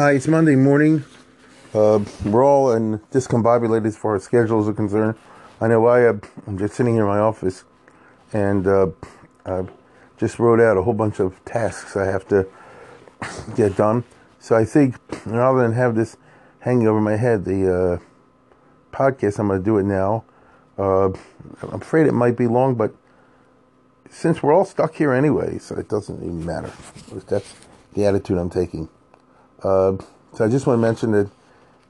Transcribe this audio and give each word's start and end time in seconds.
Hi, 0.00 0.12
it's 0.12 0.26
Monday 0.26 0.56
morning. 0.56 1.04
Uh, 1.74 2.02
we're 2.24 2.42
all 2.42 2.72
in 2.72 3.00
discombobulated 3.12 3.84
as 3.84 3.98
far 3.98 4.16
as 4.16 4.24
schedules 4.24 4.66
are 4.66 4.72
concerned. 4.72 5.14
I 5.60 5.68
know 5.68 5.86
I, 5.88 6.06
uh, 6.06 6.14
I'm 6.46 6.56
just 6.56 6.72
sitting 6.72 6.94
here 6.94 7.02
in 7.02 7.08
my 7.10 7.18
office 7.18 7.64
and 8.32 8.66
uh, 8.66 8.86
I 9.44 9.64
just 10.16 10.38
wrote 10.38 10.58
out 10.58 10.78
a 10.78 10.82
whole 10.84 10.94
bunch 10.94 11.20
of 11.20 11.44
tasks 11.44 11.98
I 11.98 12.06
have 12.06 12.26
to 12.28 12.48
get 13.56 13.76
done. 13.76 14.04
So 14.38 14.56
I 14.56 14.64
think 14.64 14.96
rather 15.26 15.60
than 15.60 15.74
have 15.74 15.96
this 15.96 16.16
hanging 16.60 16.88
over 16.88 17.02
my 17.02 17.16
head, 17.16 17.44
the 17.44 18.00
uh, 18.00 18.96
podcast, 18.96 19.38
I'm 19.38 19.48
going 19.48 19.60
to 19.60 19.62
do 19.62 19.76
it 19.76 19.84
now. 19.84 20.24
Uh, 20.78 21.08
I'm 21.60 21.82
afraid 21.82 22.06
it 22.06 22.14
might 22.14 22.38
be 22.38 22.46
long, 22.46 22.74
but 22.74 22.94
since 24.08 24.42
we're 24.42 24.54
all 24.54 24.64
stuck 24.64 24.94
here 24.94 25.12
anyway, 25.12 25.58
so 25.58 25.74
it 25.74 25.90
doesn't 25.90 26.22
even 26.22 26.46
matter. 26.46 26.72
That's 27.28 27.54
the 27.92 28.06
attitude 28.06 28.38
I'm 28.38 28.48
taking. 28.48 28.88
Uh, 29.62 29.96
so 30.32 30.44
I 30.44 30.48
just 30.48 30.66
want 30.66 30.78
to 30.78 30.80
mention 30.80 31.12
that 31.12 31.30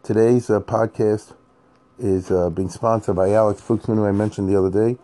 today's 0.03 0.51
uh, 0.51 0.59
podcast 0.61 1.35
is 2.01 2.31
uh, 2.31 2.51
being 2.51 2.69
sponsored 2.69 3.15
by 3.15 3.31
Alex 3.31 3.61
Fuchsman, 3.61 3.97
who 3.97 4.05
I 4.05 4.13
mentioned 4.13 4.49
the 4.49 4.59
other 4.59 4.71
day. 4.71 4.99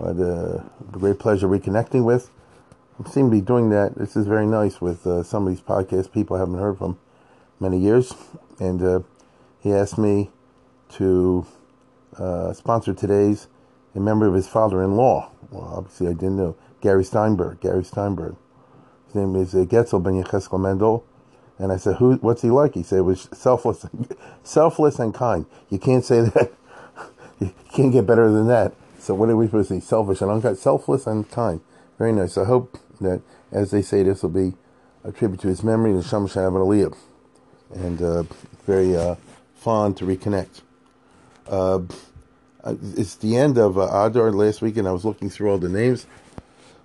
I 0.00 0.08
had 0.08 0.20
a 0.20 0.64
great 0.92 1.18
pleasure 1.18 1.48
reconnecting 1.48 2.04
with. 2.04 2.30
I 3.04 3.10
seem 3.10 3.30
to 3.30 3.36
be 3.36 3.40
doing 3.40 3.70
that. 3.70 3.96
This 3.96 4.14
is 4.14 4.26
very 4.26 4.46
nice 4.46 4.80
with 4.80 5.04
uh, 5.06 5.24
some 5.24 5.46
of 5.46 5.52
these 5.52 5.60
podcast 5.60 6.12
people 6.12 6.36
I 6.36 6.40
haven't 6.40 6.58
heard 6.58 6.78
from 6.78 6.98
many 7.58 7.78
years. 7.78 8.14
And 8.60 8.80
uh, 8.80 9.00
he 9.60 9.72
asked 9.72 9.98
me 9.98 10.30
to 10.90 11.46
uh, 12.16 12.52
sponsor 12.52 12.94
today's 12.94 13.48
a 13.96 14.00
member 14.00 14.28
of 14.28 14.34
his 14.34 14.46
father-in-law. 14.46 15.30
Well, 15.50 15.74
obviously 15.76 16.06
I 16.06 16.12
didn't 16.12 16.36
know. 16.36 16.56
Gary 16.80 17.02
Steinberg. 17.02 17.60
Gary 17.60 17.82
Steinberg. 17.82 18.36
His 19.06 19.16
name 19.16 19.34
is 19.34 19.54
uh, 19.54 19.64
Getzel 19.64 20.00
Ben 20.00 20.22
Yecheskel 20.22 20.60
Mendel. 20.60 21.04
And 21.58 21.72
I 21.72 21.76
said, 21.76 21.96
"Who? 21.96 22.14
What's 22.16 22.42
he 22.42 22.50
like?" 22.50 22.74
He 22.74 22.82
said, 22.82 23.00
"It 23.00 23.02
was 23.02 23.28
selfless, 23.32 23.86
selfless 24.42 24.98
and 24.98 25.14
kind. 25.14 25.46
You 25.70 25.78
can't 25.78 26.04
say 26.04 26.22
that. 26.22 26.52
you 27.40 27.52
can't 27.72 27.92
get 27.92 28.06
better 28.06 28.30
than 28.30 28.48
that." 28.48 28.74
So 28.98 29.14
what 29.14 29.28
are 29.28 29.36
we 29.36 29.46
supposed 29.46 29.68
to 29.68 29.74
say? 29.74 29.80
Selfish 29.80 30.20
and 30.22 30.30
unkind, 30.30 30.58
selfless 30.58 31.06
and 31.06 31.30
kind. 31.30 31.60
Very 31.98 32.12
nice. 32.12 32.38
I 32.38 32.44
hope 32.44 32.78
that, 33.00 33.20
as 33.52 33.70
they 33.70 33.82
say, 33.82 34.02
this 34.02 34.22
will 34.22 34.30
be 34.30 34.54
a 35.04 35.12
tribute 35.12 35.40
to 35.40 35.48
his 35.48 35.62
memory 35.62 35.90
and 35.90 36.04
Sham 36.04 36.26
Shav 36.26 36.56
and 36.56 36.94
and 37.74 38.02
uh, 38.02 38.22
very 38.66 38.96
uh, 38.96 39.16
fond 39.54 39.96
to 39.98 40.04
reconnect. 40.04 40.62
Uh, 41.46 41.80
it's 42.96 43.16
the 43.16 43.36
end 43.36 43.58
of 43.58 43.76
uh, 43.76 44.06
Adar 44.06 44.32
last 44.32 44.62
week, 44.62 44.76
and 44.76 44.88
I 44.88 44.92
was 44.92 45.04
looking 45.04 45.28
through 45.28 45.50
all 45.50 45.58
the 45.58 45.68
names. 45.68 46.06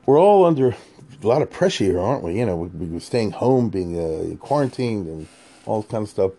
We're 0.06 0.20
all 0.20 0.46
under 0.46 0.76
a 1.22 1.28
lot 1.28 1.42
of 1.42 1.50
pressure 1.50 1.84
here, 1.84 2.00
aren't 2.00 2.24
we? 2.24 2.40
You 2.40 2.46
know, 2.46 2.56
we, 2.56 2.68
we 2.68 2.98
are 2.98 3.02
staying 3.02 3.32
home, 3.32 3.70
being 3.70 4.00
uh, 4.00 4.36
quarantined, 4.38 5.08
and 5.08 5.28
all 5.66 5.84
kind 5.84 6.04
of 6.04 6.10
stuff. 6.10 6.32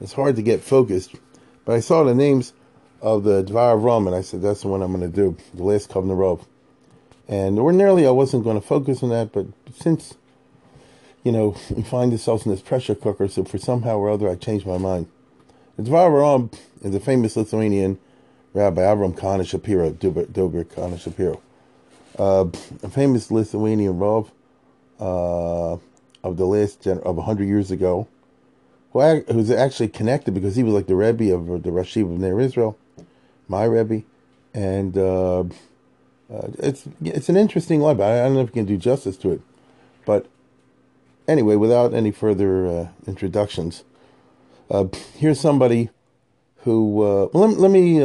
It's 0.00 0.12
hard 0.12 0.36
to 0.36 0.42
get 0.42 0.62
focused. 0.62 1.14
But 1.64 1.74
I 1.74 1.80
saw 1.80 2.04
the 2.04 2.14
names 2.14 2.52
of 3.02 3.24
the 3.24 3.42
Dvar 3.42 3.82
Rum, 3.82 4.06
and 4.06 4.14
I 4.14 4.20
said, 4.20 4.42
that's 4.42 4.62
the 4.62 4.68
one 4.68 4.82
I'm 4.82 4.92
going 4.92 5.10
to 5.10 5.14
do, 5.14 5.36
the 5.54 5.64
last 5.64 5.90
Kovner 5.90 6.16
Rov. 6.16 6.44
And 7.28 7.58
ordinarily 7.58 8.06
I 8.06 8.10
wasn't 8.10 8.44
going 8.44 8.60
to 8.60 8.66
focus 8.66 9.02
on 9.02 9.08
that, 9.10 9.32
but 9.32 9.46
since, 9.74 10.14
you 11.24 11.32
know, 11.32 11.56
we 11.70 11.82
find 11.82 12.12
ourselves 12.12 12.46
in 12.46 12.52
this 12.52 12.62
pressure 12.62 12.94
cooker, 12.94 13.26
so 13.26 13.44
for 13.44 13.58
somehow 13.58 13.98
or 13.98 14.10
other 14.10 14.28
I 14.28 14.36
changed 14.36 14.66
my 14.66 14.78
mind. 14.78 15.08
The 15.76 15.82
Dvar 15.82 16.56
is 16.82 16.94
a 16.94 17.00
famous 17.00 17.36
Lithuanian 17.36 17.98
Rabbi 18.54 18.80
Avram 18.80 19.18
Kahana 19.18 19.46
Shapiro, 19.46 19.90
Dober 19.90 20.64
Kahana 20.64 20.98
Shapiro 20.98 21.42
uh, 22.18 22.46
a 22.82 22.88
famous 22.88 23.30
Lithuanian 23.30 23.98
Rav 23.98 24.30
uh, 25.00 25.76
of 26.24 26.36
the 26.36 26.46
last 26.46 26.82
gen- 26.82 27.00
of 27.00 27.16
hundred 27.18 27.46
years 27.46 27.70
ago, 27.70 28.08
who 28.92 29.00
I, 29.00 29.20
who's 29.20 29.50
actually 29.50 29.88
connected 29.88 30.34
because 30.34 30.56
he 30.56 30.62
was 30.62 30.74
like 30.74 30.86
the 30.86 30.96
Rebbe 30.96 31.34
of 31.34 31.62
the 31.62 31.70
Rosh 31.70 31.96
of 31.96 32.08
Ner 32.10 32.40
Israel, 32.40 32.78
my 33.48 33.64
Rebbe, 33.64 34.02
and 34.54 34.96
uh, 34.96 35.40
uh, 35.40 36.48
it's 36.58 36.88
it's 37.02 37.28
an 37.28 37.36
interesting 37.36 37.80
life. 37.80 38.00
I, 38.00 38.20
I, 38.20 38.24
don't 38.24 38.34
know 38.34 38.40
if 38.40 38.48
we 38.48 38.54
can 38.54 38.66
do 38.66 38.76
justice 38.76 39.16
to 39.18 39.32
it, 39.32 39.40
but 40.04 40.26
anyway, 41.28 41.56
without 41.56 41.92
any 41.94 42.10
further 42.10 42.66
uh, 42.66 42.88
introductions, 43.06 43.84
uh, 44.70 44.86
here's 45.14 45.40
somebody 45.40 45.90
who. 46.58 46.86
Well, 46.90 47.30
let, 47.32 47.58
let 47.58 47.70
me 47.70 48.00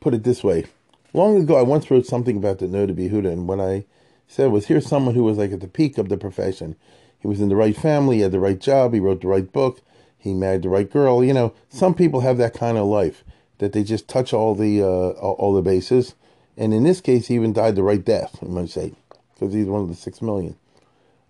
put 0.00 0.14
it 0.14 0.24
this 0.24 0.42
way 0.42 0.66
Long 1.14 1.36
ago, 1.40 1.56
I 1.56 1.62
once 1.62 1.90
wrote 1.90 2.06
something 2.06 2.38
about 2.38 2.58
the 2.58 2.66
Noda 2.66 2.94
B'Yehuda, 2.94 3.30
and 3.30 3.46
what 3.46 3.60
I 3.60 3.84
said 4.26 4.50
was, 4.50 4.66
here's 4.66 4.86
someone 4.86 5.14
who 5.14 5.24
was 5.24 5.36
like 5.36 5.52
at 5.52 5.60
the 5.60 5.68
peak 5.68 5.98
of 5.98 6.08
the 6.08 6.16
profession. 6.16 6.74
He 7.18 7.28
was 7.28 7.40
in 7.40 7.50
the 7.50 7.56
right 7.56 7.76
family, 7.76 8.16
he 8.16 8.22
had 8.22 8.32
the 8.32 8.40
right 8.40 8.58
job, 8.58 8.94
he 8.94 9.00
wrote 9.00 9.20
the 9.20 9.28
right 9.28 9.50
book, 9.52 9.82
he 10.16 10.32
married 10.32 10.62
the 10.62 10.70
right 10.70 10.90
girl. 10.90 11.22
You 11.22 11.34
know, 11.34 11.52
some 11.68 11.94
people 11.94 12.20
have 12.20 12.38
that 12.38 12.54
kind 12.54 12.78
of 12.78 12.86
life 12.86 13.24
that 13.58 13.72
they 13.72 13.84
just 13.84 14.08
touch 14.08 14.32
all 14.32 14.54
the 14.54 14.82
uh, 14.82 14.86
all 14.86 15.52
the 15.52 15.62
bases. 15.62 16.14
And 16.56 16.72
in 16.72 16.84
this 16.84 17.00
case, 17.00 17.28
he 17.28 17.34
even 17.34 17.52
died 17.52 17.76
the 17.76 17.82
right 17.82 18.04
death, 18.04 18.38
I 18.42 18.46
might 18.46 18.70
say, 18.70 18.94
because 19.34 19.54
he's 19.54 19.66
one 19.66 19.82
of 19.82 19.88
the 19.88 19.94
six 19.94 20.22
million. 20.22 20.56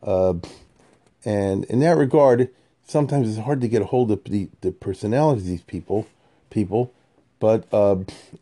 Uh, 0.03 0.35
and 1.25 1.65
in 1.67 1.81
that 1.81 1.97
regard, 1.97 2.49
sometimes 2.87 3.29
it's 3.29 3.45
hard 3.45 3.61
to 3.61 3.69
get 3.69 3.83
a 3.83 3.87
hold 3.87 4.11
of 4.11 4.25
the, 4.25 4.49
the 4.61 4.73
personalities 4.73 5.45
of 5.45 5.49
these 5.49 5.63
people, 5.63 6.07
people, 6.51 6.93
but 7.43 7.67
uh, 7.73 7.97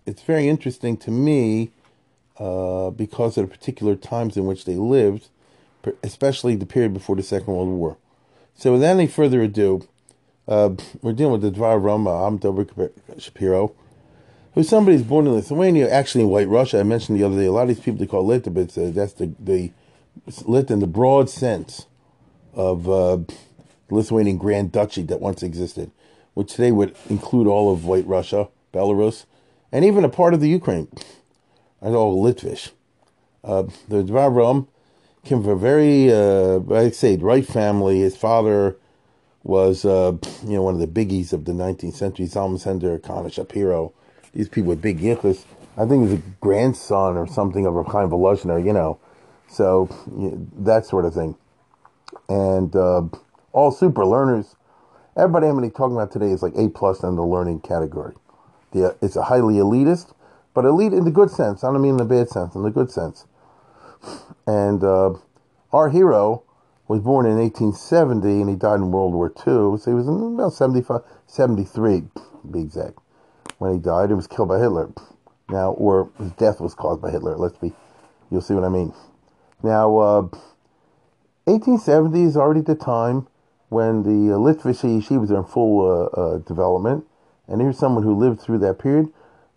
it's 0.04 0.20
very 0.24 0.46
interesting 0.46 0.94
to 0.94 1.10
me 1.10 1.70
uh, 2.38 2.90
because 2.90 3.38
of 3.38 3.48
the 3.48 3.56
particular 3.56 3.96
times 3.96 4.36
in 4.36 4.44
which 4.44 4.66
they 4.66 4.74
lived, 4.74 5.28
especially 6.02 6.54
the 6.54 6.66
period 6.66 6.92
before 6.92 7.16
the 7.16 7.22
Second 7.22 7.54
World 7.54 7.70
War. 7.70 7.96
So, 8.54 8.72
without 8.72 8.90
any 8.90 9.06
further 9.06 9.40
ado, 9.40 9.88
uh, 10.46 10.74
we're 11.00 11.14
dealing 11.14 11.32
with 11.32 11.40
the 11.40 11.50
Dvar 11.50 11.82
Rama, 11.82 12.26
I'm 12.26 12.36
Dober 12.36 12.66
Shapiro, 13.16 13.72
who's 14.52 14.68
somebody 14.68 14.98
who's 14.98 15.06
born 15.06 15.26
in 15.26 15.32
Lithuania, 15.32 15.90
actually 15.90 16.24
in 16.24 16.28
White 16.28 16.48
Russia. 16.48 16.80
I 16.80 16.82
mentioned 16.82 17.18
the 17.18 17.24
other 17.24 17.36
day, 17.36 17.46
a 17.46 17.52
lot 17.52 17.62
of 17.62 17.68
these 17.68 17.80
people 17.80 18.00
they 18.00 18.06
call 18.06 18.26
Lit, 18.26 18.52
but 18.52 18.76
uh, 18.76 18.90
that's 18.90 19.14
the, 19.14 19.32
the 19.40 19.72
Lit 20.44 20.70
in 20.70 20.80
the 20.80 20.86
broad 20.86 21.30
sense 21.30 21.86
of 22.52 22.86
uh, 22.86 23.16
the 23.16 23.34
Lithuanian 23.88 24.36
Grand 24.36 24.72
Duchy 24.72 25.04
that 25.04 25.22
once 25.22 25.42
existed, 25.42 25.90
which 26.34 26.52
today 26.52 26.70
would 26.70 26.94
include 27.08 27.46
all 27.46 27.72
of 27.72 27.86
White 27.86 28.06
Russia 28.06 28.48
Belarus, 28.72 29.26
and 29.72 29.84
even 29.84 30.04
a 30.04 30.08
part 30.08 30.34
of 30.34 30.40
the 30.40 30.48
Ukraine. 30.48 30.88
I 31.82 31.90
know 31.90 32.14
Litvish. 32.14 32.70
Uh, 33.42 33.64
the 33.88 34.02
Dvar 34.02 34.66
came 35.24 35.42
from 35.42 35.52
a 35.52 35.56
very, 35.56 36.12
uh, 36.12 36.60
I'd 36.74 36.94
say, 36.94 37.16
right 37.16 37.46
family. 37.46 38.00
His 38.00 38.16
father 38.16 38.76
was, 39.42 39.84
uh, 39.84 40.12
you 40.44 40.54
know, 40.54 40.62
one 40.62 40.74
of 40.74 40.80
the 40.80 40.86
biggies 40.86 41.32
of 41.32 41.44
the 41.44 41.52
19th 41.52 41.94
century, 41.94 42.26
Zalman 42.26 42.60
Sender, 42.60 42.98
Kahana 42.98 43.32
Shapiro. 43.32 43.92
These 44.34 44.48
people 44.48 44.68
with 44.68 44.82
big 44.82 45.00
yichus. 45.00 45.44
I 45.76 45.86
think 45.86 46.08
he's 46.08 46.18
a 46.18 46.22
grandson 46.40 47.16
or 47.16 47.26
something 47.26 47.66
of 47.66 47.76
a 47.76 47.82
Chaim 47.84 48.10
you 48.10 48.72
know. 48.72 48.98
So, 49.48 49.88
you 50.16 50.30
know, 50.30 50.46
that 50.58 50.86
sort 50.86 51.04
of 51.04 51.14
thing. 51.14 51.36
And 52.28 52.74
uh, 52.76 53.02
all 53.52 53.70
super 53.72 54.04
learners. 54.04 54.56
Everybody 55.16 55.46
I'm 55.46 55.54
going 55.56 55.68
to 55.68 55.74
be 55.74 55.76
talking 55.76 55.96
about 55.96 56.12
today 56.12 56.30
is 56.30 56.42
like 56.42 56.54
A 56.56 56.68
plus 56.68 57.02
in 57.02 57.16
the 57.16 57.24
learning 57.24 57.60
category. 57.60 58.14
It's 58.72 59.16
a 59.16 59.22
highly 59.22 59.54
elitist, 59.54 60.14
but 60.54 60.64
elite 60.64 60.92
in 60.92 61.04
the 61.04 61.10
good 61.10 61.30
sense. 61.30 61.64
I 61.64 61.72
don't 61.72 61.82
mean 61.82 61.92
in 61.92 61.96
the 61.96 62.04
bad 62.04 62.28
sense, 62.28 62.54
in 62.54 62.62
the 62.62 62.70
good 62.70 62.90
sense. 62.90 63.26
And 64.46 64.82
uh, 64.82 65.14
our 65.72 65.90
hero 65.90 66.44
was 66.88 67.00
born 67.00 67.26
in 67.26 67.36
1870 67.36 68.40
and 68.40 68.50
he 68.50 68.56
died 68.56 68.76
in 68.76 68.90
World 68.90 69.14
War 69.14 69.28
II. 69.28 69.78
So 69.78 69.84
he 69.86 69.94
was 69.94 70.08
in 70.08 70.34
about 70.34 70.52
75, 70.52 71.02
73, 71.26 72.02
to 72.14 72.22
be 72.50 72.60
exact, 72.60 72.98
when 73.58 73.72
he 73.72 73.78
died. 73.78 74.08
He 74.08 74.14
was 74.14 74.26
killed 74.26 74.48
by 74.48 74.58
Hitler. 74.58 74.90
Now, 75.48 75.72
or 75.72 76.10
his 76.18 76.32
death 76.32 76.60
was 76.60 76.74
caused 76.74 77.02
by 77.02 77.10
Hitler. 77.10 77.36
Let's 77.36 77.58
be, 77.58 77.72
you'll 78.30 78.40
see 78.40 78.54
what 78.54 78.64
I 78.64 78.68
mean. 78.68 78.92
Now, 79.62 79.98
uh, 79.98 80.22
1870 81.44 82.22
is 82.22 82.36
already 82.36 82.60
the 82.60 82.74
time 82.74 83.26
when 83.68 84.02
the 84.02 84.34
uh, 84.34 84.38
Litvish 84.38 84.82
yeshivas 84.82 85.30
are 85.30 85.38
in 85.38 85.44
full 85.44 85.80
uh, 85.80 86.20
uh, 86.20 86.38
development. 86.38 87.04
And 87.50 87.60
here's 87.60 87.78
someone 87.78 88.04
who 88.04 88.14
lived 88.14 88.40
through 88.40 88.58
that 88.58 88.78
period. 88.78 89.12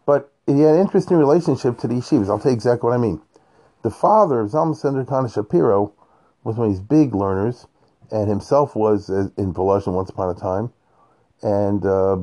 But 0.06 0.34
he 0.46 0.60
had 0.60 0.76
an 0.76 0.82
interesting 0.82 1.18
relationship 1.18 1.78
to 1.78 1.88
the 1.88 1.96
yeshivas. 1.96 2.30
I'll 2.30 2.40
tell 2.40 2.52
you 2.52 2.56
exactly 2.56 2.90
what 2.90 2.96
I 2.96 2.98
mean. 2.98 3.22
The 3.84 3.92
father 3.92 4.42
of 4.42 4.52
Zalman 4.52 4.76
Sender 4.76 5.06
Shapiro 5.30 5.94
was 6.44 6.58
one 6.58 6.68
of 6.68 6.74
these 6.74 6.82
big 6.82 7.14
learners, 7.14 7.68
and 8.12 8.30
himself 8.30 8.76
was 8.76 9.10
in 9.10 9.54
Volozhin 9.54 9.94
once 9.94 10.10
upon 10.10 10.30
a 10.30 10.40
time, 10.40 10.72
and 11.42 11.86
uh, 11.86 12.18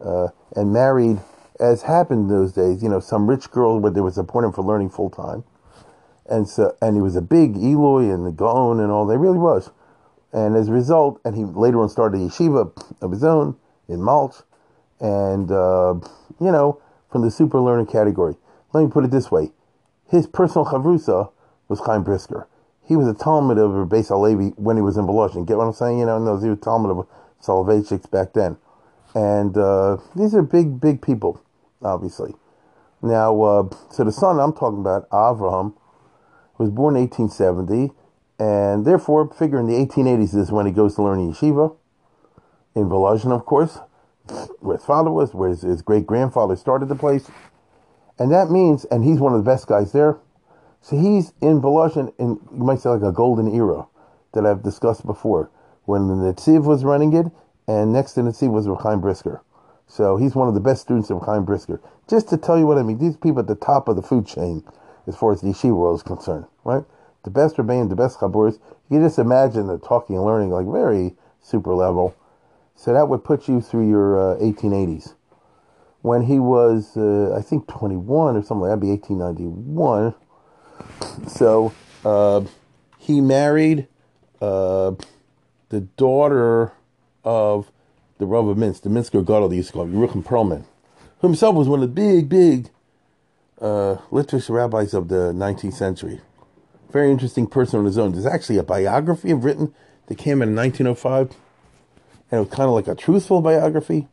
uh, 0.00 0.28
and 0.54 0.72
married, 0.72 1.20
as 1.60 1.82
happened 1.82 2.28
in 2.30 2.36
those 2.36 2.52
days, 2.52 2.82
you 2.82 2.88
know, 2.88 3.00
some 3.00 3.28
rich 3.28 3.50
girl 3.50 3.80
where 3.80 3.92
they 3.92 4.00
would 4.00 4.14
support 4.14 4.44
him 4.44 4.52
for 4.52 4.62
learning 4.62 4.90
full 4.90 5.10
time, 5.10 5.44
and 6.26 6.48
so 6.48 6.76
and 6.80 6.96
he 6.96 7.02
was 7.02 7.16
a 7.16 7.22
big 7.22 7.54
Illui 7.54 8.12
and 8.12 8.26
the 8.26 8.32
Gaon 8.32 8.80
and 8.80 8.90
all. 8.90 9.06
They 9.06 9.16
really 9.16 9.38
was, 9.38 9.70
and 10.32 10.56
as 10.56 10.68
a 10.68 10.72
result, 10.72 11.20
and 11.24 11.36
he 11.36 11.44
later 11.44 11.80
on 11.80 11.88
started 11.88 12.20
a 12.20 12.24
yeshiva 12.24 12.72
of 13.00 13.10
his 13.10 13.24
own 13.24 13.56
in 13.88 14.00
Malch, 14.00 14.42
and 15.00 15.50
uh, 15.50 15.94
you 16.40 16.52
know, 16.52 16.80
from 17.10 17.22
the 17.22 17.30
super 17.30 17.60
learner 17.60 17.86
category. 17.86 18.36
Let 18.72 18.84
me 18.84 18.90
put 18.90 19.04
it 19.04 19.10
this 19.10 19.30
way: 19.30 19.52
his 20.08 20.26
personal 20.26 20.66
chavrusa 20.66 21.30
was 21.68 21.80
Chaim 21.80 22.02
Brisker. 22.02 22.48
He 22.86 22.96
was 22.96 23.08
a 23.08 23.14
talmid 23.14 23.58
of 23.58 23.88
Beis 23.88 24.08
Halevi 24.08 24.48
when 24.56 24.76
he 24.76 24.82
was 24.82 24.96
in 24.96 25.06
Volozhin. 25.06 25.46
Get 25.46 25.56
what 25.56 25.66
I'm 25.66 25.72
saying? 25.72 25.98
You 25.98 26.06
know, 26.06 26.18
no, 26.18 26.38
he 26.38 26.50
was 26.50 26.58
talmid 26.58 26.90
of 26.90 27.06
Soloveitchiks 27.40 28.10
back 28.10 28.32
then. 28.34 28.58
And 29.14 29.56
uh, 29.56 29.98
these 30.16 30.34
are 30.34 30.42
big, 30.42 30.80
big 30.80 31.00
people, 31.00 31.40
obviously. 31.82 32.34
Now, 33.00 33.40
uh, 33.42 33.68
so 33.90 34.04
the 34.04 34.12
son 34.12 34.40
I'm 34.40 34.52
talking 34.52 34.80
about, 34.80 35.08
Avraham, 35.10 35.74
was 36.58 36.70
born 36.70 36.96
in 36.96 37.02
1870, 37.02 37.92
and 38.38 38.84
therefore, 38.84 39.32
figure 39.32 39.60
in 39.60 39.66
the 39.66 39.74
1880s 39.74 40.34
is 40.34 40.50
when 40.50 40.66
he 40.66 40.72
goes 40.72 40.96
to 40.96 41.02
learn 41.02 41.18
yeshiva, 41.18 41.76
in 42.74 42.88
Volozhin, 42.88 43.32
of 43.32 43.44
course, 43.44 43.78
where 44.60 44.76
his 44.76 44.86
father 44.86 45.10
was, 45.10 45.34
where 45.34 45.50
his, 45.50 45.62
his 45.62 45.82
great 45.82 46.06
grandfather 46.06 46.56
started 46.56 46.88
the 46.88 46.94
place. 46.94 47.30
And 48.18 48.30
that 48.32 48.50
means, 48.50 48.84
and 48.86 49.04
he's 49.04 49.18
one 49.18 49.34
of 49.34 49.44
the 49.44 49.50
best 49.50 49.66
guys 49.66 49.92
there. 49.92 50.18
So 50.80 50.96
he's 50.96 51.32
in 51.40 51.60
Volozhin 51.60 52.12
in, 52.18 52.38
you 52.52 52.64
might 52.64 52.80
say, 52.80 52.90
like 52.90 53.02
a 53.02 53.12
golden 53.12 53.54
era 53.54 53.86
that 54.32 54.46
I've 54.46 54.62
discussed 54.62 55.06
before, 55.06 55.50
when 55.84 56.08
the 56.08 56.14
Netziv 56.14 56.64
was 56.64 56.84
running 56.84 57.12
it, 57.14 57.26
and 57.66 57.92
next 57.92 58.12
to 58.12 58.20
Netziv 58.20 58.52
was 58.52 58.66
Chaim 58.82 59.00
Brisker. 59.00 59.42
So 59.86 60.16
he's 60.16 60.34
one 60.34 60.48
of 60.48 60.54
the 60.54 60.60
best 60.60 60.82
students 60.82 61.10
of 61.10 61.22
Chaim 61.22 61.44
Brisker. 61.44 61.80
Just 62.08 62.28
to 62.30 62.36
tell 62.36 62.58
you 62.58 62.66
what 62.66 62.78
I 62.78 62.82
mean, 62.82 62.98
these 62.98 63.16
people 63.16 63.40
at 63.40 63.46
the 63.46 63.54
top 63.54 63.88
of 63.88 63.96
the 63.96 64.02
food 64.02 64.26
chain, 64.26 64.62
as 65.06 65.16
far 65.16 65.32
as 65.32 65.40
the 65.40 65.48
yeshiva 65.48 65.76
world 65.76 65.98
is 65.98 66.02
concerned, 66.02 66.46
right? 66.64 66.84
The 67.24 67.30
best 67.30 67.56
Rebbeim, 67.56 67.88
the 67.88 67.96
best 67.96 68.18
Chaburs. 68.18 68.58
You 68.90 68.98
can 68.98 69.02
just 69.02 69.18
imagine 69.18 69.66
the 69.66 69.78
talking 69.78 70.16
and 70.16 70.24
learning, 70.24 70.50
like 70.50 70.66
very 70.66 71.14
super 71.40 71.74
level. 71.74 72.14
So 72.74 72.92
that 72.92 73.08
would 73.08 73.24
put 73.24 73.48
you 73.48 73.60
through 73.60 73.88
your 73.88 74.34
uh, 74.34 74.38
1880s. 74.38 75.14
When 76.02 76.22
he 76.22 76.38
was, 76.38 76.96
uh, 76.96 77.34
I 77.36 77.40
think, 77.40 77.66
21 77.66 78.36
or 78.36 78.42
something, 78.42 78.60
like 78.60 78.70
that'd 78.70 78.80
be 78.80 78.90
1891. 78.90 80.14
So 81.28 81.72
uh, 82.04 82.42
he 82.98 83.20
married 83.20 83.88
uh, 84.40 84.92
the 85.70 85.80
daughter 85.80 86.72
of 87.24 87.70
the 88.18 88.26
Rav 88.26 88.56
Minsk, 88.56 88.82
the 88.82 88.90
Minsker 88.90 89.24
Gadol, 89.24 89.48
they 89.48 89.56
used 89.56 89.68
to 89.68 89.72
call 89.74 89.84
him, 89.84 89.94
Yerucham 89.94 90.24
Perlman, 90.24 90.64
who 91.20 91.28
himself 91.28 91.54
was 91.54 91.68
one 91.68 91.82
of 91.82 91.94
the 91.94 91.94
big, 91.94 92.28
big 92.28 92.70
uh, 93.60 93.96
rabbis 94.10 94.94
of 94.94 95.08
the 95.08 95.32
19th 95.32 95.74
century. 95.74 96.20
Very 96.90 97.10
interesting 97.10 97.46
person 97.46 97.80
on 97.80 97.86
his 97.86 97.98
own. 97.98 98.12
There's 98.12 98.26
actually 98.26 98.58
a 98.58 98.62
biography 98.62 99.30
of 99.30 99.44
written 99.44 99.74
that 100.06 100.18
came 100.18 100.42
in 100.42 100.54
1905, 100.54 101.36
and 102.30 102.38
it 102.38 102.44
was 102.44 102.50
kind 102.50 102.68
of 102.68 102.74
like 102.74 102.88
a 102.88 102.94
truthful 102.94 103.40
biography. 103.40 104.08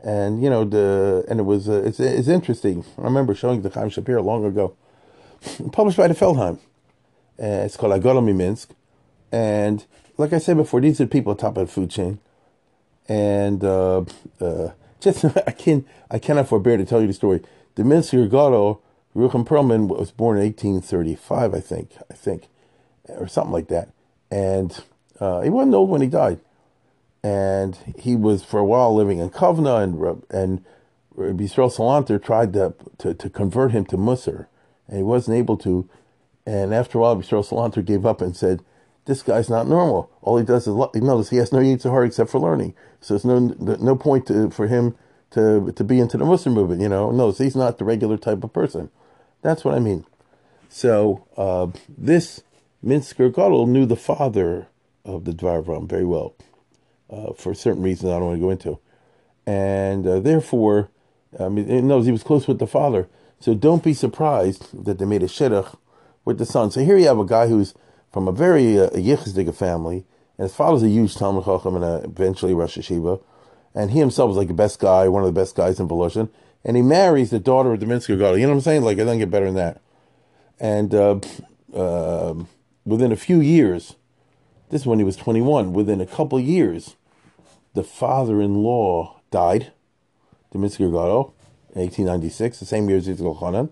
And 0.00 0.42
you 0.42 0.50
know 0.50 0.64
the 0.64 1.24
and 1.28 1.40
it 1.40 1.44
was 1.44 1.68
uh, 1.68 1.82
it's 1.84 1.98
it's 1.98 2.28
interesting. 2.28 2.84
I 2.98 3.02
remember 3.02 3.34
showing 3.34 3.62
the 3.62 3.70
Chaim 3.70 3.88
Shapiro 3.88 4.22
long 4.22 4.44
ago, 4.44 4.76
published 5.72 5.96
by 5.96 6.08
the 6.08 6.14
Feldheim. 6.14 6.58
Uh, 7.38 7.64
it's 7.64 7.76
called 7.76 7.92
HaGadol 7.92 8.22
MiMinsk, 8.22 8.68
and 9.32 9.84
like 10.16 10.32
I 10.32 10.38
said 10.38 10.56
before, 10.56 10.80
these 10.80 11.00
are 11.00 11.06
people 11.06 11.32
at 11.32 11.38
the 11.38 11.42
top 11.42 11.56
of 11.56 11.66
the 11.66 11.72
food 11.72 11.90
chain 11.90 12.20
and 13.08 13.62
uh, 13.64 14.04
uh, 14.40 14.70
just 15.00 15.24
I 15.24 15.52
can 15.52 15.84
I 16.10 16.18
cannot 16.18 16.48
forbear 16.48 16.76
to 16.76 16.84
tell 16.84 17.00
you 17.00 17.06
the 17.06 17.12
story. 17.12 17.42
The 17.74 17.82
Minsker 17.82 18.24
Gadol, 18.24 18.82
Rucham 19.14 19.46
Perlman, 19.46 19.88
was 19.88 20.10
born 20.10 20.38
in 20.38 20.44
1835, 20.44 21.54
I 21.54 21.60
think, 21.60 21.90
I 22.10 22.14
think, 22.14 22.48
or 23.08 23.28
something 23.28 23.52
like 23.52 23.68
that, 23.68 23.90
and 24.30 24.78
uh, 25.20 25.42
he 25.42 25.50
wasn't 25.50 25.74
old 25.74 25.90
when 25.90 26.00
he 26.00 26.08
died, 26.08 26.40
and 27.26 27.76
he 27.98 28.14
was 28.14 28.44
for 28.44 28.60
a 28.60 28.64
while 28.64 28.94
living 28.94 29.18
in 29.18 29.30
Kovna, 29.30 29.82
and 29.82 29.98
and 30.30 30.64
Yisrael 31.16 31.74
Salanter 31.74 32.22
tried 32.22 32.52
to, 32.52 32.74
to, 32.98 33.14
to 33.14 33.28
convert 33.30 33.72
him 33.72 33.84
to 33.86 33.96
Musar, 33.96 34.46
and 34.86 34.98
he 34.98 35.02
wasn't 35.02 35.36
able 35.36 35.56
to, 35.58 35.88
and 36.44 36.72
after 36.72 36.98
a 36.98 37.00
while, 37.00 37.16
Yisrael 37.16 37.44
Salanter 37.44 37.84
gave 37.84 38.06
up 38.06 38.20
and 38.20 38.36
said 38.36 38.62
this 39.06 39.22
guy's 39.22 39.50
not 39.50 39.66
normal. 39.66 40.08
All 40.22 40.36
he 40.36 40.44
does 40.44 40.68
is 40.68 40.74
notice 40.76 41.30
he 41.30 41.38
has 41.38 41.52
no 41.52 41.58
yetzer 41.58 41.90
hara 41.90 42.06
except 42.06 42.30
for 42.30 42.38
learning. 42.38 42.74
So 43.00 43.14
there's 43.14 43.24
no 43.24 43.38
no 43.38 43.96
point 43.96 44.26
to, 44.26 44.50
for 44.50 44.68
him 44.68 44.94
to 45.30 45.72
to 45.72 45.82
be 45.82 45.98
into 45.98 46.18
the 46.18 46.24
Musar 46.24 46.52
movement. 46.52 46.80
You 46.80 46.88
know, 46.88 47.10
no, 47.10 47.32
he's 47.32 47.56
not 47.56 47.78
the 47.78 47.84
regular 47.84 48.18
type 48.18 48.44
of 48.44 48.52
person. 48.52 48.90
That's 49.42 49.64
what 49.64 49.74
I 49.74 49.80
mean. 49.80 50.04
So 50.68 51.26
uh, 51.36 51.68
this 51.88 52.42
Minsker 52.84 53.34
Gadol 53.34 53.66
knew 53.66 53.84
the 53.84 53.96
father 53.96 54.68
of 55.04 55.24
the 55.24 55.32
Dvar 55.32 55.88
very 55.88 56.04
well, 56.04 56.34
uh, 57.10 57.32
for 57.34 57.54
certain 57.54 57.82
reasons 57.82 58.10
I 58.10 58.18
don't 58.18 58.26
want 58.26 58.38
to 58.38 58.40
go 58.40 58.50
into, 58.50 58.78
and 59.46 60.06
uh, 60.06 60.20
therefore, 60.20 60.90
I 61.38 61.48
mean, 61.48 61.68
he 61.68 61.80
knows 61.80 62.06
he 62.06 62.12
was 62.12 62.22
close 62.22 62.46
with 62.46 62.58
the 62.58 62.66
father. 62.66 63.08
So 63.38 63.54
don't 63.54 63.84
be 63.84 63.92
surprised 63.92 64.84
that 64.84 64.98
they 64.98 65.04
made 65.04 65.22
a 65.22 65.26
shidduch 65.26 65.76
with 66.24 66.38
the 66.38 66.46
son. 66.46 66.70
So 66.70 66.82
here 66.82 66.96
you 66.96 67.06
have 67.06 67.18
a 67.18 67.24
guy 67.26 67.48
who's 67.48 67.74
from 68.10 68.28
a 68.28 68.32
very 68.32 68.80
uh, 68.80 68.88
Yichzdiga 68.90 69.54
family, 69.54 70.06
and 70.38 70.46
his 70.46 70.56
father's 70.56 70.82
a 70.82 70.88
huge 70.88 71.16
Talmud 71.16 71.44
Chacham 71.44 71.76
and 71.76 71.84
a, 71.84 72.02
eventually 72.04 72.54
Rosh 72.54 72.78
Hashiva, 72.78 73.22
and 73.74 73.90
he 73.90 73.98
himself 73.98 74.28
was 74.28 74.38
like 74.38 74.48
the 74.48 74.54
best 74.54 74.80
guy, 74.80 75.06
one 75.08 75.22
of 75.22 75.26
the 75.26 75.38
best 75.38 75.54
guys 75.54 75.78
in 75.78 75.86
Volozhin, 75.86 76.30
and 76.64 76.76
he 76.76 76.82
marries 76.82 77.30
the 77.30 77.38
daughter 77.38 77.74
of 77.74 77.80
the 77.80 77.86
Minsker 77.86 78.18
Gadol. 78.18 78.38
You 78.38 78.46
know 78.46 78.52
what 78.52 78.56
I'm 78.56 78.62
saying? 78.62 78.82
Like, 78.82 78.96
it 78.96 79.04
doesn't 79.04 79.18
get 79.18 79.30
better 79.30 79.46
than 79.46 79.54
that. 79.54 79.80
And 80.58 80.94
uh, 80.94 81.20
uh, 81.74 82.34
within 82.86 83.12
a 83.12 83.16
few 83.16 83.40
years, 83.40 83.96
this 84.70 84.82
is 84.82 84.86
when 84.86 84.98
he 84.98 85.04
was 85.04 85.16
21, 85.16 85.72
within 85.72 86.00
a 86.00 86.06
couple 86.06 86.40
years, 86.40 86.96
the 87.74 87.84
father-in-law 87.84 89.20
died, 89.30 89.72
Gadol, 90.52 91.34
in 91.74 91.82
1896, 91.82 92.58
the 92.58 92.64
same 92.64 92.88
year 92.88 92.98
as 92.98 93.06
Yitzchak 93.06 93.38
Hanan. 93.38 93.70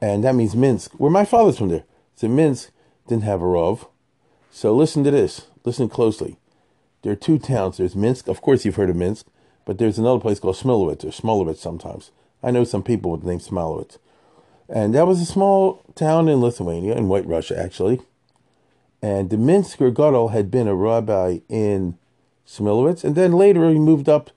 And 0.00 0.22
that 0.24 0.34
means 0.34 0.54
Minsk, 0.54 0.92
where 0.92 1.10
my 1.10 1.24
father's 1.24 1.58
from 1.58 1.68
there. 1.68 1.84
So 2.16 2.28
Minsk 2.28 2.70
didn't 3.08 3.24
have 3.24 3.40
a 3.40 3.44
Rov. 3.44 3.88
So 4.50 4.74
listen 4.74 5.04
to 5.04 5.10
this. 5.10 5.46
Listen 5.64 5.88
closely. 5.88 6.36
There 7.02 7.12
are 7.12 7.16
two 7.16 7.38
towns. 7.38 7.78
There's 7.78 7.96
Minsk. 7.96 8.28
Of 8.28 8.42
course, 8.42 8.64
you've 8.64 8.76
heard 8.76 8.90
of 8.90 8.96
Minsk. 8.96 9.26
But 9.64 9.78
there's 9.78 9.98
another 9.98 10.20
place 10.20 10.40
called 10.40 10.56
Smilowitz 10.56 11.04
or 11.04 11.08
Smolowitz 11.08 11.58
sometimes. 11.58 12.10
I 12.42 12.50
know 12.50 12.64
some 12.64 12.82
people 12.82 13.12
with 13.12 13.22
the 13.22 13.28
name 13.28 13.38
Smolowitz. 13.38 13.98
And 14.68 14.94
that 14.94 15.06
was 15.06 15.20
a 15.20 15.26
small 15.26 15.82
town 15.94 16.28
in 16.28 16.40
Lithuania, 16.40 16.96
in 16.96 17.08
White 17.08 17.26
Russia, 17.26 17.58
actually. 17.58 18.00
And 19.02 19.30
the 19.30 19.36
Gadol 19.36 20.28
had 20.28 20.50
been 20.50 20.68
a 20.68 20.76
rabbi 20.76 21.40
in 21.48 21.98
Smilowitz. 22.46 23.02
And 23.02 23.16
then 23.16 23.32
later 23.32 23.68
he 23.68 23.78
moved 23.78 24.08
up 24.08 24.30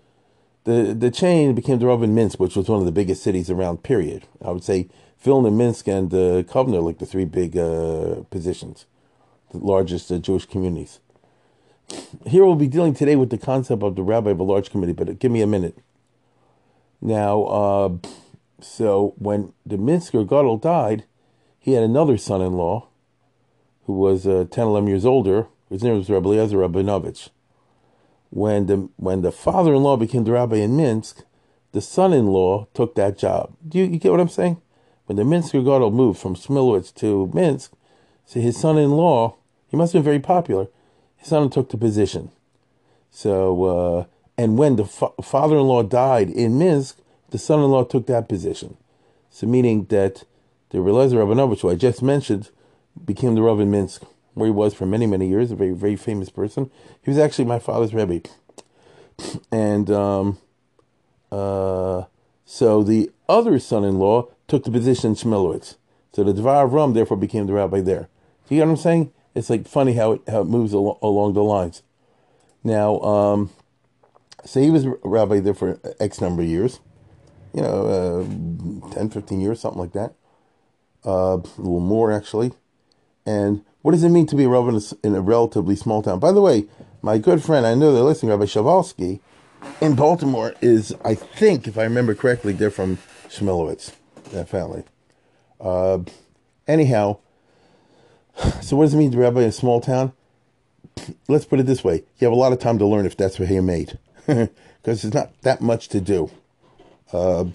the, 0.63 0.95
the 0.97 1.11
chain 1.11 1.47
and 1.47 1.55
became 1.55 1.77
the 1.77 1.85
rabbi 1.85 2.05
in 2.05 2.15
Minsk, 2.15 2.39
which 2.39 2.55
was 2.55 2.67
one 2.67 2.79
of 2.79 2.85
the 2.85 2.91
biggest 2.91 3.21
cities 3.21 3.51
around, 3.51 3.83
period. 3.83 4.25
I 4.43 4.51
would 4.51 4.63
say 4.63 4.89
Vilna, 5.19 5.51
Minsk, 5.51 5.87
and 5.87 6.11
uh, 6.13 6.43
Kovna 6.43 6.83
like 6.83 6.97
the 6.97 7.05
three 7.05 7.25
big 7.25 7.55
uh, 7.55 8.23
positions, 8.31 8.85
the 9.51 9.59
largest 9.59 10.11
uh, 10.11 10.17
Jewish 10.17 10.45
communities. 10.45 10.99
Here 12.25 12.43
we'll 12.43 12.55
be 12.55 12.67
dealing 12.67 12.95
today 12.95 13.15
with 13.15 13.29
the 13.29 13.37
concept 13.37 13.83
of 13.83 13.95
the 13.95 14.01
rabbi 14.01 14.31
of 14.31 14.39
a 14.39 14.43
large 14.43 14.71
community, 14.71 14.95
but 14.95 15.19
give 15.19 15.31
me 15.31 15.41
a 15.41 15.47
minute. 15.47 15.77
Now, 16.99 17.43
uh, 17.43 17.89
so 18.59 19.13
when 19.17 19.53
the 19.63 19.77
Minsker 19.77 20.27
Gadol 20.27 20.57
died, 20.57 21.05
he 21.59 21.73
had 21.73 21.83
another 21.83 22.17
son-in-law 22.17 22.87
who 23.85 23.93
was 23.93 24.27
uh, 24.27 24.45
10, 24.49 24.67
11 24.67 24.87
years 24.87 25.05
older. 25.05 25.47
His 25.69 25.83
name 25.83 25.97
was 25.97 26.09
Rabbi 26.09 26.29
Eliezer 26.29 26.57
Rabinovich. 26.57 27.29
When 28.29 28.65
the 28.65 28.89
when 28.97 29.21
the 29.21 29.31
father-in-law 29.31 29.97
became 29.97 30.23
the 30.23 30.31
rabbi 30.31 30.57
in 30.57 30.75
Minsk, 30.75 31.23
the 31.71 31.81
son-in-law 31.81 32.67
took 32.73 32.95
that 32.95 33.17
job. 33.17 33.53
Do 33.67 33.77
you, 33.77 33.85
you 33.85 33.99
get 33.99 34.11
what 34.11 34.19
I'm 34.21 34.29
saying? 34.29 34.61
When 35.05 35.17
the 35.17 35.23
Minsker 35.23 35.63
Gadol 35.63 35.91
moved 35.91 36.19
from 36.19 36.35
Smilowitz 36.35 36.93
to 36.95 37.29
Minsk, 37.33 37.73
so 38.25 38.39
his 38.39 38.57
son-in-law, 38.57 39.35
he 39.67 39.77
must 39.77 39.93
have 39.93 39.99
been 39.99 40.11
very 40.11 40.19
popular. 40.19 40.67
His 41.17 41.27
son 41.27 41.49
took 41.49 41.69
the 41.69 41.77
position. 41.77 42.31
So, 43.11 43.63
uh, 43.63 44.05
and 44.37 44.57
when 44.57 44.77
the 44.77 44.85
fa- 44.85 45.11
father-in-law 45.21 45.83
died 45.83 46.29
in 46.29 46.57
Minsk, 46.57 46.97
the 47.29 47.37
son-in-law 47.37 47.83
took 47.85 48.07
that 48.07 48.27
position. 48.29 48.77
So, 49.29 49.45
meaning 49.45 49.85
that 49.89 50.23
the 50.69 50.79
Relezer 50.79 51.13
Rabinovich, 51.13 51.61
who 51.61 51.69
I 51.69 51.75
just 51.75 52.01
mentioned, 52.01 52.49
became 53.03 53.35
the 53.35 53.41
Rav 53.41 53.59
in 53.59 53.71
Minsk, 53.71 54.03
where 54.33 54.47
he 54.47 54.51
was 54.51 54.73
for 54.73 54.85
many, 54.85 55.05
many 55.05 55.27
years, 55.27 55.51
a 55.51 55.55
very, 55.55 55.71
very 55.71 55.95
famous 55.95 56.29
person. 56.29 56.69
He 57.01 57.09
was 57.09 57.17
actually 57.17 57.45
my 57.45 57.59
father's 57.59 57.93
Rebbe. 57.93 58.21
And 59.51 59.89
um, 59.89 60.37
uh, 61.31 62.03
so 62.45 62.83
the 62.83 63.11
other 63.27 63.59
son-in-law 63.59 64.27
took 64.47 64.63
the 64.63 64.71
position 64.71 65.11
in 65.11 65.15
Shmilowitz. 65.15 65.75
So 66.13 66.23
the 66.23 66.33
Dvar 66.33 66.71
Rum 66.71 66.93
therefore 66.93 67.17
became 67.17 67.47
the 67.47 67.53
rabbi 67.53 67.81
there. 67.81 68.07
Do 68.47 68.55
you 68.55 68.61
get 68.61 68.67
what 68.67 68.71
I'm 68.71 68.77
saying? 68.77 69.11
It's 69.33 69.49
like 69.49 69.67
funny 69.67 69.93
how 69.93 70.13
it, 70.13 70.21
how 70.29 70.41
it 70.41 70.45
moves 70.45 70.73
al- 70.73 70.99
along 71.01 71.33
the 71.33 71.43
lines. 71.43 71.81
Now, 72.63 72.99
um, 73.01 73.49
so 74.45 74.61
he 74.61 74.69
was 74.69 74.85
rabbi 75.03 75.39
there 75.39 75.53
for 75.53 75.79
X 75.99 76.21
number 76.21 76.41
of 76.41 76.47
years, 76.47 76.79
you 77.53 77.61
know, 77.61 78.23
uh, 78.87 78.93
10, 78.93 79.09
15 79.09 79.41
years, 79.41 79.59
something 79.59 79.79
like 79.79 79.93
that. 79.93 80.13
Uh, 81.05 81.37
a 81.37 81.57
little 81.57 81.79
more, 81.79 82.11
actually. 82.11 82.53
And 83.25 83.63
what 83.81 83.91
does 83.91 84.03
it 84.03 84.09
mean 84.09 84.27
to 84.27 84.35
be 84.35 84.43
a 84.43 84.49
rabbi 84.49 84.79
in 85.03 85.15
a, 85.15 85.21
relatively 85.21 85.75
small 85.75 86.01
town? 86.01 86.19
By 86.19 86.31
the 86.31 86.41
way, 86.41 86.65
my 87.01 87.17
good 87.17 87.43
friend, 87.43 87.65
I 87.65 87.75
know 87.75 87.93
they're 87.93 88.03
listening, 88.03 88.31
Rabbi 88.31 88.45
Shavalsky, 88.45 89.19
in 89.81 89.95
Baltimore 89.95 90.53
is, 90.61 90.93
I 91.03 91.15
think, 91.15 91.67
if 91.67 91.77
I 91.77 91.83
remember 91.83 92.13
correctly, 92.15 92.53
they're 92.53 92.71
from 92.71 92.97
Shmilowitz 93.29 93.93
that 94.31 94.49
family. 94.49 94.83
Uh, 95.59 95.99
anyhow, 96.67 97.17
so 98.61 98.75
what 98.75 98.85
does 98.85 98.93
it 98.93 98.97
mean 98.97 99.11
to 99.11 99.17
be 99.17 99.23
a 99.23 99.25
rabbi 99.25 99.41
in 99.41 99.49
a 99.49 99.51
small 99.51 99.81
town? 99.81 100.13
let's 101.27 101.45
put 101.45 101.59
it 101.59 101.65
this 101.65 101.83
way: 101.83 102.03
you 102.17 102.25
have 102.25 102.31
a 102.31 102.39
lot 102.39 102.53
of 102.53 102.59
time 102.59 102.77
to 102.79 102.85
learn 102.85 103.05
if 103.05 103.17
that's 103.17 103.39
what 103.39 103.49
you're 103.49 103.61
made, 103.61 103.97
because 104.25 104.49
there's 104.83 105.13
not 105.13 105.39
that 105.41 105.61
much 105.61 105.89
to 105.89 106.01
do. 106.01 106.31
Uh, 107.11 107.45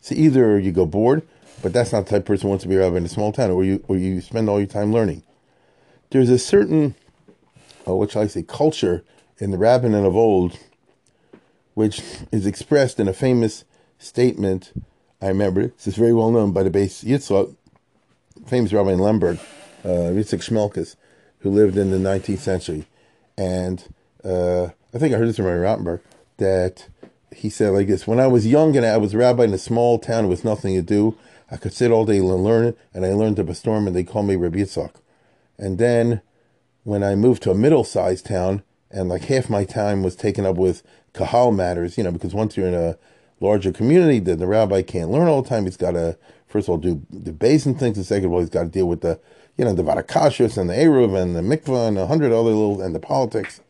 so 0.00 0.14
either 0.14 0.58
you 0.58 0.72
go 0.72 0.86
bored, 0.86 1.26
but 1.62 1.72
that's 1.72 1.92
not 1.92 2.06
the 2.06 2.10
type 2.10 2.20
of 2.20 2.26
person 2.26 2.42
who 2.42 2.48
wants 2.50 2.62
to 2.62 2.68
be 2.68 2.76
a 2.76 2.80
rabbi 2.80 2.96
in 2.96 3.04
a 3.04 3.08
small 3.08 3.32
town, 3.32 3.50
or 3.50 3.64
you 3.64 3.84
or 3.88 3.96
you 3.96 4.20
spend 4.20 4.48
all 4.48 4.58
your 4.58 4.66
time 4.66 4.92
learning. 4.92 5.22
There's 6.10 6.30
a 6.30 6.38
certain, 6.38 6.94
oh, 7.86 7.96
what 7.96 8.12
shall 8.12 8.22
I 8.22 8.26
say, 8.26 8.42
culture 8.42 9.04
in 9.38 9.50
the 9.50 9.58
rabbinate 9.58 10.04
of 10.04 10.16
old, 10.16 10.58
which 11.74 12.02
is 12.32 12.46
expressed 12.46 12.98
in 12.98 13.08
a 13.08 13.12
famous 13.12 13.64
statement. 13.98 14.72
I 15.20 15.28
remember 15.28 15.62
it. 15.62 15.76
This 15.76 15.88
is 15.88 15.96
very 15.96 16.12
well 16.12 16.30
known 16.30 16.52
by 16.52 16.62
the 16.62 16.70
Beis 16.70 17.04
Yitzhak, 17.04 17.54
famous 18.46 18.72
rabbi 18.72 18.92
in 18.92 19.00
Lemberg, 19.00 19.38
uh, 19.84 20.10
Yitzhak 20.14 20.40
Shmelkes, 20.40 20.96
who 21.40 21.50
lived 21.50 21.76
in 21.76 21.90
the 21.90 21.96
19th 21.96 22.38
century. 22.38 22.86
And 23.36 23.84
uh, 24.24 24.68
I 24.94 24.98
think 24.98 25.14
I 25.14 25.18
heard 25.18 25.28
this 25.28 25.36
from 25.36 25.46
Rabbi 25.46 25.60
Rottenberg, 25.60 26.00
that 26.38 26.88
he 27.34 27.50
said 27.50 27.70
like 27.70 27.86
this, 27.86 28.06
when 28.06 28.20
I 28.20 28.26
was 28.26 28.46
young 28.46 28.76
and 28.76 28.86
I 28.86 28.96
was 28.96 29.14
a 29.14 29.18
rabbi 29.18 29.44
in 29.44 29.54
a 29.54 29.58
small 29.58 29.98
town 29.98 30.28
with 30.28 30.44
nothing 30.44 30.74
to 30.74 30.82
do, 30.82 31.16
I 31.50 31.56
could 31.56 31.72
sit 31.72 31.90
all 31.90 32.04
day 32.04 32.18
and 32.18 32.44
learn 32.44 32.74
and 32.92 33.06
I 33.06 33.12
learned 33.12 33.36
the 33.36 33.54
storm, 33.54 33.86
and 33.86 33.96
they 33.96 34.04
called 34.04 34.26
me 34.26 34.36
Rabbi 34.36 34.58
Yitzhak. 34.58 34.92
And 35.58 35.78
then 35.78 36.20
when 36.84 37.02
I 37.02 37.14
moved 37.14 37.42
to 37.42 37.50
a 37.50 37.54
middle-sized 37.54 38.26
town, 38.26 38.62
and 38.90 39.08
like 39.08 39.24
half 39.24 39.50
my 39.50 39.64
time 39.64 40.02
was 40.02 40.16
taken 40.16 40.46
up 40.46 40.56
with 40.56 40.82
kahal 41.12 41.52
matters, 41.52 41.98
you 41.98 42.04
know, 42.04 42.12
because 42.12 42.34
once 42.34 42.56
you're 42.56 42.68
in 42.68 42.74
a 42.74 42.96
larger 43.40 43.72
community, 43.72 44.18
then 44.18 44.38
the 44.38 44.46
rabbi 44.46 44.82
can't 44.82 45.10
learn 45.10 45.28
all 45.28 45.42
the 45.42 45.48
time. 45.48 45.64
He's 45.64 45.76
got 45.76 45.92
to, 45.92 46.16
first 46.46 46.66
of 46.66 46.70
all, 46.70 46.78
do 46.78 47.02
the 47.10 47.32
basin 47.32 47.74
things, 47.74 47.96
and 47.96 48.06
second 48.06 48.26
of 48.26 48.32
all, 48.32 48.40
he's 48.40 48.48
got 48.48 48.62
to 48.62 48.68
deal 48.68 48.88
with 48.88 49.02
the, 49.02 49.20
you 49.56 49.64
know, 49.64 49.74
the 49.74 49.82
varakashus 49.82 50.56
and 50.56 50.70
the 50.70 50.74
eruv 50.74 51.20
and 51.20 51.36
the 51.36 51.40
mikvah 51.40 51.88
and 51.88 51.98
a 51.98 52.06
hundred 52.06 52.32
other 52.32 52.50
little, 52.50 52.80
and 52.80 52.94
the 52.94 53.00
politics. 53.00 53.60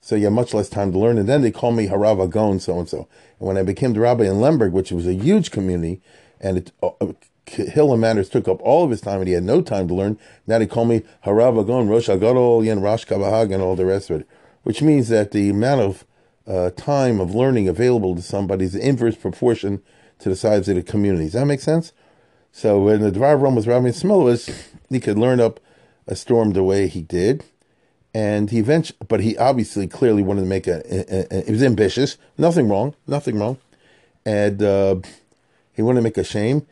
So 0.00 0.14
you 0.14 0.24
have 0.24 0.32
much 0.32 0.54
less 0.54 0.68
time 0.68 0.92
to 0.92 0.98
learn. 0.98 1.18
And 1.18 1.28
then 1.28 1.42
they 1.42 1.50
call 1.50 1.72
me 1.72 1.88
Harav 1.88 2.22
Agon, 2.22 2.60
so 2.60 2.78
and 2.78 2.88
so. 2.88 3.08
And 3.40 3.48
when 3.48 3.56
I 3.56 3.62
became 3.62 3.92
the 3.92 4.00
rabbi 4.00 4.24
in 4.24 4.40
Lemberg, 4.40 4.72
which 4.72 4.92
was 4.92 5.06
a 5.06 5.14
huge 5.14 5.50
community, 5.50 6.00
and 6.40 6.58
it, 6.58 6.72
uh, 6.82 6.90
Hillel 7.46 7.96
Matters 7.96 8.28
took 8.28 8.48
up 8.48 8.60
all 8.60 8.84
of 8.84 8.90
his 8.90 9.00
time 9.00 9.20
and 9.20 9.28
he 9.28 9.34
had 9.34 9.44
no 9.44 9.62
time 9.62 9.86
to 9.88 9.94
learn. 9.94 10.18
Now 10.46 10.58
they 10.58 10.66
call 10.66 10.84
me 10.84 11.02
Harav 11.24 11.60
Agon, 11.60 11.88
Rosh 11.88 12.08
Agadol, 12.08 12.70
and 12.70 12.82
Rosh 12.82 13.04
Kavahag, 13.04 13.52
and 13.52 13.62
all 13.62 13.76
the 13.76 13.86
rest 13.86 14.10
of 14.10 14.20
it, 14.20 14.28
which 14.64 14.82
means 14.82 15.08
that 15.08 15.30
the 15.30 15.50
amount 15.50 15.80
of 15.80 16.04
uh, 16.46 16.70
time 16.70 17.20
of 17.20 17.34
learning 17.34 17.68
available 17.68 18.14
to 18.16 18.22
somebody 18.22 18.64
is 18.64 18.74
inverse 18.74 19.16
proportion 19.16 19.82
to 20.18 20.28
the 20.28 20.36
size 20.36 20.68
of 20.68 20.76
the 20.76 20.82
community. 20.82 21.24
Does 21.24 21.34
that 21.34 21.46
make 21.46 21.60
sense? 21.60 21.92
So 22.52 22.80
when 22.80 23.00
the 23.00 23.10
Dvar 23.10 23.40
Rum 23.40 23.54
was 23.54 23.66
Rabbi 23.66 23.88
Smilovitz, 23.88 24.68
he 24.88 25.00
could 25.00 25.18
learn 25.18 25.40
up 25.40 25.60
a 26.06 26.16
storm 26.16 26.52
the 26.52 26.62
way 26.62 26.88
he 26.88 27.02
did. 27.02 27.44
And 28.14 28.48
he 28.48 28.58
eventually, 28.58 28.96
but 29.06 29.20
he 29.20 29.36
obviously 29.36 29.86
clearly 29.86 30.22
wanted 30.22 30.40
to 30.40 30.46
make 30.46 30.66
a, 30.66 30.80
a, 31.30 31.44
he 31.44 31.52
was 31.52 31.62
ambitious. 31.62 32.16
Nothing 32.38 32.68
wrong, 32.68 32.94
nothing 33.06 33.38
wrong. 33.38 33.58
And 34.24 34.62
uh, 34.62 34.96
he 35.76 35.82
wanted 35.82 36.00
to 36.00 36.04
make 36.04 36.18
a 36.18 36.24
shame 36.24 36.66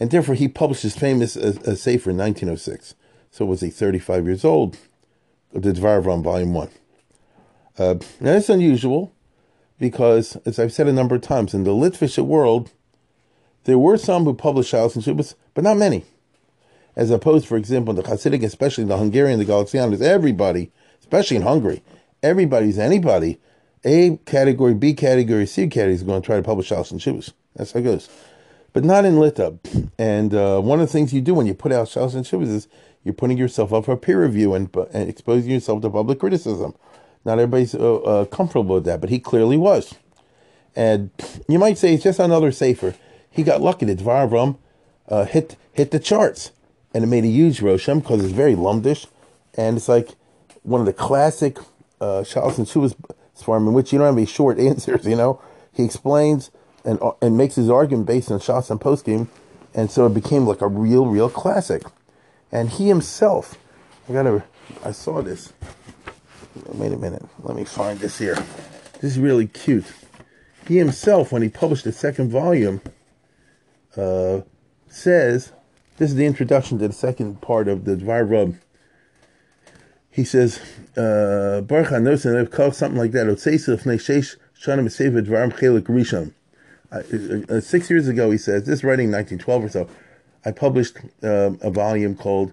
and 0.00 0.10
therefore 0.10 0.34
he 0.34 0.48
published 0.48 0.82
his 0.82 0.96
famous 0.96 1.36
uh, 1.36 1.54
uh, 1.66 1.74
Sefer 1.74 2.10
in 2.10 2.16
1906. 2.16 2.94
So 3.30 3.44
was 3.44 3.60
he 3.60 3.70
35 3.70 4.26
years 4.26 4.44
old? 4.44 4.76
The 5.52 5.72
Dvar 5.72 6.02
Avram, 6.02 6.22
Volume 6.22 6.52
1. 6.52 6.68
Uh, 7.78 7.94
now, 8.20 8.32
it's 8.32 8.48
unusual 8.48 9.12
because, 9.78 10.36
as 10.44 10.58
I've 10.58 10.72
said 10.72 10.88
a 10.88 10.92
number 10.92 11.14
of 11.14 11.22
times, 11.22 11.54
in 11.54 11.64
the 11.64 11.70
Litvische 11.70 12.24
world, 12.24 12.70
there 13.64 13.78
were 13.78 13.96
some 13.96 14.24
who 14.24 14.34
published 14.34 14.72
Shalos 14.72 14.94
and 14.94 15.04
Shubas, 15.04 15.34
but 15.54 15.64
not 15.64 15.76
many. 15.76 16.04
As 16.96 17.10
opposed, 17.10 17.46
for 17.46 17.56
example, 17.56 17.94
the 17.94 18.02
Hasidic, 18.02 18.44
especially 18.44 18.84
the 18.84 18.98
Hungarian, 18.98 19.38
the 19.38 19.44
Galicianus, 19.44 20.00
everybody, 20.00 20.70
especially 21.00 21.36
in 21.36 21.42
Hungary, 21.42 21.82
everybody's 22.22 22.78
anybody, 22.78 23.40
A 23.84 24.16
category, 24.26 24.74
B 24.74 24.94
category, 24.94 25.46
C 25.46 25.66
category 25.66 25.94
is 25.94 26.02
going 26.02 26.22
to 26.22 26.26
try 26.26 26.36
to 26.36 26.42
publish 26.42 26.70
Shalos 26.70 26.92
and 26.92 27.00
Shubas. 27.00 27.32
That's 27.56 27.72
how 27.72 27.80
it 27.80 27.84
goes 27.84 28.08
but 28.74 28.84
not 28.84 29.06
in 29.06 29.18
Lita. 29.18 29.56
And 29.98 30.34
uh, 30.34 30.60
one 30.60 30.80
of 30.80 30.86
the 30.86 30.92
things 30.92 31.14
you 31.14 31.22
do 31.22 31.32
when 31.32 31.46
you 31.46 31.54
put 31.54 31.72
out 31.72 31.86
Shalos 31.86 32.14
and 32.14 32.26
Shuvas 32.26 32.48
is 32.48 32.68
you're 33.02 33.14
putting 33.14 33.38
yourself 33.38 33.72
up 33.72 33.86
for 33.86 33.96
peer 33.96 34.22
review 34.22 34.52
and, 34.52 34.68
and 34.92 35.08
exposing 35.08 35.52
yourself 35.52 35.80
to 35.82 35.90
public 35.90 36.18
criticism. 36.18 36.74
Not 37.24 37.38
everybody's 37.38 37.74
uh, 37.74 37.96
uh, 37.96 38.24
comfortable 38.26 38.74
with 38.74 38.84
that, 38.84 39.00
but 39.00 39.10
he 39.10 39.18
clearly 39.18 39.56
was. 39.56 39.94
And 40.76 41.10
you 41.48 41.58
might 41.58 41.78
say 41.78 41.94
it's 41.94 42.02
just 42.02 42.18
another 42.18 42.50
safer. 42.52 42.94
He 43.30 43.42
got 43.42 43.62
lucky 43.62 43.86
that 43.86 43.98
Dvar 43.98 44.28
Avram 44.28 44.58
uh, 45.08 45.24
hit 45.24 45.56
hit 45.72 45.90
the 45.90 46.00
charts, 46.00 46.50
and 46.92 47.04
it 47.04 47.06
made 47.06 47.24
a 47.24 47.28
huge 47.28 47.60
roshem 47.60 48.00
because 48.02 48.24
it's 48.24 48.32
very 48.32 48.54
lumdish, 48.54 49.06
and 49.54 49.76
it's 49.76 49.88
like 49.88 50.10
one 50.62 50.80
of 50.80 50.86
the 50.86 50.92
classic 50.92 51.58
uh, 52.00 52.18
and 52.18 52.26
Shuvas 52.26 52.94
form 53.34 53.68
in 53.68 53.74
which 53.74 53.92
you 53.92 53.98
don't 53.98 54.06
have 54.06 54.16
any 54.16 54.26
short 54.26 54.58
answers. 54.70 55.06
You 55.06 55.16
know, 55.16 55.40
he 55.72 55.84
explains 55.84 56.50
and 56.84 57.00
and 57.22 57.36
makes 57.36 57.54
his 57.54 57.70
argument 57.70 58.06
based 58.06 58.30
on 58.30 58.40
shots 58.40 58.70
and 58.70 58.80
poskim, 58.80 59.28
and 59.74 59.90
so 59.90 60.06
it 60.06 60.14
became 60.14 60.46
like 60.46 60.60
a 60.60 60.68
real, 60.68 61.06
real 61.06 61.28
classic. 61.30 61.82
And 62.52 62.70
he 62.70 62.88
himself, 62.88 63.58
I 64.08 64.12
gotta, 64.12 64.44
I 64.84 64.92
saw 64.92 65.22
this. 65.22 65.52
Wait 66.66 66.92
a 66.92 66.96
minute, 66.96 67.24
let 67.42 67.56
me 67.56 67.64
find 67.64 67.98
this 67.98 68.18
here. 68.18 68.36
This 69.00 69.12
is 69.12 69.18
really 69.18 69.48
cute. 69.48 69.92
He 70.68 70.78
himself, 70.78 71.32
when 71.32 71.42
he 71.42 71.48
published 71.48 71.84
the 71.84 71.92
second 71.92 72.30
volume, 72.30 72.80
uh, 73.96 74.42
says, 74.88 75.52
this 75.96 76.10
is 76.10 76.16
the 76.16 76.26
introduction 76.26 76.78
to 76.78 76.88
the 76.88 76.94
second 76.94 77.40
part 77.40 77.68
of 77.68 77.84
the 77.84 77.96
Dvar 77.96 78.28
Rub. 78.28 78.54
He 80.10 80.24
says, 80.24 80.60
uh, 80.96 81.60
Baruch 81.62 81.90
uh, 81.92 82.70
something 82.70 82.98
like 82.98 83.10
that. 83.12 83.26
Uh, 86.94 87.60
six 87.60 87.90
years 87.90 88.06
ago, 88.06 88.30
he 88.30 88.38
says, 88.38 88.66
this 88.66 88.84
writing 88.84 89.10
1912 89.10 89.64
or 89.64 89.68
so, 89.68 89.88
I 90.44 90.52
published 90.52 90.98
uh, 91.24 91.50
a 91.60 91.70
volume 91.70 92.14
called 92.14 92.52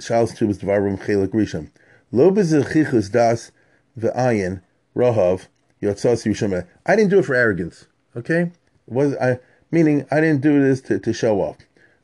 Shalos 0.00 0.36
Tubas 0.36 0.58
Dvarim 0.58 1.00
Chelik 1.00 1.28
Rishon. 1.28 1.70
Lo 2.12 2.30
bezechichus 2.30 3.10
das 3.10 3.52
ve'ayin 3.98 4.60
rohav 4.94 5.46
yotzos 5.80 6.26
yishomeh. 6.26 6.66
I 6.84 6.94
didn't 6.94 7.10
do 7.10 7.20
it 7.20 7.24
for 7.24 7.34
arrogance, 7.34 7.86
okay? 8.14 8.52
Was 8.86 9.16
I 9.16 9.38
meaning 9.70 10.06
I 10.10 10.20
didn't 10.20 10.42
do 10.42 10.62
this 10.62 10.82
to, 10.82 10.98
to 10.98 11.12
show 11.14 11.40
off. 11.40 11.56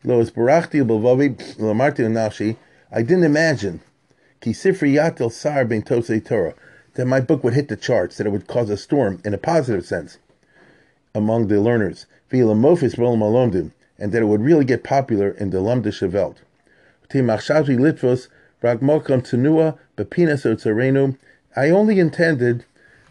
Lo 0.03 0.21
es 0.21 0.31
barachti 0.31 0.83
b'vavi 0.83 1.59
lamarti 1.59 2.11
nashi. 2.11 2.57
I 2.91 3.03
didn't 3.03 3.25
imagine 3.25 3.81
ki 4.41 4.53
sifri 4.53 4.95
yatel 4.95 5.31
sar 5.31 5.67
ben 5.67 5.83
tosei 5.83 6.25
Torah 6.25 6.55
that 6.95 7.07
my 7.07 7.21
book 7.21 7.45
would 7.45 7.55
hit 7.55 7.69
the 7.69 7.77
charts, 7.77 8.17
that 8.17 8.27
it 8.27 8.31
would 8.31 8.47
cause 8.47 8.71
a 8.71 8.77
storm 8.79 9.21
in 9.25 9.35
a 9.35 9.39
positive 9.39 9.85
sense 9.85 10.19
among 11.15 11.49
the 11.49 11.61
learners, 11.61 12.07
and 12.31 14.13
that 14.13 14.23
it 14.23 14.27
would 14.27 14.43
really 14.43 14.65
get 14.65 14.85
popular 14.85 15.31
in 15.31 15.51
the 15.51 15.59
Lamdische 15.59 16.11
Welt. 16.13 16.41
I 21.57 21.71
only 21.71 21.99
intended 21.99 22.65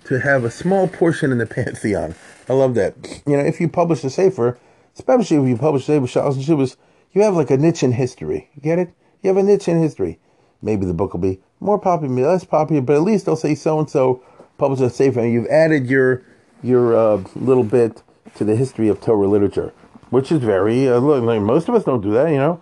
to 0.06 0.20
have 0.20 0.44
a 0.44 0.52
small 0.52 0.88
portion 0.88 1.32
in 1.32 1.38
the 1.38 1.46
pantheon. 1.58 2.16
I 2.48 2.54
love 2.54 2.76
that. 2.76 2.96
You 3.26 3.38
know, 3.38 3.44
if 3.44 3.60
you 3.60 3.68
publish 3.68 4.04
a 4.04 4.10
sefer, 4.10 4.58
especially 4.96 5.38
if 5.38 5.48
you 5.48 5.58
publish 5.58 5.84
a 5.84 5.86
sefer 5.86 6.06
Shalos 6.06 6.36
and 6.36 6.44
Shubas, 6.44 6.78
you 7.12 7.22
have 7.24 7.36
like 7.36 7.52
a 7.52 7.58
niche 7.58 7.84
in 7.84 7.92
history. 7.92 8.50
You 8.56 8.62
get 8.62 8.80
it? 8.80 8.94
You 9.22 9.28
have 9.30 9.38
a 9.38 9.44
niche 9.44 9.68
in 9.68 9.82
history. 9.82 10.20
Maybe 10.62 10.86
the 10.86 10.94
book 10.94 11.14
will 11.14 11.20
be 11.20 11.40
more 11.60 11.80
popular, 11.80 12.14
less 12.28 12.44
popular, 12.44 12.82
but 12.82 12.96
at 12.96 13.02
least 13.02 13.26
they'll 13.26 13.36
say 13.36 13.56
so 13.56 13.80
and 13.80 13.90
so 13.90 14.24
published 14.58 14.82
a 14.82 14.90
sefer, 14.90 15.20
and 15.20 15.32
you've 15.34 15.48
added 15.48 15.88
your 15.88 16.24
your 16.62 16.96
uh, 16.96 17.24
little 17.36 17.64
bit 17.64 18.04
to 18.36 18.44
the 18.44 18.56
history 18.56 18.88
of 18.88 19.02
Torah 19.02 19.28
literature, 19.28 19.74
which 20.10 20.32
is 20.32 20.40
very, 20.40 20.88
uh, 20.88 21.00
like 21.00 21.42
most 21.42 21.68
of 21.70 21.76
us 21.76 21.84
don't 21.84 22.02
do 22.02 22.12
that, 22.14 22.30
you 22.30 22.38
know. 22.38 22.62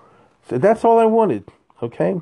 So 0.50 0.58
that's 0.58 0.86
all 0.86 1.00
I 1.00 1.06
wanted, 1.06 1.51
okay? 1.82 2.22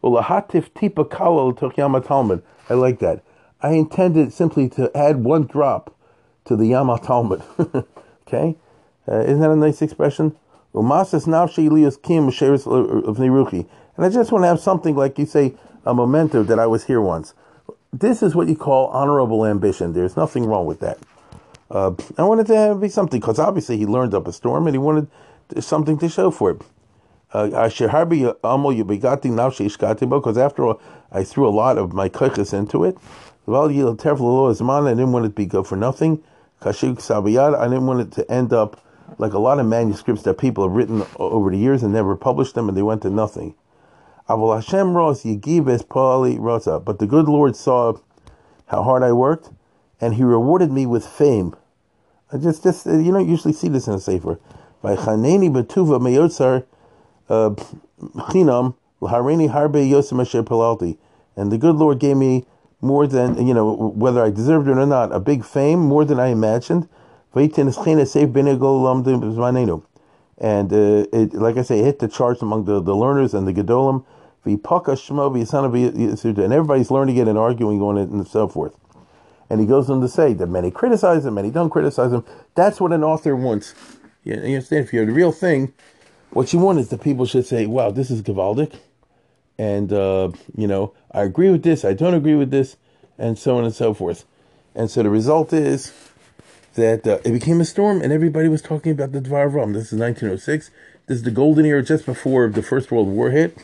Well, 0.00 0.18
a 0.18 0.22
hatif 0.22 0.70
tipa 0.70 1.08
kalal 1.08 1.76
Yama 1.76 2.00
Talmud. 2.00 2.42
I 2.68 2.74
like 2.74 2.98
that. 2.98 3.22
I 3.60 3.72
intended 3.72 4.32
simply 4.32 4.68
to 4.70 4.94
add 4.96 5.24
one 5.24 5.46
drop 5.46 5.96
to 6.44 6.56
the 6.56 6.66
Yama 6.66 6.98
Talmud, 6.98 7.42
okay? 8.26 8.56
Uh, 9.08 9.20
isn't 9.20 9.40
that 9.40 9.50
a 9.50 9.56
nice 9.56 9.80
expression? 9.82 10.36
Umasas 10.74 11.26
nafshi 11.26 11.68
elias 11.68 11.96
kim 11.96 12.28
of 12.28 13.16
Neruchi. 13.18 13.68
And 13.96 14.06
I 14.06 14.08
just 14.08 14.32
want 14.32 14.44
to 14.44 14.48
have 14.48 14.60
something 14.60 14.96
like 14.96 15.18
you 15.18 15.26
say, 15.26 15.54
a 15.84 15.94
memento 15.94 16.42
that 16.42 16.58
I 16.58 16.66
was 16.66 16.84
here 16.84 17.00
once. 17.00 17.34
This 17.92 18.22
is 18.22 18.34
what 18.34 18.48
you 18.48 18.56
call 18.56 18.86
honorable 18.88 19.44
ambition. 19.44 19.92
There's 19.92 20.16
nothing 20.16 20.46
wrong 20.46 20.66
with 20.66 20.80
that. 20.80 20.98
Uh, 21.72 21.94
I 22.18 22.24
wanted 22.24 22.48
to 22.48 22.76
be 22.78 22.90
something 22.90 23.18
because 23.18 23.38
obviously 23.38 23.78
he 23.78 23.86
learned 23.86 24.12
up 24.12 24.26
a 24.26 24.32
storm 24.32 24.66
and 24.66 24.74
he 24.74 24.78
wanted 24.78 25.06
something 25.58 25.96
to 25.98 26.08
show 26.08 26.30
for 26.30 26.50
it. 26.50 26.60
Because 27.32 27.80
after 30.38 30.66
all, 30.66 30.80
I 31.10 31.24
threw 31.24 31.48
a 31.48 31.50
lot 31.50 31.78
of 31.78 31.94
my 31.94 32.10
kaiches 32.10 32.52
into 32.52 32.84
it. 32.84 32.98
I 33.48 34.94
didn't 34.94 35.12
want 35.12 35.24
it 35.24 35.30
to 35.30 35.34
be 35.34 35.46
good 35.46 35.66
for 35.66 35.76
nothing. 35.76 36.22
I 36.60 36.72
didn't 36.72 37.86
want 37.86 38.00
it 38.00 38.12
to 38.12 38.30
end 38.30 38.52
up 38.52 38.78
like 39.16 39.32
a 39.32 39.38
lot 39.38 39.58
of 39.58 39.64
manuscripts 39.64 40.24
that 40.24 40.34
people 40.34 40.68
have 40.68 40.76
written 40.76 41.06
over 41.16 41.50
the 41.50 41.56
years 41.56 41.82
and 41.82 41.94
never 41.94 42.16
published 42.16 42.54
them 42.54 42.68
and 42.68 42.76
they 42.76 42.82
went 42.82 43.00
to 43.02 43.10
nothing. 43.10 43.54
But 44.28 44.36
the 44.36 44.62
good 47.08 47.28
Lord 47.28 47.56
saw 47.56 47.94
how 48.66 48.82
hard 48.82 49.02
I 49.02 49.12
worked, 49.12 49.50
and 50.00 50.14
He 50.14 50.22
rewarded 50.22 50.70
me 50.70 50.84
with 50.84 51.06
fame. 51.06 51.56
I 52.32 52.38
just, 52.38 52.62
just 52.62 52.86
you 52.86 53.12
don't 53.12 53.28
usually 53.28 53.52
see 53.52 53.68
this 53.68 53.86
in 53.86 53.94
a 53.94 54.00
sefer. 54.00 54.40
By 54.80 54.96
chaneni 54.96 55.50
betuva 55.50 56.00
meyotzar 56.00 56.64
uh, 57.28 57.50
chinam 58.30 58.74
l'hareini 59.00 59.50
harbe 59.50 59.88
yosem 59.88 60.20
asher 60.20 60.42
palalti. 60.42 60.96
And 61.36 61.52
the 61.52 61.58
good 61.58 61.76
Lord 61.76 61.98
gave 61.98 62.16
me 62.16 62.46
more 62.80 63.06
than, 63.06 63.46
you 63.46 63.54
know, 63.54 63.92
whether 63.94 64.24
I 64.24 64.30
deserved 64.30 64.68
it 64.68 64.76
or 64.76 64.86
not, 64.86 65.12
a 65.12 65.20
big 65.20 65.44
fame, 65.44 65.78
more 65.78 66.04
than 66.04 66.18
I 66.18 66.28
imagined. 66.28 66.88
And 67.34 67.52
uh, 70.72 71.06
it, 71.12 71.34
like 71.34 71.56
I 71.56 71.62
say, 71.62 71.78
it 71.78 71.84
hit 71.84 72.00
the 72.00 72.08
charts 72.08 72.42
among 72.42 72.64
the, 72.64 72.82
the 72.82 72.96
learners 72.96 73.34
and 73.34 73.46
the 73.46 73.54
Gedolim. 73.54 74.04
And 74.44 76.52
everybody's 76.52 76.90
learning 76.90 77.16
it 77.16 77.28
and 77.28 77.38
arguing 77.38 77.80
on 77.80 77.96
it 77.96 78.08
and 78.08 78.26
so 78.26 78.48
forth. 78.48 78.76
And 79.52 79.60
he 79.60 79.66
goes 79.66 79.90
on 79.90 80.00
to 80.00 80.08
say 80.08 80.32
that 80.32 80.46
many 80.46 80.70
criticize 80.70 81.26
him, 81.26 81.34
many 81.34 81.50
don't 81.50 81.68
criticize 81.68 82.10
him. 82.10 82.24
That's 82.54 82.80
what 82.80 82.90
an 82.90 83.04
author 83.04 83.36
wants. 83.36 83.74
You 84.24 84.32
understand? 84.34 84.86
If 84.86 84.94
you're 84.94 85.04
the 85.04 85.12
real 85.12 85.30
thing, 85.30 85.74
what 86.30 86.54
you 86.54 86.58
want 86.58 86.78
is 86.78 86.88
that 86.88 87.02
people 87.02 87.26
should 87.26 87.44
say, 87.44 87.66
wow, 87.66 87.90
this 87.90 88.10
is 88.10 88.22
Gavaldic 88.22 88.72
and 89.58 89.92
uh, 89.92 90.30
you 90.56 90.66
know 90.66 90.94
I 91.12 91.22
agree 91.22 91.50
with 91.50 91.62
this, 91.62 91.84
I 91.84 91.92
don't 91.92 92.14
agree 92.14 92.34
with 92.34 92.50
this, 92.50 92.76
and 93.18 93.38
so 93.38 93.58
on 93.58 93.64
and 93.64 93.74
so 93.74 93.92
forth. 93.92 94.24
And 94.74 94.90
so 94.90 95.02
the 95.02 95.10
result 95.10 95.52
is 95.52 95.92
that 96.74 97.06
uh, 97.06 97.18
it 97.24 97.32
became 97.32 97.60
a 97.60 97.66
storm, 97.66 98.00
and 98.00 98.12
everybody 98.12 98.48
was 98.48 98.62
talking 98.62 98.92
about 98.92 99.12
the 99.12 99.20
Dvar 99.20 99.46
of 99.46 99.54
Ram. 99.54 99.74
This 99.74 99.92
is 99.92 99.98
1906. 99.98 100.70
This 101.06 101.18
is 101.18 101.22
the 101.24 101.30
golden 101.30 101.66
era 101.66 101.82
just 101.82 102.06
before 102.06 102.48
the 102.48 102.62
First 102.62 102.90
World 102.90 103.08
War 103.08 103.30
hit. 103.30 103.58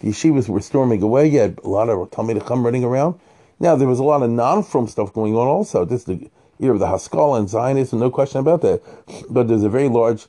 The 0.00 0.08
yeshivas 0.08 0.48
were 0.48 0.62
storming 0.62 1.02
away. 1.02 1.26
You 1.28 1.40
had 1.40 1.58
a 1.62 1.68
lot 1.68 1.90
of 1.90 2.10
Talmud 2.10 2.42
Chum 2.46 2.64
running 2.64 2.84
around. 2.84 3.20
Now 3.60 3.76
there 3.76 3.88
was 3.88 3.98
a 3.98 4.04
lot 4.04 4.22
of 4.22 4.30
non-from 4.30 4.86
stuff 4.86 5.12
going 5.12 5.34
on 5.34 5.46
also. 5.46 5.84
This 5.84 6.00
is 6.00 6.06
the 6.06 6.30
era 6.60 6.74
of 6.74 6.80
the 6.80 6.88
Haskalah 6.88 7.38
and 7.38 7.48
Zionism, 7.48 8.00
no 8.00 8.10
question 8.10 8.40
about 8.40 8.62
that. 8.62 8.82
But 9.30 9.48
there's 9.48 9.62
a 9.62 9.68
very 9.68 9.88
large 9.88 10.26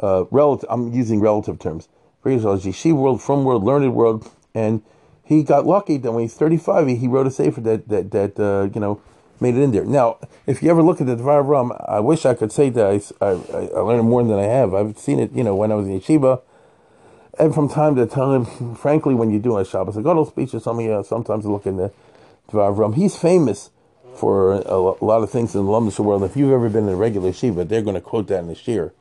uh, 0.00 0.24
relative. 0.30 0.68
I'm 0.70 0.92
using 0.92 1.20
relative 1.20 1.58
terms. 1.58 1.88
Very 2.22 2.38
large 2.38 2.62
yeshiva 2.62 2.96
world, 2.96 3.22
from 3.22 3.44
world, 3.44 3.64
learned 3.64 3.94
world 3.94 4.30
and 4.54 4.82
he 5.22 5.42
got 5.42 5.66
lucky 5.66 5.98
that 5.98 6.12
when 6.12 6.22
he's 6.22 6.34
35, 6.34 6.86
he, 6.86 6.96
he 6.96 7.08
wrote 7.08 7.26
a 7.26 7.30
sefer 7.30 7.60
that 7.60 7.88
that 7.88 8.10
that 8.12 8.40
uh, 8.40 8.70
you 8.72 8.80
know 8.80 9.00
made 9.40 9.54
it 9.54 9.60
in 9.60 9.72
there. 9.72 9.84
Now, 9.84 10.18
if 10.46 10.62
you 10.62 10.70
ever 10.70 10.82
look 10.82 11.00
at 11.00 11.06
the 11.06 11.16
Dvar 11.16 11.46
Ram, 11.46 11.72
I 11.86 12.00
wish 12.00 12.24
I 12.24 12.32
could 12.32 12.50
say 12.50 12.70
that 12.70 12.86
I, 12.86 13.24
I, 13.24 13.30
I 13.30 13.80
learned 13.80 14.08
more 14.08 14.24
than 14.24 14.38
I 14.38 14.44
have. 14.44 14.72
I've 14.72 14.98
seen 14.98 15.18
it, 15.18 15.30
you 15.32 15.44
know, 15.44 15.54
when 15.54 15.70
I 15.70 15.74
was 15.74 15.86
in 15.86 16.00
yeshiva, 16.00 16.40
and 17.38 17.54
from 17.54 17.68
time 17.68 17.96
to 17.96 18.06
time, 18.06 18.46
frankly, 18.76 19.14
when 19.14 19.30
you 19.30 19.38
do 19.38 19.58
a 19.58 19.64
Shabbos 19.64 19.96
HaGadol 19.96 20.26
speech 20.28 20.54
or 20.54 20.60
something, 20.60 20.90
uh, 20.90 21.02
sometimes 21.02 21.44
I 21.44 21.50
look 21.50 21.66
in 21.66 21.76
the 21.76 21.92
Dvar 22.50 22.76
Ram. 22.76 22.94
He's 22.94 23.16
famous 23.16 23.70
for 24.14 24.52
a, 24.52 24.76
lot 24.76 25.22
of 25.22 25.30
things 25.30 25.54
in 25.54 25.64
the 25.64 25.70
Lumdish 25.70 25.98
world. 25.98 26.22
If 26.24 26.36
you've 26.36 26.52
ever 26.52 26.68
been 26.68 26.84
in 26.84 26.94
a 26.94 26.96
regular 26.96 27.32
shiva, 27.32 27.64
they're 27.64 27.82
going 27.82 27.94
to 27.94 28.00
quote 28.00 28.28
that 28.28 28.40
in 28.40 28.48
the 28.48 28.54
shir. 28.54 28.92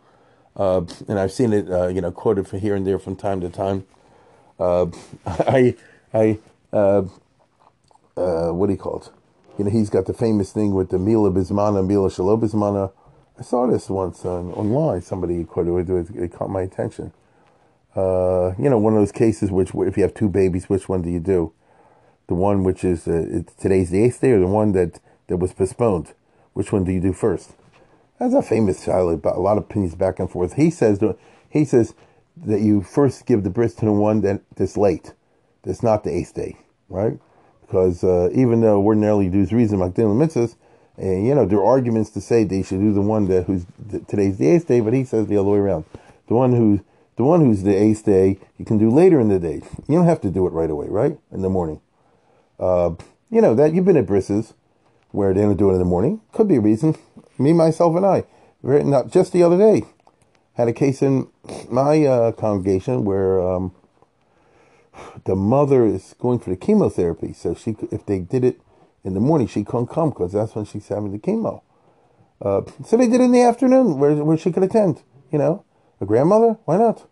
Uh, 0.55 0.81
and 1.07 1.19
I've 1.19 1.31
seen 1.31 1.53
it, 1.53 1.69
uh, 1.69 1.87
you 1.87 2.01
know, 2.01 2.11
quoted 2.11 2.47
from 2.47 2.59
here 2.59 2.75
and 2.75 2.85
there 2.85 2.99
from 2.99 3.15
time 3.15 3.41
to 3.41 3.49
time. 3.49 3.85
Uh, 4.59 4.87
I, 5.25 5.75
I, 6.13 6.39
uh, 6.71 7.03
uh, 8.17 8.51
what 8.51 8.67
do 8.67 8.73
you 8.73 8.79
call 8.79 8.99
it? 8.99 9.09
You 9.57 9.65
know, 9.65 9.71
he's 9.71 9.89
got 9.89 10.05
the 10.05 10.13
famous 10.13 10.51
thing 10.51 10.73
with 10.73 10.89
the 10.89 10.99
Mila 10.99 11.31
Bismana, 11.31 11.85
Mila 11.85 12.11
Shalom. 12.11 12.43
I 13.37 13.41
saw 13.41 13.67
this 13.67 13.89
once 13.89 14.25
on, 14.25 14.51
online. 14.53 15.01
Somebody 15.01 15.43
quoted 15.43 15.89
it, 15.89 16.15
it 16.15 16.33
caught 16.33 16.49
my 16.49 16.61
attention. 16.61 17.11
Uh, 17.95 18.53
you 18.59 18.69
know, 18.69 18.77
one 18.77 18.93
of 18.93 18.99
those 18.99 19.13
cases 19.13 19.51
which, 19.51 19.71
if 19.73 19.95
you 19.95 20.03
have 20.03 20.13
two 20.13 20.27
babies, 20.27 20.67
which 20.67 20.89
one 20.89 21.01
do 21.01 21.09
you 21.09 21.19
do? 21.19 21.53
The 22.27 22.35
one 22.35 22.63
which 22.63 22.83
is 22.83 23.07
uh, 23.07 23.43
today's 23.59 23.91
the 23.91 24.03
eighth 24.03 24.21
day, 24.21 24.31
or 24.31 24.39
the 24.39 24.47
one 24.47 24.71
that, 24.71 24.99
that 25.27 25.37
was 25.37 25.53
postponed? 25.53 26.13
Which 26.53 26.71
one 26.71 26.83
do 26.83 26.91
you 26.91 27.01
do 27.01 27.13
first? 27.13 27.53
That's 28.19 28.33
a 28.33 28.41
famous 28.41 28.83
child. 28.83 29.23
A 29.25 29.29
lot 29.39 29.57
of 29.57 29.65
opinions 29.65 29.95
back 29.95 30.19
and 30.19 30.29
forth. 30.29 30.53
He 30.53 30.69
says, 30.69 31.03
he 31.49 31.65
says, 31.65 31.93
that 32.37 32.61
you 32.61 32.81
first 32.81 33.25
give 33.25 33.43
the 33.43 33.49
bris 33.49 33.73
to 33.75 33.85
the 33.85 33.91
one 33.91 34.21
that 34.21 34.41
that's 34.55 34.77
late, 34.77 35.13
that's 35.63 35.83
not 35.83 36.03
the 36.03 36.13
eighth 36.13 36.33
day, 36.33 36.57
right? 36.89 37.17
Because 37.61 38.03
uh, 38.03 38.29
even 38.33 38.61
though 38.61 38.81
ordinarily 38.81 39.29
do 39.29 39.45
reason 39.55 39.79
like 39.79 39.93
Dylan 39.93 40.17
mitzvahs, 40.17 40.55
and 40.97 41.25
you 41.25 41.35
know 41.35 41.45
there 41.45 41.59
are 41.59 41.65
arguments 41.65 42.09
to 42.11 42.21
say 42.21 42.43
they 42.43 42.63
should 42.63 42.79
do 42.79 42.93
the 42.93 43.01
one 43.01 43.25
that 43.27 43.45
who's 43.45 43.65
today's 44.07 44.37
the 44.37 44.49
eighth 44.49 44.67
day, 44.67 44.81
but 44.81 44.93
he 44.93 45.03
says 45.03 45.27
the 45.27 45.37
other 45.37 45.49
way 45.49 45.59
around. 45.59 45.85
The 46.27 46.35
one 46.35 46.53
who 46.53 46.83
the 47.15 47.23
one 47.23 47.41
who's 47.41 47.63
the 47.63 47.75
eighth 47.75 48.05
day, 48.05 48.39
you 48.57 48.65
can 48.65 48.77
do 48.77 48.89
later 48.89 49.19
in 49.19 49.29
the 49.29 49.39
day. 49.39 49.61
You 49.87 49.95
don't 49.97 50.05
have 50.05 50.21
to 50.21 50.29
do 50.29 50.45
it 50.47 50.51
right 50.51 50.69
away, 50.69 50.87
right? 50.87 51.17
In 51.31 51.41
the 51.41 51.49
morning. 51.49 51.81
Uh, 52.59 52.91
you 53.29 53.41
know 53.41 53.55
that 53.55 53.73
you've 53.73 53.85
been 53.85 53.97
at 53.97 54.05
Briss's 54.05 54.53
where 55.11 55.33
they 55.33 55.41
don't 55.41 55.57
do 55.57 55.69
it 55.69 55.73
in 55.73 55.79
the 55.79 55.85
morning. 55.85 56.21
Could 56.33 56.47
be 56.47 56.57
a 56.57 56.61
reason. 56.61 56.95
Me, 57.37 57.53
myself, 57.53 57.95
and 57.95 58.05
I. 58.05 58.23
Not 58.63 59.11
just 59.11 59.31
the 59.31 59.43
other 59.43 59.57
day 59.57 59.83
had 60.55 60.67
a 60.67 60.73
case 60.73 61.01
in 61.01 61.27
my 61.69 62.05
uh, 62.05 62.31
congregation 62.31 63.05
where 63.05 63.41
um, 63.41 63.73
the 65.25 65.35
mother 65.35 65.85
is 65.85 66.15
going 66.19 66.39
for 66.39 66.49
the 66.49 66.55
chemotherapy. 66.55 67.33
So 67.33 67.53
she, 67.53 67.75
if 67.91 68.05
they 68.05 68.19
did 68.19 68.43
it 68.43 68.61
in 69.03 69.13
the 69.13 69.19
morning, 69.19 69.47
she 69.47 69.63
couldn't 69.63 69.87
come 69.87 70.09
because 70.09 70.31
that's 70.31 70.55
when 70.55 70.65
she's 70.65 70.87
having 70.87 71.11
the 71.11 71.19
chemo. 71.19 71.61
Uh, 72.41 72.61
so 72.85 72.97
they 72.97 73.07
did 73.07 73.21
it 73.21 73.25
in 73.25 73.31
the 73.31 73.41
afternoon 73.41 73.99
where, 73.99 74.15
where 74.23 74.37
she 74.37 74.51
could 74.51 74.63
attend. 74.63 75.03
You 75.31 75.39
know, 75.39 75.65
a 75.99 76.05
grandmother, 76.05 76.57
why 76.65 76.77
not? 76.77 77.07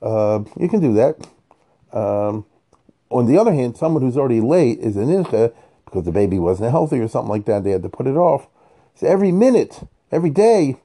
Uh, 0.00 0.44
you 0.58 0.68
can 0.68 0.80
do 0.80 0.94
that. 0.94 1.26
Um, 1.92 2.44
on 3.10 3.26
the 3.26 3.38
other 3.38 3.52
hand, 3.52 3.76
someone 3.76 4.02
who's 4.02 4.16
already 4.16 4.40
late 4.40 4.78
is 4.80 4.96
an 4.96 5.08
incha 5.08 5.52
because 5.84 6.04
the 6.04 6.12
baby 6.12 6.38
wasn't 6.38 6.70
healthy 6.70 6.98
or 7.00 7.08
something 7.08 7.30
like 7.30 7.46
that. 7.46 7.64
They 7.64 7.70
had 7.70 7.82
to 7.82 7.88
put 7.88 8.06
it 8.06 8.16
off. 8.16 8.46
So 8.94 9.06
every 9.06 9.32
minute, 9.32 9.80
every 10.12 10.30
day, 10.30 10.76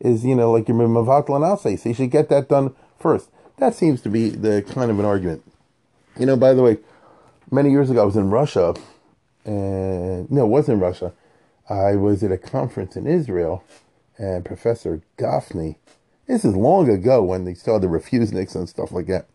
is, 0.00 0.24
you 0.24 0.34
know, 0.34 0.52
like 0.52 0.68
your 0.68 0.76
Mavat 0.76 1.26
Lanase. 1.26 1.78
So 1.78 1.88
you 1.88 1.94
should 1.94 2.10
get 2.10 2.28
that 2.28 2.48
done 2.48 2.74
first. 2.98 3.30
That 3.56 3.74
seems 3.74 4.00
to 4.02 4.08
be 4.08 4.28
the 4.28 4.62
kind 4.62 4.90
of 4.90 4.98
an 4.98 5.04
argument. 5.04 5.42
You 6.18 6.26
know, 6.26 6.36
by 6.36 6.52
the 6.54 6.62
way, 6.62 6.78
many 7.50 7.70
years 7.70 7.90
ago 7.90 8.02
I 8.02 8.04
was 8.04 8.16
in 8.16 8.30
Russia, 8.30 8.74
and 9.44 10.30
no, 10.30 10.44
it 10.44 10.48
wasn't 10.48 10.82
Russia. 10.82 11.12
I 11.68 11.96
was 11.96 12.22
at 12.22 12.32
a 12.32 12.38
conference 12.38 12.96
in 12.96 13.06
Israel, 13.06 13.64
and 14.18 14.44
Professor 14.44 15.02
Gafni, 15.18 15.76
this 16.26 16.44
is 16.44 16.54
long 16.54 16.88
ago 16.88 17.22
when 17.22 17.44
they 17.44 17.54
started 17.54 17.88
the 17.88 17.98
refuseniks 17.98 18.54
and 18.54 18.68
stuff 18.68 18.92
like 18.92 19.06
that. 19.06 19.26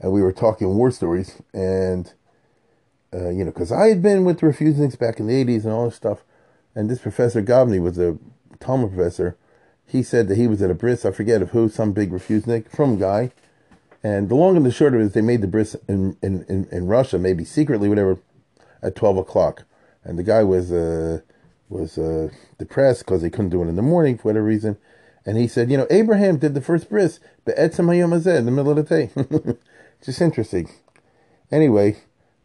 And 0.00 0.12
we 0.12 0.22
were 0.22 0.32
talking 0.32 0.76
war 0.76 0.90
stories, 0.90 1.42
and, 1.52 2.12
uh, 3.12 3.30
you 3.30 3.44
know, 3.44 3.50
because 3.50 3.72
I 3.72 3.88
had 3.88 4.00
been 4.00 4.24
with 4.24 4.40
the 4.40 4.46
refuseniks 4.46 4.98
back 4.98 5.18
in 5.18 5.26
the 5.26 5.44
80s 5.44 5.64
and 5.64 5.72
all 5.72 5.86
this 5.86 5.96
stuff, 5.96 6.22
and 6.74 6.88
this 6.88 7.00
Professor 7.00 7.42
Gafni 7.42 7.82
was 7.82 7.98
a 7.98 8.16
Talmud 8.60 8.94
professor, 8.94 9.36
he 9.86 10.02
said 10.02 10.28
that 10.28 10.36
he 10.36 10.46
was 10.46 10.62
at 10.62 10.70
a 10.70 10.74
bris, 10.74 11.04
I 11.04 11.10
forget 11.10 11.42
of 11.42 11.50
who, 11.50 11.68
some 11.68 11.92
big 11.92 12.12
refusnik, 12.12 12.70
from 12.70 12.98
guy. 12.98 13.32
And 14.04 14.28
the 14.28 14.34
long 14.34 14.56
and 14.56 14.64
the 14.64 14.70
short 14.70 14.94
of 14.94 15.00
it 15.00 15.04
is 15.04 15.12
they 15.12 15.20
made 15.20 15.40
the 15.40 15.48
bris 15.48 15.74
in, 15.88 16.16
in, 16.22 16.44
in, 16.48 16.68
in 16.70 16.86
Russia, 16.86 17.18
maybe 17.18 17.44
secretly, 17.44 17.88
whatever, 17.88 18.18
at 18.82 18.94
12 18.94 19.16
o'clock. 19.16 19.64
And 20.04 20.18
the 20.18 20.22
guy 20.22 20.44
was 20.44 20.70
uh, 20.70 21.20
was 21.68 21.98
uh, 21.98 22.30
depressed 22.58 23.00
because 23.00 23.22
he 23.22 23.30
couldn't 23.30 23.50
do 23.50 23.62
it 23.62 23.68
in 23.68 23.76
the 23.76 23.82
morning 23.82 24.16
for 24.16 24.24
whatever 24.24 24.46
reason. 24.46 24.76
And 25.26 25.36
he 25.36 25.46
said, 25.46 25.70
you 25.70 25.76
know, 25.76 25.86
Abraham 25.90 26.38
did 26.38 26.54
the 26.54 26.60
first 26.60 26.88
bris, 26.88 27.20
but 27.44 27.56
Etzem 27.56 27.92
in 28.38 28.44
the 28.46 28.50
middle 28.50 28.70
of 28.70 28.76
the 28.76 28.82
day. 28.82 29.10
Just 30.04 30.20
interesting. 30.20 30.70
Anyway, 31.50 31.96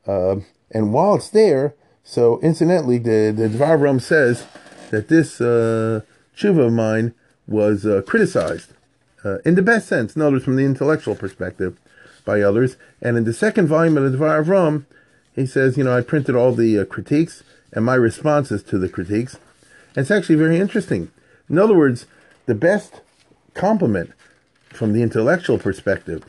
uh, 0.08 0.38
and 0.72 0.94
while 0.94 1.16
it's 1.16 1.30
there, 1.30 1.76
so 2.04 2.39
incidentally, 2.42 2.98
the, 2.98 3.34
the 3.36 3.48
Dvar 3.48 3.80
Ram 3.80 4.00
says 4.00 4.46
that 4.92 5.08
this 5.08 5.39
uh, 5.39 6.02
tshuva 6.36 6.68
of 6.68 6.74
mine 6.74 7.13
was 7.48 7.86
uh, 7.86 8.02
criticized 8.06 8.74
uh, 9.24 9.38
in 9.46 9.56
the 9.56 9.62
best 9.62 9.88
sense, 9.88 10.16
in 10.16 10.22
other 10.22 10.34
words, 10.34 10.46
from 10.46 10.56
the 10.56 10.66
intellectual 10.66 11.16
perspective 11.16 11.78
by 12.26 12.42
others. 12.42 12.76
And 13.02 13.18
in 13.18 13.24
the 13.24 13.34
second 13.34 13.68
volume 13.68 13.98
of 13.98 14.12
the 14.12 14.18
Dvar 14.18 14.86
he 15.36 15.46
says, 15.46 15.78
you 15.78 15.84
know, 15.84 15.96
I 15.96 16.02
printed 16.02 16.36
all 16.36 16.54
the 16.54 16.80
uh, 16.80 16.86
critiques 16.86 17.44
and 17.72 17.86
my 17.86 17.96
responses 17.96 18.63
to 18.63 18.78
the 18.78 18.89
critiques. 18.89 19.36
And 19.96 20.04
it's 20.04 20.12
actually 20.12 20.36
very 20.36 20.60
interesting. 20.60 21.12
In 21.50 21.58
other 21.58 21.76
words, 21.76 22.06
the 22.46 22.56
best 22.56 23.02
compliment 23.54 24.12
from 24.70 24.94
the 24.94 25.02
intellectual 25.02 25.58
perspective 25.58 26.24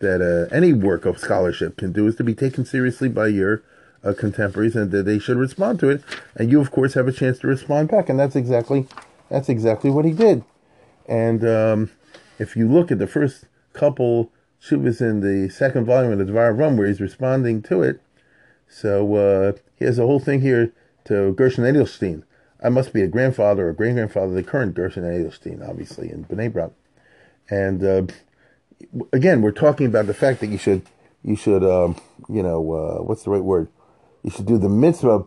that 0.00 0.20
uh, 0.20 0.54
any 0.54 0.72
work 0.72 1.06
of 1.06 1.18
scholarship 1.18 1.76
can 1.76 1.92
do 1.92 2.06
is 2.06 2.16
to 2.16 2.24
be 2.24 2.34
taken 2.34 2.64
seriously 2.64 3.08
by 3.08 3.28
your 3.28 3.62
uh, 4.02 4.12
contemporaries 4.16 4.74
and 4.74 4.90
that 4.90 5.04
they 5.04 5.18
should 5.18 5.36
respond 5.36 5.78
to 5.80 5.88
it. 5.88 6.02
And 6.34 6.50
you, 6.50 6.60
of 6.60 6.70
course, 6.70 6.94
have 6.94 7.06
a 7.06 7.12
chance 7.12 7.38
to 7.40 7.46
respond 7.46 7.88
back. 7.88 8.08
And 8.08 8.18
that's 8.18 8.36
exactly 8.36 8.86
that's 9.30 9.48
exactly 9.48 9.90
what 9.90 10.04
he 10.04 10.12
did. 10.12 10.44
And 11.06 11.44
um, 11.44 11.90
if 12.38 12.56
you 12.56 12.68
look 12.68 12.90
at 12.90 12.98
the 12.98 13.06
first 13.06 13.44
couple 13.72 14.30
shuvas 14.60 15.00
in 15.00 15.20
the 15.20 15.48
second 15.50 15.84
volume 15.84 16.12
of 16.12 16.18
the 16.18 16.32
Dvar 16.32 16.56
Rum, 16.58 16.76
where 16.76 16.88
he's 16.88 17.00
responding 17.00 17.62
to 17.62 17.82
it, 17.82 18.00
so 18.68 19.14
uh, 19.14 19.52
he 19.76 19.84
has 19.84 19.98
a 19.98 20.06
whole 20.06 20.20
thing 20.20 20.40
here 20.40 20.72
to 21.04 21.32
Gershon 21.32 21.64
Edelstein. 21.64 22.22
I 22.62 22.68
must 22.68 22.92
be 22.92 23.02
a 23.02 23.08
grandfather 23.08 23.68
or 23.68 23.72
great 23.72 23.94
grandfather, 23.94 24.34
the 24.34 24.42
current 24.42 24.74
Gershon 24.74 25.04
Edelstein, 25.04 25.66
obviously, 25.66 26.10
in 26.10 26.24
Bnei 26.24 26.52
Brak. 26.52 26.70
And 27.48 27.82
uh, 27.82 28.02
again, 29.12 29.42
we're 29.42 29.52
talking 29.52 29.86
about 29.86 30.06
the 30.06 30.14
fact 30.14 30.40
that 30.40 30.48
you 30.48 30.58
should 30.58 30.82
you 31.22 31.36
should, 31.36 31.62
um, 31.62 32.00
you 32.28 32.42
know, 32.42 32.72
uh, 32.72 33.02
what's 33.02 33.24
the 33.24 33.30
right 33.30 33.44
word? 33.44 33.68
You 34.22 34.30
should 34.30 34.46
do 34.46 34.58
the 34.58 34.68
mitzvah 34.68 35.24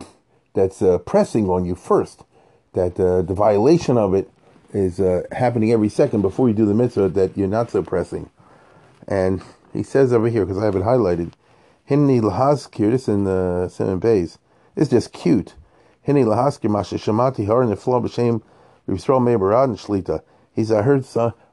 that's 0.52 0.82
uh, 0.82 0.98
pressing 0.98 1.48
on 1.48 1.64
you 1.64 1.74
first. 1.74 2.24
That 2.72 2.98
uh, 2.98 3.22
the 3.22 3.34
violation 3.34 3.96
of 3.96 4.14
it 4.14 4.28
is 4.72 4.98
uh, 4.98 5.22
happening 5.30 5.70
every 5.70 5.88
second 5.88 6.22
before 6.22 6.48
you 6.48 6.54
do 6.54 6.66
the 6.66 6.74
mitzvah 6.74 7.08
that 7.10 7.36
you're 7.36 7.46
not 7.46 7.70
so 7.70 7.82
pressing. 7.82 8.30
And 9.06 9.42
he 9.72 9.82
says 9.84 10.12
over 10.12 10.28
here, 10.28 10.44
because 10.44 10.60
I 10.60 10.64
have 10.64 10.74
it 10.74 10.82
highlighted, 10.82 11.32
Hinni 11.88 12.20
lahazkir, 12.20 12.90
this 12.90 13.06
in 13.06 13.24
the 13.24 13.68
seven 13.68 13.98
bays. 13.98 14.38
It's 14.74 14.90
just 14.90 15.12
cute. 15.12 15.54
Hinni 16.08 16.24
lahazkir 16.24 16.70
masha 16.70 16.96
shamati 16.96 17.46
har 17.46 17.62
neflo 17.64 18.02
b'shem 18.02 18.42
Yisrael 18.88 19.22
me'barad 19.22 19.64
and 19.64 19.78
shlita. 19.78 20.22
He 20.54 20.64
said, 20.64 20.78
I 20.78 20.82
heard, 20.82 21.04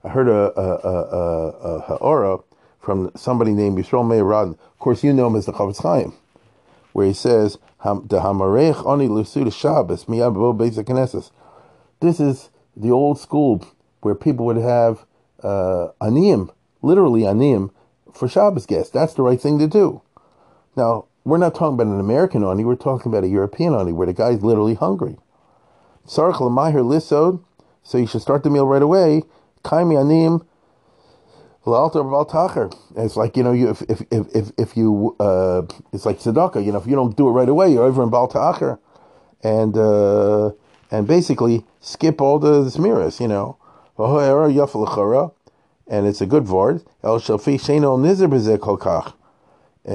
I 0.04 0.10
heard 0.10 0.28
a, 0.28 0.60
a, 0.60 0.76
a, 0.78 1.50
a, 1.50 1.80
ha'ora 1.82 2.40
from 2.80 3.12
somebody 3.16 3.52
named 3.52 3.78
Yisrael 3.78 4.08
Me'arad. 4.08 4.50
Of 4.50 4.80
course, 4.80 5.04
you 5.04 5.14
know 5.14 5.28
him 5.28 5.36
as 5.36 5.46
the 5.46 5.54
Chofetz 5.54 5.84
Chaim, 5.84 6.14
where 6.94 7.06
he 7.06 7.14
says, 7.14 7.58
"The 7.84 8.20
oni 8.86 9.08
This 12.00 12.20
is 12.20 12.50
the 12.76 12.92
old 12.92 13.20
school 13.20 13.66
where 14.02 14.16
people 14.16 14.46
would 14.48 14.58
have 14.58 15.06
uh, 15.44 15.90
literally 16.02 17.22
aniyim, 17.22 17.70
for 18.14 18.28
Shabbos 18.28 18.66
guests. 18.66 18.92
That's 18.92 19.14
the 19.14 19.22
right 19.22 19.40
thing 19.40 19.60
to 19.60 19.68
do. 19.68 20.02
Now, 20.76 21.06
we're 21.24 21.38
not 21.38 21.54
talking 21.54 21.76
about 21.76 21.88
an 21.88 22.00
American 22.00 22.44
ani, 22.44 22.66
we're 22.66 22.76
talking 22.76 23.12
about 23.12 23.24
a 23.24 23.28
European 23.28 23.76
ani, 23.76 23.94
where 23.94 24.08
the 24.08 24.14
guy's 24.14 24.44
literally 24.44 24.74
hungry. 24.74 25.18
So 26.06 26.34
you 27.94 28.08
should 28.08 28.22
start 28.22 28.44
the 28.44 28.50
meal 28.50 28.68
right 28.68 28.82
away. 28.82 29.24
Anim 29.66 30.46
it's 31.64 33.16
like 33.16 33.38
you 33.38 33.44
know, 33.44 33.52
you 33.52 33.70
if 33.70 33.84
if 33.84 34.02
if 34.12 34.52
if 34.58 34.76
you 34.76 35.16
uh, 35.20 35.62
it's 35.94 36.08
like 36.08 36.18
tzedakah. 36.18 36.66
You 36.66 36.72
know, 36.72 36.80
if 36.80 36.88
you 36.88 36.96
don't 36.96 37.16
do 37.16 37.28
it 37.28 37.32
right 37.32 37.48
away, 37.48 37.72
you're 37.72 37.84
over 37.84 38.02
in 38.02 38.10
Baal 38.10 38.28
Ta'acher, 38.28 38.80
and 39.44 39.78
uh, 39.78 40.54
and 40.90 41.08
basically 41.08 41.64
skip 41.80 42.20
all 42.20 42.40
the, 42.40 42.64
smiras. 42.64 43.20
You 43.20 43.28
know, 43.28 43.58
and 45.88 46.08
it's 46.08 46.22
a 46.22 46.26
good 46.26 46.48
word. 46.48 46.84
El 47.04 47.20
shafi 47.20 47.62
sheno 47.62 47.96
nizer 48.00 48.58
kolkach, 48.58 49.14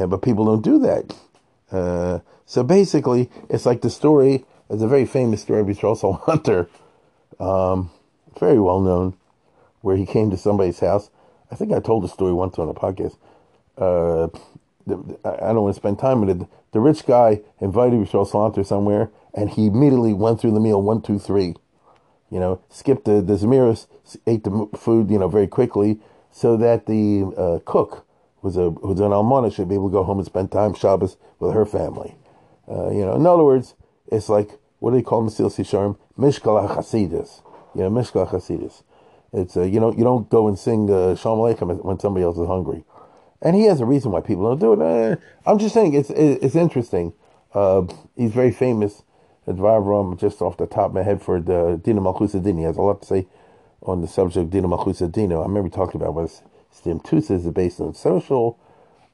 but 0.09 0.23
people 0.23 0.45
don't 0.45 0.63
do 0.63 0.79
that. 0.79 1.17
Uh, 1.73 2.21
so 2.45 2.63
basically, 2.63 3.29
it's 3.51 3.67
like 3.67 3.81
the 3.81 3.91
story. 3.91 4.45
It's 4.71 4.83
a 4.83 4.89
very 4.89 5.05
famous 5.05 5.43
story 5.43 5.63
of 5.63 5.67
Yisrael 5.67 5.99
Salanter, 5.99 6.69
um, 7.45 7.91
very 8.39 8.61
well 8.61 8.81
known, 8.81 9.17
where 9.87 9.97
he 9.97 10.05
came 10.05 10.31
to 10.31 10.37
somebody's 10.37 10.81
house 10.81 11.11
I 11.51 11.55
think 11.55 11.73
I 11.73 11.81
told 11.81 12.03
the 12.03 12.09
story 12.09 12.33
once 12.33 12.59
on 12.59 12.69
a 12.69 12.75
podcast. 12.75 13.17
Uh, 13.79 14.29
I 15.25 15.53
don't 15.53 15.63
want 15.63 15.75
to 15.75 15.81
spend 15.81 15.99
time 15.99 16.21
with 16.21 16.41
it. 16.41 16.49
The 16.73 16.81
rich 16.81 17.07
guy 17.07 17.41
invited 17.61 18.01
Yisrael 18.01 18.29
Salanter 18.29 18.65
somewhere, 18.65 19.11
and 19.35 19.51
he 19.51 19.67
immediately 19.67 20.13
went 20.13 20.41
through 20.41 20.53
the 20.53 20.61
meal 20.61 20.83
one, 20.83 21.03
two, 21.03 21.19
three. 21.19 21.55
You 22.31 22.41
know, 22.41 22.61
skipped 22.69 23.05
the, 23.05 23.23
the 23.23 23.35
Zemiris, 23.35 23.87
ate 24.27 24.45
the 24.45 24.69
food, 24.77 25.11
you 25.11 25.19
know, 25.19 25.29
very 25.29 25.47
quickly, 25.47 26.01
so 26.33 26.57
that 26.57 26.87
the 26.87 27.33
uh, 27.37 27.59
cook 27.65 28.07
was 28.43 28.57
a 28.57 28.71
was 28.71 29.01
an 29.01 29.11
almana 29.11 29.55
should 29.55 29.69
be 29.69 29.77
able 29.77 29.89
to 29.89 29.93
go 29.93 30.03
home 30.05 30.19
and 30.19 30.27
spend 30.27 30.51
time 30.51 30.75
Shabbos 30.75 31.17
with 31.39 31.55
her 31.55 31.65
family. 31.65 32.17
Uh, 32.69 32.91
you 32.91 33.05
know, 33.05 33.15
in 33.15 33.27
other 33.27 33.45
words, 33.45 33.75
it's 34.09 34.29
like 34.29 34.51
what 34.81 34.91
do 34.91 34.97
they 34.97 35.03
call 35.03 35.23
Mesilas 35.23 35.57
Yesharim? 35.57 35.97
Mishkal 36.19 36.69
Hasidus. 36.77 37.43
You 37.75 37.83
know, 37.83 37.91
Mishkal 37.91 38.29
Hasidus. 38.29 38.83
It's 39.37 39.55
uh, 39.57 39.65
you 39.65 39.81
know 39.81 39.93
you 39.93 40.03
don't 40.03 40.31
go 40.31 40.49
and 40.49 40.59
sing 40.59 40.91
uh, 40.91 41.15
Shalom 41.15 41.41
Aleichem 41.41 41.85
when 41.85 41.99
somebody 42.01 42.25
else 42.25 42.39
is 42.39 42.47
hungry, 42.47 42.85
and 43.43 43.55
he 43.55 43.65
has 43.65 43.81
a 43.81 43.85
reason 43.85 44.11
why 44.11 44.23
people 44.23 44.45
don't 44.45 44.59
do 44.59 44.73
it. 44.73 44.81
Uh, 44.81 45.17
I'm 45.45 45.59
just 45.59 45.75
saying 45.75 45.93
it's 45.93 46.09
it's 46.11 46.57
interesting. 46.57 47.13
Uh, 47.53 47.83
he's 48.17 48.33
very 48.33 48.51
famous. 48.51 49.03
At 49.47 49.57
just 50.19 50.43
off 50.43 50.57
the 50.57 50.67
top 50.67 50.87
of 50.87 50.95
my 50.95 51.03
head 51.03 51.23
for 51.23 51.41
the 51.41 51.81
Dina 51.85 52.01
He 52.03 52.63
has 52.65 52.79
a 52.79 52.83
lot 52.83 53.03
to 53.03 53.07
say 53.07 53.29
on 53.83 54.01
the 54.01 54.09
subject 54.09 54.43
of 54.43 54.51
Dina 54.51 54.69
Malchusa 54.69 55.07
I 55.17 55.43
remember 55.43 55.69
talking 55.69 56.01
about 56.01 56.15
what 56.15 56.31
Stim 56.73 56.99
Tusa 57.01 57.33
is 57.33 57.47
based 57.51 57.79
on 57.81 57.95
social 57.95 58.59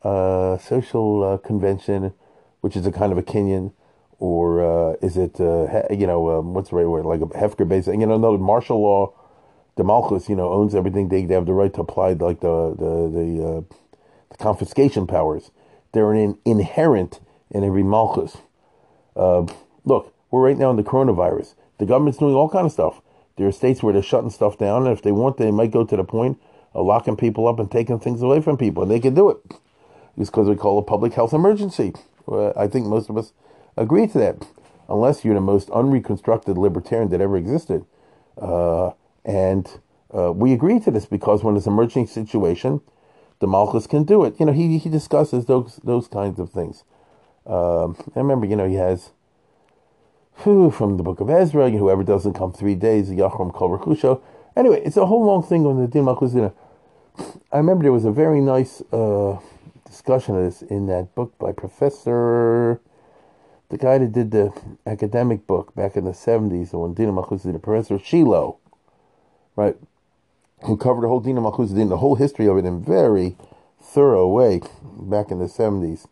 uh, 0.03 0.57
social 0.59 1.25
uh, 1.25 1.39
convention, 1.39 2.15
which 2.61 2.77
is 2.77 2.87
a 2.87 2.93
kind 2.93 3.13
of 3.13 3.19
a 3.19 3.23
kinyan, 3.23 3.73
or 4.19 4.63
uh, 4.63 4.97
is 5.03 5.17
it 5.17 5.41
uh, 5.41 5.83
you 5.91 6.07
know 6.07 6.39
um, 6.39 6.55
what's 6.55 6.71
the 6.71 6.77
right 6.77 6.87
word? 6.87 7.05
Like 7.05 7.21
a 7.21 7.27
Hefker 7.27 7.69
based 7.69 7.89
you 7.89 8.07
know 8.07 8.15
another 8.15 8.39
martial 8.39 8.81
law 8.81 9.15
the 9.77 9.85
Malchus, 9.85 10.29
you 10.29 10.37
know, 10.37 10.53
owns 10.53 10.75
everything. 10.75 11.09
They, 11.09 11.25
they 11.25 11.35
have 11.35 11.47
the 11.47 11.53
right 11.53 11.73
to 11.75 11.81
apply 11.81 12.13
like 12.13 12.41
the 12.41 12.75
the 12.79 13.09
the, 13.09 13.45
uh, 13.45 13.77
the 14.31 14.37
confiscation 14.39 15.07
powers. 15.07 15.51
They're 15.93 16.13
an 16.13 16.39
inherent 16.45 17.21
in 17.51 17.65
every 17.65 17.83
Malchus. 17.83 18.39
Uh, 19.15 19.47
look, 19.85 20.15
we're 20.31 20.47
right 20.47 20.57
now 20.57 20.71
in 20.71 20.77
the 20.77 20.83
coronavirus. 20.83 21.55
The 21.79 21.87
government's 21.87 22.19
doing 22.19 22.35
all 22.35 22.49
kind 22.49 22.67
of 22.67 22.73
stuff. 22.73 23.03
There 23.37 23.47
are 23.47 23.53
states 23.53 23.83
where 23.83 23.93
they're 23.93 24.03
shutting 24.03 24.31
stuff 24.31 24.59
down, 24.59 24.87
and 24.87 24.93
if 24.93 25.03
they 25.03 25.13
want, 25.13 25.37
they 25.37 25.51
might 25.51 25.71
go 25.71 25.85
to 25.85 25.97
the 25.97 26.05
point 26.05 26.41
of 26.75 26.87
locking 26.87 27.17
people 27.17 27.47
up 27.47 27.59
and 27.59 27.71
taking 27.71 27.99
things 27.99 28.23
away 28.23 28.41
from 28.41 28.57
people, 28.57 28.83
and 28.83 28.91
they 28.91 29.01
can 29.01 29.15
do 29.15 29.31
it. 29.31 29.39
It's 30.17 30.31
because 30.31 30.49
we 30.49 30.57
call 30.57 30.79
a 30.79 30.83
public 30.83 31.15
health 31.15 31.33
emergency. 31.33 31.93
I 32.31 32.67
think 32.69 32.87
most 32.87 33.11
of 33.11 33.17
us 33.17 33.33
agree 33.77 34.07
to 34.07 34.19
that, 34.19 34.47
unless 34.89 35.25
you're 35.25 35.35
the 35.35 35.41
most 35.41 35.69
unreconstructed 35.71 36.57
libertarian 36.57 37.09
that 37.11 37.21
ever 37.21 37.37
existed. 37.37 37.85
Uh, 38.41 38.93
and 39.25 39.81
uh, 40.17 40.33
we 40.33 40.53
agree 40.53 40.79
to 40.81 40.91
this 40.91 41.07
because 41.07 41.43
when 41.43 41.57
it's 41.57 41.67
an 41.67 41.73
emergency 41.73 42.13
situation, 42.13 42.81
the 43.39 43.47
Malchus 43.47 43.87
can 43.87 44.05
do 44.05 44.25
it. 44.25 44.39
You 44.39 44.47
know, 44.47 44.53
he, 44.53 44.79
he 44.79 44.89
discusses 44.89 45.47
those 45.47 45.81
those 45.83 46.09
kinds 46.09 46.39
of 46.39 46.51
things. 46.51 46.85
Um, 47.47 47.97
I 48.15 48.21
remember, 48.21 48.47
you 48.47 48.57
know, 48.57 48.69
he 48.69 48.77
has 48.77 49.11
whew, 50.39 50.71
from 50.71 50.97
the 50.97 51.03
book 51.03 51.21
of 51.21 51.31
Ezra, 51.31 51.71
whoever 51.71 52.03
doesn't 52.03 52.35
come 52.35 52.53
three 52.53 52.75
days, 52.75 53.11
Yachrom 53.11 53.53
Kol. 53.53 54.23
Anyway, 54.57 54.83
it's 54.85 54.97
a 54.97 55.07
whole 55.07 55.25
long 55.25 55.43
thing 55.43 55.67
on 55.67 55.81
the 55.81 55.87
Din 55.87 56.05
Malchus. 56.05 56.35
You 56.35 56.43
know, 56.43 56.55
I 57.53 57.59
remember 57.59 57.83
there 57.83 57.93
was 57.93 58.05
a 58.05 58.13
very 58.13 58.41
nice 58.41 58.83
uh, 58.93 59.39
discussion 59.87 60.37
of 60.37 60.43
this 60.43 60.63
in 60.63 60.87
that 60.87 61.15
book 61.15 61.37
by 61.39 61.53
Professor, 61.53 62.81
the 63.69 63.79
guy 63.79 63.99
that 63.99 64.13
did 64.13 64.31
the 64.31 64.53
academic 64.87 65.47
book 65.47 65.75
back 65.75 65.97
in 65.97 66.05
the 66.05 66.11
70s, 66.11 66.71
the 66.71 66.79
one 66.79 66.95
Din 66.95 67.15
Malchus, 67.15 67.47
Professor 67.63 67.99
Shiloh 67.99 68.59
right, 69.57 69.77
who 70.65 70.77
covered 70.77 71.03
the 71.03 71.09
whole 71.09 71.21
Dina 71.21 71.41
Malchus 71.41 71.71
Din, 71.71 71.89
the 71.89 71.99
whole 71.99 72.17
history 72.17 72.47
of 72.47 72.57
it 72.57 72.65
in 72.65 72.83
very 72.83 73.37
thorough 73.81 74.29
way 74.29 74.61
back 74.83 75.31
in 75.31 75.39
the 75.39 75.47
70s. 75.47 76.07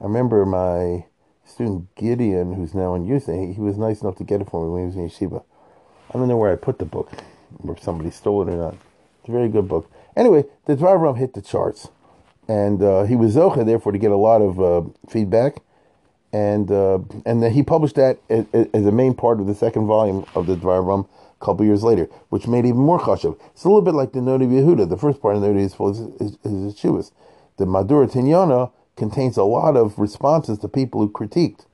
I 0.00 0.04
remember 0.04 0.44
my 0.44 1.04
student 1.44 1.94
Gideon, 1.94 2.54
who's 2.54 2.74
now 2.74 2.94
in 2.94 3.06
youth, 3.06 3.26
he, 3.26 3.52
he 3.52 3.60
was 3.60 3.76
nice 3.76 4.02
enough 4.02 4.16
to 4.16 4.24
get 4.24 4.40
it 4.40 4.48
for 4.50 4.64
me 4.64 4.70
when 4.70 4.82
he 4.82 4.86
was 4.86 4.96
in 4.96 5.28
yeshiva. 5.28 5.44
I 6.10 6.18
don't 6.18 6.28
know 6.28 6.36
where 6.36 6.52
I 6.52 6.56
put 6.56 6.78
the 6.78 6.84
book, 6.84 7.10
or 7.62 7.76
if 7.76 7.82
somebody 7.82 8.10
stole 8.10 8.42
it 8.42 8.52
or 8.52 8.56
not. 8.56 8.74
It's 9.20 9.28
a 9.28 9.32
very 9.32 9.48
good 9.48 9.68
book. 9.68 9.90
Anyway, 10.16 10.44
the 10.66 10.76
Dvar 10.76 11.16
hit 11.16 11.34
the 11.34 11.42
charts, 11.42 11.88
and 12.48 12.82
uh, 12.82 13.04
he 13.04 13.16
was 13.16 13.36
Zocha, 13.36 13.64
therefore, 13.64 13.92
to 13.92 13.98
get 13.98 14.10
a 14.10 14.16
lot 14.16 14.42
of 14.42 14.60
uh, 14.60 14.88
feedback. 15.08 15.62
And 16.34 16.70
uh, 16.70 17.00
and 17.26 17.42
then 17.42 17.52
he 17.52 17.62
published 17.62 17.96
that 17.96 18.18
as, 18.30 18.46
as, 18.52 18.86
a 18.86 18.90
main 18.90 19.12
part 19.12 19.38
of 19.38 19.46
the 19.46 19.54
second 19.54 19.86
volume 19.86 20.24
of 20.34 20.46
the 20.46 20.56
Dvar 20.56 20.82
a 21.42 21.44
couple 21.44 21.66
years 21.66 21.82
later, 21.82 22.08
which 22.28 22.46
made 22.46 22.64
even 22.64 22.80
more 22.80 23.00
chashav. 23.00 23.38
It's 23.52 23.64
a 23.64 23.68
little 23.68 23.82
bit 23.82 23.94
like 23.94 24.12
the 24.12 24.20
Noda 24.20 24.46
Yehuda. 24.46 24.88
The 24.88 24.96
first 24.96 25.20
part 25.20 25.34
of 25.34 25.42
the 25.42 25.48
Noda 25.48 25.58
is, 25.58 25.74
is, 26.20 26.38
is, 26.44 26.84
is 26.84 27.12
The 27.56 27.64
Mahadura 27.64 28.10
Tinyana 28.10 28.70
contains 28.96 29.36
a 29.36 29.42
lot 29.42 29.76
of 29.76 29.98
responses 29.98 30.58
to 30.58 30.68
people 30.68 31.00
who 31.00 31.10
critiqued. 31.10 31.66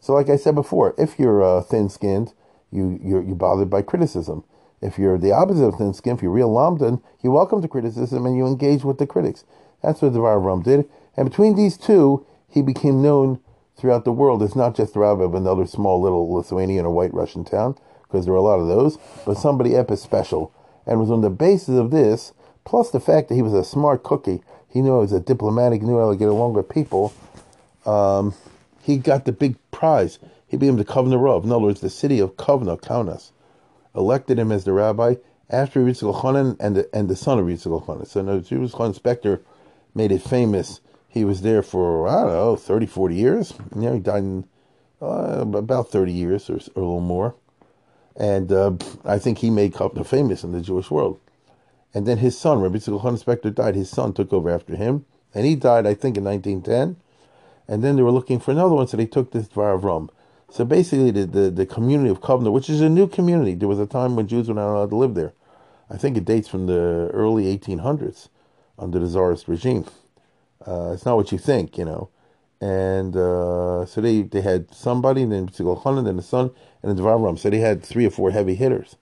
So, 0.00 0.14
like 0.14 0.30
I 0.30 0.36
said 0.36 0.54
before, 0.54 0.94
if 0.96 1.18
you're 1.18 1.42
uh, 1.42 1.60
thin-skinned, 1.62 2.32
you 2.72 2.98
you're, 3.02 3.22
you're 3.22 3.34
bothered 3.34 3.68
by 3.68 3.82
criticism. 3.82 4.44
If 4.80 4.98
you're 4.98 5.18
the 5.18 5.32
opposite 5.32 5.64
of 5.64 5.74
thin-skinned, 5.74 6.18
if 6.18 6.22
you're 6.22 6.32
real 6.32 6.48
lamdan, 6.48 7.02
you 7.22 7.30
welcome 7.30 7.60
to 7.60 7.68
criticism 7.68 8.24
and 8.24 8.36
you 8.36 8.46
engage 8.46 8.82
with 8.82 8.96
the 8.96 9.06
critics. 9.06 9.44
That's 9.82 10.00
what 10.00 10.14
Devar 10.14 10.40
Ram 10.40 10.62
did. 10.62 10.88
And 11.16 11.28
between 11.28 11.54
these 11.54 11.76
two, 11.76 12.24
he 12.48 12.62
became 12.62 13.02
known 13.02 13.40
throughout 13.76 14.04
the 14.04 14.12
world 14.12 14.42
as 14.42 14.56
not 14.56 14.74
just 14.74 14.94
the 14.94 15.00
rabbi 15.00 15.24
of 15.24 15.34
another 15.34 15.66
small 15.66 16.00
little 16.00 16.32
Lithuanian 16.32 16.86
or 16.86 16.90
white 16.90 17.12
Russian 17.12 17.44
town, 17.44 17.76
because 18.10 18.24
there 18.24 18.32
were 18.32 18.38
a 18.38 18.42
lot 18.42 18.58
of 18.58 18.66
those, 18.66 18.98
but 19.24 19.36
somebody 19.36 19.76
epic 19.76 19.98
special. 19.98 20.52
And 20.86 20.98
was 20.98 21.10
on 21.10 21.20
the 21.20 21.30
basis 21.30 21.76
of 21.76 21.90
this, 21.90 22.32
plus 22.64 22.90
the 22.90 23.00
fact 23.00 23.28
that 23.28 23.36
he 23.36 23.42
was 23.42 23.52
a 23.52 23.62
smart 23.62 24.02
cookie, 24.02 24.42
he 24.68 24.82
knew 24.82 24.94
he 24.94 25.00
was 25.00 25.12
a 25.12 25.20
diplomatic, 25.20 25.82
knew 25.82 25.98
how 25.98 26.10
to 26.10 26.16
get 26.16 26.28
along 26.28 26.54
with 26.54 26.68
people, 26.68 27.12
um, 27.86 28.34
he 28.82 28.96
got 28.96 29.24
the 29.24 29.32
big 29.32 29.56
prize. 29.70 30.18
He 30.48 30.56
became 30.56 30.76
the 30.76 30.84
Kovna 30.84 31.22
Rav. 31.22 31.44
In 31.44 31.52
other 31.52 31.60
words, 31.60 31.80
the 31.80 31.90
city 31.90 32.18
of 32.18 32.36
Kovna, 32.36 32.80
Kaunas, 32.80 33.30
elected 33.94 34.38
him 34.38 34.50
as 34.50 34.64
the 34.64 34.72
rabbi 34.72 35.14
after 35.48 35.80
Yitzchak 35.80 36.56
and 36.60 36.76
the, 36.76 36.88
and 36.92 37.08
the 37.08 37.16
son 37.16 37.38
of 37.38 37.46
Yitzchak. 37.46 38.06
So, 38.06 38.22
no, 38.22 38.40
Yitzchak 38.40 38.70
Chanan 38.70 38.98
Spector 38.98 39.40
made 39.94 40.12
it 40.12 40.22
famous. 40.22 40.80
He 41.08 41.24
was 41.24 41.42
there 41.42 41.62
for, 41.62 42.08
I 42.08 42.22
don't 42.22 42.32
know, 42.32 42.56
30, 42.56 42.86
40 42.86 43.14
years. 43.14 43.54
You 43.74 43.82
know, 43.82 43.94
he 43.94 44.00
died 44.00 44.22
in 44.22 44.44
uh, 45.02 45.44
about 45.54 45.90
30 45.90 46.12
years 46.12 46.48
or, 46.48 46.54
or 46.54 46.58
a 46.76 46.80
little 46.80 47.00
more. 47.00 47.34
And 48.16 48.52
uh, 48.52 48.72
I 49.04 49.18
think 49.18 49.38
he 49.38 49.50
made 49.50 49.72
Kovna 49.72 50.04
famous 50.04 50.44
in 50.44 50.52
the 50.52 50.60
Jewish 50.60 50.90
world. 50.90 51.18
And 51.94 52.06
then 52.06 52.18
his 52.18 52.38
son, 52.38 52.60
Rabbi 52.60 52.78
Yitzchak 52.78 53.24
Spector, 53.24 53.54
died. 53.54 53.74
His 53.74 53.90
son 53.90 54.12
took 54.12 54.32
over 54.32 54.50
after 54.50 54.76
him, 54.76 55.04
And 55.34 55.46
he 55.46 55.56
died, 55.56 55.86
I 55.86 55.94
think, 55.94 56.16
in 56.16 56.24
1910. 56.24 56.96
And 57.68 57.84
then 57.84 57.96
they 57.96 58.02
were 58.02 58.10
looking 58.10 58.40
for 58.40 58.50
another 58.50 58.74
one, 58.74 58.86
so 58.88 58.96
they 58.96 59.06
took 59.06 59.30
this 59.32 59.48
Dvar 59.48 59.80
Avram. 59.80 60.08
So 60.50 60.64
basically, 60.64 61.12
the, 61.12 61.26
the, 61.26 61.50
the 61.50 61.66
community 61.66 62.10
of 62.10 62.20
Kovna, 62.20 62.52
which 62.52 62.68
is 62.68 62.80
a 62.80 62.88
new 62.88 63.06
community, 63.06 63.54
there 63.54 63.68
was 63.68 63.78
a 63.78 63.86
time 63.86 64.16
when 64.16 64.26
Jews 64.26 64.48
were 64.48 64.54
not 64.54 64.72
allowed 64.72 64.90
to 64.90 64.96
live 64.96 65.14
there. 65.14 65.32
I 65.88 65.96
think 65.96 66.16
it 66.16 66.24
dates 66.24 66.48
from 66.48 66.66
the 66.66 67.10
early 67.12 67.56
1800s 67.56 68.28
under 68.78 68.98
the 68.98 69.06
Tsarist 69.06 69.48
regime. 69.48 69.84
Uh, 70.66 70.92
it's 70.94 71.04
not 71.04 71.16
what 71.16 71.32
you 71.32 71.38
think, 71.38 71.78
you 71.78 71.84
know. 71.84 72.10
And 72.60 73.16
uh, 73.16 73.86
so 73.86 74.00
they, 74.00 74.22
they 74.22 74.42
had 74.42 74.74
somebody, 74.74 75.22
and 75.22 75.32
then 75.32 75.48
Tzigol 75.48 76.04
then 76.04 76.16
the 76.16 76.22
son, 76.22 76.50
and 76.82 76.96
the 76.96 77.02
Dvar 77.02 77.18
Avram. 77.18 77.38
So 77.38 77.48
they 77.48 77.58
had 77.58 77.82
three 77.82 78.04
or 78.06 78.10
four 78.10 78.30
heavy 78.30 78.54
hitters. 78.54 78.96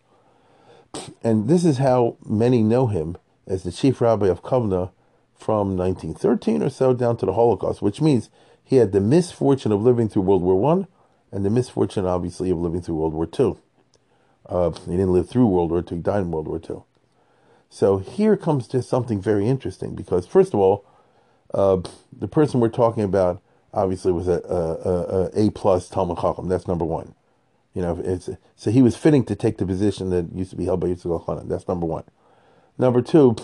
And 1.22 1.48
this 1.48 1.64
is 1.64 1.78
how 1.78 2.16
many 2.24 2.62
know 2.62 2.86
him 2.86 3.16
as 3.46 3.62
the 3.62 3.72
chief 3.72 4.00
rabbi 4.00 4.26
of 4.26 4.42
Kovna 4.42 4.90
from 5.34 5.76
1913 5.76 6.62
or 6.62 6.70
so 6.70 6.92
down 6.92 7.16
to 7.18 7.26
the 7.26 7.32
Holocaust, 7.32 7.82
which 7.82 8.00
means 8.00 8.30
he 8.62 8.76
had 8.76 8.92
the 8.92 9.00
misfortune 9.00 9.72
of 9.72 9.82
living 9.82 10.08
through 10.08 10.22
World 10.22 10.42
War 10.42 10.60
One 10.60 10.86
and 11.32 11.44
the 11.44 11.50
misfortune, 11.50 12.06
obviously, 12.06 12.50
of 12.50 12.58
living 12.58 12.82
through 12.82 12.96
World 12.96 13.14
War 13.14 13.28
II. 13.38 13.56
Uh, 14.46 14.70
he 14.70 14.92
didn't 14.92 15.12
live 15.12 15.28
through 15.28 15.46
World 15.46 15.70
War 15.70 15.80
II, 15.80 15.98
he 15.98 16.02
died 16.02 16.20
in 16.20 16.30
World 16.30 16.48
War 16.48 16.60
II. 16.68 16.82
So 17.70 17.98
here 17.98 18.36
comes 18.36 18.66
just 18.66 18.88
something 18.88 19.20
very 19.20 19.46
interesting 19.46 19.94
because, 19.94 20.26
first 20.26 20.54
of 20.54 20.60
all, 20.60 20.86
uh, 21.52 21.78
the 22.16 22.28
person 22.28 22.60
we're 22.60 22.68
talking 22.68 23.02
about 23.02 23.42
obviously 23.72 24.12
was 24.12 24.28
a, 24.28 24.40
a, 24.44 25.42
a, 25.42 25.46
a 25.46 25.50
plus 25.50 25.88
Talmud 25.88 26.18
Chacham. 26.18 26.48
That's 26.48 26.66
number 26.68 26.84
one. 26.84 27.14
You 27.74 27.82
know, 27.82 28.00
it's 28.04 28.28
so 28.56 28.70
he 28.70 28.82
was 28.82 28.96
fitting 28.96 29.24
to 29.26 29.36
take 29.36 29.58
the 29.58 29.66
position 29.66 30.10
that 30.10 30.32
used 30.34 30.50
to 30.50 30.56
be 30.56 30.64
held 30.64 30.80
by 30.80 30.88
Yitzchak 30.88 31.24
Elchanan. 31.24 31.48
That's 31.48 31.68
number 31.68 31.86
one. 31.86 32.04
Number 32.76 33.02
two, 33.02 33.36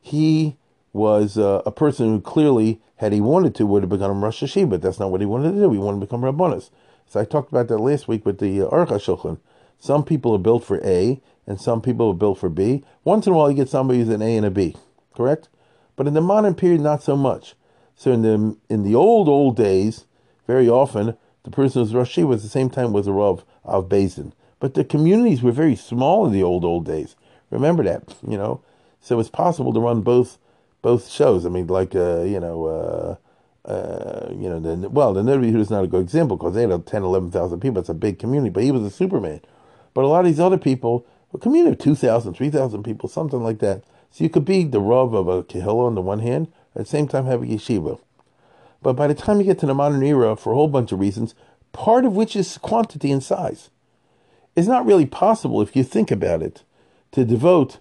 he 0.00 0.56
was 0.92 1.36
uh, 1.36 1.62
a 1.66 1.70
person 1.70 2.06
who 2.06 2.20
clearly, 2.20 2.80
had 2.96 3.12
he 3.12 3.20
wanted 3.20 3.54
to, 3.56 3.66
would 3.66 3.82
have 3.82 3.90
become 3.90 4.24
Rosh 4.24 4.42
Hashiva, 4.42 4.70
but 4.70 4.82
that's 4.82 4.98
not 4.98 5.10
what 5.10 5.20
he 5.20 5.26
wanted 5.26 5.52
to 5.52 5.58
do. 5.58 5.72
He 5.72 5.78
wanted 5.78 6.00
to 6.00 6.06
become 6.06 6.22
Rabbanus. 6.22 6.70
So 7.06 7.20
I 7.20 7.24
talked 7.24 7.50
about 7.50 7.68
that 7.68 7.78
last 7.78 8.08
week 8.08 8.24
with 8.24 8.38
the 8.38 8.62
uh, 8.62 8.68
Aruch 8.70 8.88
HaShulchan. 8.88 9.38
Some 9.78 10.04
people 10.04 10.34
are 10.34 10.38
built 10.38 10.64
for 10.64 10.80
A, 10.84 11.20
and 11.46 11.60
some 11.60 11.82
people 11.82 12.10
are 12.10 12.14
built 12.14 12.38
for 12.38 12.48
B. 12.48 12.82
Once 13.04 13.26
in 13.26 13.32
a 13.32 13.36
while, 13.36 13.50
you 13.50 13.56
get 13.56 13.68
somebody 13.68 13.98
who's 13.98 14.08
an 14.08 14.22
A 14.22 14.36
and 14.36 14.46
a 14.46 14.50
B, 14.50 14.74
correct? 15.14 15.48
But 15.96 16.06
in 16.06 16.14
the 16.14 16.20
modern 16.20 16.54
period, 16.54 16.80
not 16.80 17.02
so 17.02 17.16
much. 17.16 17.54
So 17.96 18.12
in 18.12 18.22
the 18.22 18.56
in 18.68 18.84
the 18.84 18.94
old 18.94 19.28
old 19.28 19.56
days, 19.56 20.04
very 20.46 20.68
often 20.68 21.16
the 21.42 21.50
person 21.50 21.80
was 21.80 21.94
Rosh 21.94 22.18
was 22.18 22.40
at 22.40 22.42
the 22.42 22.48
same 22.48 22.70
time 22.70 22.92
was 22.92 23.06
a 23.06 23.12
Rav 23.12 23.44
of 23.64 23.88
Basin. 23.88 24.32
But 24.60 24.74
the 24.74 24.84
communities 24.84 25.42
were 25.42 25.52
very 25.52 25.76
small 25.76 26.26
in 26.26 26.32
the 26.32 26.42
old 26.42 26.64
old 26.64 26.84
days. 26.84 27.16
Remember 27.50 27.82
that, 27.84 28.14
you 28.26 28.36
know. 28.36 28.60
So 29.00 29.18
it's 29.20 29.30
possible 29.30 29.72
to 29.72 29.80
run 29.80 30.02
both 30.02 30.38
both 30.82 31.08
shows. 31.08 31.46
I 31.46 31.48
mean, 31.48 31.66
like 31.66 31.94
uh, 31.94 32.22
you 32.22 32.40
know, 32.40 32.64
uh, 32.66 33.16
uh, 33.70 34.28
you 34.30 34.48
know, 34.48 34.60
the, 34.60 34.88
well, 34.88 35.12
the 35.12 35.22
Nervi 35.22 35.54
is 35.54 35.70
not 35.70 35.84
a 35.84 35.88
good 35.88 36.02
example 36.02 36.36
because 36.36 36.54
they 36.54 36.62
had 36.62 36.86
10, 36.86 37.02
11,000 37.02 37.60
people. 37.60 37.80
It's 37.80 37.88
a 37.88 37.94
big 37.94 38.18
community, 38.18 38.50
but 38.50 38.62
he 38.62 38.70
was 38.70 38.82
a 38.82 38.90
Superman. 38.90 39.40
But 39.94 40.04
a 40.04 40.08
lot 40.08 40.20
of 40.20 40.26
these 40.26 40.40
other 40.40 40.58
people, 40.58 41.06
a 41.34 41.38
community 41.38 41.72
of 41.72 41.78
2,000, 41.78 42.34
3,000 42.34 42.82
people, 42.82 43.08
something 43.08 43.42
like 43.42 43.58
that. 43.60 43.82
So 44.10 44.24
you 44.24 44.30
could 44.30 44.44
be 44.44 44.64
the 44.64 44.80
Rav 44.80 45.14
of 45.14 45.28
a 45.28 45.42
Kehillah 45.42 45.86
on 45.86 45.94
the 45.94 46.00
one 46.00 46.20
hand, 46.20 46.48
at 46.76 46.82
the 46.82 46.86
same 46.86 47.08
time 47.08 47.26
have 47.26 47.42
a 47.42 47.46
yeshiva. 47.46 47.98
But 48.82 48.92
by 48.92 49.06
the 49.08 49.14
time 49.14 49.38
you 49.38 49.44
get 49.44 49.58
to 49.60 49.66
the 49.66 49.74
modern 49.74 50.02
era, 50.02 50.36
for 50.36 50.52
a 50.52 50.54
whole 50.54 50.68
bunch 50.68 50.92
of 50.92 51.00
reasons, 51.00 51.34
part 51.72 52.04
of 52.04 52.14
which 52.14 52.36
is 52.36 52.58
quantity 52.58 53.10
and 53.10 53.22
size, 53.22 53.70
it's 54.54 54.68
not 54.68 54.86
really 54.86 55.06
possible, 55.06 55.60
if 55.60 55.74
you 55.74 55.82
think 55.82 56.10
about 56.10 56.42
it, 56.42 56.62
to 57.12 57.24
devote 57.24 57.78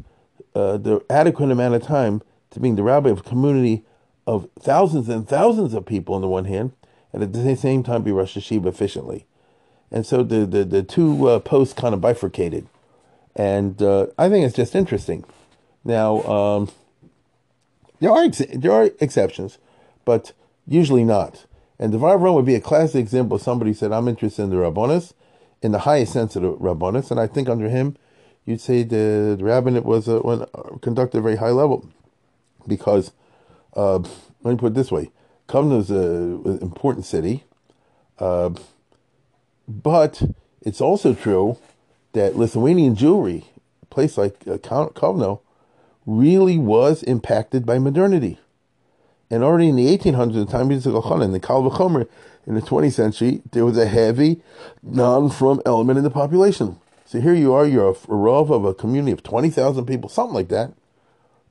uh, 0.56 0.78
the 0.78 1.04
adequate 1.10 1.52
amount 1.52 1.76
of 1.76 1.84
time 1.84 2.22
to 2.52 2.60
being 2.60 2.76
the 2.76 2.84
rabbi 2.84 3.10
of 3.10 3.20
a 3.20 3.24
community 3.24 3.84
of 4.26 4.50
thousands 4.60 5.10
and 5.10 5.28
thousands 5.28 5.74
of 5.74 5.86
people 5.86 6.16
on 6.16 6.22
the 6.22 6.28
one 6.28 6.46
hand, 6.46 6.72
and 7.14 7.22
at 7.22 7.34
the 7.34 7.56
same 7.56 7.84
time 7.84 8.04
be 8.04 8.12
Rosh 8.12 8.38
Hashiva 8.38 8.68
efficiently. 8.68 9.26
And 9.92 10.06
so 10.06 10.24
the, 10.24 10.46
the, 10.46 10.66
the 10.66 10.84
two 10.84 11.28
uh, 11.28 11.40
posts 11.40 11.74
kind 11.74 11.94
of 11.94 12.02
bifurcated. 12.02 12.68
And 13.36 13.82
uh, 13.82 14.08
I 14.18 14.30
think 14.30 14.46
it's 14.46 14.56
just 14.56 14.76
interesting. 14.76 15.24
Now, 15.84 16.24
um, 16.24 16.72
there 18.00 18.12
are 18.12 18.24
ex- 18.24 18.42
there 18.54 18.72
are 18.72 18.90
exceptions, 19.00 19.58
but 20.04 20.34
usually 20.68 21.04
not. 21.04 21.46
And 21.78 21.94
the 21.94 21.98
Avram 21.98 22.34
would 22.36 22.46
be 22.46 22.56
a 22.56 22.62
classic 22.62 23.00
example 23.00 23.38
somebody 23.38 23.74
said, 23.74 23.92
I'm 23.92 24.08
interested 24.08 24.44
in 24.44 24.50
the 24.50 24.56
Rabbonis, 24.58 25.14
in 25.62 25.72
the 25.72 25.80
highest 25.80 26.14
sense 26.14 26.36
of 26.36 26.44
the 26.44 26.54
Rabbonis, 26.54 27.12
and 27.12 27.20
I 27.20 27.28
think 27.28 27.50
under 27.50 27.70
him, 27.70 27.98
you'd 28.46 28.62
say 28.62 28.84
the, 28.84 29.36
the 29.38 29.44
rabbinate 29.44 29.84
was 29.84 30.08
when, 30.08 30.42
uh, 30.42 30.78
conducted 30.82 31.18
at 31.18 31.20
a 31.20 31.24
very 31.24 31.36
high 31.38 31.50
level. 31.50 31.88
Because, 32.68 33.12
uh, 33.76 34.00
let 34.44 34.52
me 34.52 34.56
put 34.56 34.68
it 34.68 34.74
this 34.76 34.92
way 34.92 35.12
Kovna 35.48 35.80
is 35.80 35.92
an 35.92 36.60
important 36.62 37.06
city, 37.06 37.44
uh, 38.20 38.52
but 39.68 40.22
it's 40.62 40.82
also 40.82 41.14
true 41.14 41.58
that 42.14 42.38
Lithuanian 42.38 42.96
Jewry, 42.96 43.46
a 43.84 43.86
place 43.88 44.18
like 44.18 44.36
uh, 44.48 44.58
Kovno, 44.58 45.42
really 46.06 46.58
was 46.58 47.04
impacted 47.04 47.66
by 47.66 47.80
modernity. 47.80 48.40
And 49.30 49.44
already 49.44 49.70
in 49.70 49.76
the 49.76 49.98
1800s, 49.98 50.34
the 50.34 50.46
time 50.46 50.72
of 50.72 50.84
the 50.84 51.24
in 51.24 51.32
the 51.32 51.40
Kal 51.40 51.66
in 52.48 52.54
the 52.54 52.62
20th 52.62 52.94
century, 52.94 53.42
there 53.52 53.66
was 53.66 53.78
a 53.78 53.88
heavy 53.88 54.42
non-from 54.84 55.62
element 55.66 55.98
in 55.98 56.04
the 56.04 56.12
population. 56.12 56.80
So 57.06 57.20
here 57.20 57.34
you 57.34 57.54
are, 57.54 57.66
you're 57.66 57.90
a, 57.90 58.12
a 58.12 58.16
Rav 58.16 58.52
of 58.52 58.66
a 58.66 58.74
community 58.74 59.12
of 59.12 59.24
20,000 59.24 59.86
people, 59.86 60.10
something 60.10 60.34
like 60.34 60.50
that. 60.50 60.74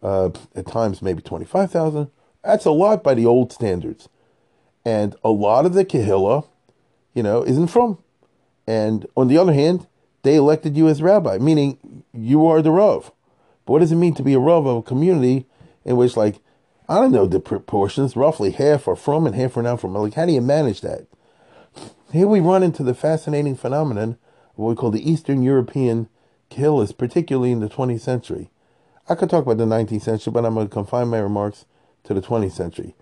Uh, 0.02 0.30
at 0.54 0.66
times, 0.66 1.00
maybe 1.00 1.22
25,000. 1.22 2.10
That's 2.44 2.66
a 2.66 2.70
lot 2.70 3.02
by 3.02 3.14
the 3.14 3.24
old 3.24 3.52
standards. 3.52 4.08
And 4.84 5.16
a 5.24 5.30
lot 5.30 5.64
of 5.64 5.72
the 5.72 5.84
Kehillah, 5.84 6.46
you 7.14 7.22
know, 7.22 7.42
isn't 7.42 7.68
from. 7.68 7.98
And 8.66 9.06
on 9.16 9.28
the 9.28 9.38
other 9.38 9.54
hand, 9.54 9.86
they 10.22 10.36
elected 10.36 10.76
you 10.76 10.88
as 10.88 11.00
rabbi, 11.00 11.38
meaning 11.38 12.04
you 12.12 12.46
are 12.46 12.60
the 12.60 12.70
Rav. 12.70 13.12
But 13.64 13.72
what 13.72 13.78
does 13.80 13.92
it 13.92 13.96
mean 13.96 14.14
to 14.14 14.22
be 14.22 14.34
a 14.34 14.38
Rav 14.38 14.66
of 14.66 14.76
a 14.78 14.82
community 14.82 15.46
in 15.84 15.96
which, 15.96 16.16
like, 16.16 16.40
I 16.88 17.00
don't 17.00 17.12
know 17.12 17.26
the 17.26 17.40
proportions, 17.40 18.16
roughly 18.16 18.50
half 18.50 18.86
are 18.86 18.96
from 18.96 19.26
and 19.26 19.34
half 19.34 19.56
are 19.56 19.62
not 19.62 19.80
from? 19.80 19.94
Like, 19.94 20.14
how 20.14 20.26
do 20.26 20.32
you 20.32 20.40
manage 20.40 20.82
that? 20.82 21.06
Here 22.12 22.28
we 22.28 22.40
run 22.40 22.62
into 22.62 22.82
the 22.82 22.94
fascinating 22.94 23.56
phenomenon 23.56 24.10
of 24.10 24.56
what 24.56 24.68
we 24.68 24.76
call 24.76 24.90
the 24.90 25.10
Eastern 25.10 25.42
European 25.42 26.08
killers, 26.50 26.92
particularly 26.92 27.52
in 27.52 27.60
the 27.60 27.68
20th 27.68 28.00
century. 28.00 28.50
I 29.08 29.14
could 29.14 29.28
talk 29.28 29.44
about 29.44 29.58
the 29.58 29.64
19th 29.64 30.02
century, 30.02 30.32
but 30.32 30.44
I'm 30.44 30.54
going 30.54 30.68
to 30.68 30.72
confine 30.72 31.08
my 31.08 31.18
remarks 31.18 31.64
to 32.04 32.14
the 32.14 32.22
20th 32.22 32.52
century. 32.52 32.94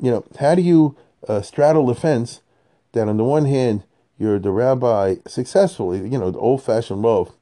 You 0.00 0.10
know, 0.10 0.24
how 0.38 0.54
do 0.54 0.62
you 0.62 0.96
uh, 1.28 1.42
straddle 1.42 1.86
the 1.86 1.94
fence 1.94 2.40
that 2.92 3.08
on 3.08 3.16
the 3.16 3.24
one 3.24 3.44
hand, 3.44 3.84
you're 4.18 4.38
the 4.38 4.50
rabbi 4.50 5.16
successfully, 5.26 6.00
you 6.00 6.18
know, 6.18 6.30
the 6.30 6.38
old 6.38 6.62
fashioned 6.62 7.02
love 7.02 7.32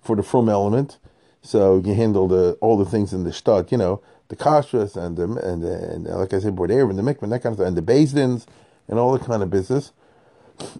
for 0.00 0.16
the 0.16 0.22
from 0.22 0.48
element, 0.48 0.98
so 1.46 1.82
you 1.84 1.94
handle 1.94 2.26
the 2.28 2.58
all 2.60 2.76
the 2.76 2.84
things 2.84 3.12
in 3.12 3.24
the 3.24 3.30
shtut, 3.30 3.70
you 3.70 3.78
know, 3.78 4.02
the 4.28 4.36
kashrus 4.36 4.96
and 4.96 5.16
the 5.16 5.24
and, 5.24 5.62
the, 5.62 5.72
and 5.92 6.04
like 6.04 6.34
I 6.34 6.40
said, 6.40 6.56
border 6.56 6.88
and 6.88 6.98
the 6.98 7.02
mikvah, 7.02 7.30
that 7.30 7.42
kind 7.42 7.52
of 7.52 7.54
stuff, 7.54 7.68
and 7.68 7.76
the 7.76 7.82
bezdins 7.82 8.46
and 8.88 8.98
all 8.98 9.12
the 9.12 9.24
kind 9.24 9.42
of 9.42 9.50
business. 9.50 9.92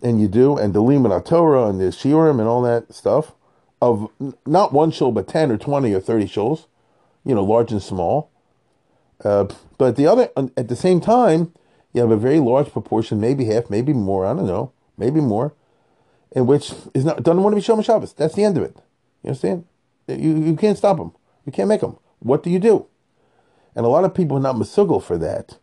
And 0.03 0.21
you 0.21 0.27
do, 0.27 0.57
and 0.57 0.73
the 0.73 0.83
limud 0.83 1.25
Torah 1.27 1.69
and 1.69 1.79
the 1.79 1.85
shiurim 1.85 2.39
and 2.41 2.49
all 2.49 2.63
that 2.63 2.95
stuff 2.95 3.33
of 3.81 4.11
not 4.47 4.73
one 4.73 4.91
shul 4.91 5.13
but 5.13 5.29
ten 5.29 5.51
or 5.51 5.59
twenty 5.59 5.93
or 5.93 6.01
thirty 6.01 6.27
shuls, 6.27 6.67
you 7.25 7.35
know, 7.35 7.45
large 7.45 7.73
and 7.73 7.83
small. 7.83 8.31
Uh, 9.23 9.47
but 9.79 9.97
the 9.97 10.07
other, 10.07 10.31
at 10.57 10.69
the 10.69 10.77
same 10.77 11.01
time, 11.01 11.53
you 11.93 12.01
have 12.01 12.11
a 12.11 12.17
very 12.17 12.41
large 12.41 12.71
proportion, 12.73 13.21
maybe 13.21 13.47
half, 13.47 13.71
maybe 13.71 13.93
more, 13.93 14.27
I 14.27 14.35
don't 14.35 14.47
know, 14.47 14.73
maybe 14.99 15.21
more, 15.21 15.55
in 16.33 16.47
which 16.47 16.73
is 16.93 17.05
not 17.05 17.23
doesn't 17.23 17.43
want 17.43 17.55
to 17.55 17.57
be 17.57 17.63
Shomer 17.63 17.85
Shabbos. 17.85 18.13
That's 18.13 18.35
the 18.35 18.45
end 18.45 18.57
of 18.57 18.63
it. 18.63 18.77
You 19.23 19.29
understand? 19.31 19.65
You, 20.09 20.37
you 20.39 20.57
can't 20.57 20.79
stop 20.79 20.99
them. 20.99 21.13
You 21.45 21.53
can't 21.53 21.69
make 21.69 21.81
them. 21.81 21.99
What 22.21 22.43
do 22.43 22.51
you 22.51 22.59
do? 22.59 22.87
And 23.75 23.85
a 23.85 23.89
lot 23.89 24.05
of 24.05 24.15
people 24.15 24.37
are 24.37 24.41
not 24.41 24.57
masugal 24.57 25.03
for 25.03 25.19
that. 25.19 25.59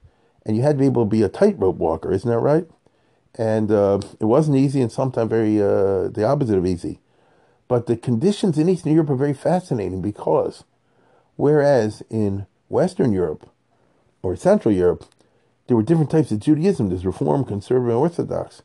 And 0.45 0.55
you 0.55 0.63
had 0.63 0.75
to 0.75 0.79
be 0.79 0.85
able 0.85 1.05
to 1.05 1.09
be 1.09 1.21
a 1.21 1.29
tightrope 1.29 1.77
walker, 1.77 2.11
isn't 2.11 2.29
that 2.29 2.39
right? 2.39 2.67
And 3.35 3.71
uh, 3.71 3.99
it 4.19 4.25
wasn't 4.25 4.57
easy 4.57 4.81
and 4.81 4.91
sometimes 4.91 5.29
very 5.29 5.61
uh, 5.61 6.09
the 6.09 6.25
opposite 6.25 6.57
of 6.57 6.65
easy. 6.65 6.99
But 7.67 7.87
the 7.87 7.95
conditions 7.95 8.57
in 8.57 8.69
Eastern 8.69 8.93
Europe 8.93 9.09
are 9.09 9.15
very 9.15 9.33
fascinating 9.33 10.01
because 10.01 10.63
whereas 11.37 12.03
in 12.09 12.45
Western 12.67 13.13
Europe 13.13 13.49
or 14.21 14.35
Central 14.35 14.73
Europe, 14.73 15.05
there 15.67 15.77
were 15.77 15.83
different 15.83 16.11
types 16.11 16.31
of 16.31 16.39
Judaism. 16.39 16.89
There's 16.89 17.05
Reform, 17.05 17.45
Conservative, 17.45 17.95
Orthodox. 17.97 18.61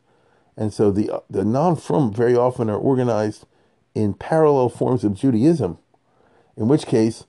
And 0.57 0.75
so 0.75 0.91
the, 0.91 1.23
the 1.31 1.45
non-from 1.45 2.13
very 2.13 2.37
often 2.37 2.69
are 2.69 2.77
organized 2.77 3.47
in 3.99 4.15
parallel 4.15 4.69
forms 4.69 5.05
of 5.05 5.15
Judaism, 5.15 5.79
in 6.57 6.69
which 6.69 6.87
case 6.87 7.25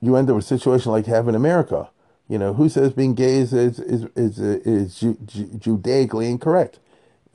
you 0.00 0.16
end 0.16 0.30
up 0.30 0.36
with 0.36 0.44
a 0.44 0.48
situation 0.48 0.92
like 0.92 1.06
you 1.06 1.14
have 1.14 1.28
in 1.28 1.34
America. 1.34 1.90
You 2.28 2.38
know, 2.38 2.54
who 2.54 2.68
says 2.68 2.92
being 2.92 3.14
gay 3.14 3.36
is 3.38 3.52
is 3.52 3.80
is 3.80 4.04
is, 4.16 4.38
is 4.38 5.00
Ju- 5.00 5.18
Ju- 5.26 5.50
judaically 5.58 6.30
incorrect? 6.30 6.78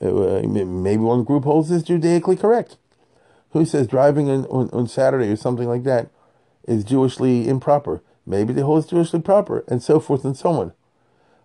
Uh, 0.01 0.41
maybe 0.43 0.97
one 0.97 1.23
group 1.23 1.43
holds 1.43 1.69
this 1.69 1.83
judaically 1.83 2.35
correct. 2.35 2.77
Who 3.51 3.65
says 3.65 3.87
driving 3.87 4.29
on, 4.29 4.45
on, 4.45 4.69
on 4.71 4.87
Saturday 4.87 5.29
or 5.29 5.35
something 5.35 5.67
like 5.67 5.83
that 5.83 6.09
is 6.67 6.83
Jewishly 6.83 7.47
improper? 7.47 8.01
maybe 8.25 8.53
they 8.53 8.61
hold 8.61 8.83
it's 8.83 8.91
Jewishly 8.91 9.23
proper, 9.23 9.63
and 9.67 9.81
so 9.81 9.99
forth 9.99 10.25
and 10.25 10.35
so 10.35 10.49
on. 10.49 10.73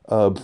Uh, 0.09 0.41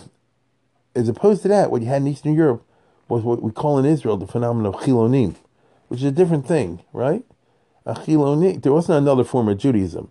as 0.94 1.08
opposed 1.08 1.42
to 1.42 1.48
that, 1.48 1.70
what 1.70 1.82
you 1.82 1.88
had 1.88 2.02
in 2.02 2.08
Eastern 2.08 2.34
Europe 2.34 2.64
was 3.08 3.22
what 3.22 3.42
we 3.42 3.50
call 3.50 3.78
in 3.78 3.84
Israel 3.84 4.16
the 4.16 4.26
phenomenon 4.26 4.74
of 4.74 4.80
chilonim, 4.80 5.36
which 5.88 6.00
is 6.00 6.06
a 6.06 6.12
different 6.12 6.46
thing, 6.46 6.82
right? 6.92 7.24
A 7.84 7.94
chilonim. 7.94 8.62
There 8.62 8.72
wasn't 8.72 8.98
another 8.98 9.24
form 9.24 9.48
of 9.48 9.58
Judaism. 9.58 10.10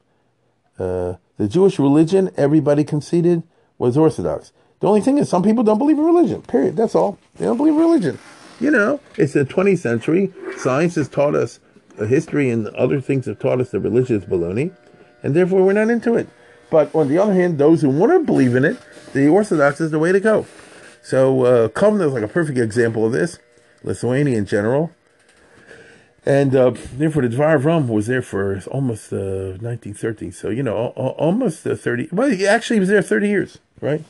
Uh, 0.80 1.16
the 1.38 1.48
Jewish 1.48 1.80
religion, 1.80 2.32
everybody 2.38 2.84
conceded, 2.84 3.44
was 3.78 3.98
Orthodox. 3.98 4.52
The 4.80 4.88
only 4.88 5.02
thing 5.02 5.18
is, 5.18 5.30
some 5.30 5.44
people 5.44 5.64
don't 5.64 5.78
believe 5.78 5.98
in 5.98 6.06
religion. 6.06 6.42
Period. 6.42 6.76
That's 6.76 6.96
all. 6.96 7.18
They 7.36 7.46
don't 7.46 7.58
believe 7.58 7.74
in 7.74 7.80
religion. 7.80 8.20
You 8.60 8.72
know, 8.72 9.02
it's 9.18 9.34
the 9.34 9.44
20th 9.44 9.80
century. 9.80 10.34
Science 10.58 10.96
has 10.96 11.10
taught 11.10 11.36
us, 11.36 11.60
uh, 12.00 12.06
history 12.06 12.50
and 12.50 12.68
other 12.70 13.02
things 13.02 13.26
have 13.26 13.40
taught 13.40 13.60
us 13.60 13.72
that 13.72 13.82
religion 13.82 14.18
is 14.18 14.26
baloney, 14.26 14.74
and 15.24 15.36
therefore 15.36 15.64
we're 15.66 15.74
not 15.74 15.90
into 15.90 16.16
it. 16.16 16.30
But 16.70 16.94
on 16.96 17.10
the 17.10 17.18
other 17.18 17.34
hand, 17.34 17.58
those 17.58 17.82
who 17.82 17.90
want 17.90 18.12
to 18.14 18.20
believe 18.20 18.56
in 18.56 18.64
it, 18.64 18.78
the 19.14 19.28
Orthodox 19.28 19.82
is 19.82 19.92
the 19.92 20.00
way 20.00 20.12
to 20.12 20.20
go. 20.20 20.46
So 21.04 21.46
uh, 21.46 21.70
is 21.70 22.14
like 22.14 22.24
a 22.24 22.28
perfect 22.28 22.58
example 22.58 23.06
of 23.06 23.12
this. 23.12 23.40
Lithuania 23.84 24.38
in 24.38 24.46
general. 24.46 24.92
And 26.26 26.56
uh, 26.56 26.74
therefore, 26.94 27.22
the 27.22 27.36
Dvar 27.36 27.64
Rum 27.64 27.88
was 27.88 28.08
there 28.08 28.24
for 28.24 28.60
almost 28.72 29.14
uh, 29.14 29.58
1913. 29.62 30.32
So, 30.32 30.50
you 30.50 30.64
know, 30.64 30.88
almost 30.88 31.66
uh, 31.68 31.76
30. 31.76 32.10
Well, 32.12 32.36
actually, 32.48 32.78
he 32.78 32.80
was 32.80 32.90
there 32.90 33.02
30 33.04 33.28
years, 33.28 33.58
right? 33.80 34.04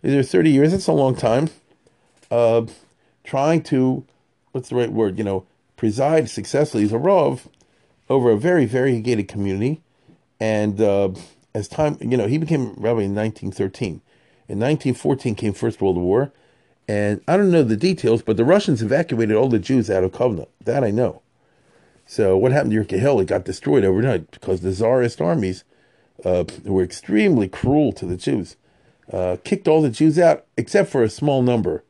He 0.00 0.14
was 0.16 0.30
there 0.30 0.40
30 0.40 0.50
years. 0.50 0.72
It's 0.72 0.86
a 0.86 0.92
long 0.92 1.16
time. 1.16 1.50
Uh, 2.30 2.66
trying 3.24 3.62
to, 3.64 4.04
what's 4.52 4.68
the 4.68 4.76
right 4.76 4.92
word, 4.92 5.18
you 5.18 5.24
know, 5.24 5.44
preside 5.76 6.30
successfully 6.30 6.84
as 6.84 6.92
a 6.92 6.98
Rav 6.98 7.48
over 8.08 8.30
a 8.30 8.38
very 8.38 8.66
variegated 8.66 9.26
community. 9.26 9.80
And 10.38 10.80
uh, 10.80 11.10
as 11.52 11.66
time, 11.66 11.98
you 12.00 12.16
know, 12.16 12.28
he 12.28 12.38
became 12.38 12.74
rabbi 12.74 13.02
in 13.02 13.14
1913. 13.14 14.00
In 14.48 14.60
1914 14.60 15.34
came 15.34 15.52
First 15.52 15.80
World 15.80 15.96
War. 15.96 16.32
And 16.86 17.20
I 17.26 17.36
don't 17.36 17.50
know 17.50 17.64
the 17.64 17.76
details, 17.76 18.22
but 18.22 18.36
the 18.36 18.44
Russians 18.44 18.80
evacuated 18.80 19.34
all 19.34 19.48
the 19.48 19.58
Jews 19.58 19.90
out 19.90 20.04
of 20.04 20.12
Kovna. 20.12 20.46
That 20.64 20.84
I 20.84 20.92
know. 20.92 21.22
So 22.06 22.36
what 22.36 22.52
happened 22.52 22.70
to 22.70 22.76
Yerkes 22.76 23.00
Hill? 23.00 23.20
It 23.20 23.26
got 23.26 23.44
destroyed 23.44 23.84
overnight 23.84 24.30
because 24.30 24.60
the 24.60 24.72
Tsarist 24.72 25.20
armies 25.20 25.64
uh, 26.24 26.44
were 26.64 26.82
extremely 26.82 27.48
cruel 27.48 27.92
to 27.92 28.06
the 28.06 28.16
Jews. 28.16 28.56
Uh, 29.12 29.36
kicked 29.44 29.68
all 29.68 29.82
the 29.82 29.90
Jews 29.90 30.18
out 30.18 30.46
except 30.56 30.90
for 30.90 31.02
a 31.02 31.10
small 31.10 31.42
number. 31.42 31.84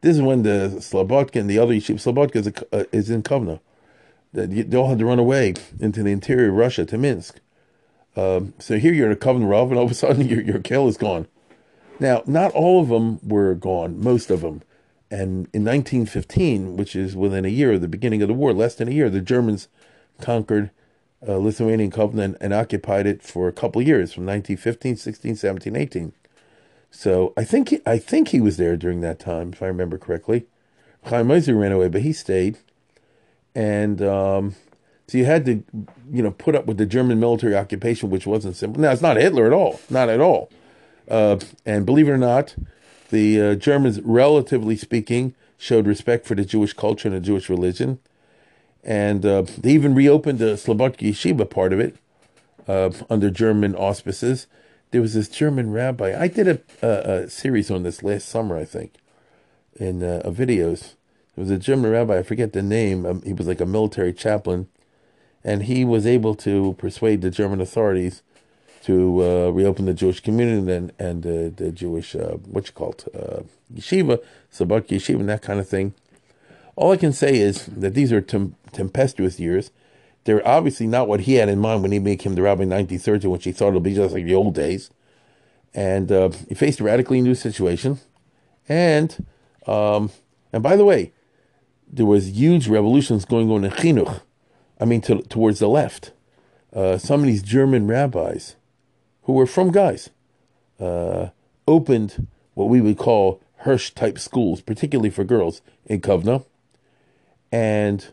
This 0.00 0.16
is 0.16 0.22
when 0.22 0.42
the 0.42 0.76
Slobodka 0.80 1.40
and 1.40 1.48
the 1.48 1.58
other 1.58 1.72
yeshiva, 1.72 1.94
Slobodka 1.94 2.36
is, 2.36 2.46
a, 2.48 2.76
uh, 2.76 2.84
is 2.92 3.08
in 3.08 3.22
Kovno. 3.22 3.60
They 4.32 4.76
all 4.76 4.88
had 4.88 4.98
to 4.98 5.06
run 5.06 5.20
away 5.20 5.54
into 5.78 6.02
the 6.02 6.10
interior 6.10 6.50
of 6.50 6.56
Russia 6.56 6.84
to 6.84 6.98
Minsk. 6.98 7.38
Um, 8.16 8.52
so 8.58 8.78
here 8.78 8.92
you're 8.92 9.06
in 9.06 9.12
a 9.12 9.16
Kovna 9.16 9.48
Rav, 9.48 9.70
and 9.70 9.78
all 9.78 9.86
of 9.86 9.90
a 9.92 9.94
sudden 9.94 10.28
your, 10.28 10.42
your 10.42 10.58
kill 10.58 10.88
is 10.88 10.96
gone. 10.96 11.28
Now, 12.00 12.22
not 12.26 12.52
all 12.52 12.82
of 12.82 12.88
them 12.88 13.20
were 13.26 13.54
gone, 13.54 14.02
most 14.02 14.30
of 14.30 14.40
them. 14.40 14.62
And 15.10 15.48
in 15.52 15.64
1915, 15.64 16.76
which 16.76 16.96
is 16.96 17.14
within 17.14 17.44
a 17.44 17.48
year 17.48 17.72
of 17.72 17.80
the 17.80 17.88
beginning 17.88 18.22
of 18.22 18.28
the 18.28 18.34
war, 18.34 18.52
less 18.52 18.74
than 18.74 18.88
a 18.88 18.92
year, 18.92 19.10
the 19.10 19.20
Germans 19.20 19.68
conquered 20.20 20.70
uh, 21.26 21.36
Lithuanian 21.36 21.90
Kovna 21.90 22.36
and 22.40 22.52
occupied 22.52 23.06
it 23.06 23.22
for 23.22 23.48
a 23.48 23.52
couple 23.52 23.80
of 23.80 23.86
years, 23.86 24.12
from 24.12 24.26
1915, 24.26 24.96
16, 24.96 25.36
17, 25.36 25.76
18. 25.76 26.12
So 26.90 27.32
I 27.36 27.44
think 27.44 27.70
he, 27.70 27.80
I 27.86 27.98
think 27.98 28.28
he 28.28 28.40
was 28.40 28.56
there 28.56 28.76
during 28.76 29.00
that 29.00 29.18
time, 29.18 29.52
if 29.52 29.62
I 29.62 29.66
remember 29.66 29.98
correctly. 29.98 30.46
Chaim 31.04 31.30
Ozer 31.30 31.54
ran 31.54 31.72
away, 31.72 31.88
but 31.88 32.02
he 32.02 32.12
stayed. 32.12 32.58
And 33.54 34.00
um, 34.02 34.54
so 35.06 35.18
you 35.18 35.24
had 35.24 35.44
to, 35.46 35.62
you 36.10 36.22
know, 36.22 36.30
put 36.30 36.54
up 36.54 36.66
with 36.66 36.78
the 36.78 36.86
German 36.86 37.20
military 37.20 37.56
occupation, 37.56 38.10
which 38.10 38.26
wasn't 38.26 38.56
simple. 38.56 38.80
Now, 38.80 38.90
it's 38.90 39.02
not 39.02 39.16
Hitler 39.16 39.46
at 39.46 39.52
all, 39.52 39.80
not 39.90 40.08
at 40.08 40.20
all. 40.20 40.50
Uh, 41.08 41.38
and 41.66 41.84
believe 41.84 42.08
it 42.08 42.12
or 42.12 42.18
not, 42.18 42.54
the 43.10 43.40
uh, 43.40 43.54
Germans, 43.54 44.00
relatively 44.02 44.76
speaking, 44.76 45.34
showed 45.58 45.86
respect 45.86 46.26
for 46.26 46.34
the 46.34 46.44
Jewish 46.44 46.72
culture 46.72 47.08
and 47.08 47.16
the 47.16 47.20
Jewish 47.20 47.48
religion. 47.48 47.98
And 48.82 49.24
uh, 49.24 49.42
they 49.58 49.72
even 49.72 49.94
reopened 49.94 50.38
the 50.38 50.56
Slobodka 50.56 51.08
Yeshiva 51.08 51.48
part 51.48 51.72
of 51.72 51.80
it 51.80 51.96
uh, 52.68 52.90
under 53.08 53.30
German 53.30 53.74
auspices. 53.74 54.46
There 54.90 55.00
was 55.00 55.14
this 55.14 55.28
German 55.28 55.72
rabbi. 55.72 56.14
I 56.18 56.28
did 56.28 56.48
a, 56.48 56.60
a, 56.82 57.22
a 57.24 57.30
series 57.30 57.70
on 57.70 57.82
this 57.82 58.02
last 58.02 58.28
summer, 58.28 58.56
I 58.56 58.64
think, 58.64 58.94
in 59.76 60.02
uh, 60.02 60.22
videos. 60.26 60.94
There 61.34 61.42
was 61.42 61.50
a 61.50 61.58
German 61.58 61.90
rabbi, 61.90 62.18
I 62.18 62.22
forget 62.22 62.52
the 62.52 62.62
name. 62.62 63.06
Um, 63.06 63.22
he 63.22 63.32
was 63.32 63.46
like 63.46 63.60
a 63.60 63.66
military 63.66 64.12
chaplain. 64.12 64.68
And 65.42 65.64
he 65.64 65.84
was 65.84 66.06
able 66.06 66.34
to 66.36 66.74
persuade 66.78 67.20
the 67.20 67.30
German 67.30 67.60
authorities 67.60 68.22
to 68.84 69.22
uh, 69.22 69.50
reopen 69.50 69.86
the 69.86 69.94
Jewish 69.94 70.20
community 70.20 70.70
and 70.70 70.92
and 70.98 71.22
the 71.22 71.72
Jewish 71.72 72.14
uh, 72.14 72.36
what 72.52 72.66
you 72.66 72.72
call 72.72 72.92
it 72.92 73.04
uh, 73.14 73.42
yeshiva, 73.74 74.18
sabak 74.52 74.88
yeshiva, 74.88 75.20
and 75.20 75.28
that 75.28 75.42
kind 75.42 75.58
of 75.58 75.68
thing. 75.68 75.94
All 76.76 76.92
I 76.92 76.98
can 76.98 77.12
say 77.12 77.38
is 77.38 77.66
that 77.66 77.94
these 77.94 78.12
are 78.12 78.20
tem- 78.20 78.56
tempestuous 78.72 79.40
years. 79.40 79.70
They're 80.24 80.46
obviously 80.46 80.86
not 80.86 81.08
what 81.08 81.20
he 81.20 81.34
had 81.34 81.48
in 81.48 81.60
mind 81.60 81.82
when 81.82 81.92
he 81.92 81.98
him 81.98 82.34
the 82.34 82.42
rabbi 82.42 82.64
in 82.64 82.70
1930, 82.70 83.28
when 83.28 83.40
he 83.40 83.52
thought 83.52 83.68
it'll 83.68 83.80
be 83.80 83.94
just 83.94 84.14
like 84.14 84.24
the 84.24 84.34
old 84.34 84.54
days. 84.54 84.90
And 85.74 86.10
uh, 86.10 86.30
he 86.48 86.54
faced 86.54 86.80
a 86.80 86.84
radically 86.84 87.20
new 87.20 87.34
situation. 87.34 88.00
And 88.68 89.24
um, 89.66 90.10
and 90.52 90.62
by 90.62 90.76
the 90.76 90.84
way, 90.84 91.12
there 91.90 92.06
was 92.06 92.36
huge 92.36 92.68
revolutions 92.68 93.24
going 93.24 93.50
on 93.50 93.64
in 93.64 93.70
chinuch. 93.70 94.20
I 94.78 94.84
mean, 94.84 95.00
to, 95.02 95.22
towards 95.22 95.58
the 95.58 95.68
left. 95.68 96.12
Uh, 96.72 96.98
some 96.98 97.20
of 97.20 97.26
these 97.26 97.42
German 97.42 97.86
rabbis 97.86 98.56
who 99.24 99.32
were 99.32 99.46
from 99.46 99.70
guys, 99.70 100.10
uh, 100.80 101.28
opened 101.66 102.26
what 102.54 102.68
we 102.68 102.80
would 102.80 102.98
call 102.98 103.40
Hirsch 103.58 103.90
type 103.90 104.18
schools, 104.18 104.60
particularly 104.60 105.10
for 105.10 105.24
girls 105.24 105.62
in 105.86 106.00
Kovna. 106.00 106.44
And 107.50 108.06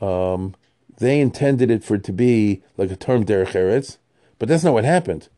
um, 0.00 0.54
they 0.98 1.20
intended 1.20 1.70
it 1.70 1.84
for 1.84 1.96
it 1.96 2.04
to 2.04 2.12
be 2.12 2.62
like 2.76 2.90
a 2.90 2.96
term 2.96 3.24
derech 3.24 3.52
eretz, 3.52 3.98
but 4.38 4.48
that's 4.48 4.64
not 4.64 4.74
what 4.74 4.84
happened. 4.84 5.28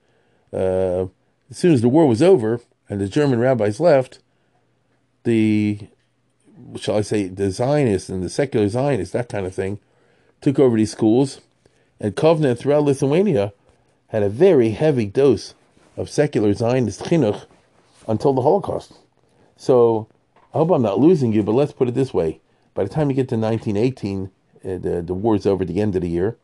Uh, 0.53 1.07
as 1.51 1.59
soon 1.59 1.73
as 1.73 1.83
the 1.83 1.89
war 1.89 2.07
was 2.07 2.23
over 2.23 2.61
and 2.89 3.01
the 3.01 3.09
German 3.09 3.39
rabbis 3.39 3.81
left, 3.81 4.21
the 5.25 5.89
shall 6.81 6.97
I 6.97 7.03
say 7.03 7.29
the 7.29 7.51
Zionists 7.51 8.09
and 8.09 8.23
the 8.23 8.31
secular 8.31 8.69
Zionists, 8.69 9.13
that 9.13 9.29
kind 9.29 9.47
of 9.47 9.55
thing, 9.55 9.79
took 10.41 10.59
over 10.59 10.77
these 10.77 10.93
schools, 10.93 11.41
and 12.01 12.15
Kovna 12.15 12.57
throughout 12.57 12.85
Lithuania 12.85 13.53
had 14.09 14.23
a 14.23 14.29
very 14.29 14.71
heavy 14.71 15.07
dose 15.07 15.55
of 15.97 16.09
secular 16.09 16.53
Zionist 16.53 17.03
chinuch 17.03 17.47
until 18.07 18.33
the 18.33 18.43
Holocaust. 18.43 18.95
So 19.57 20.09
I 20.55 20.59
hope 20.59 20.71
I'm 20.71 20.83
not 20.83 21.01
losing 21.01 21.33
you, 21.33 21.43
but 21.43 21.53
let's 21.53 21.73
put 21.73 21.89
it 21.89 21.95
this 21.95 22.15
way: 22.15 22.41
by 22.75 22.85
the 22.85 22.91
time 22.91 23.11
you 23.11 23.17
get 23.17 23.29
to 23.31 23.37
1918, 23.37 24.25
uh, 24.25 24.79
the 24.79 25.03
the 25.03 25.15
war's 25.15 25.47
over 25.47 25.63
at 25.63 25.69
the 25.69 25.81
end 25.81 25.97
of 25.97 26.03
the 26.03 26.09
year. 26.09 26.37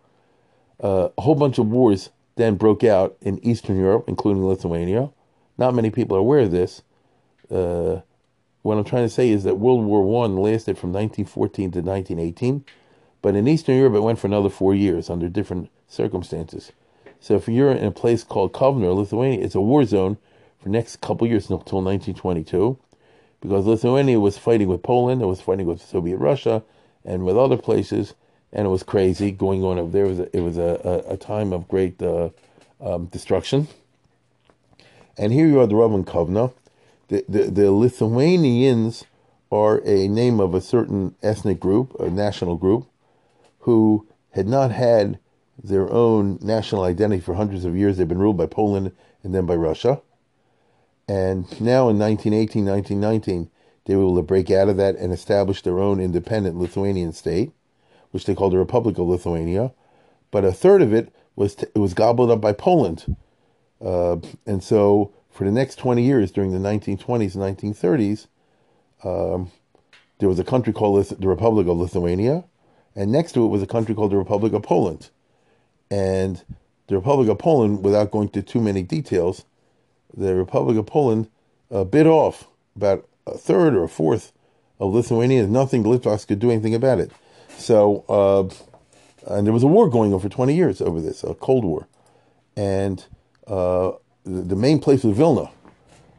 Uh, 0.82 1.10
a 1.16 1.22
whole 1.22 1.34
bunch 1.34 1.58
of 1.58 1.68
wars 1.68 2.10
then 2.36 2.56
broke 2.56 2.82
out 2.82 3.16
in 3.20 3.44
Eastern 3.44 3.78
Europe, 3.78 4.04
including 4.08 4.44
Lithuania. 4.44 5.10
Not 5.58 5.74
many 5.74 5.90
people 5.90 6.16
are 6.16 6.20
aware 6.20 6.40
of 6.40 6.50
this. 6.50 6.82
Uh, 7.50 8.00
what 8.62 8.78
I'm 8.78 8.84
trying 8.84 9.04
to 9.04 9.08
say 9.12 9.28
is 9.28 9.44
that 9.44 9.58
World 9.58 9.84
War 9.84 10.02
One 10.02 10.36
lasted 10.36 10.78
from 10.78 10.92
1914 10.92 11.72
to 11.72 11.80
1918, 11.80 12.64
but 13.20 13.36
in 13.36 13.46
Eastern 13.46 13.76
Europe 13.76 13.94
it 13.94 14.00
went 14.00 14.18
for 14.18 14.26
another 14.26 14.48
four 14.48 14.74
years 14.74 15.10
under 15.10 15.28
different 15.28 15.70
circumstances. 15.86 16.72
So 17.22 17.36
if 17.36 17.46
you're 17.46 17.70
in 17.70 17.84
a 17.84 17.92
place 17.92 18.24
called 18.24 18.52
Kovna, 18.52 18.92
Lithuania, 18.92 19.44
it's 19.44 19.54
a 19.54 19.60
war 19.60 19.84
zone 19.84 20.16
for 20.58 20.64
the 20.64 20.70
next 20.70 21.00
couple 21.00 21.24
years 21.28 21.44
until 21.44 21.80
1922, 21.80 22.76
because 23.40 23.64
Lithuania 23.64 24.18
was 24.18 24.36
fighting 24.36 24.66
with 24.66 24.82
Poland, 24.82 25.22
it 25.22 25.26
was 25.26 25.40
fighting 25.40 25.66
with 25.66 25.80
Soviet 25.80 26.16
Russia, 26.16 26.64
and 27.04 27.24
with 27.24 27.38
other 27.38 27.56
places, 27.56 28.14
and 28.52 28.66
it 28.66 28.70
was 28.70 28.82
crazy 28.82 29.30
going 29.30 29.62
on 29.62 29.78
over 29.78 29.92
there. 29.92 30.06
It 30.06 30.08
was 30.08 30.18
a, 30.18 30.36
it 30.36 30.40
was 30.40 30.58
a, 30.58 31.04
a, 31.08 31.12
a 31.12 31.16
time 31.16 31.52
of 31.52 31.68
great 31.68 32.02
uh, 32.02 32.30
um, 32.80 33.06
destruction. 33.06 33.68
And 35.16 35.32
here 35.32 35.46
you 35.46 35.60
are, 35.60 35.68
the 35.68 35.76
Roman 35.76 36.02
Kovna. 36.02 36.52
The, 37.06 37.24
the, 37.28 37.42
the 37.44 37.70
Lithuanians 37.70 39.04
are 39.52 39.80
a 39.84 40.08
name 40.08 40.40
of 40.40 40.54
a 40.54 40.60
certain 40.60 41.14
ethnic 41.22 41.60
group, 41.60 41.94
a 42.00 42.10
national 42.10 42.56
group, 42.56 42.88
who 43.60 44.08
had 44.32 44.48
not 44.48 44.72
had 44.72 45.20
their 45.62 45.90
own 45.90 46.38
national 46.42 46.82
identity 46.82 47.20
for 47.20 47.34
hundreds 47.34 47.64
of 47.64 47.76
years. 47.76 47.96
They've 47.96 48.08
been 48.08 48.18
ruled 48.18 48.36
by 48.36 48.46
Poland 48.46 48.92
and 49.22 49.34
then 49.34 49.46
by 49.46 49.54
Russia. 49.54 50.02
And 51.08 51.44
now 51.60 51.88
in 51.88 51.98
1918, 51.98 52.64
1919, 52.64 53.50
they 53.84 53.96
were 53.96 54.02
able 54.02 54.16
to 54.16 54.22
break 54.22 54.50
out 54.50 54.68
of 54.68 54.76
that 54.76 54.96
and 54.96 55.12
establish 55.12 55.62
their 55.62 55.78
own 55.78 56.00
independent 56.00 56.56
Lithuanian 56.56 57.12
state, 57.12 57.52
which 58.10 58.24
they 58.24 58.34
called 58.34 58.52
the 58.52 58.58
Republic 58.58 58.98
of 58.98 59.06
Lithuania. 59.06 59.72
But 60.30 60.44
a 60.44 60.52
third 60.52 60.82
of 60.82 60.92
it 60.92 61.12
was 61.36 61.54
it 61.54 61.78
was 61.78 61.94
gobbled 61.94 62.30
up 62.30 62.40
by 62.40 62.52
Poland. 62.52 63.16
Uh, 63.80 64.16
and 64.46 64.62
so 64.62 65.12
for 65.30 65.44
the 65.44 65.50
next 65.50 65.76
20 65.76 66.02
years, 66.02 66.30
during 66.30 66.52
the 66.52 66.58
1920s 66.58 67.34
and 67.34 67.74
1930s, 67.74 68.26
um, 69.02 69.50
there 70.18 70.28
was 70.28 70.38
a 70.38 70.44
country 70.44 70.72
called 70.72 70.96
Lith- 70.96 71.18
the 71.18 71.26
Republic 71.26 71.66
of 71.66 71.76
Lithuania, 71.76 72.44
and 72.94 73.10
next 73.10 73.32
to 73.32 73.44
it 73.44 73.48
was 73.48 73.62
a 73.62 73.66
country 73.66 73.94
called 73.94 74.12
the 74.12 74.16
Republic 74.16 74.52
of 74.52 74.62
Poland. 74.62 75.10
And 75.92 76.42
the 76.86 76.94
Republic 76.94 77.28
of 77.28 77.36
Poland, 77.36 77.84
without 77.84 78.10
going 78.10 78.30
to 78.30 78.40
too 78.40 78.62
many 78.62 78.82
details, 78.82 79.44
the 80.16 80.34
Republic 80.34 80.78
of 80.78 80.86
Poland 80.86 81.28
uh, 81.70 81.84
bit 81.84 82.06
off 82.06 82.48
about 82.74 83.06
a 83.26 83.36
third 83.36 83.74
or 83.74 83.84
a 83.84 83.88
fourth 83.88 84.32
of 84.80 84.94
Lithuania. 84.94 85.46
Nothing 85.46 85.84
Litvaks 85.84 86.26
could 86.26 86.38
do 86.38 86.50
anything 86.50 86.74
about 86.74 86.98
it. 86.98 87.12
So, 87.58 88.06
uh, 88.08 89.34
and 89.34 89.46
there 89.46 89.52
was 89.52 89.64
a 89.64 89.66
war 89.66 89.90
going 89.90 90.14
on 90.14 90.20
for 90.20 90.30
20 90.30 90.54
years 90.54 90.80
over 90.80 90.98
this, 90.98 91.22
a 91.24 91.34
Cold 91.34 91.62
War. 91.62 91.86
And 92.56 93.04
uh, 93.46 93.92
the, 94.24 94.40
the 94.40 94.56
main 94.56 94.78
place 94.78 95.04
was 95.04 95.14
Vilna. 95.14 95.50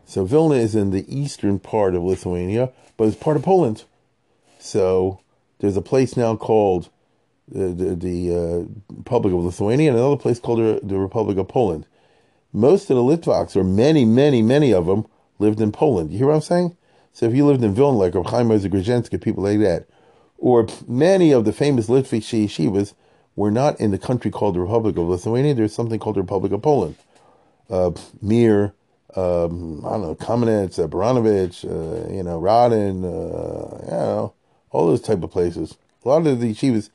So 0.05 0.24
Vilna 0.24 0.55
is 0.55 0.76
in 0.76 0.91
the 0.91 1.03
eastern 1.07 1.57
part 1.57 1.95
of 1.95 2.03
Lithuania, 2.03 2.71
but 2.95 3.07
it's 3.07 3.17
part 3.17 3.38
of 3.38 3.43
Poland. 3.43 3.86
So 4.59 5.19
there's 5.57 5.78
a 5.78 5.82
place 5.82 6.15
now 6.15 6.36
called 6.36 6.89
the 7.48 7.96
the, 7.96 8.36
uh, 8.36 8.94
Republic 8.96 9.34
of 9.34 9.44
Lithuania, 9.44 9.89
and 9.89 9.98
another 9.98 10.18
place 10.18 10.39
called 10.39 10.60
the, 10.60 10.98
Republic 10.98 11.38
of 11.38 11.48
Poland. 11.48 11.86
Most 12.52 12.89
of 12.89 12.98
the 12.98 13.04
Litvaks, 13.04 13.56
or 13.56 13.64
many, 13.64 14.06
many, 14.06 14.41
many 14.41 14.74
of 14.74 14.86
them, 14.86 15.08
lived 15.39 15.60
in 15.60 15.72
Poland. 15.72 16.12
You 16.12 16.20
hear 16.20 16.28
what 16.28 16.36
I'm 16.36 16.41
saying? 16.41 16.78
So 17.12 17.26
if 17.26 17.36
you 17.36 17.46
lived 17.46 17.64
in 17.64 17.74
Vilna, 17.74 17.98
like 17.98 18.14
Chaim 18.14 18.50
Grodzinski, 18.50 19.22
people 19.22 19.44
like 19.44 19.60
that, 19.60 19.88
or 20.38 20.68
many 20.88 21.32
of 21.32 21.46
the 21.46 21.54
famous 21.54 21.88
Litvish 21.88 22.46
yeshivas 22.46 22.94
were 23.36 23.52
not 23.52 23.80
in 23.80 23.91
the 23.91 23.98
country 23.98 24.30
called 24.30 24.56
the 24.56 24.60
Republic 24.60 24.98
of 24.98 25.08
Lithuania. 25.08 25.54
There's 25.54 25.74
something 25.74 26.00
called 26.00 26.16
the 26.16 26.22
Republic 26.22 26.52
of 26.52 26.62
Poland. 26.62 26.96
Uh, 27.70 27.91
Mir, 28.22 28.74
um, 29.16 29.86
I 29.86 29.91
don't 29.91 30.02
know, 30.02 30.16
Kamenetz, 30.16 30.84
uh, 30.84 30.88
Baranovich, 30.88 31.64
uh, 31.66 32.12
you 32.12 32.24
know, 32.24 32.39
Radin, 32.39 33.04
uh, 33.04 33.86
you 33.86 33.91
know, 33.91 34.34
all 34.72 34.88
those 34.88 35.02
type 35.02 35.24
of 35.24 35.32
places. 35.32 35.78
A 36.04 36.10
lot 36.10 36.28
of 36.28 36.39
the 36.39 36.54
yeshivas 36.54 36.89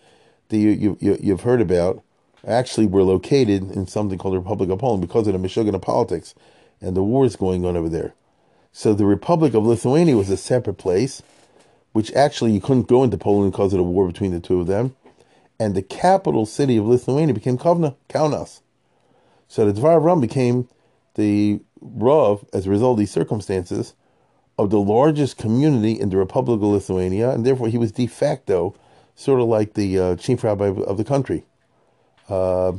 that 0.48 0.56
you, 0.56 0.96
you, 1.00 1.18
you've 1.20 1.42
heard 1.42 1.60
about 1.60 2.02
actually 2.46 2.86
were 2.86 3.02
located 3.02 3.70
in 3.70 3.86
something 3.86 4.18
called 4.18 4.34
the 4.34 4.38
Republic 4.38 4.70
of 4.70 4.78
Poland 4.78 5.00
because 5.00 5.26
of 5.26 5.32
the 5.32 5.38
Meshuggah 5.38 5.80
politics 5.82 6.34
and 6.80 6.96
the 6.96 7.02
wars 7.02 7.36
going 7.36 7.64
on 7.64 7.76
over 7.76 7.88
there. 7.88 8.14
So 8.72 8.94
the 8.94 9.06
Republic 9.06 9.54
of 9.54 9.66
Lithuania 9.66 10.16
was 10.16 10.30
a 10.30 10.36
separate 10.36 10.78
place, 10.78 11.22
which 11.92 12.12
actually 12.12 12.52
you 12.52 12.60
couldn't 12.60 12.88
go 12.88 13.02
into 13.02 13.18
Poland 13.18 13.52
because 13.52 13.72
of 13.72 13.78
the 13.78 13.82
war 13.82 14.06
between 14.06 14.32
the 14.32 14.40
two 14.40 14.60
of 14.60 14.66
them. 14.66 14.94
And 15.58 15.74
the 15.74 15.82
capital 15.82 16.46
city 16.46 16.76
of 16.76 16.86
Lithuania 16.86 17.34
became 17.34 17.58
Kovna, 17.58 17.96
Kaunas. 18.08 18.60
So 19.48 19.70
the 19.70 19.80
Dvar 19.80 20.02
Ram 20.02 20.20
became 20.20 20.68
the 21.14 21.60
Rav, 21.80 22.44
as 22.52 22.66
a 22.66 22.70
result 22.70 22.92
of 22.92 22.98
these 23.00 23.10
circumstances, 23.10 23.94
of 24.56 24.70
the 24.70 24.80
largest 24.80 25.36
community 25.36 25.98
in 25.98 26.10
the 26.10 26.16
Republic 26.16 26.56
of 26.56 26.68
Lithuania, 26.68 27.30
and 27.30 27.44
therefore 27.44 27.68
he 27.68 27.78
was 27.78 27.92
de 27.92 28.06
facto 28.06 28.74
sort 29.18 29.40
of 29.40 29.48
like 29.48 29.74
the 29.74 29.98
uh, 29.98 30.16
chief 30.16 30.44
rabbi 30.44 30.66
of, 30.66 30.78
of 30.78 30.96
the 30.96 31.04
country. 31.04 31.42
Uh, 32.28 32.72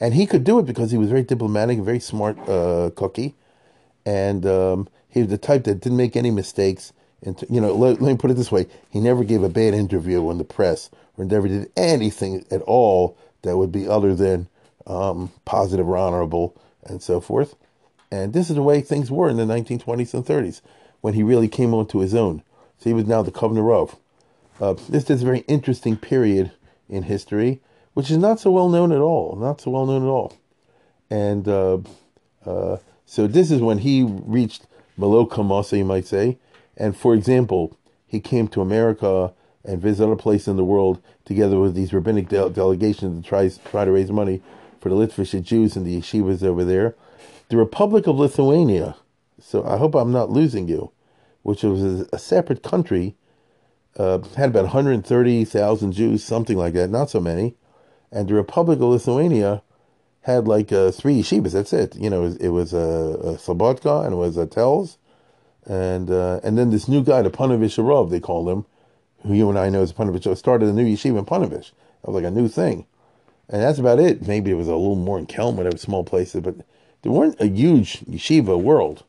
and 0.00 0.14
he 0.14 0.26
could 0.26 0.42
do 0.42 0.58
it 0.58 0.64
because 0.64 0.90
he 0.90 0.96
was 0.96 1.10
very 1.10 1.22
diplomatic, 1.22 1.78
very 1.80 2.00
smart 2.00 2.38
uh, 2.48 2.90
cookie, 2.96 3.34
and 4.06 4.46
um, 4.46 4.88
he 5.08 5.20
was 5.20 5.28
the 5.28 5.38
type 5.38 5.64
that 5.64 5.80
didn't 5.80 5.98
make 5.98 6.16
any 6.16 6.30
mistakes. 6.30 6.92
And 7.22 7.42
you 7.50 7.60
know, 7.60 7.74
let, 7.74 8.00
let, 8.00 8.12
me 8.12 8.16
put 8.16 8.30
it 8.30 8.34
this 8.34 8.50
way: 8.50 8.66
he 8.90 8.98
never 8.98 9.24
gave 9.24 9.42
a 9.42 9.48
bad 9.48 9.74
interview 9.74 10.30
in 10.30 10.38
the 10.38 10.44
press, 10.44 10.90
or 11.18 11.24
never 11.26 11.48
did 11.48 11.70
anything 11.76 12.46
at 12.50 12.62
all 12.62 13.16
that 13.42 13.58
would 13.58 13.70
be 13.70 13.86
other 13.86 14.14
than 14.14 14.48
um, 14.86 15.30
positive 15.44 15.86
or 15.86 15.98
honorable, 15.98 16.56
and 16.84 17.02
so 17.02 17.20
forth. 17.20 17.56
And 18.10 18.32
this 18.32 18.48
is 18.48 18.56
the 18.56 18.62
way 18.62 18.80
things 18.80 19.10
were 19.10 19.28
in 19.28 19.36
the 19.36 19.44
1920s 19.44 20.14
and 20.14 20.24
30s 20.24 20.62
when 21.02 21.14
he 21.14 21.22
really 21.22 21.48
came 21.48 21.74
onto 21.74 21.98
his 21.98 22.14
own. 22.14 22.42
So 22.78 22.88
he 22.88 22.94
was 22.94 23.06
now 23.06 23.22
the 23.22 23.30
governor 23.30 23.72
of. 23.72 23.96
Uh, 24.60 24.74
this 24.88 25.10
is 25.10 25.22
a 25.22 25.24
very 25.24 25.40
interesting 25.40 25.96
period 25.96 26.52
in 26.88 27.04
history, 27.04 27.60
which 27.94 28.10
is 28.10 28.18
not 28.18 28.38
so 28.38 28.50
well 28.50 28.68
known 28.68 28.92
at 28.92 29.00
all. 29.00 29.36
Not 29.36 29.60
so 29.60 29.70
well 29.70 29.86
known 29.86 30.02
at 30.02 30.08
all. 30.08 30.36
And 31.10 31.48
uh, 31.48 31.78
uh, 32.46 32.78
so 33.06 33.26
this 33.26 33.50
is 33.50 33.60
when 33.60 33.78
he 33.78 34.04
reached 34.04 34.66
Malokamasa, 34.98 35.78
you 35.78 35.84
might 35.84 36.06
say. 36.06 36.38
And 36.76 36.96
for 36.96 37.14
example, 37.14 37.76
he 38.06 38.20
came 38.20 38.48
to 38.48 38.60
America 38.60 39.32
and 39.64 39.80
visited 39.80 40.04
other 40.04 40.16
places 40.16 40.48
in 40.48 40.56
the 40.56 40.64
world 40.64 41.02
together 41.24 41.58
with 41.58 41.74
these 41.74 41.92
rabbinic 41.92 42.28
de- 42.28 42.50
delegations 42.50 43.24
to 43.24 43.28
try, 43.28 43.48
try 43.70 43.84
to 43.84 43.92
raise 43.92 44.10
money 44.10 44.42
for 44.80 44.88
the 44.88 44.94
Litvish 44.94 45.40
Jews 45.42 45.76
and 45.76 45.86
the 45.86 46.00
yeshivas 46.00 46.42
over 46.42 46.64
there. 46.64 46.94
The 47.48 47.56
Republic 47.56 48.06
of 48.06 48.16
Lithuania, 48.16 48.96
so 49.40 49.64
I 49.64 49.78
hope 49.78 49.94
I'm 49.94 50.12
not 50.12 50.30
losing 50.30 50.68
you, 50.68 50.92
which 51.42 51.62
was 51.62 51.82
a 52.12 52.18
separate 52.18 52.62
country, 52.62 53.16
uh, 53.96 54.18
had 54.36 54.50
about 54.50 54.64
130,000 54.64 55.92
Jews, 55.92 56.24
something 56.24 56.56
like 56.56 56.74
that, 56.74 56.90
not 56.90 57.10
so 57.10 57.20
many. 57.20 57.54
And 58.10 58.28
the 58.28 58.34
Republic 58.34 58.76
of 58.78 58.84
Lithuania 58.84 59.62
had 60.24 60.48
like 60.48 60.72
uh, 60.72 60.90
three 60.90 61.20
yeshivas. 61.20 61.52
That's 61.52 61.72
it. 61.72 61.96
You 61.96 62.10
know, 62.10 62.22
it 62.22 62.24
was, 62.24 62.36
it 62.36 62.48
was 62.48 62.72
a 62.72 63.36
Slobodka 63.38 64.04
and 64.04 64.14
it 64.14 64.16
was 64.16 64.36
a 64.36 64.46
Telz, 64.46 64.96
and 65.66 66.10
uh, 66.10 66.40
and 66.42 66.56
then 66.58 66.70
this 66.70 66.88
new 66.88 67.02
guy, 67.02 67.22
the 67.22 67.30
Panovich 67.30 67.82
Arov, 67.82 68.10
they 68.10 68.20
called 68.20 68.48
him, 68.48 68.64
who 69.22 69.34
you 69.34 69.48
and 69.48 69.58
I 69.58 69.68
know 69.68 69.82
is 69.82 69.92
Panovich, 69.92 70.36
started 70.36 70.68
a 70.68 70.72
new 70.72 70.84
yeshiva 70.84 71.18
in 71.18 71.26
Panovich. 71.26 71.72
That 72.02 72.10
was 72.10 72.22
like 72.22 72.24
a 72.24 72.30
new 72.30 72.48
thing, 72.48 72.86
and 73.48 73.62
that's 73.62 73.78
about 73.78 73.98
it. 73.98 74.26
Maybe 74.26 74.50
it 74.50 74.54
was 74.54 74.68
a 74.68 74.76
little 74.76 74.96
more 74.96 75.18
in 75.18 75.26
Kelm, 75.26 75.54
whatever 75.56 75.76
small 75.76 76.04
places, 76.04 76.42
but 76.42 76.56
there 77.02 77.12
weren't 77.12 77.40
a 77.40 77.46
huge 77.46 78.00
yeshiva 78.00 78.60
world 78.60 79.04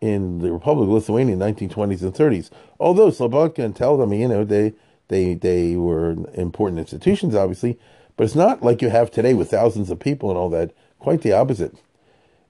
in 0.00 0.38
the 0.38 0.50
Republic 0.50 0.84
of 0.84 0.90
Lithuania 0.90 1.34
in 1.34 1.38
the 1.38 1.44
1920s 1.44 2.02
and 2.02 2.14
30s. 2.14 2.50
Although 2.78 3.10
Slobodka 3.10 3.58
and 3.58 3.76
Tel, 3.76 4.12
you 4.12 4.28
know, 4.28 4.44
they, 4.44 4.72
they, 5.08 5.34
they 5.34 5.76
were 5.76 6.16
important 6.34 6.78
institutions, 6.78 7.34
obviously, 7.34 7.78
but 8.16 8.24
it's 8.24 8.34
not 8.34 8.62
like 8.62 8.82
you 8.82 8.90
have 8.90 9.10
today 9.10 9.34
with 9.34 9.50
thousands 9.50 9.90
of 9.90 10.00
people 10.00 10.30
and 10.30 10.38
all 10.38 10.50
that. 10.50 10.72
Quite 10.98 11.22
the 11.22 11.32
opposite. 11.32 11.74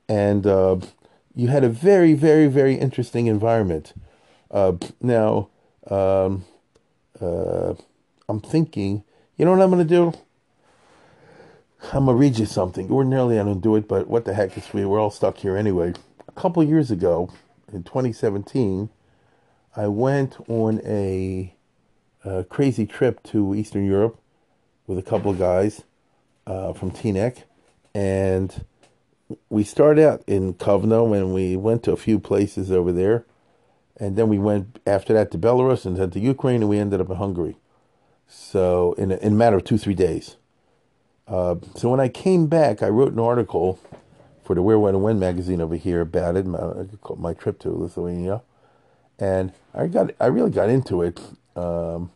And 0.08 0.46
uh, 0.46 0.76
you 1.34 1.48
had 1.48 1.64
a 1.64 1.68
very, 1.68 2.14
very, 2.14 2.46
very 2.46 2.74
interesting 2.74 3.26
environment. 3.26 3.92
Uh, 4.50 4.72
now, 5.00 5.48
um, 5.88 6.44
uh, 7.20 7.74
I'm 8.28 8.40
thinking, 8.40 9.04
you 9.36 9.44
know 9.44 9.52
what 9.52 9.62
I'm 9.62 9.70
going 9.70 9.86
to 9.86 9.94
do? 9.94 10.12
I'm 11.92 12.04
going 12.04 12.16
to 12.16 12.20
read 12.20 12.38
you 12.38 12.46
something. 12.46 12.90
Ordinarily, 12.90 13.38
I 13.38 13.44
don't 13.44 13.60
do 13.60 13.76
it, 13.76 13.88
but 13.88 14.06
what 14.08 14.24
the 14.24 14.34
heck, 14.34 14.56
it's, 14.56 14.72
we're 14.74 14.98
all 14.98 15.10
stuck 15.10 15.38
here 15.38 15.56
anyway 15.56 15.94
couple 16.40 16.64
years 16.64 16.90
ago, 16.90 17.30
in 17.70 17.82
2017, 17.82 18.88
I 19.76 19.88
went 19.88 20.38
on 20.48 20.80
a, 20.86 21.54
a, 22.24 22.44
crazy 22.44 22.86
trip 22.86 23.22
to 23.24 23.54
Eastern 23.54 23.84
Europe 23.84 24.18
with 24.86 24.96
a 24.96 25.02
couple 25.02 25.30
of 25.30 25.38
guys 25.38 25.82
uh, 26.46 26.72
from 26.72 26.92
Teaneck, 26.92 27.42
and 27.94 28.64
we 29.50 29.62
started 29.64 30.02
out 30.02 30.22
in 30.26 30.54
Kovno 30.54 31.14
and 31.14 31.34
we 31.34 31.56
went 31.56 31.82
to 31.82 31.92
a 31.92 31.96
few 31.98 32.18
places 32.18 32.72
over 32.72 32.90
there, 32.90 33.26
and 33.98 34.16
then 34.16 34.30
we 34.30 34.38
went 34.38 34.78
after 34.86 35.12
that 35.12 35.30
to 35.32 35.38
Belarus 35.38 35.84
and 35.84 35.98
then 35.98 36.10
to 36.12 36.20
Ukraine, 36.20 36.62
and 36.62 36.70
we 36.70 36.78
ended 36.78 37.02
up 37.02 37.10
in 37.10 37.16
Hungary. 37.16 37.58
So 38.26 38.94
in 38.94 39.12
a, 39.12 39.16
in 39.16 39.34
a 39.34 39.36
matter 39.36 39.58
of 39.58 39.64
two 39.64 39.76
three 39.76 39.94
days. 39.94 40.36
Uh, 41.28 41.56
so 41.76 41.90
when 41.90 42.00
I 42.00 42.08
came 42.08 42.46
back, 42.46 42.82
I 42.82 42.88
wrote 42.88 43.12
an 43.12 43.20
article 43.20 43.78
for 44.50 44.56
the 44.56 44.62
Where, 44.62 44.80
When, 44.80 44.96
and 44.96 45.04
When 45.04 45.20
magazine 45.20 45.60
over 45.60 45.76
here 45.76 46.00
about 46.00 46.36
it, 46.36 46.44
my, 46.44 46.58
my 47.16 47.34
trip 47.34 47.60
to 47.60 47.70
Lithuania, 47.70 48.42
and 49.16 49.52
I 49.72 49.86
got 49.86 50.10
I 50.18 50.26
really 50.26 50.50
got 50.50 50.68
into 50.68 51.02
it, 51.02 51.20
um, 51.54 52.10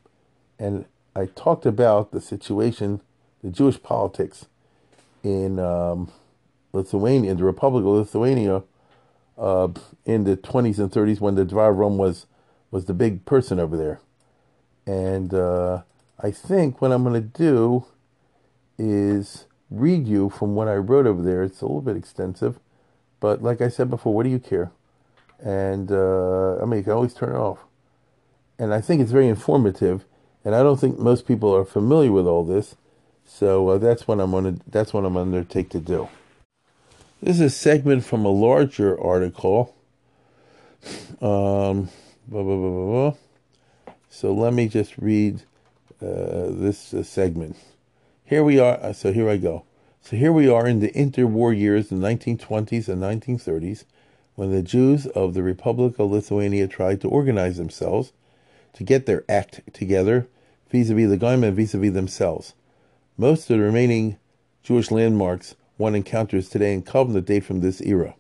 and 0.59 0.87
I 1.15 1.27
talked 1.27 1.65
about 1.65 2.11
the 2.11 2.21
situation, 2.21 3.03
the 3.41 3.51
Jewish 3.51 3.81
politics 3.81 4.47
in 5.23 5.61
um, 5.61 6.11
Lithuania, 6.73 7.31
in 7.31 7.37
the 7.37 7.45
Republic 7.45 7.83
of 7.85 7.91
Lithuania, 7.91 8.65
uh, 9.39 9.69
in 10.05 10.25
the 10.25 10.37
20s 10.37 10.81
and 10.81 10.91
30s 10.91 11.21
when 11.21 11.37
the 11.37 11.47
Dvar 11.47 11.73
Rum 11.73 11.99
was 11.99 12.27
was 12.73 12.87
the 12.87 12.95
big 12.95 13.25
person 13.27 13.61
over 13.61 13.77
there, 13.77 14.01
and 14.89 15.33
uh, 15.33 15.83
I 16.19 16.33
think 16.33 16.83
what 16.83 16.91
I'm 16.91 17.05
going 17.05 17.15
to 17.15 17.21
do 17.21 17.87
is 18.77 19.45
read 19.81 20.07
you 20.09 20.31
from 20.31 20.55
what 20.55 20.69
I 20.69 20.77
wrote 20.77 21.07
over 21.07 21.23
there. 21.23 21.43
It's 21.43 21.61
a 21.61 21.67
little 21.67 21.83
bit 21.83 21.97
extensive, 21.97 22.59
but 23.21 23.43
like 23.43 23.61
I 23.61 23.69
said 23.69 23.91
before, 23.91 24.15
what 24.15 24.25
do 24.25 24.31
you 24.31 24.39
care? 24.39 24.73
And 25.41 25.91
uh, 25.93 26.63
I 26.63 26.65
mean, 26.65 26.79
you 26.79 26.85
can 26.85 26.93
always 26.93 27.15
turn 27.15 27.35
it 27.35 27.39
off. 27.39 27.61
And 28.59 28.73
I 28.73 28.81
think 28.81 29.03
it's 29.03 29.11
very 29.13 29.29
informative, 29.29 30.05
and 30.45 30.55
I 30.55 30.63
don't 30.63 30.81
think 30.81 30.99
most 30.99 31.27
people 31.27 31.55
are 31.55 31.65
familiar 31.65 32.13
with 32.13 32.27
all 32.27 32.45
this. 32.45 32.77
So 33.27 33.69
uh, 33.71 33.79
that's 33.79 34.07
what 34.07 34.21
I'm 34.21 34.31
gonna. 34.31 34.57
That's 34.67 34.93
what 34.93 35.05
I'm 35.05 35.15
gonna 35.15 35.23
undertake 35.27 35.71
to 35.71 35.81
do. 35.81 36.09
This 37.23 37.37
is 37.37 37.43
a 37.43 37.51
segment 37.51 38.05
from 38.05 38.25
a 38.25 38.31
larger 38.31 39.01
article. 39.01 39.75
Um, 41.21 41.89
blah, 42.29 42.43
blah, 42.43 42.57
blah, 42.57 43.15
so 44.11 44.33
let 44.35 44.55
me 44.55 44.69
just 44.69 44.97
read 44.99 45.43
uh, 46.03 46.51
this 46.51 46.95
uh, 46.95 47.03
segment. 47.03 47.57
Here 48.27 48.43
we 48.43 48.59
are. 48.59 48.79
Uh, 48.81 48.95
so 48.95 49.13
here 49.13 49.29
I 49.29 49.37
go. 49.37 49.65
So 50.01 50.17
here 50.17 50.33
we 50.33 50.49
are 50.49 50.67
in 50.67 50.81
the 50.81 50.91
interwar 50.93 51.55
years, 51.57 51.89
the 51.89 51.97
1920s 51.97 52.89
and 52.89 53.03
1930s, 53.03 53.85
when 54.35 54.51
the 54.51 54.63
Jews 54.63 55.07
of 55.09 55.35
the 55.35 55.43
Republic 55.43 55.99
of 55.99 56.11
Lithuania 56.11 56.67
tried 56.67 57.03
to 57.03 57.09
organize 57.09 57.59
themselves 57.59 58.15
to 58.73 58.83
get 58.83 59.05
their 59.05 59.25
act 59.29 59.61
together 59.75 60.27
vis-a-vis 60.71 61.11
the 61.11 61.19
Goyim 61.19 61.45
and 61.45 61.55
vis-a-vis 61.55 61.93
themselves. 61.93 62.55
Most 63.19 63.51
of 63.51 63.59
the 63.59 63.63
remaining 63.63 64.17
Jewish 64.63 64.91
landmarks 64.91 65.55
one 65.77 65.95
encounters 65.95 66.49
today 66.49 66.73
in 66.73 66.83
Kovna 66.83 67.23
date 67.23 67.45
from 67.45 67.61
this 67.61 67.83
era. 67.83 68.15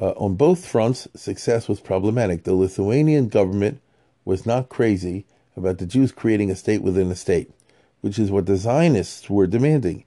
Uh, 0.00 0.10
on 0.16 0.34
both 0.34 0.66
fronts, 0.66 1.06
success 1.14 1.68
was 1.68 1.78
problematic. 1.78 2.42
The 2.42 2.54
Lithuanian 2.54 3.28
government 3.28 3.80
was 4.24 4.46
not 4.46 4.68
crazy 4.68 5.26
about 5.56 5.78
the 5.78 5.86
Jews 5.86 6.10
creating 6.10 6.50
a 6.50 6.56
state 6.56 6.82
within 6.82 7.08
a 7.10 7.14
state, 7.14 7.52
which 8.00 8.18
is 8.18 8.30
what 8.30 8.46
the 8.46 8.56
Zionists 8.56 9.28
were 9.28 9.46
demanding, 9.46 10.04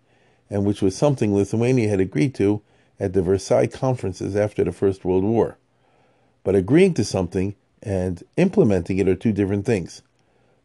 and 0.50 0.66
which 0.66 0.82
was 0.82 0.96
something 0.96 1.34
Lithuania 1.34 1.90
had 1.90 2.00
agreed 2.00 2.34
to 2.36 2.62
at 3.00 3.14
the 3.14 3.22
Versailles 3.22 3.68
conferences 3.68 4.36
after 4.36 4.64
the 4.64 4.72
First 4.72 5.04
World 5.04 5.24
War. 5.24 5.58
But 6.44 6.56
agreeing 6.56 6.94
to 6.96 7.04
something 7.04 7.56
and 7.82 8.24
implementing 8.38 8.98
it 8.98 9.08
are 9.08 9.16
two 9.16 9.32
different 9.32 9.66
things. 9.66 10.02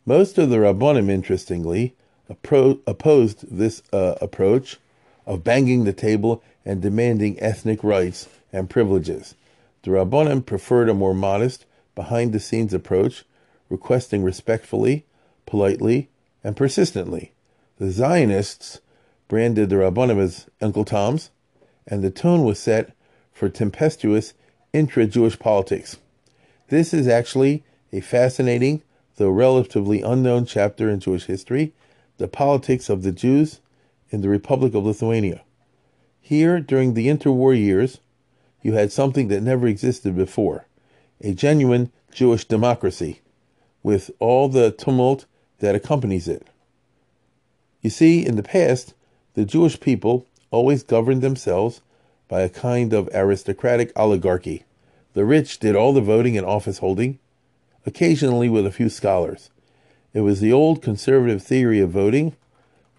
Most 0.06 0.38
of 0.38 0.50
the 0.50 0.56
Rabbonim, 0.56 1.10
interestingly, 1.10 1.94
appro- 2.30 2.80
opposed 2.86 3.44
this 3.50 3.82
uh, 3.92 4.14
approach 4.20 4.78
of 5.26 5.44
banging 5.44 5.84
the 5.84 5.92
table 5.92 6.42
and 6.64 6.80
demanding 6.80 7.40
ethnic 7.42 7.84
rights 7.84 8.28
and 8.52 8.70
privileges. 8.70 9.34
The 9.82 9.90
Rabbonim 9.90 10.46
preferred 10.46 10.88
a 10.88 10.94
more 10.94 11.14
modest, 11.14 11.66
behind 11.94 12.32
the 12.32 12.40
scenes 12.40 12.72
approach, 12.72 13.24
requesting 13.68 14.22
respectfully, 14.22 15.04
politely, 15.46 16.08
and 16.42 16.56
persistently. 16.56 17.32
The 17.78 17.90
Zionists 17.90 18.80
branded 19.28 19.70
the 19.70 19.76
Rabbonim 19.76 20.18
as 20.18 20.46
Uncle 20.60 20.84
Toms, 20.84 21.30
and 21.86 22.02
the 22.02 22.10
tone 22.10 22.44
was 22.44 22.58
set 22.58 22.92
for 23.32 23.48
tempestuous 23.48 24.34
intra 24.72 25.06
Jewish 25.06 25.38
politics. 25.38 25.98
This 26.68 26.92
is 26.92 27.08
actually 27.08 27.64
a 27.92 28.00
fascinating, 28.00 28.82
though 29.16 29.30
relatively 29.30 30.02
unknown 30.02 30.44
chapter 30.44 30.90
in 30.90 31.00
Jewish 31.00 31.24
history 31.24 31.72
the 32.18 32.28
politics 32.28 32.88
of 32.90 33.02
the 33.02 33.12
Jews 33.12 33.60
in 34.10 34.20
the 34.20 34.28
Republic 34.28 34.74
of 34.74 34.84
Lithuania. 34.84 35.42
Here, 36.20 36.60
during 36.60 36.94
the 36.94 37.06
interwar 37.06 37.56
years, 37.56 37.98
you 38.60 38.72
had 38.72 38.92
something 38.92 39.28
that 39.28 39.40
never 39.40 39.66
existed 39.66 40.16
before 40.16 40.66
a 41.20 41.32
genuine 41.32 41.90
Jewish 42.12 42.44
democracy, 42.44 43.20
with 43.82 44.10
all 44.18 44.48
the 44.48 44.70
tumult 44.70 45.26
that 45.58 45.74
accompanies 45.74 46.28
it. 46.28 46.46
You 47.82 47.90
see, 47.90 48.24
in 48.24 48.36
the 48.36 48.42
past, 48.42 48.94
the 49.34 49.44
Jewish 49.44 49.78
people 49.80 50.26
always 50.50 50.82
governed 50.82 51.22
themselves 51.22 51.80
by 52.28 52.42
a 52.42 52.48
kind 52.48 52.92
of 52.92 53.08
aristocratic 53.14 53.92
oligarchy. 53.96 54.64
The 55.14 55.24
rich 55.24 55.58
did 55.58 55.76
all 55.76 55.92
the 55.92 56.00
voting 56.00 56.36
and 56.36 56.46
office 56.46 56.78
holding, 56.78 57.18
occasionally 57.86 58.48
with 58.48 58.66
a 58.66 58.72
few 58.72 58.88
scholars. 58.88 59.50
It 60.12 60.20
was 60.20 60.40
the 60.40 60.52
old 60.52 60.82
conservative 60.82 61.42
theory 61.42 61.80
of 61.80 61.90
voting, 61.90 62.36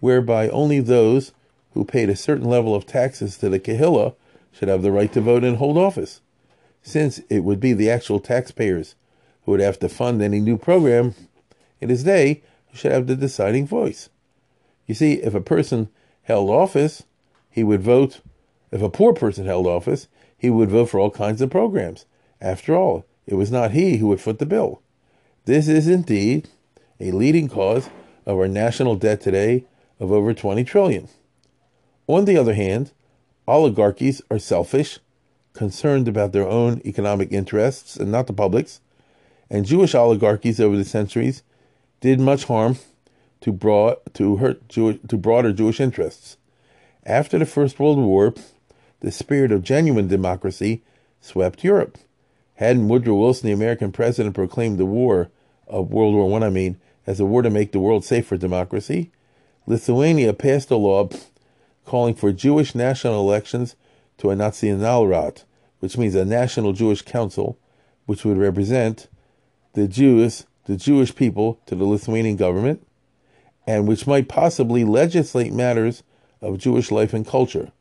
whereby 0.00 0.48
only 0.48 0.80
those 0.80 1.32
who 1.74 1.84
paid 1.84 2.08
a 2.08 2.16
certain 2.16 2.48
level 2.48 2.74
of 2.74 2.86
taxes 2.86 3.36
to 3.38 3.48
the 3.48 3.60
Kehillah 3.60 4.14
should 4.52 4.68
have 4.68 4.82
the 4.82 4.92
right 4.92 5.12
to 5.12 5.20
vote 5.20 5.44
and 5.44 5.56
hold 5.56 5.78
office, 5.78 6.20
since 6.82 7.20
it 7.28 7.40
would 7.40 7.60
be 7.60 7.72
the 7.72 7.90
actual 7.90 8.18
taxpayers 8.18 8.94
who 9.44 9.52
would 9.52 9.60
have 9.60 9.78
to 9.78 9.88
fund 9.88 10.20
any 10.20 10.40
new 10.40 10.56
program. 10.56 11.14
In 11.80 11.90
It 11.90 11.92
is 11.92 12.04
they 12.04 12.42
who 12.70 12.76
should 12.76 12.92
have 12.92 13.06
the 13.06 13.16
deciding 13.16 13.66
voice. 13.66 14.08
You 14.86 14.94
see, 14.94 15.14
if 15.14 15.34
a 15.34 15.40
person 15.40 15.88
held 16.22 16.50
office, 16.50 17.04
he 17.50 17.64
would 17.64 17.82
vote. 17.82 18.20
If 18.70 18.82
a 18.82 18.90
poor 18.90 19.12
person 19.12 19.46
held 19.46 19.66
office, 19.66 20.08
he 20.36 20.50
would 20.50 20.70
vote 20.70 20.86
for 20.86 21.00
all 21.00 21.10
kinds 21.10 21.40
of 21.40 21.50
programs. 21.50 22.06
After 22.40 22.76
all, 22.76 23.04
it 23.26 23.34
was 23.34 23.50
not 23.50 23.72
he 23.72 23.98
who 23.98 24.08
would 24.08 24.20
foot 24.20 24.38
the 24.38 24.46
bill. 24.46 24.82
This 25.44 25.68
is 25.68 25.88
indeed 25.88 26.48
a 26.98 27.10
leading 27.10 27.48
cause 27.48 27.88
of 28.26 28.38
our 28.38 28.48
national 28.48 28.96
debt 28.96 29.20
today 29.20 29.64
of 29.98 30.12
over 30.12 30.32
20 30.32 30.64
trillion. 30.64 31.08
On 32.06 32.24
the 32.24 32.36
other 32.36 32.54
hand, 32.54 32.92
oligarchies 33.46 34.22
are 34.30 34.38
selfish, 34.38 34.98
concerned 35.52 36.08
about 36.08 36.32
their 36.32 36.46
own 36.46 36.80
economic 36.84 37.32
interests 37.32 37.96
and 37.96 38.10
not 38.10 38.26
the 38.26 38.32
public's, 38.32 38.80
and 39.48 39.66
Jewish 39.66 39.94
oligarchies 39.94 40.60
over 40.60 40.76
the 40.76 40.84
centuries 40.84 41.42
did 42.00 42.20
much 42.20 42.44
harm 42.44 42.76
to 43.40 43.52
broad 43.52 43.96
to 44.14 44.36
hurt 44.36 44.68
Jewish, 44.68 44.98
to 45.08 45.16
broader 45.16 45.52
Jewish 45.52 45.80
interests. 45.80 46.36
After 47.04 47.38
the 47.38 47.46
First 47.46 47.78
World 47.78 47.98
War, 47.98 48.34
the 49.00 49.10
spirit 49.10 49.52
of 49.52 49.62
genuine 49.62 50.08
democracy 50.08 50.82
swept 51.20 51.64
Europe. 51.64 51.98
Hadn't 52.56 52.88
Woodrow 52.88 53.14
Wilson, 53.14 53.46
the 53.46 53.54
American 53.54 53.92
president, 53.92 54.34
proclaimed 54.34 54.78
the 54.78 54.86
war 54.86 55.30
of 55.66 55.90
World 55.90 56.14
War 56.14 56.28
One, 56.28 56.42
I, 56.42 56.46
I 56.46 56.50
mean, 56.50 56.78
as 57.06 57.20
a 57.20 57.24
war 57.24 57.42
to 57.42 57.50
make 57.50 57.72
the 57.72 57.80
world 57.80 58.04
safe 58.04 58.26
for 58.26 58.36
democracy, 58.36 59.10
Lithuania 59.66 60.34
passed 60.34 60.70
a 60.70 60.76
law 60.76 61.08
calling 61.86 62.14
for 62.14 62.32
Jewish 62.32 62.74
national 62.74 63.20
elections 63.20 63.76
to 64.18 64.30
a 64.30 64.36
Nationalrat, 64.36 65.44
which 65.78 65.96
means 65.96 66.14
a 66.14 66.24
national 66.24 66.72
Jewish 66.72 67.02
council, 67.02 67.58
which 68.04 68.24
would 68.24 68.36
represent 68.36 69.08
the 69.72 69.88
Jews, 69.88 70.44
the 70.70 70.76
Jewish 70.76 71.16
people, 71.16 71.60
to 71.66 71.74
the 71.74 71.84
Lithuanian 71.84 72.36
government, 72.36 72.86
and 73.66 73.88
which 73.88 74.06
might 74.06 74.28
possibly 74.28 74.84
legislate 74.84 75.52
matters 75.52 76.04
of 76.40 76.58
Jewish 76.58 76.92
life 76.92 77.12
and 77.12 77.26
culture. 77.26 77.72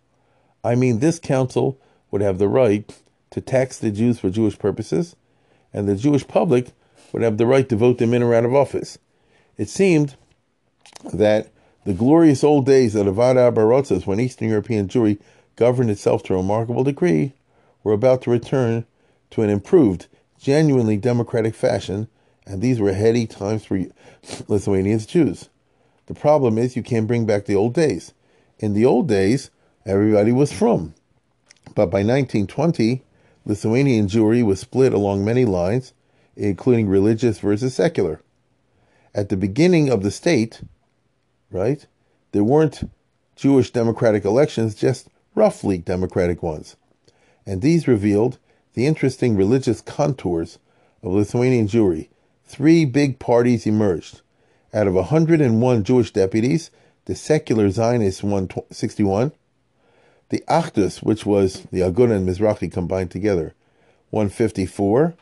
I 0.64 0.74
mean, 0.74 0.98
this 0.98 1.20
council 1.20 1.80
would 2.10 2.22
have 2.22 2.40
the 2.40 2.48
right 2.48 2.92
to 3.30 3.42
tax 3.42 3.78
the 3.78 3.92
Jews 3.92 4.18
for 4.18 4.32
Jewish 4.32 4.58
purposes, 4.58 5.16
and 5.72 5.88
the 5.88 5.96
Jewish 5.96 6.28
public 6.28 6.72
would 7.14 7.22
have 7.22 7.38
the 7.38 7.46
right 7.46 7.70
to 7.70 7.76
vote 7.76 8.00
them 8.00 8.12
in 8.12 8.24
or 8.24 8.34
out 8.34 8.44
of 8.44 8.56
office. 8.56 8.98
It 9.56 9.70
seemed 9.70 10.16
that 11.14 11.52
the 11.86 11.94
glorious 11.94 12.44
old 12.44 12.66
days 12.66 12.96
of 12.96 13.06
the 13.06 13.14
Vaad 13.14 13.38
Arba 13.38 13.62
Aratzos, 13.62 14.08
when 14.08 14.20
Eastern 14.20 14.50
European 14.50 14.88
Jewry 14.88 15.20
governed 15.58 15.92
itself 15.92 16.24
to 16.24 16.34
a 16.34 16.38
remarkable 16.38 16.84
degree, 16.84 17.34
were 17.84 17.94
about 17.94 18.24
to 18.24 18.32
return 18.32 18.84
to 19.30 19.44
an 19.44 19.52
improved, 19.52 20.08
genuinely 20.40 20.98
democratic 20.98 21.54
fashion, 21.54 22.08
and 22.46 22.62
these 22.62 22.80
were 22.80 22.94
heady 22.94 23.28
times 23.28 23.66
for 23.66 23.86
Lithuanians 24.48 25.06
Jews. 25.06 25.50
The 26.08 26.14
problem 26.14 26.58
is 26.58 26.76
you 26.76 26.84
can't 26.84 27.08
bring 27.08 27.26
back 27.26 27.46
the 27.46 27.56
old 27.56 27.74
days. 27.74 28.14
In 28.58 28.74
the 28.74 28.86
old 28.86 29.08
days, 29.08 29.52
everybody 29.86 30.32
was 30.32 30.52
from. 30.52 30.94
But 31.76 31.92
by 31.92 32.00
1920, 32.00 33.04
Lithuanian 33.46 34.08
Jewry 34.08 34.44
was 34.44 34.60
split 34.60 34.94
along 34.94 35.24
many 35.24 35.46
lines, 35.46 35.94
including 36.36 36.88
religious 36.88 37.40
versus 37.40 37.76
secular. 37.76 38.22
At 39.14 39.30
the 39.30 39.38
beginning 39.38 39.90
of 39.90 40.04
the 40.04 40.12
state, 40.12 40.62
right, 41.52 41.86
there 42.32 42.44
weren't 42.44 42.90
Jewish 43.36 43.72
democratic 43.72 44.26
elections, 44.26 44.76
just 44.76 45.08
roughly 45.36 45.78
democratic 45.78 46.44
ones. 46.44 46.76
And 47.46 47.62
these 47.62 47.88
revealed 47.88 48.38
the 48.74 48.86
interesting 48.86 49.36
religious 49.36 49.82
contours 49.82 50.60
of 51.02 51.14
Lithuanian 51.14 51.68
Jewry. 51.68 52.10
Three 52.50 52.84
big 52.84 53.20
parties 53.20 53.68
emerged. 53.68 54.22
Out 54.74 54.88
of 54.88 54.96
101 54.96 55.84
Jewish 55.84 56.12
deputies, 56.12 56.72
the 57.06 57.14
secular 57.14 57.70
Zionists 57.70 58.24
won 58.24 58.50
61. 58.72 59.34
The 60.30 60.44
Achdus, 60.48 61.04
which 61.04 61.28
was 61.28 61.62
the 61.72 61.82
Aguda 61.82 62.16
and 62.16 62.28
Mizrahi 62.28 62.72
combined 62.72 63.12
together, 63.12 63.54
won 64.10 64.30
54. 64.30 65.14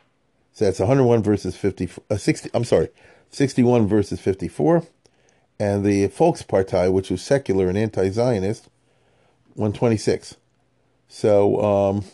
So 0.53 0.65
that's 0.65 0.79
101 0.79 1.21
versus 1.21 1.57
50, 1.57 1.89
uh, 2.09 2.15
60, 2.15 2.49
I'm 2.53 2.63
sorry, 2.63 2.87
61 3.29 3.89
versus 3.89 4.21
54. 4.21 4.85
And 5.59 5.83
the 5.83 6.07
Volkspartei, 6.07 6.89
which 6.89 7.11
was 7.11 7.21
secular 7.21 7.67
and 7.67 7.77
anti 7.77 8.09
Zionist, 8.09 8.69
won 9.53 9.73
26. 9.73 10.37
So 11.09 11.61
um, 11.61 12.05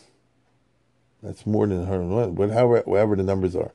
that's 1.22 1.46
more 1.46 1.68
than 1.68 1.78
101, 1.78 2.34
but 2.34 2.50
however, 2.50 2.82
however 2.84 3.14
the 3.14 3.22
numbers 3.22 3.54
are. 3.54 3.70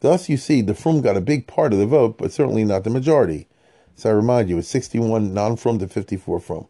Thus, 0.00 0.28
you 0.28 0.36
see, 0.36 0.60
the 0.60 0.74
Frum 0.74 1.00
got 1.00 1.16
a 1.16 1.22
big 1.22 1.46
part 1.46 1.72
of 1.72 1.78
the 1.78 1.86
vote, 1.86 2.18
but 2.18 2.32
certainly 2.32 2.64
not 2.64 2.84
the 2.84 2.90
majority. 2.90 3.48
So 3.94 4.10
I 4.10 4.12
remind 4.12 4.48
you, 4.48 4.58
it's 4.58 4.68
61 4.68 5.32
non 5.32 5.56
Frum 5.56 5.78
to 5.78 5.88
54 5.88 6.40
Frum. 6.40 6.66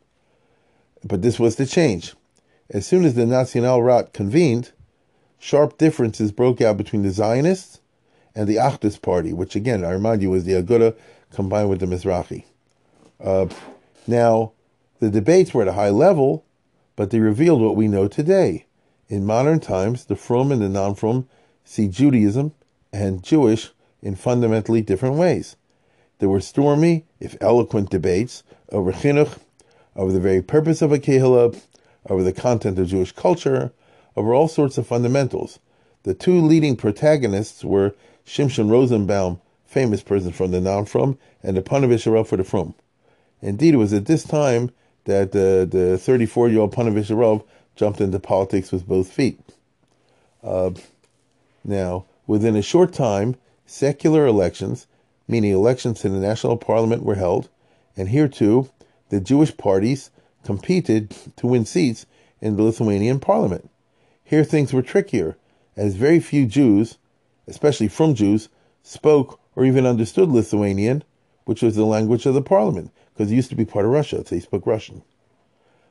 But 1.05 1.23
this 1.23 1.39
was 1.39 1.57
the 1.57 1.67
change. 1.67 2.15
As 2.71 2.87
soon 2.87 3.05
as 3.05 3.15
the 3.15 3.27
National 3.27 3.65
Nationalrat 3.65 4.13
convened, 4.13 4.73
sharp 5.39 5.79
differences 5.79 6.33
broke 6.33 6.61
out 6.61 6.77
between 6.77 7.03
the 7.03 7.11
Zionists 7.11 7.81
and 8.35 8.49
the 8.49 8.57
Achdus 8.57 9.01
party, 9.01 9.33
which 9.33 9.57
again, 9.57 9.85
I 9.85 9.91
remind 9.91 10.23
you, 10.23 10.31
was 10.31 10.45
the 10.45 10.55
Aguda 10.55 10.95
combined 11.31 11.69
with 11.69 11.81
the 11.81 11.87
Mizrahi. 11.87 12.45
Uh, 13.23 13.47
now, 14.07 14.53
the 15.01 15.11
debates 15.11 15.53
were 15.53 15.63
at 15.63 15.69
a 15.69 15.73
high 15.73 15.91
level, 15.91 16.45
but 16.97 17.11
they 17.11 17.21
revealed 17.21 17.61
what 17.61 17.77
we 17.77 17.89
know 17.89 18.09
today. 18.09 18.67
In 19.09 19.27
modern 19.27 19.61
times, 19.61 20.07
the 20.07 20.17
Frum 20.17 20.51
and 20.51 20.61
the 20.61 20.69
non 20.69 20.95
Frum 20.95 21.29
see 21.65 21.89
Judaism 21.89 22.53
and 22.93 23.23
Jewish 23.23 23.71
in 24.03 24.15
fundamentally 24.15 24.83
different 24.83 25.17
ways. 25.17 25.57
There 26.19 26.29
were 26.29 26.41
stormy, 26.41 27.05
if 27.21 27.37
eloquent, 27.41 27.91
debates 27.91 28.43
over 28.73 28.93
chinuch, 28.93 29.39
over 29.95 30.13
the 30.13 30.21
very 30.21 30.43
purpose 30.43 30.83
of 30.83 30.93
a 30.93 30.99
kehillah, 30.99 31.61
over 32.09 32.23
the 32.23 32.33
content 32.33 32.79
of 32.79 32.89
Jewish 32.89 33.13
culture, 33.13 33.73
over 34.17 34.35
all 34.35 34.49
sorts 34.49 34.79
of 34.79 34.87
fundamentals. 34.87 35.59
The 36.05 36.15
two 36.15 36.41
leading 36.41 36.77
protagonists 36.77 37.65
were 37.65 37.95
Shimshon 38.27 38.71
Rosenbaum, 38.71 39.41
famous 39.65 40.03
person 40.03 40.33
from 40.33 40.53
the 40.53 40.61
non-Frum, 40.61 41.19
and 41.43 41.57
the 41.57 41.63
Panovich 41.63 42.27
for 42.27 42.37
the 42.37 42.45
Frum. 42.45 42.75
Indeed, 43.43 43.75
it 43.75 43.79
was 43.79 43.93
at 43.93 44.07
this 44.07 44.25
time 44.25 44.71
that 45.05 45.33
the 45.33 45.69
the 45.71 45.99
34 45.99 46.49
year 46.49 46.61
old 46.61 46.75
Panovich 46.75 47.45
jumped 47.75 48.01
into 48.01 48.19
politics 48.19 48.73
with 48.73 48.87
both 48.87 49.11
feet. 49.11 49.39
Uh, 50.43 50.71
now, 51.65 52.07
within 52.27 52.57
a 52.57 52.63
short 52.63 52.93
time, 52.93 53.37
secular 53.67 54.27
elections, 54.27 54.87
meaning 55.29 55.53
elections 55.53 56.01
to 56.01 56.09
the 56.09 56.19
national 56.19 56.57
parliament, 56.57 57.03
were 57.03 57.15
held, 57.15 57.49
and 57.97 58.09
here 58.09 58.29
too, 58.29 58.71
the 59.09 59.21
Jewish 59.21 59.57
parties 59.57 60.11
competed 60.45 61.15
to 61.37 61.47
win 61.47 61.65
seats 61.65 62.07
in 62.41 62.57
the 62.57 62.63
Lithuanian 62.63 63.21
parliament. 63.21 63.71
Here 64.23 64.45
things 64.45 64.73
were 64.73 64.83
trickier, 64.83 65.37
as 65.77 65.95
very 65.95 66.21
few 66.21 66.47
Jews, 66.47 66.99
especially 67.47 67.89
from 67.89 68.15
Jews, 68.15 68.49
spoke 68.83 69.41
or 69.55 69.65
even 69.65 69.87
understood 69.87 70.29
Lithuanian, 70.29 71.03
which 71.45 71.63
was 71.63 71.77
the 71.77 71.85
language 71.85 72.27
of 72.27 72.35
the 72.35 72.43
parliament, 72.43 72.91
because 73.15 73.31
it 73.31 73.37
used 73.37 73.51
to 73.51 73.57
be 73.57 73.65
part 73.65 73.85
of 73.85 73.91
Russia, 73.91 74.19
so 74.19 74.35
they 74.35 74.41
spoke 74.41 74.67
Russian. 74.67 75.03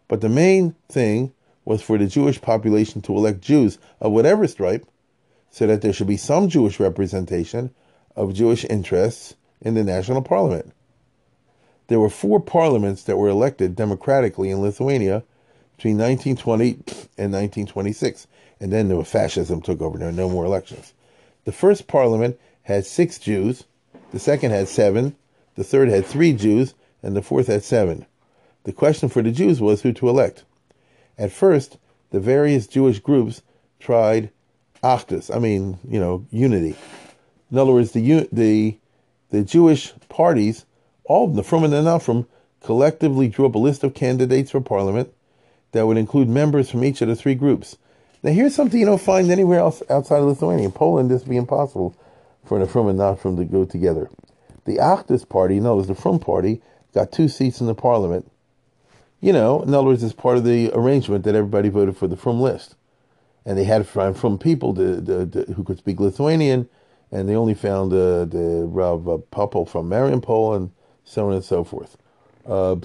But 0.07 0.21
the 0.21 0.29
main 0.29 0.75
thing 0.87 1.33
was 1.63 1.81
for 1.81 1.97
the 1.97 2.05
Jewish 2.05 2.39
population 2.41 3.01
to 3.01 3.15
elect 3.15 3.41
Jews 3.41 3.79
of 3.99 4.11
whatever 4.11 4.47
stripe, 4.47 4.85
so 5.55 5.65
that 5.65 5.81
there 5.81 5.93
should 5.93 6.05
be 6.05 6.17
some 6.17 6.49
Jewish 6.49 6.81
representation 6.81 7.73
of 8.13 8.33
Jewish 8.33 8.65
interests 8.65 9.35
in 9.61 9.73
the 9.73 9.85
national 9.85 10.21
parliament. 10.21 10.73
There 11.87 12.01
were 12.01 12.09
four 12.09 12.41
parliaments 12.41 13.03
that 13.03 13.15
were 13.15 13.29
elected 13.29 13.73
democratically 13.73 14.49
in 14.49 14.59
Lithuania 14.59 15.23
between 15.77 15.97
1920 15.97 16.71
and 17.17 17.31
1926, 17.31 18.27
and 18.59 18.73
then 18.73 18.89
the 18.89 19.01
fascism 19.05 19.61
took 19.61 19.81
over. 19.81 19.97
There 19.97 20.09
were 20.09 20.11
no 20.11 20.29
more 20.29 20.43
elections. 20.43 20.91
The 21.45 21.53
first 21.53 21.87
parliament 21.87 22.37
had 22.63 22.85
six 22.85 23.17
Jews, 23.17 23.63
the 24.11 24.19
second 24.19 24.51
had 24.51 24.67
seven, 24.67 25.15
the 25.55 25.63
third 25.63 25.87
had 25.87 26.05
three 26.05 26.33
Jews, 26.33 26.73
and 27.01 27.15
the 27.15 27.21
fourth 27.21 27.47
had 27.47 27.63
seven. 27.63 28.05
The 28.65 28.73
question 28.73 29.07
for 29.07 29.21
the 29.21 29.31
Jews 29.31 29.61
was 29.61 29.83
who 29.83 29.93
to 29.93 30.09
elect. 30.09 30.43
At 31.17 31.31
first, 31.31 31.77
the 32.09 32.19
various 32.19 32.67
Jewish 32.67 32.99
groups 32.99 33.41
tried 33.79 34.31
achdus, 34.85 35.35
I 35.35 35.39
mean, 35.39 35.79
you 35.89 35.99
know, 35.99 36.25
unity. 36.29 36.75
In 37.51 37.57
other 37.57 37.73
words, 37.73 37.91
the 37.91 38.27
the 38.31 38.77
the 39.31 39.43
Jewish 39.43 39.93
parties, 40.07 40.65
all 41.05 41.37
of 41.37 41.45
from 41.45 41.63
and 41.63 41.73
the 41.73 41.81
not 41.81 42.03
from, 42.03 42.27
collectively 42.61 43.27
drew 43.27 43.45
up 43.45 43.55
a 43.55 43.59
list 43.59 43.83
of 43.83 43.93
candidates 43.93 44.51
for 44.51 44.61
parliament 44.61 45.11
that 45.71 45.87
would 45.87 45.97
include 45.97 46.29
members 46.29 46.69
from 46.69 46.83
each 46.83 47.01
of 47.01 47.07
the 47.07 47.15
three 47.15 47.35
groups. 47.35 47.77
Now, 48.23 48.31
here's 48.31 48.55
something 48.55 48.79
you 48.79 48.85
don't 48.85 49.01
find 49.01 49.29
anywhere 49.29 49.59
else 49.59 49.83
outside 49.89 50.19
of 50.19 50.25
Lithuania. 50.25 50.65
In 50.65 50.71
Poland, 50.71 51.11
this 51.11 51.21
would 51.21 51.29
be 51.29 51.37
impossible 51.37 51.95
for 52.43 52.59
the 52.59 52.65
From 52.65 52.87
and 52.87 52.97
not 52.97 53.19
from 53.19 53.37
to 53.37 53.45
go 53.45 53.65
together. 53.65 54.09
The 54.65 54.77
Achdus 54.77 55.27
party, 55.27 55.59
other 55.59 55.75
words, 55.75 55.87
the 55.87 55.95
From 55.95 56.19
party, 56.19 56.61
got 56.93 57.11
two 57.11 57.27
seats 57.27 57.61
in 57.61 57.67
the 57.67 57.75
parliament. 57.75 58.31
You 59.21 59.33
know, 59.33 59.61
in 59.61 59.73
other 59.73 59.87
words, 59.87 60.03
it's 60.03 60.13
part 60.13 60.37
of 60.37 60.43
the 60.43 60.71
arrangement 60.73 61.23
that 61.25 61.35
everybody 61.35 61.69
voted 61.69 61.97
for 61.97 62.07
the 62.07 62.17
From 62.17 62.39
list. 62.39 62.74
And 63.45 63.57
they 63.57 63.63
had 63.63 63.87
from 63.87 64.37
people 64.39 64.73
to, 64.73 65.01
to, 65.01 65.25
to, 65.27 65.53
who 65.53 65.63
could 65.63 65.77
speak 65.77 65.99
Lithuanian, 65.99 66.67
and 67.11 67.29
they 67.29 67.35
only 67.35 67.53
found 67.53 67.93
uh, 67.93 68.25
the 68.25 68.65
Rav 68.67 69.07
uh, 69.07 69.17
Popel 69.31 69.67
from 69.67 69.89
Mariampole, 69.89 70.55
and 70.55 70.71
so 71.03 71.27
on 71.27 71.33
and 71.33 71.43
so 71.43 71.63
forth. 71.63 71.97
Uh, 72.45 72.77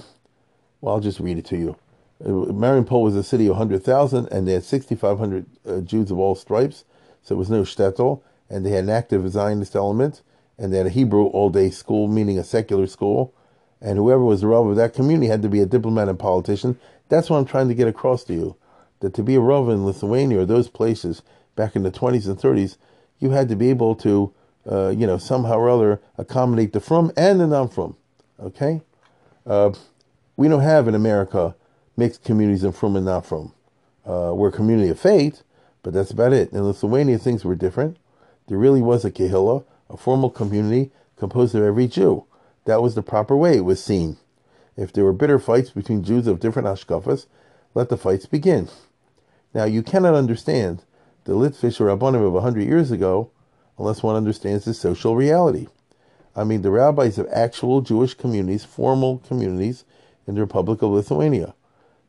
well, 0.79 0.95
I'll 0.95 1.01
just 1.01 1.19
read 1.19 1.37
it 1.37 1.45
to 1.45 1.57
you. 1.57 1.75
Uh, 2.23 2.51
Mariampole 2.51 3.03
was 3.03 3.15
a 3.15 3.23
city 3.23 3.45
of 3.47 3.51
100,000, 3.51 4.27
and 4.27 4.47
they 4.47 4.53
had 4.53 4.63
6,500 4.63 5.45
uh, 5.67 5.81
Jews 5.81 6.11
of 6.11 6.19
all 6.19 6.35
stripes, 6.35 6.85
so 7.23 7.35
it 7.35 7.37
was 7.37 7.49
no 7.49 7.63
shtetl, 7.63 8.21
and 8.49 8.65
they 8.65 8.71
had 8.71 8.83
an 8.83 8.89
active 8.89 9.27
Zionist 9.29 9.75
element, 9.75 10.21
and 10.57 10.71
they 10.71 10.77
had 10.77 10.87
a 10.87 10.91
Hebrew 10.91 11.25
all-day 11.25 11.71
school, 11.71 12.07
meaning 12.07 12.37
a 12.37 12.43
secular 12.43 12.85
school, 12.85 13.33
and 13.81 13.97
whoever 13.97 14.23
was 14.23 14.41
the 14.41 14.47
Rav 14.47 14.67
of 14.67 14.75
that 14.75 14.93
community 14.93 15.27
had 15.27 15.41
to 15.41 15.49
be 15.49 15.61
a 15.61 15.65
diplomat 15.65 16.07
and 16.07 16.19
politician. 16.19 16.79
That's 17.09 17.29
what 17.29 17.37
I'm 17.37 17.45
trying 17.45 17.67
to 17.69 17.73
get 17.73 17.87
across 17.87 18.23
to 18.25 18.33
you, 18.33 18.55
that 19.01 19.13
to 19.15 19.23
be 19.23 19.35
a 19.35 19.39
Rav 19.39 19.69
in 19.69 19.85
Lithuania 19.85 20.39
or 20.39 20.45
those 20.45 20.69
places 20.69 21.21
back 21.55 21.75
in 21.75 21.83
the 21.83 21.91
20s 21.91 22.27
and 22.27 22.37
30s, 22.37 22.77
you 23.19 23.31
had 23.31 23.49
to 23.49 23.55
be 23.55 23.69
able 23.69 23.95
to, 23.95 24.33
uh, 24.71 24.89
you 24.89 25.05
know, 25.05 25.17
somehow 25.17 25.57
or 25.57 25.69
other 25.69 26.01
accommodate 26.17 26.73
the 26.73 26.79
from 26.79 27.11
and 27.17 27.39
the 27.39 27.47
non-from, 27.47 27.97
okay? 28.39 28.81
Uh, 29.45 29.71
we 30.37 30.47
don't 30.47 30.61
have 30.61 30.87
in 30.87 30.95
America 30.95 31.55
mixed 31.97 32.23
communities 32.23 32.63
of 32.63 32.75
from 32.75 32.95
and 32.95 33.05
not 33.05 33.25
from. 33.25 33.53
Uh, 34.05 34.31
we're 34.33 34.49
a 34.49 34.51
community 34.51 34.89
of 34.89 34.99
faith, 34.99 35.43
but 35.83 35.93
that's 35.93 36.11
about 36.11 36.33
it. 36.33 36.51
In 36.51 36.63
Lithuania, 36.63 37.17
things 37.17 37.43
were 37.43 37.55
different. 37.55 37.97
There 38.47 38.57
really 38.57 38.81
was 38.81 39.05
a 39.05 39.11
kehillah, 39.11 39.63
a 39.89 39.97
formal 39.97 40.29
community 40.29 40.91
composed 41.17 41.53
of 41.53 41.63
every 41.63 41.87
Jew. 41.87 42.25
That 42.65 42.81
was 42.81 42.95
the 42.95 43.03
proper 43.03 43.35
way 43.35 43.57
it 43.57 43.65
was 43.65 43.83
seen. 43.83 44.17
If 44.77 44.93
there 44.93 45.03
were 45.03 45.13
bitter 45.13 45.39
fights 45.39 45.69
between 45.69 46.03
Jews 46.03 46.27
of 46.27 46.39
different 46.39 46.67
hashkafas, 46.67 47.25
let 47.73 47.89
the 47.89 47.97
fights 47.97 48.25
begin. 48.25 48.69
Now, 49.53 49.65
you 49.65 49.83
cannot 49.83 50.15
understand 50.15 50.83
the 51.25 51.33
Litvish 51.33 51.79
or 51.79 51.87
Rabbanim 51.87 52.25
of 52.25 52.35
a 52.35 52.41
hundred 52.41 52.67
years 52.67 52.91
ago 52.91 53.31
unless 53.77 54.03
one 54.03 54.15
understands 54.15 54.65
the 54.65 54.73
social 54.73 55.15
reality. 55.15 55.67
I 56.35 56.43
mean, 56.43 56.61
the 56.61 56.71
rabbis 56.71 57.17
of 57.17 57.27
actual 57.31 57.81
Jewish 57.81 58.13
communities, 58.13 58.63
formal 58.63 59.19
communities 59.19 59.83
in 60.27 60.35
the 60.35 60.41
Republic 60.41 60.81
of 60.81 60.91
Lithuania. 60.91 61.53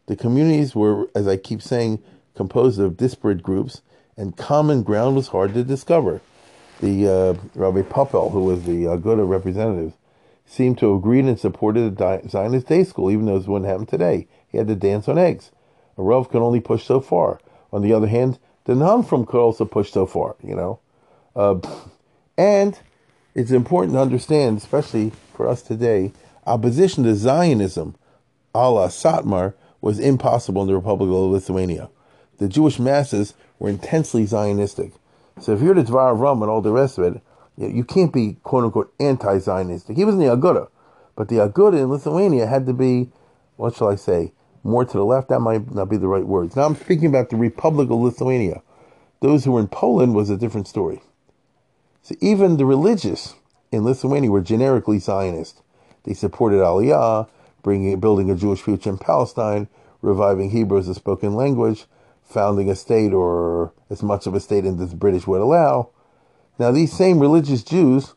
The 0.06 0.16
communities 0.16 0.74
were, 0.74 1.08
as 1.14 1.26
I 1.26 1.36
keep 1.36 1.62
saying, 1.62 2.02
composed 2.34 2.78
of 2.80 2.96
disparate 2.96 3.42
groups, 3.42 3.82
and 4.16 4.36
common 4.36 4.82
ground 4.82 5.16
was 5.16 5.28
hard 5.28 5.54
to 5.54 5.64
discover. 5.64 6.20
The 6.80 7.08
uh, 7.08 7.34
Rabbi 7.54 7.82
Popel, 7.82 8.30
who 8.30 8.44
was 8.44 8.64
the 8.64 8.84
Aguda 8.84 9.24
representative, 9.28 9.94
seemed 10.46 10.78
to 10.78 10.88
have 10.88 10.98
agreed 10.98 11.24
and 11.24 11.38
supported 11.38 11.96
the 11.96 12.22
Zionist 12.28 12.66
day 12.66 12.84
school, 12.84 13.10
even 13.10 13.26
though 13.26 13.38
this 13.38 13.48
wouldn't 13.48 13.70
happen 13.70 13.86
today. 13.86 14.28
He 14.48 14.58
had 14.58 14.68
to 14.68 14.74
dance 14.74 15.08
on 15.08 15.18
eggs. 15.18 15.50
A 16.02 16.04
Rav 16.04 16.28
can 16.30 16.42
only 16.42 16.58
push 16.58 16.84
so 16.84 17.00
far. 17.00 17.38
On 17.72 17.80
the 17.80 17.92
other 17.92 18.08
hand, 18.08 18.40
the 18.64 18.74
non-from 18.74 19.24
could 19.24 19.40
also 19.40 19.64
push 19.64 19.92
so 19.92 20.04
far, 20.04 20.34
you 20.42 20.56
know. 20.56 20.80
Uh, 21.36 21.60
and 22.36 22.76
it's 23.36 23.52
important 23.52 23.94
to 23.94 24.00
understand, 24.00 24.58
especially 24.58 25.12
for 25.32 25.48
us 25.48 25.62
today, 25.62 26.12
opposition 26.44 27.04
to 27.04 27.14
Zionism, 27.14 27.94
a 28.52 28.68
la 28.68 28.88
Satmar, 28.88 29.54
was 29.80 30.00
impossible 30.00 30.62
in 30.62 30.68
the 30.68 30.74
Republic 30.74 31.08
of 31.08 31.30
Lithuania. 31.30 31.88
The 32.38 32.48
Jewish 32.48 32.80
masses 32.80 33.34
were 33.60 33.70
intensely 33.70 34.26
Zionistic. 34.26 34.92
So 35.40 35.52
if 35.52 35.62
you're 35.62 35.74
the 35.74 35.84
Dvar 35.84 36.18
Rum 36.18 36.42
and 36.42 36.50
all 36.50 36.62
the 36.62 36.72
rest 36.72 36.98
of 36.98 37.04
it, 37.04 37.22
you 37.56 37.84
can't 37.84 38.12
be 38.12 38.38
quote 38.42 38.64
unquote 38.64 38.92
anti 38.98 39.38
Zionistic. 39.38 39.94
He 39.94 40.04
was 40.04 40.16
in 40.16 40.20
the 40.20 40.26
Aguda, 40.26 40.68
but 41.14 41.28
the 41.28 41.36
Aguda 41.36 41.78
in 41.78 41.90
Lithuania 41.90 42.48
had 42.48 42.66
to 42.66 42.72
be, 42.72 43.10
what 43.56 43.76
shall 43.76 43.88
I 43.88 43.94
say, 43.94 44.32
more 44.64 44.84
to 44.84 44.92
the 44.92 45.04
left. 45.04 45.28
That 45.28 45.40
might 45.40 45.74
not 45.74 45.88
be 45.88 45.96
the 45.96 46.08
right 46.08 46.26
words. 46.26 46.56
Now 46.56 46.64
I'm 46.64 46.76
speaking 46.76 47.06
about 47.06 47.30
the 47.30 47.36
Republic 47.36 47.90
of 47.90 47.98
Lithuania. 47.98 48.62
Those 49.20 49.44
who 49.44 49.52
were 49.52 49.60
in 49.60 49.68
Poland 49.68 50.14
was 50.14 50.30
a 50.30 50.36
different 50.36 50.68
story. 50.68 51.02
So 52.02 52.14
even 52.20 52.56
the 52.56 52.66
religious 52.66 53.34
in 53.70 53.84
Lithuania 53.84 54.30
were 54.30 54.40
generically 54.40 54.98
Zionist. 54.98 55.62
They 56.04 56.14
supported 56.14 56.56
Aliyah, 56.56 57.28
bringing, 57.62 57.98
building 58.00 58.30
a 58.30 58.34
Jewish 58.34 58.60
future 58.60 58.90
in 58.90 58.98
Palestine, 58.98 59.68
reviving 60.00 60.50
Hebrew 60.50 60.78
as 60.78 60.88
a 60.88 60.94
spoken 60.94 61.34
language, 61.34 61.86
founding 62.24 62.68
a 62.68 62.74
state 62.74 63.12
or 63.12 63.72
as 63.88 64.02
much 64.02 64.26
of 64.26 64.34
a 64.34 64.40
state 64.40 64.64
as 64.64 64.76
the 64.76 64.96
British 64.96 65.26
would 65.26 65.40
allow. 65.40 65.90
Now, 66.58 66.72
these 66.72 66.92
same 66.92 67.20
religious 67.20 67.62
Jews 67.62 68.14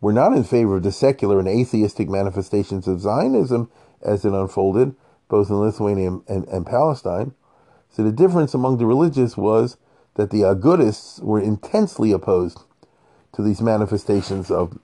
were 0.00 0.12
not 0.12 0.32
in 0.32 0.44
favor 0.44 0.76
of 0.76 0.82
the 0.82 0.92
secular 0.92 1.38
and 1.38 1.48
atheistic 1.48 2.08
manifestations 2.08 2.86
of 2.86 3.00
Zionism 3.00 3.70
as 4.02 4.24
it 4.24 4.32
unfolded, 4.32 4.94
both 5.30 5.48
in 5.48 5.58
Lithuania 5.58 6.08
and, 6.08 6.22
and, 6.28 6.48
and 6.48 6.66
Palestine. 6.66 7.32
So 7.88 8.02
the 8.02 8.12
difference 8.12 8.52
among 8.52 8.76
the 8.76 8.86
religious 8.86 9.36
was 9.36 9.78
that 10.14 10.30
the 10.30 10.42
Agudists 10.42 11.22
were 11.22 11.40
intensely 11.40 12.12
opposed 12.12 12.60
to 13.32 13.42
these 13.42 13.62
manifestations 13.62 14.50
of 14.50 14.78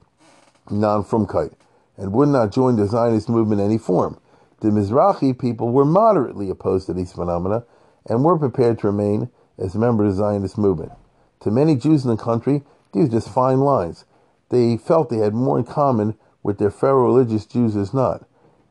non-frumkeit 0.70 1.53
and 1.97 2.12
would 2.12 2.28
not 2.28 2.53
join 2.53 2.76
the 2.76 2.86
Zionist 2.86 3.28
movement 3.28 3.61
in 3.61 3.66
any 3.66 3.78
form. 3.78 4.18
The 4.61 4.68
Mizrahi 4.68 5.38
people 5.38 5.70
were 5.70 5.84
moderately 5.84 6.49
opposed 6.49 6.86
to 6.86 6.94
these 6.94 7.12
phenomena 7.12 7.64
and 8.09 8.24
were 8.24 8.38
prepared 8.38 8.78
to 8.78 8.86
remain 8.86 9.30
as 9.59 9.74
members 9.74 10.12
of 10.12 10.16
the 10.16 10.22
Zionist 10.22 10.57
movement. 10.59 10.92
To 11.40 11.51
many 11.51 11.76
Jews 11.76 12.05
in 12.05 12.11
the 12.11 12.16
country, 12.16 12.62
these 12.92 13.09
were 13.09 13.18
just 13.18 13.28
fine 13.28 13.61
lines. 13.61 14.05
They 14.51 14.76
felt 14.76 15.11
they 15.11 15.18
had 15.18 15.34
more 15.34 15.59
in 15.59 15.64
common 15.64 16.16
with 16.42 16.59
their 16.59 16.70
fellow 16.70 17.05
religious 17.05 17.47
Jews 17.47 17.76
as 17.76 17.92
not. 17.92 18.26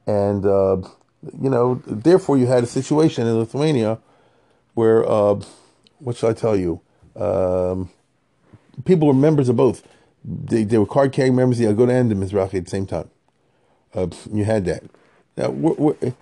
And, 0.07 0.45
uh, 0.45 0.78
you 1.41 1.49
know, 1.49 1.82
therefore 1.86 2.38
you 2.38 2.47
had 2.47 2.63
a 2.63 2.67
situation 2.67 3.28
in 3.28 3.38
Lithuania 3.38 3.99
where, 4.73 5.09
uh, 5.09 5.39
what 5.99 6.17
shall 6.17 6.30
I 6.30 6.34
tell 6.34 6.55
you? 6.55 6.82
Um, 7.15 7.89
people 8.84 9.07
were 9.07 9.13
members 9.13 9.49
of 9.49 9.55
both. 9.55 9.88
They, 10.23 10.63
they 10.63 10.78
were 10.78 10.86
card 10.86 11.11
carrying 11.11 11.36
members 11.36 11.59
of 11.59 11.78
the 11.78 11.84
Aguda 11.84 11.99
and 11.99 12.11
the 12.11 12.15
Mizrahi 12.15 12.55
at 12.55 12.65
the 12.65 12.69
same 12.69 12.86
time. 12.86 13.09
Uh, 13.93 14.07
you 14.34 14.43
had 14.43 14.65
that. 14.65 14.84
Now, 15.38 15.49
we're, 15.49 15.73
we're, 15.73 16.13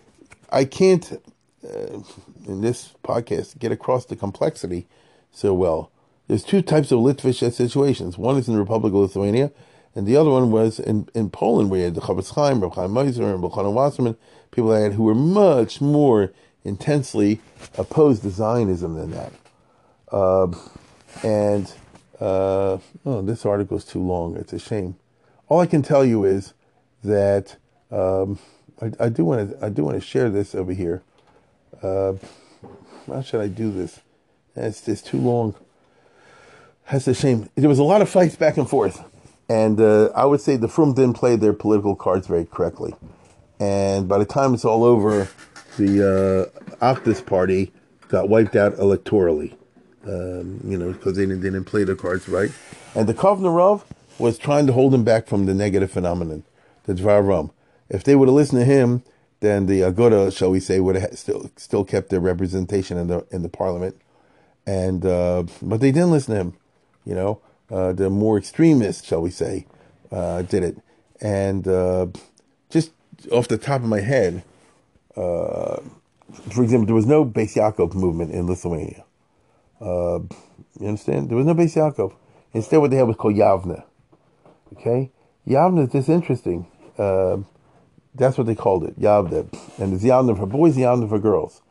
I 0.52 0.66
can't, 0.66 1.20
uh, 1.64 2.00
in 2.46 2.62
this 2.62 2.94
podcast, 3.04 3.58
get 3.58 3.72
across 3.72 4.06
the 4.06 4.16
complexity 4.16 4.88
so 5.32 5.54
well. 5.54 5.92
There's 6.28 6.44
two 6.44 6.62
types 6.62 6.92
of 6.92 7.00
Litvish 7.00 7.52
situations. 7.54 8.18
One 8.18 8.38
is 8.38 8.48
in 8.48 8.54
the 8.54 8.60
Republic 8.60 8.94
of 8.94 9.00
Lithuania, 9.00 9.52
and 9.96 10.06
the 10.08 10.16
other 10.16 10.30
one 10.30 10.52
was 10.52 10.80
in, 10.80 11.10
in 11.14 11.30
Poland, 11.30 11.70
where 11.70 11.80
you 11.80 11.86
had 11.86 11.96
the 11.96 12.02
Chofetz 12.02 12.34
Chaim, 12.36 12.62
Reb 12.62 12.74
Chaim 12.76 12.92
Meiser, 12.92 13.34
and 13.34 13.44
Chanan 13.44 13.74
Wasserman, 13.74 14.16
people 14.54 14.72
had, 14.72 14.94
who 14.94 15.04
were 15.04 15.16
much 15.16 15.82
more 15.82 16.32
intensely 16.64 17.42
opposed 17.78 18.24
to 18.24 18.30
Zionism 18.30 18.96
than 18.96 19.12
that. 19.12 19.34
Uh, 20.12 20.48
and 21.24 21.74
uh, 22.20 22.78
oh, 23.06 23.22
this 23.22 23.46
article 23.46 23.78
is 23.78 23.86
too 23.86 24.00
long. 24.00 24.38
It's 24.38 24.54
a 24.54 24.60
shame. 24.60 24.96
All 25.50 25.60
I 25.60 25.66
can 25.66 25.82
tell 25.82 26.06
you 26.06 26.24
is 26.24 26.54
that 27.04 27.58
um, 27.92 28.40
I, 28.82 28.92
I, 29.00 29.10
do 29.10 29.26
want 29.26 29.52
to 29.52 29.66
I 29.66 29.70
do 29.70 29.84
want 29.84 30.00
to 30.00 30.06
share 30.06 30.30
this 30.30 30.56
over 30.56 30.72
here. 30.72 31.04
Uh, 31.82 32.14
how 33.08 33.22
should 33.22 33.42
I 33.42 33.48
do 33.48 33.72
this? 33.72 34.00
It's 34.56 34.82
just 34.82 35.06
too 35.06 35.18
long. 35.18 35.56
That's 36.90 37.08
a 37.08 37.14
shame. 37.14 37.50
There 37.56 37.70
was 37.70 37.80
a 37.80 37.84
lot 37.84 38.02
of 38.02 38.10
fights 38.10 38.36
back 38.36 38.58
and 38.58 38.70
forth, 38.70 39.04
and 39.50 39.80
uh, 39.80 40.10
I 40.16 40.26
would 40.26 40.42
say 40.42 40.56
the 40.58 40.68
Frum 40.68 40.94
didn't 40.94 41.16
play 41.16 41.36
their 41.36 41.54
political 41.54 41.96
cards 41.96 42.28
very 42.28 42.46
correctly. 42.46 42.94
And 43.60 44.08
by 44.08 44.18
the 44.18 44.26
time 44.26 44.54
it's 44.54 44.66
all 44.66 44.84
over, 44.84 45.28
the 45.78 46.52
uh, 46.62 46.76
Achdus 46.76 47.26
party 47.26 47.72
got 48.08 48.30
wiped 48.30 48.56
out 48.56 48.76
electorally. 48.76 49.56
Um, 50.06 50.60
you 50.66 50.78
know, 50.78 50.92
because 50.92 51.16
they 51.16 51.26
didn't, 51.26 51.42
they 51.42 51.50
didn't 51.50 51.66
play 51.66 51.84
their 51.86 51.96
cards 51.96 52.28
right. 52.28 52.52
And 52.94 53.08
the 53.08 53.14
Kovner 53.14 53.82
was 54.20 54.38
trying 54.38 54.68
to 54.68 54.74
hold 54.74 54.94
him 54.94 55.04
back 55.04 55.28
from 55.28 55.46
the 55.46 55.54
negative 55.54 55.92
phenomenon, 55.92 56.44
the 56.84 56.94
Dvar 56.94 57.26
Rum. 57.26 57.52
If 57.90 58.04
they 58.04 58.16
would 58.16 58.28
have 58.28 58.36
listened 58.36 58.62
to 58.62 58.66
him, 58.66 59.04
then 59.40 59.66
the 59.66 59.82
Aguda, 59.82 60.36
shall 60.36 60.52
we 60.52 60.60
say, 60.60 60.80
would 60.80 60.96
have 60.96 61.18
still 61.18 61.52
still 61.58 61.84
kept 61.84 62.10
their 62.10 62.20
representation 62.20 62.98
in 62.98 63.08
the 63.08 63.26
in 63.32 63.44
the 63.44 63.50
parliament. 63.50 63.98
And 64.66 65.06
uh, 65.06 65.44
but 65.62 65.80
they 65.80 65.92
didn't 65.92 66.12
listen 66.12 66.34
to 66.34 66.42
him. 66.42 66.54
You 67.06 67.16
know, 67.16 67.42
uh, 67.70 67.92
the 67.92 68.10
more 68.10 68.38
extremists, 68.38 69.06
shall 69.06 69.22
we 69.22 69.32
say, 69.32 69.68
uh, 70.12 70.44
did 70.44 70.64
it. 70.64 70.78
And 71.22 71.68
uh, 71.68 72.08
just 72.70 72.92
off 73.32 73.48
the 73.48 73.58
top 73.58 73.82
of 73.82 73.88
my 73.88 74.02
head, 74.02 74.44
uh, 75.16 75.78
for 76.52 76.64
example, 76.64 76.86
there 76.86 76.96
was 76.96 77.06
no 77.06 77.26
Beis 77.26 77.56
Yaakov 77.56 77.94
movement 77.94 78.32
in 78.32 78.48
Lithuania. 78.48 79.04
Uh, 79.80 80.20
you 80.80 80.88
understand? 80.88 81.30
There 81.30 81.38
was 81.38 81.46
no 81.46 81.54
Beis 81.54 81.76
Yaakov. 81.76 82.14
Instead, 82.54 82.78
what 82.78 82.92
they 82.92 82.98
had 82.98 83.08
was 83.08 83.16
called 83.16 83.36
Yavne. 83.36 83.84
Okay? 84.74 85.12
Yavne 85.48 85.86
is 85.86 85.92
just 85.92 86.10
interesting. 86.10 86.68
Uh, 86.98 87.38
that's 88.16 88.38
what 88.38 88.48
they 88.48 88.56
called 88.56 88.84
it, 88.84 89.00
Yavne. 89.00 89.52
And 89.80 89.94
it's 89.94 90.04
Yavne 90.04 90.38
for 90.38 90.46
boys, 90.46 90.78
Yavne 90.78 91.10
for 91.10 91.20
girls. 91.20 91.62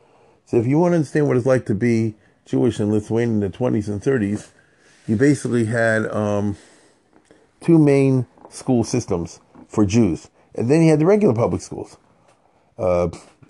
So 0.44 0.56
if 0.56 0.66
you 0.66 0.78
want 0.78 0.92
to 0.92 0.96
understand 0.96 1.28
what 1.28 1.36
it's 1.36 1.46
like 1.46 1.66
to 1.66 1.74
be 1.74 2.14
Jewish 2.44 2.80
in 2.80 2.90
Lithuania 2.90 3.34
in 3.34 3.40
the 3.40 3.48
20s 3.48 3.88
and 3.88 4.02
30s, 4.02 4.50
you 5.06 5.16
basically 5.16 5.66
had 5.66 6.06
um, 6.12 6.56
two 7.60 7.78
main 7.78 8.26
school 8.50 8.84
systems 8.84 9.40
for 9.68 9.86
Jews. 9.86 10.28
And 10.54 10.70
then 10.70 10.82
you 10.82 10.90
had 10.90 10.98
the 10.98 11.06
regular 11.06 11.34
public 11.34 11.62
schools. 11.62 11.96
Uh, 12.78 13.08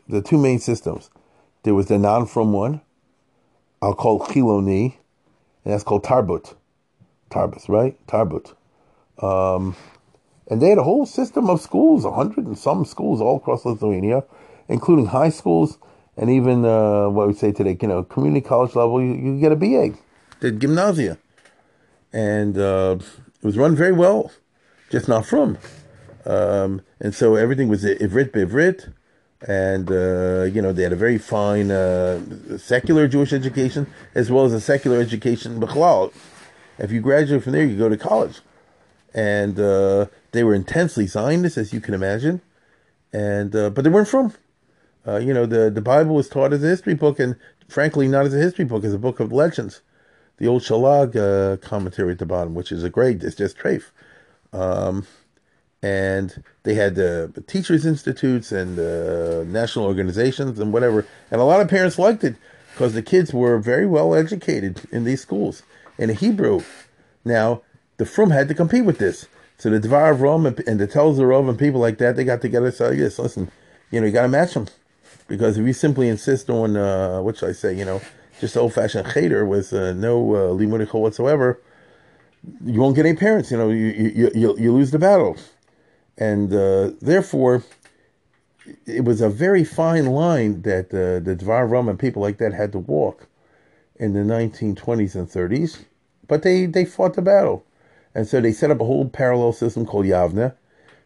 the 0.08 0.22
two 0.22 0.38
main 0.38 0.58
systems. 0.58 1.10
There 1.62 1.74
was 1.74 1.86
the 1.86 1.98
non-from 1.98 2.52
one, 2.52 2.80
I'll 3.80 3.94
call 3.94 4.20
Chiloni, 4.20 4.96
and 5.64 5.72
that's 5.72 5.84
called 5.84 6.04
Tarbut. 6.04 6.54
Tarbus, 7.30 7.68
right? 7.68 7.96
Tarbut. 8.06 8.54
Um, 9.22 9.76
and 10.48 10.60
they 10.60 10.68
had 10.68 10.78
a 10.78 10.82
whole 10.82 11.06
system 11.06 11.48
of 11.48 11.60
schools, 11.60 12.04
a 12.04 12.12
hundred 12.12 12.46
and 12.46 12.58
some 12.58 12.84
schools 12.84 13.20
all 13.20 13.36
across 13.36 13.64
Lithuania, 13.64 14.24
including 14.68 15.06
high 15.06 15.30
schools 15.30 15.78
and 16.16 16.28
even 16.28 16.64
uh, 16.64 17.08
what 17.08 17.28
we 17.28 17.34
say 17.34 17.52
today, 17.52 17.76
you 17.80 17.88
know, 17.88 18.02
community 18.02 18.46
college 18.46 18.74
level. 18.74 19.00
You, 19.00 19.14
you 19.14 19.40
get 19.40 19.52
a 19.52 19.56
BA, 19.56 19.96
the 20.40 20.52
gymnasia, 20.52 21.18
and 22.12 22.58
uh, 22.58 22.98
it 23.00 23.46
was 23.46 23.56
run 23.56 23.74
very 23.74 23.92
well, 23.92 24.30
just 24.90 25.08
not 25.08 25.24
from. 25.26 25.58
Um, 26.24 26.82
and 27.00 27.14
so 27.14 27.34
everything 27.34 27.68
was 27.68 27.84
ivrit 27.84 28.30
bivrit 28.30 28.92
and 29.46 29.90
uh, 29.90 30.44
you 30.44 30.62
know 30.62 30.72
they 30.72 30.82
had 30.82 30.92
a 30.92 30.96
very 30.96 31.18
fine 31.18 31.70
uh, 31.70 32.20
secular 32.58 33.08
Jewish 33.08 33.32
education 33.32 33.86
as 34.14 34.30
well 34.30 34.44
as 34.44 34.52
a 34.52 34.60
secular 34.60 35.00
education. 35.00 35.60
Bichlal, 35.60 36.12
if 36.78 36.92
you 36.92 37.00
graduate 37.00 37.42
from 37.42 37.52
there, 37.52 37.64
you 37.64 37.76
go 37.76 37.88
to 37.88 37.96
college, 37.96 38.40
and 39.14 39.58
uh, 39.58 40.06
they 40.32 40.44
were 40.44 40.54
intensely 40.54 41.06
Zionist, 41.06 41.56
as 41.56 41.72
you 41.72 41.80
can 41.80 41.94
imagine, 41.94 42.40
and 43.12 43.54
uh, 43.54 43.70
but 43.70 43.82
they 43.84 43.90
weren't 43.90 44.08
from. 44.08 44.32
Uh, 45.06 45.16
you 45.16 45.34
know 45.34 45.46
the 45.46 45.70
the 45.70 45.82
Bible 45.82 46.14
was 46.14 46.28
taught 46.28 46.52
as 46.52 46.62
a 46.62 46.68
history 46.68 46.94
book, 46.94 47.18
and 47.18 47.36
frankly, 47.68 48.06
not 48.06 48.26
as 48.26 48.34
a 48.34 48.38
history 48.38 48.64
book, 48.64 48.84
as 48.84 48.94
a 48.94 48.98
book 48.98 49.18
of 49.18 49.32
legends. 49.32 49.80
The 50.38 50.48
old 50.48 50.62
Shalag 50.62 51.14
uh, 51.14 51.56
commentary 51.58 52.12
at 52.12 52.18
the 52.18 52.26
bottom, 52.26 52.54
which 52.54 52.72
is 52.72 52.82
a 52.82 52.90
great, 52.90 53.22
it's 53.22 53.36
just 53.36 53.56
trafe. 53.58 53.90
Um, 54.52 55.06
and 55.82 56.42
they 56.62 56.74
had 56.74 56.94
the 56.94 57.32
teachers 57.46 57.84
institutes 57.84 58.52
and 58.52 58.78
uh, 58.78 59.42
national 59.44 59.84
organizations 59.84 60.58
and 60.58 60.72
whatever. 60.72 61.06
And 61.30 61.40
a 61.40 61.44
lot 61.44 61.60
of 61.60 61.68
parents 61.68 61.98
liked 61.98 62.22
it 62.22 62.36
because 62.72 62.94
the 62.94 63.02
kids 63.02 63.34
were 63.34 63.58
very 63.58 63.86
well 63.86 64.14
educated 64.14 64.82
in 64.92 65.04
these 65.04 65.20
schools. 65.20 65.62
In 65.98 66.08
hebrew 66.10 66.62
now 67.24 67.62
the 67.96 68.06
frum 68.06 68.30
had 68.30 68.48
to 68.48 68.54
compete 68.54 68.84
with 68.84 68.98
this. 68.98 69.26
So 69.58 69.70
the 69.70 69.80
dvar 69.80 70.18
rum 70.18 70.46
and, 70.46 70.58
and 70.66 70.80
the 70.80 70.88
telzerov 70.88 71.48
and 71.48 71.58
people 71.58 71.80
like 71.80 71.98
that 71.98 72.16
they 72.16 72.24
got 72.24 72.40
together 72.40 72.70
so 72.70 72.90
yes 72.90 73.18
listen 73.18 73.50
you 73.90 74.00
know 74.00 74.06
you 74.06 74.12
got 74.12 74.22
to 74.22 74.28
match 74.28 74.54
them 74.54 74.66
because 75.28 75.58
if 75.58 75.66
you 75.66 75.72
simply 75.72 76.08
insist 76.08 76.50
on 76.50 76.76
uh, 76.76 77.20
what 77.20 77.36
should 77.36 77.48
i 77.48 77.52
say 77.52 77.72
you 77.76 77.84
know 77.84 78.00
just 78.40 78.56
old-fashioned 78.56 79.06
cheder 79.12 79.46
with 79.46 79.72
uh, 79.72 79.92
no 79.92 80.34
uh, 80.34 80.96
whatsoever 80.98 81.60
you 82.64 82.80
won't 82.80 82.96
get 82.96 83.06
any 83.06 83.16
parents 83.16 83.52
you 83.52 83.56
know 83.56 83.68
you, 83.68 83.86
you, 83.86 84.30
you, 84.34 84.56
you 84.58 84.72
lose 84.72 84.90
the 84.90 84.98
battle 84.98 85.36
and 86.18 86.52
uh, 86.52 86.90
therefore 87.00 87.62
it 88.86 89.04
was 89.04 89.20
a 89.20 89.28
very 89.28 89.64
fine 89.64 90.06
line 90.06 90.62
that 90.62 90.86
uh, 90.86 91.18
the 91.24 91.36
Dvar 91.36 91.68
Rum 91.68 91.88
and 91.88 91.98
people 91.98 92.22
like 92.22 92.38
that 92.38 92.52
had 92.52 92.72
to 92.72 92.78
walk 92.78 93.26
in 93.96 94.12
the 94.12 94.20
1920s 94.20 95.14
and 95.14 95.28
30s, 95.28 95.84
but 96.28 96.42
they, 96.42 96.66
they 96.66 96.84
fought 96.84 97.14
the 97.14 97.22
battle. 97.22 97.64
And 98.14 98.26
so 98.26 98.40
they 98.40 98.52
set 98.52 98.70
up 98.70 98.80
a 98.80 98.84
whole 98.84 99.08
parallel 99.08 99.52
system 99.52 99.86
called 99.86 100.06
Yavne. 100.06 100.54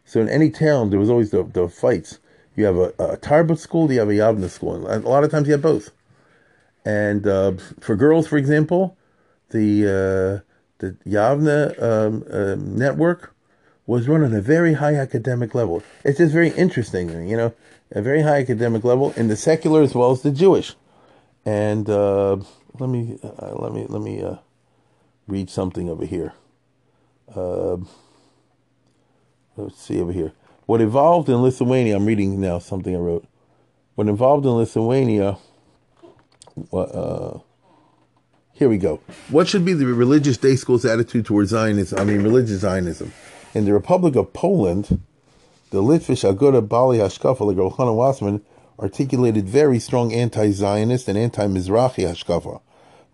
So 0.05 0.19
in 0.21 0.29
any 0.29 0.49
town, 0.49 0.89
there 0.89 0.99
was 0.99 1.09
always 1.09 1.31
the, 1.31 1.43
the 1.43 1.67
fights. 1.67 2.19
You 2.55 2.65
have 2.65 2.77
a, 2.77 2.93
a 2.99 3.17
Tarbut 3.17 3.59
school, 3.59 3.91
you 3.91 3.99
have 3.99 4.09
a 4.09 4.13
Yavne 4.13 4.49
school. 4.49 4.87
And 4.87 5.03
a 5.03 5.09
lot 5.09 5.23
of 5.23 5.31
times 5.31 5.47
you 5.47 5.53
have 5.53 5.61
both. 5.61 5.91
And 6.85 7.27
uh, 7.27 7.53
for 7.79 7.95
girls, 7.95 8.27
for 8.27 8.37
example, 8.37 8.97
the, 9.49 10.43
uh, 10.43 10.53
the 10.79 10.93
Yavne 11.05 11.81
um, 11.81 12.23
uh, 12.31 12.55
network 12.55 13.35
was 13.87 14.07
run 14.07 14.21
on 14.21 14.33
a 14.33 14.41
very 14.41 14.73
high 14.73 14.95
academic 14.95 15.55
level. 15.55 15.81
It's 16.03 16.17
just 16.17 16.33
very 16.33 16.49
interesting, 16.49 17.27
you 17.27 17.37
know, 17.37 17.53
a 17.91 18.01
very 18.01 18.21
high 18.21 18.39
academic 18.39 18.83
level 18.83 19.13
in 19.13 19.29
the 19.29 19.37
secular 19.37 19.81
as 19.81 19.95
well 19.95 20.11
as 20.11 20.21
the 20.21 20.31
Jewish. 20.31 20.75
And 21.45 21.89
uh, 21.89 22.35
let 22.77 22.89
me 22.89 23.17
uh, 23.23 23.55
let 23.55 23.71
me 23.71 23.85
let 23.87 24.01
me 24.01 24.21
uh, 24.21 24.35
read 25.27 25.49
something 25.49 25.89
over 25.89 26.05
here. 26.05 26.33
Uh, 27.33 27.77
let's 29.55 29.81
see 29.81 30.01
over 30.01 30.11
here. 30.11 30.33
What 30.65 30.81
evolved 30.81 31.29
in 31.29 31.41
Lithuania? 31.41 31.95
I'm 31.95 32.05
reading 32.05 32.41
now 32.41 32.59
something 32.59 32.93
I 32.93 32.99
wrote. 32.99 33.25
What 33.95 34.09
evolved 34.09 34.45
in 34.45 34.51
Lithuania? 34.51 35.37
Uh, 36.73 37.39
here 38.51 38.67
we 38.67 38.77
go. 38.77 38.99
What 39.29 39.47
should 39.47 39.63
be 39.63 39.73
the 39.73 39.85
religious 39.85 40.35
day 40.35 40.57
school's 40.57 40.83
attitude 40.83 41.25
towards 41.25 41.51
Zionism? 41.51 41.97
I 41.97 42.03
mean, 42.03 42.21
religious 42.21 42.59
Zionism. 42.61 43.13
In 43.57 43.65
the 43.65 43.73
Republic 43.73 44.15
of 44.15 44.33
Poland, 44.33 45.01
the 45.71 45.81
Litvish 45.81 46.23
Aguda 46.23 46.61
Bali 46.61 46.99
Hashkafa, 46.99 47.39
like 47.39 47.57
Rochana 47.57 47.95
Wasserman, 47.95 48.43
articulated 48.77 49.49
very 49.49 49.79
strong 49.79 50.13
anti-Zionist 50.13 51.07
and 51.07 51.17
anti-Mizrahi 51.17 52.07
Hashkafa. 52.07 52.61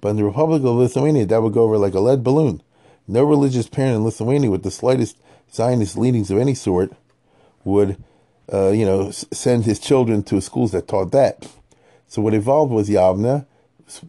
But 0.02 0.10
in 0.10 0.16
the 0.18 0.26
Republic 0.26 0.62
of 0.64 0.76
Lithuania, 0.76 1.26
that 1.28 1.42
would 1.42 1.54
go 1.54 1.64
over 1.64 1.78
like 1.78 1.94
a 1.94 2.02
lead 2.02 2.26
balloon. 2.26 2.62
No 3.08 3.24
religious 3.24 3.70
parent 3.70 3.96
in 3.96 4.04
Lithuania 4.04 4.52
with 4.52 4.64
the 4.64 4.70
slightest 4.70 5.18
Zionist 5.54 5.98
leanings 5.98 6.30
of 6.30 6.38
any 6.38 6.56
sort 6.56 6.92
would, 7.64 8.04
uh, 8.52 8.72
you 8.72 8.86
know, 8.86 9.12
send 9.12 9.64
his 9.64 9.80
children 9.80 10.24
to 10.24 10.42
schools 10.42 10.74
that 10.74 10.90
taught 10.90 11.14
that. 11.14 11.48
So 12.10 12.22
what 12.22 12.34
evolved 12.34 12.74
was 12.74 12.90
Yavne 12.90 13.46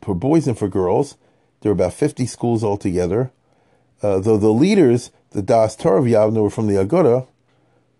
for 0.03 0.17
boys 0.17 0.49
and 0.49 0.59
for 0.59 0.67
girls. 0.67 1.17
There 1.61 1.71
were 1.71 1.75
about 1.75 1.93
50 1.93 2.27
schools 2.27 2.65
altogether. 2.65 3.31
Uh, 4.03 4.19
though 4.19 4.37
the 4.37 4.49
leaders 4.49 5.13
the 5.35 5.43
Das 5.43 5.75
Torah 5.75 6.01
of 6.01 6.07
Yavne 6.07 6.41
were 6.41 6.49
from 6.49 6.69
the 6.69 6.75
Aguda, 6.75 7.27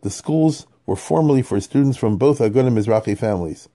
the 0.03 0.11
schools 0.11 0.67
were 0.87 0.97
formerly 0.97 1.43
for 1.43 1.61
students 1.61 1.99
from 1.99 2.17
both 2.17 2.39
Aguda 2.39 2.69
and 2.69 2.79
Mizrahi 2.79 3.19
families, 3.19 3.69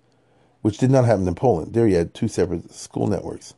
which 0.61 0.77
did 0.77 0.89
not 0.89 1.05
happen 1.05 1.27
in 1.27 1.35
Poland. 1.35 1.73
There 1.73 1.87
you 1.87 1.97
had 1.97 2.13
two 2.13 2.29
separate 2.29 2.71
school 2.71 3.07
networks. 3.07 3.53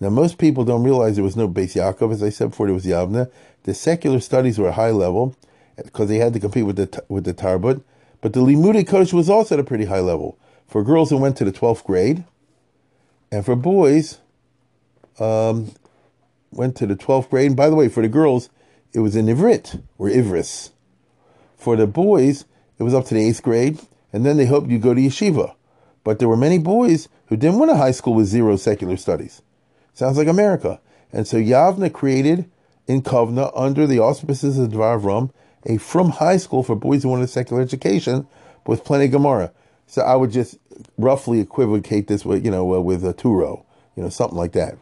Now, 0.00 0.08
most 0.08 0.38
people 0.38 0.64
don't 0.64 0.82
realize 0.82 1.16
there 1.16 1.24
was 1.24 1.36
no 1.36 1.48
Beis 1.48 1.74
Yaakov, 1.74 2.12
as 2.12 2.22
I 2.22 2.30
said 2.30 2.50
before, 2.50 2.66
there 2.66 2.74
was 2.74 2.86
Yavne. 2.86 3.30
The 3.64 3.74
secular 3.74 4.20
studies 4.20 4.58
were 4.58 4.72
high 4.72 4.92
level 4.92 5.36
because 5.76 6.08
they 6.08 6.18
had 6.18 6.32
to 6.32 6.40
compete 6.40 6.64
with 6.64 6.76
the 6.76 7.04
with 7.08 7.24
the 7.24 7.34
Tarbut, 7.34 7.82
but 8.22 8.32
the 8.32 8.40
Limudei 8.40 8.84
Kodesh 8.84 9.12
was 9.12 9.28
also 9.28 9.56
at 9.56 9.60
a 9.60 9.64
pretty 9.64 9.84
high 9.84 10.00
level 10.00 10.38
for 10.66 10.82
girls 10.82 11.10
who 11.10 11.18
went 11.18 11.36
to 11.36 11.44
the 11.44 11.52
twelfth 11.52 11.84
grade, 11.84 12.24
and 13.30 13.44
for 13.44 13.56
boys, 13.56 14.18
um, 15.18 15.72
went 16.50 16.76
to 16.76 16.86
the 16.86 16.96
twelfth 16.96 17.28
grade. 17.28 17.48
And 17.48 17.56
by 17.56 17.68
the 17.68 17.76
way, 17.76 17.88
for 17.88 18.02
the 18.02 18.08
girls, 18.08 18.48
it 18.92 19.00
was 19.00 19.16
in 19.16 19.26
Ivrit, 19.26 19.82
or 19.98 20.08
Ivris. 20.08 20.70
For 21.56 21.76
the 21.76 21.86
boys, 21.86 22.44
it 22.78 22.82
was 22.82 22.94
up 22.94 23.06
to 23.06 23.14
the 23.14 23.28
eighth 23.28 23.42
grade, 23.42 23.80
and 24.12 24.24
then 24.24 24.36
they 24.36 24.46
hoped 24.46 24.68
you'd 24.68 24.82
go 24.82 24.94
to 24.94 25.00
yeshiva. 25.00 25.54
But 26.04 26.18
there 26.18 26.28
were 26.28 26.36
many 26.36 26.58
boys 26.58 27.08
who 27.26 27.36
didn't 27.36 27.58
want 27.58 27.70
a 27.70 27.76
high 27.76 27.90
school 27.90 28.14
with 28.14 28.26
zero 28.26 28.56
secular 28.56 28.96
studies. 28.96 29.42
Sounds 29.92 30.16
like 30.16 30.28
America. 30.28 30.80
And 31.12 31.26
so 31.26 31.36
Yavna 31.36 31.92
created 31.92 32.50
in 32.86 33.02
Kovna, 33.02 33.52
under 33.54 33.86
the 33.86 33.98
auspices 33.98 34.58
of 34.58 34.70
Dvar 34.70 35.02
Rum, 35.02 35.30
a 35.66 35.76
from 35.76 36.10
high 36.10 36.38
school 36.38 36.62
for 36.62 36.74
boys 36.74 37.02
who 37.02 37.10
wanted 37.10 37.24
a 37.24 37.28
secular 37.28 37.60
education 37.60 38.26
with 38.66 38.84
plenty 38.84 39.06
of 39.06 39.10
Gemara. 39.10 39.52
So 39.86 40.02
I 40.02 40.14
would 40.14 40.30
just 40.30 40.58
roughly 40.96 41.40
equivocate 41.40 42.06
this 42.06 42.24
with, 42.24 42.44
you 42.44 42.50
know, 42.50 42.74
uh, 42.74 42.80
with 42.80 43.04
a 43.04 43.12
Touro, 43.12 43.64
you 43.96 44.02
know, 44.02 44.08
something 44.08 44.38
like 44.38 44.52
that. 44.52 44.76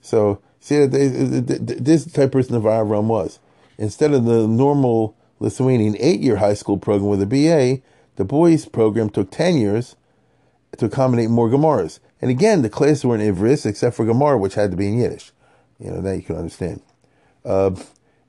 So 0.00 0.40
see 0.60 0.84
this 0.86 2.04
type 2.12 2.26
of 2.26 2.32
person 2.32 2.60
Dvar 2.60 2.88
Rum 2.88 3.08
was. 3.08 3.38
Instead 3.78 4.12
of 4.12 4.24
the 4.24 4.46
normal 4.46 5.16
Lithuanian 5.38 5.96
eight-year 5.98 6.36
high 6.36 6.54
school 6.54 6.78
program 6.78 7.10
with 7.10 7.22
a 7.22 7.26
BA, 7.26 7.82
the 8.16 8.24
boys 8.24 8.66
program 8.66 9.10
took 9.10 9.30
10 9.30 9.56
years 9.58 9.96
to 10.78 10.86
accommodate 10.86 11.30
more 11.30 11.48
Gemaras. 11.48 12.00
And 12.20 12.30
again, 12.30 12.62
the 12.62 12.70
classes 12.70 13.04
were 13.04 13.14
in 13.14 13.20
Ivris, 13.20 13.66
except 13.66 13.96
for 13.96 14.04
Gemara, 14.04 14.38
which 14.38 14.54
had 14.54 14.70
to 14.70 14.76
be 14.76 14.88
in 14.88 14.98
Yiddish. 14.98 15.32
You 15.78 15.90
know, 15.90 16.00
that 16.00 16.16
you 16.16 16.22
can 16.22 16.36
understand. 16.36 16.82
Uh, 17.44 17.72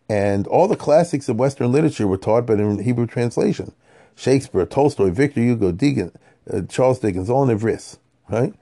and 0.10 0.48
all 0.48 0.68
the 0.68 0.76
classics 0.76 1.30
of 1.30 1.38
Western 1.38 1.72
literature 1.72 2.08
were 2.08 2.18
taught, 2.18 2.46
but 2.46 2.60
in 2.60 2.84
Hebrew 2.84 3.08
translation. 3.08 3.74
Shakespeare, 4.16 4.66
Tolstoy, 4.66 5.12
Victor 5.12 5.42
Hugo, 5.42 5.72
Deegan, 5.72 6.14
uh, 6.52 6.62
Charles 6.64 7.00
Dickens, 7.00 7.30
all 7.30 7.48
in 7.48 7.58
Ivris, 7.58 7.98
right? 8.30 8.54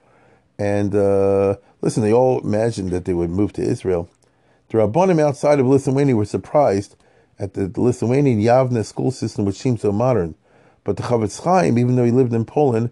And 0.58 0.96
uh, 0.96 1.58
listen, 1.82 2.04
they 2.04 2.14
all 2.14 2.40
imagined 2.42 2.92
that 2.92 3.06
they 3.06 3.14
would 3.14 3.30
move 3.30 3.54
to 3.54 3.62
Israel. 3.62 4.10
The 4.76 4.82
Rabbanim 4.82 5.22
outside 5.22 5.62
of 5.62 5.68
Lithuania 5.68 6.18
were 6.18 6.26
surprised 6.26 6.98
at 7.40 7.54
the 7.54 7.72
Lithuanian 7.78 8.42
Yavne 8.42 8.84
school 8.84 9.10
system, 9.10 9.46
which 9.46 9.56
seemed 9.56 9.80
so 9.80 9.94
modern. 9.94 10.36
But 10.84 10.98
the 10.98 11.04
Chofetz 11.04 11.46
Chaim, 11.46 11.80
even 11.80 11.96
though 11.96 12.04
he 12.04 12.12
lived 12.12 12.34
in 12.34 12.44
Poland, 12.44 12.92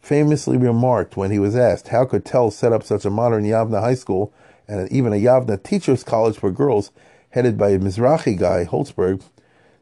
famously 0.00 0.56
remarked 0.56 1.16
when 1.16 1.30
he 1.30 1.38
was 1.38 1.54
asked 1.54 1.86
how 1.86 2.04
could 2.04 2.24
Tel 2.24 2.50
set 2.50 2.72
up 2.72 2.82
such 2.82 3.04
a 3.04 3.10
modern 3.10 3.44
Yavna 3.44 3.80
high 3.80 3.94
school 3.94 4.32
and 4.66 4.90
even 4.90 5.12
a 5.12 5.22
Yavna 5.22 5.62
teachers 5.62 6.02
college 6.02 6.36
for 6.36 6.50
girls 6.50 6.90
headed 7.28 7.56
by 7.56 7.68
a 7.68 7.78
Mizrahi 7.78 8.36
guy, 8.36 8.64
Holzberg, 8.64 9.22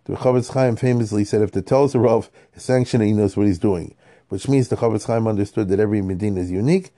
the 0.04 0.16
Chofetz 0.16 0.52
Chaim 0.52 0.76
famously 0.76 1.24
said 1.24 1.40
if 1.40 1.52
the 1.52 1.62
tel 1.62 1.88
Tel's 1.88 1.96
Rav 1.96 2.28
is 2.52 2.62
sanctioning, 2.62 3.08
he 3.08 3.14
knows 3.14 3.38
what 3.38 3.46
he's 3.46 3.58
doing, 3.58 3.94
which 4.28 4.50
means 4.50 4.68
the 4.68 4.76
Chofetz 4.76 5.06
Chaim 5.06 5.26
understood 5.26 5.70
that 5.70 5.80
every 5.80 6.02
Medina 6.02 6.40
is 6.40 6.50
unique, 6.50 6.90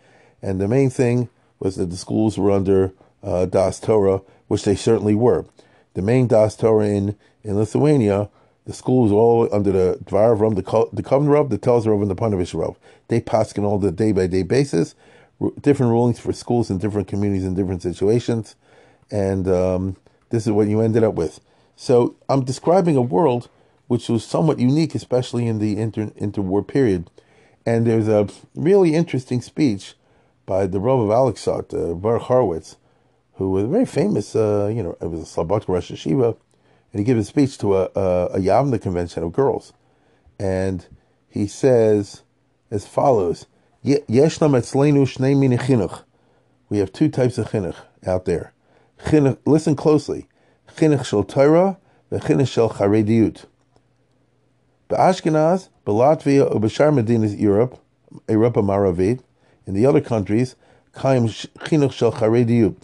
and 0.42 0.60
the 0.60 0.66
main 0.66 0.90
thing 0.90 1.28
was 1.60 1.76
that 1.76 1.90
the 1.90 1.96
schools 1.96 2.36
were 2.36 2.50
under 2.50 2.92
uh, 3.22 3.46
Das 3.46 3.78
Torah, 3.78 4.22
which 4.50 4.64
they 4.64 4.74
certainly 4.74 5.14
were. 5.14 5.46
The 5.94 6.02
main 6.02 6.26
Das 6.26 6.56
Torah 6.56 6.88
in, 6.88 7.16
in 7.44 7.56
Lithuania, 7.56 8.28
the 8.66 8.72
schools 8.72 9.12
all 9.12 9.48
under 9.54 9.70
the 9.70 9.98
Dvar 10.04 10.36
Rav, 10.38 10.56
the, 10.56 10.88
the 10.92 11.04
Kovner 11.04 11.48
the 11.48 11.56
Telz 11.56 11.86
Rav, 11.86 12.02
and 12.02 12.10
the 12.10 12.16
Panavish 12.16 12.52
Rav. 12.52 12.76
They 13.06 13.22
on 13.30 13.64
all 13.64 13.78
the 13.78 13.92
day 13.92 14.10
by 14.10 14.26
day 14.26 14.42
basis, 14.42 14.96
different 15.60 15.92
rulings 15.92 16.18
for 16.18 16.32
schools 16.32 16.68
in 16.68 16.78
different 16.78 17.06
communities 17.06 17.44
in 17.44 17.54
different 17.54 17.80
situations, 17.80 18.56
and 19.08 19.46
um, 19.46 19.96
this 20.30 20.48
is 20.48 20.52
what 20.52 20.66
you 20.66 20.80
ended 20.80 21.04
up 21.04 21.14
with. 21.14 21.38
So 21.76 22.16
I'm 22.28 22.42
describing 22.44 22.96
a 22.96 23.02
world 23.02 23.48
which 23.86 24.08
was 24.08 24.24
somewhat 24.24 24.58
unique, 24.58 24.96
especially 24.96 25.46
in 25.46 25.60
the 25.60 25.78
inter 25.78 26.06
interwar 26.20 26.66
period. 26.66 27.08
And 27.64 27.86
there's 27.86 28.08
a 28.08 28.26
really 28.56 28.96
interesting 28.96 29.42
speech 29.42 29.94
by 30.44 30.66
the 30.66 30.80
Rav 30.80 30.98
of 30.98 31.08
Alexot, 31.08 31.72
uh, 31.72 31.94
Baruch 31.94 32.22
Horowitz, 32.22 32.76
who 33.40 33.50
was 33.52 33.64
very 33.64 33.86
famous, 33.86 34.36
uh, 34.36 34.70
you 34.70 34.82
know, 34.82 34.94
it 35.00 35.06
was 35.06 35.22
a 35.22 35.24
Slobodka 35.24 35.68
Rosh 35.68 35.90
Yeshiva, 35.90 36.36
and 36.92 37.00
he 37.00 37.04
gave 37.04 37.16
a 37.16 37.24
speech 37.24 37.56
to 37.56 37.74
a, 37.74 37.84
a, 37.96 38.26
a 38.34 38.38
Yavna 38.38 38.78
convention 38.78 39.22
of 39.22 39.32
girls. 39.32 39.72
And 40.38 40.86
he 41.26 41.46
says 41.46 42.22
as 42.70 42.86
follows. 42.86 43.46
We 43.82 43.92
have 43.94 44.04
two 46.92 47.08
types 47.08 47.38
of 47.38 47.48
chinuch 47.48 47.76
out 48.06 48.26
there. 48.26 48.52
Chinuch, 49.06 49.38
listen 49.46 49.74
closely. 49.74 50.28
Chinuch 50.76 51.06
shel 51.06 51.24
Torah, 51.24 51.78
v'chinuch 52.12 52.46
shel 52.46 52.68
charediyut. 52.68 53.46
Be'Ashkenaz, 54.90 55.70
beLatvia, 55.86 56.54
u'b'shar 56.54 56.92
Medinas 56.92 57.40
Europe, 57.40 57.82
Europa 58.28 58.60
Maravit, 58.60 59.22
in 59.66 59.72
the 59.72 59.86
other 59.86 60.02
countries, 60.02 60.56
chinuch 60.94 61.92
shel 61.92 62.12
charediyut. 62.12 62.76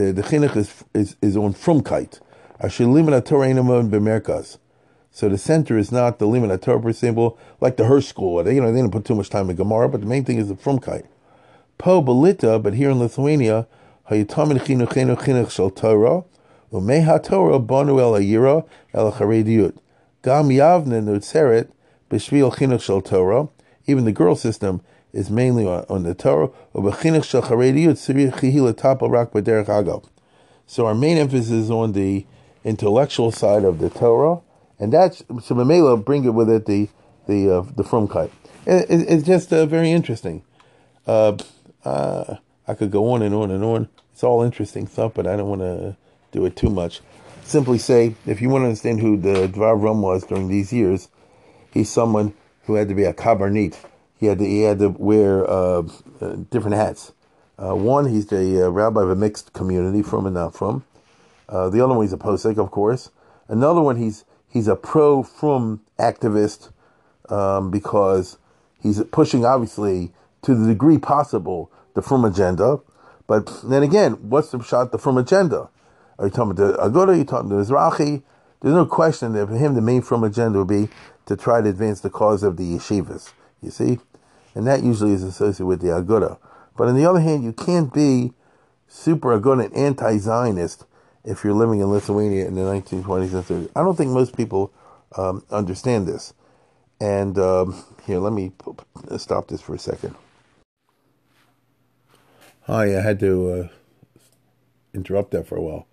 The, 0.00 0.12
the 0.12 0.22
chinuch 0.22 0.56
is, 0.56 0.82
is, 0.94 1.16
is 1.20 1.36
on 1.36 1.52
frumkeit. 1.52 2.20
Asher 2.58 2.86
limit 2.86 3.26
Torah 3.26 3.48
b'merkaz. 3.48 4.56
So 5.10 5.28
the 5.28 5.36
center 5.36 5.76
is 5.76 5.92
not 5.92 6.18
the 6.18 6.26
limit 6.26 6.62
Torah 6.62 6.94
symbol, 6.94 7.38
like 7.60 7.76
the 7.76 7.84
Hirsch 7.84 8.06
school. 8.06 8.42
They, 8.42 8.54
you 8.54 8.62
know, 8.62 8.72
they 8.72 8.80
didn't 8.80 8.92
put 8.92 9.04
too 9.04 9.14
much 9.14 9.28
time 9.28 9.50
in 9.50 9.56
Gemara, 9.56 9.90
but 9.90 10.00
the 10.00 10.06
main 10.06 10.24
thing 10.24 10.38
is 10.38 10.48
the 10.48 10.54
frumkeit. 10.54 11.06
Po 11.76 12.00
belita, 12.00 12.62
but 12.62 12.72
here 12.72 12.88
in 12.88 12.98
Lithuania, 12.98 13.66
Hayitamid 14.10 14.64
chinuchenu 14.64 15.18
chinuch 15.18 15.50
shel 15.50 15.68
Torah, 15.68 16.24
umei 16.72 17.04
ha-Torah 17.04 17.60
bonu 17.60 18.00
el 18.00 18.12
ayira 18.12 18.66
el 18.94 19.12
charediyut. 19.12 19.76
Gam 20.22 20.48
yavne 20.48 21.04
nutzeret 21.04 21.68
b'shvil 22.08 22.54
chinuch 22.54 22.80
shel 22.80 23.02
Torah. 23.02 23.48
Even 23.86 24.06
the 24.06 24.12
girl 24.12 24.34
system 24.34 24.80
is 25.12 25.30
mainly 25.30 25.66
on, 25.66 26.02
the 26.02 26.14
Torah. 26.14 26.50
So 30.66 30.86
our 30.86 30.94
main 30.94 31.18
emphasis 31.18 31.50
is 31.50 31.70
on 31.70 31.92
the 31.92 32.26
intellectual 32.64 33.32
side 33.32 33.64
of 33.64 33.78
the 33.78 33.90
Torah, 33.90 34.40
and 34.78 34.92
that's 34.92 35.18
so 35.18 35.54
Mamela 35.54 36.02
bring 36.04 36.24
it 36.24 36.34
with 36.34 36.48
it 36.48 36.66
the 36.66 36.88
the 37.26 37.50
uh, 37.50 37.62
the 37.62 37.82
frumkeit. 37.82 38.30
It, 38.66 38.90
it, 38.90 39.08
it's 39.08 39.26
just 39.26 39.52
uh, 39.52 39.66
very 39.66 39.90
interesting. 39.90 40.44
Uh, 41.06 41.36
uh, 41.84 42.36
I 42.68 42.74
could 42.74 42.90
go 42.90 43.12
on 43.12 43.22
and 43.22 43.34
on 43.34 43.50
and 43.50 43.64
on. 43.64 43.88
It's 44.12 44.22
all 44.22 44.42
interesting 44.42 44.86
stuff, 44.86 45.12
but 45.14 45.26
I 45.26 45.36
don't 45.36 45.48
want 45.48 45.62
to 45.62 45.96
do 46.30 46.44
it 46.44 46.56
too 46.56 46.70
much. 46.70 47.00
Simply 47.42 47.78
say, 47.78 48.14
if 48.26 48.40
you 48.40 48.48
want 48.48 48.62
to 48.62 48.66
understand 48.66 49.00
who 49.00 49.16
the 49.16 49.48
Dvar 49.48 49.80
Rum 49.82 50.02
was 50.02 50.24
during 50.24 50.48
these 50.48 50.72
years, 50.72 51.08
he's 51.72 51.90
someone 51.90 52.34
who 52.64 52.74
had 52.74 52.88
to 52.88 52.94
be 52.94 53.04
a 53.04 53.12
kabarnit. 53.12 53.76
He 54.20 54.26
had 54.26 54.38
to, 54.38 54.44
he 54.44 54.60
had 54.60 54.78
to 54.80 54.90
wear 54.90 55.48
uh, 55.50 55.82
uh, 56.20 56.36
different 56.50 56.76
hats. 56.76 57.12
Uh, 57.58 57.74
one, 57.74 58.04
he's 58.04 58.26
the 58.26 58.66
uh, 58.66 58.68
rabbi 58.68 59.02
of 59.02 59.08
a 59.08 59.16
mixed 59.16 59.54
community, 59.54 60.02
from 60.02 60.26
and 60.26 60.34
not 60.34 60.54
from. 60.54 60.84
Uh, 61.48 61.70
the 61.70 61.82
other 61.82 61.94
one, 61.94 62.04
he's 62.04 62.12
a 62.12 62.18
posek, 62.18 62.58
of 62.58 62.70
course. 62.70 63.10
Another 63.48 63.80
one, 63.80 63.96
he's 63.96 64.26
he's 64.46 64.68
a 64.68 64.76
pro 64.76 65.22
from 65.22 65.80
activist 65.98 66.70
um, 67.30 67.70
because 67.70 68.36
he's 68.82 69.02
pushing, 69.04 69.46
obviously, 69.46 70.12
to 70.42 70.54
the 70.54 70.68
degree 70.68 70.98
possible, 70.98 71.72
the 71.94 72.02
from 72.02 72.24
agenda. 72.24 72.78
But 73.26 73.62
then 73.64 73.82
again, 73.82 74.12
what's 74.28 74.50
the 74.50 74.62
shot 74.62 74.92
the 74.92 74.98
from 74.98 75.16
agenda? 75.16 75.70
Are 76.18 76.26
you 76.26 76.30
talking 76.30 76.50
about 76.50 76.76
the 76.76 76.82
Aguda? 76.82 77.08
Are 77.08 77.14
you 77.14 77.24
talking 77.24 77.50
about 77.50 77.66
the 77.66 77.72
Mizrahi? 77.72 78.22
There's 78.60 78.74
no 78.74 78.84
question 78.84 79.32
that 79.32 79.48
for 79.48 79.56
him 79.56 79.74
the 79.74 79.80
main 79.80 80.02
from 80.02 80.24
agenda 80.24 80.58
would 80.58 80.68
be 80.68 80.88
to 81.24 81.36
try 81.36 81.62
to 81.62 81.68
advance 81.70 82.00
the 82.02 82.10
cause 82.10 82.42
of 82.42 82.58
the 82.58 82.74
yeshivas. 82.74 83.32
You 83.62 83.70
see? 83.70 83.98
And 84.54 84.66
that 84.66 84.82
usually 84.82 85.12
is 85.12 85.22
associated 85.22 85.66
with 85.66 85.80
the 85.80 85.88
Aguda. 85.88 86.38
But 86.76 86.88
on 86.88 86.96
the 86.96 87.04
other 87.04 87.20
hand, 87.20 87.44
you 87.44 87.52
can't 87.52 87.92
be 87.92 88.32
super 88.88 89.38
Aguda 89.38 89.66
and 89.66 89.76
anti-Zionist 89.76 90.84
if 91.24 91.44
you're 91.44 91.54
living 91.54 91.80
in 91.80 91.86
Lithuania 91.86 92.46
in 92.46 92.54
the 92.54 92.62
1920s 92.62 93.34
and 93.34 93.44
30s. 93.44 93.70
I 93.76 93.82
don't 93.82 93.96
think 93.96 94.10
most 94.10 94.36
people 94.36 94.72
um, 95.16 95.44
understand 95.50 96.06
this. 96.06 96.34
And 97.00 97.38
um, 97.38 97.82
here, 98.06 98.18
let 98.18 98.32
me 98.32 98.52
stop 99.16 99.48
this 99.48 99.60
for 99.60 99.74
a 99.74 99.78
second. 99.78 100.14
Hi, 102.62 102.96
I 102.96 103.00
had 103.00 103.18
to 103.20 103.50
uh, 103.50 103.68
interrupt 104.94 105.30
that 105.32 105.46
for 105.46 105.56
a 105.56 105.62
while. 105.62 105.86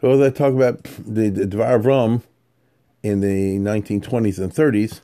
So 0.00 0.10
as 0.10 0.20
I 0.20 0.30
talk 0.30 0.54
about 0.54 0.82
the, 0.82 1.28
the 1.28 1.44
Dvar 1.44 2.22
in 3.02 3.20
the 3.20 3.58
1920s 3.58 4.38
and 4.38 4.52
30s, 4.52 5.00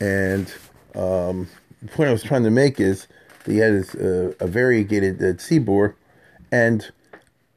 and 0.00 0.52
um, 0.94 1.48
the 1.82 1.88
point 1.88 2.08
I 2.08 2.12
was 2.12 2.22
trying 2.22 2.44
to 2.44 2.50
make 2.50 2.80
is 2.80 3.08
that 3.44 3.52
he 3.52 3.58
had 3.58 3.74
this, 3.74 3.94
uh, 3.94 4.32
a 4.40 4.46
variegated 4.46 5.16
uh, 5.20 5.34
tzibur, 5.34 5.94
and 6.50 6.90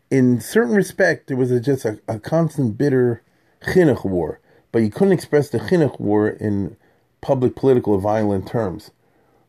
in 0.10 0.40
certain 0.40 0.76
respect, 0.76 1.28
there 1.28 1.38
was 1.38 1.52
a, 1.52 1.60
just 1.60 1.86
a, 1.86 2.00
a, 2.08 2.20
constant 2.20 2.78
bitter 2.78 3.22
chinuch 3.62 4.06
war, 4.06 4.40
but 4.72 4.80
you 4.80 4.90
couldn't 4.90 5.14
express 5.14 5.50
the 5.50 5.60
chinuch 5.60 6.00
war 6.00 6.30
in 6.30 6.76
public, 7.22 7.56
political, 7.56 7.98
violent 8.00 8.48
terms. 8.48 8.92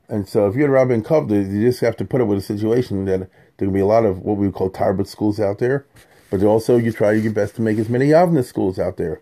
And 0.09 0.29
so 0.29 0.47
if 0.47 0.55
you're 0.55 0.71
rabbi 0.71 0.95
in 0.95 1.03
you 1.03 1.67
just 1.67 1.81
have 1.81 1.97
to 1.97 2.05
put 2.05 2.21
up 2.21 2.29
with 2.29 2.39
a 2.39 2.43
situation 2.43 3.07
that 3.07 3.29
there 3.57 3.67
can 3.67 3.73
be 3.73 3.81
a 3.81 3.87
lot 3.87 4.05
of 4.05 4.21
what 4.21 4.37
we 4.37 4.51
call 4.51 4.71
tarbut 4.71 5.07
schools 5.07 5.41
out 5.41 5.59
there, 5.59 5.87
but 6.31 6.43
also 6.43 6.77
you 6.77 6.93
try 6.93 7.13
your 7.13 7.33
best 7.33 7.57
to 7.57 7.63
make 7.63 7.79
as 7.79 7.89
many 7.89 8.09
Yavna 8.09 8.45
schools 8.45 8.79
out 8.79 8.97
there. 8.97 9.21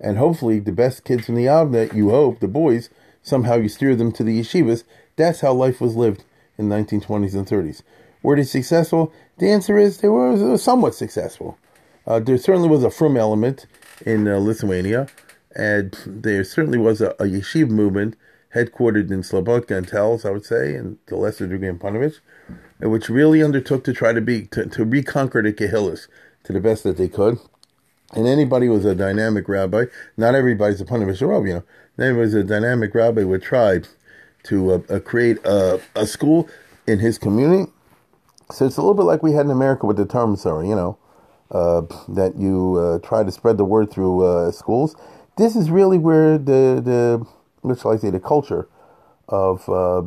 And 0.00 0.18
hopefully 0.18 0.58
the 0.58 0.72
best 0.72 1.04
kids 1.04 1.26
from 1.26 1.36
the 1.36 1.46
Yavna, 1.46 1.94
you 1.94 2.10
hope, 2.10 2.40
the 2.40 2.48
boys, 2.48 2.90
somehow 3.24 3.56
you 3.56 3.68
steer 3.68 3.96
them 3.96 4.12
to 4.12 4.22
the 4.22 4.38
yeshivas. 4.38 4.84
That's 5.16 5.40
how 5.40 5.52
life 5.52 5.80
was 5.80 5.96
lived 5.96 6.22
in 6.56 6.68
the 6.68 6.76
1920s 6.76 7.34
and 7.34 7.46
30s. 7.46 7.82
Were 8.22 8.36
they 8.36 8.44
successful? 8.44 9.12
The 9.38 9.50
answer 9.50 9.76
is 9.76 9.98
they 9.98 10.08
were 10.08 10.56
somewhat 10.56 10.94
successful. 10.94 11.58
Uh, 12.06 12.20
there 12.20 12.38
certainly 12.38 12.68
was 12.68 12.84
a 12.84 12.90
frum 12.90 13.16
element 13.16 13.66
in 14.06 14.28
uh, 14.28 14.38
Lithuania, 14.38 15.08
and 15.56 15.96
there 16.06 16.44
certainly 16.44 16.78
was 16.78 17.00
a, 17.00 17.10
a 17.12 17.24
yeshiva 17.24 17.70
movement 17.70 18.16
headquartered 18.54 19.10
in 19.10 19.22
Slobodka 19.22 19.76
and 19.76 19.88
Telz, 19.88 20.24
I 20.24 20.30
would 20.30 20.44
say, 20.44 20.74
and 20.76 20.98
a 21.10 21.16
lesser 21.16 21.46
degree 21.46 21.68
in 21.68 21.78
Panovich, 21.78 22.20
which 22.80 23.08
really 23.08 23.42
undertook 23.42 23.84
to 23.84 23.92
try 23.92 24.12
to 24.12 24.20
be 24.20 24.46
to, 24.46 24.66
to 24.66 24.84
reconquer 24.84 25.42
the 25.42 25.52
Kehillas 25.52 26.08
to 26.44 26.52
the 26.52 26.60
best 26.60 26.84
that 26.84 26.96
they 26.96 27.08
could. 27.08 27.38
And 28.12 28.28
anybody 28.28 28.68
was 28.68 28.84
a 28.84 28.94
dynamic 28.94 29.48
rabbi. 29.48 29.86
Not 30.16 30.34
everybody's 30.34 30.80
a 30.80 30.84
Panovich 30.84 31.26
Rav, 31.26 31.46
you 31.46 31.54
know. 31.54 31.64
There 31.96 32.14
was 32.16 32.34
a 32.34 32.42
dynamic 32.42 32.92
rabbi 32.92 33.22
would 33.22 33.42
try 33.42 33.82
to 34.44 34.72
uh, 34.72 34.78
uh, 34.90 34.98
create 34.98 35.38
a, 35.44 35.80
a 35.94 36.06
school 36.06 36.48
in 36.88 36.98
his 36.98 37.18
community. 37.18 37.70
So 38.50 38.66
it's 38.66 38.76
a 38.76 38.80
little 38.80 38.94
bit 38.94 39.04
like 39.04 39.22
we 39.22 39.32
had 39.32 39.46
in 39.46 39.52
America 39.52 39.86
with 39.86 39.96
the 39.96 40.04
term, 40.04 40.34
sorry, 40.36 40.68
you 40.68 40.74
know, 40.74 40.98
uh, 41.52 41.82
that 42.08 42.36
you 42.36 42.76
uh, 42.76 42.98
try 43.06 43.22
to 43.22 43.30
spread 43.30 43.58
the 43.58 43.64
word 43.64 43.92
through 43.92 44.22
uh, 44.22 44.50
schools. 44.50 44.96
This 45.36 45.54
is 45.54 45.70
really 45.70 45.98
where 45.98 46.36
the 46.36 46.82
the 46.84 47.26
what 47.62 47.78
shall 47.78 47.92
I 47.92 47.96
say 47.96 48.10
the 48.10 48.20
culture 48.20 48.68
of 49.28 49.68
uh, 49.68 50.02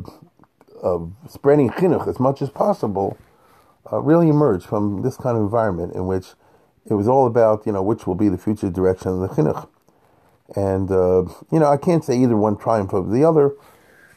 of 0.82 1.12
spreading 1.28 1.70
chinuch 1.70 2.06
as 2.06 2.20
much 2.20 2.42
as 2.42 2.50
possible 2.50 3.16
really 3.90 4.28
emerged 4.28 4.66
from 4.66 5.00
this 5.00 5.16
kind 5.16 5.38
of 5.38 5.42
environment 5.42 5.94
in 5.94 6.06
which 6.06 6.26
it 6.84 6.92
was 6.92 7.08
all 7.08 7.26
about 7.26 7.66
you 7.66 7.72
know 7.72 7.82
which 7.82 8.06
will 8.06 8.14
be 8.14 8.28
the 8.28 8.38
future 8.38 8.68
direction 8.68 9.10
of 9.10 9.20
the 9.20 9.28
chinuch. 9.28 9.68
And 10.56 10.88
you 10.88 11.58
know 11.58 11.70
I 11.70 11.76
can't 11.76 12.04
say 12.04 12.16
either 12.18 12.36
one 12.36 12.56
triumph 12.56 12.94
over 12.94 13.10
the 13.10 13.24
other 13.24 13.52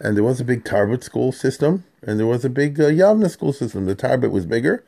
and 0.02 0.18
there 0.18 0.24
was 0.24 0.40
a 0.40 0.46
big 0.46 0.64
Tarbut 0.64 1.04
school 1.04 1.32
system, 1.32 1.84
and 2.02 2.20
there 2.20 2.26
was 2.26 2.44
a 2.44 2.50
big 2.50 2.80
uh, 2.80 2.86
Yavna 2.86 3.30
school 3.30 3.54
system. 3.54 3.86
The 3.86 3.96
Tarbut 3.96 4.32
was 4.32 4.48
bigger, 4.48 4.84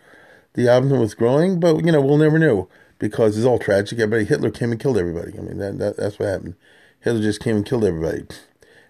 the 0.53 0.63
Yavna 0.63 0.99
was 0.99 1.13
growing, 1.13 1.59
but 1.59 1.85
you 1.85 1.91
know 1.91 2.01
we'll 2.01 2.17
never 2.17 2.39
know 2.39 2.67
because 2.97 3.37
it's 3.37 3.45
all 3.45 3.59
tragic. 3.59 3.99
Everybody, 3.99 4.25
Hitler 4.25 4.49
came 4.49 4.71
and 4.71 4.79
killed 4.79 4.97
everybody. 4.97 5.37
I 5.37 5.41
mean 5.41 5.59
that, 5.59 5.77
that 5.77 5.97
that's 5.97 6.17
what 6.17 6.29
happened. 6.29 6.55
Hitler 7.01 7.21
just 7.21 7.41
came 7.41 7.57
and 7.57 7.65
killed 7.65 7.85
everybody. 7.85 8.25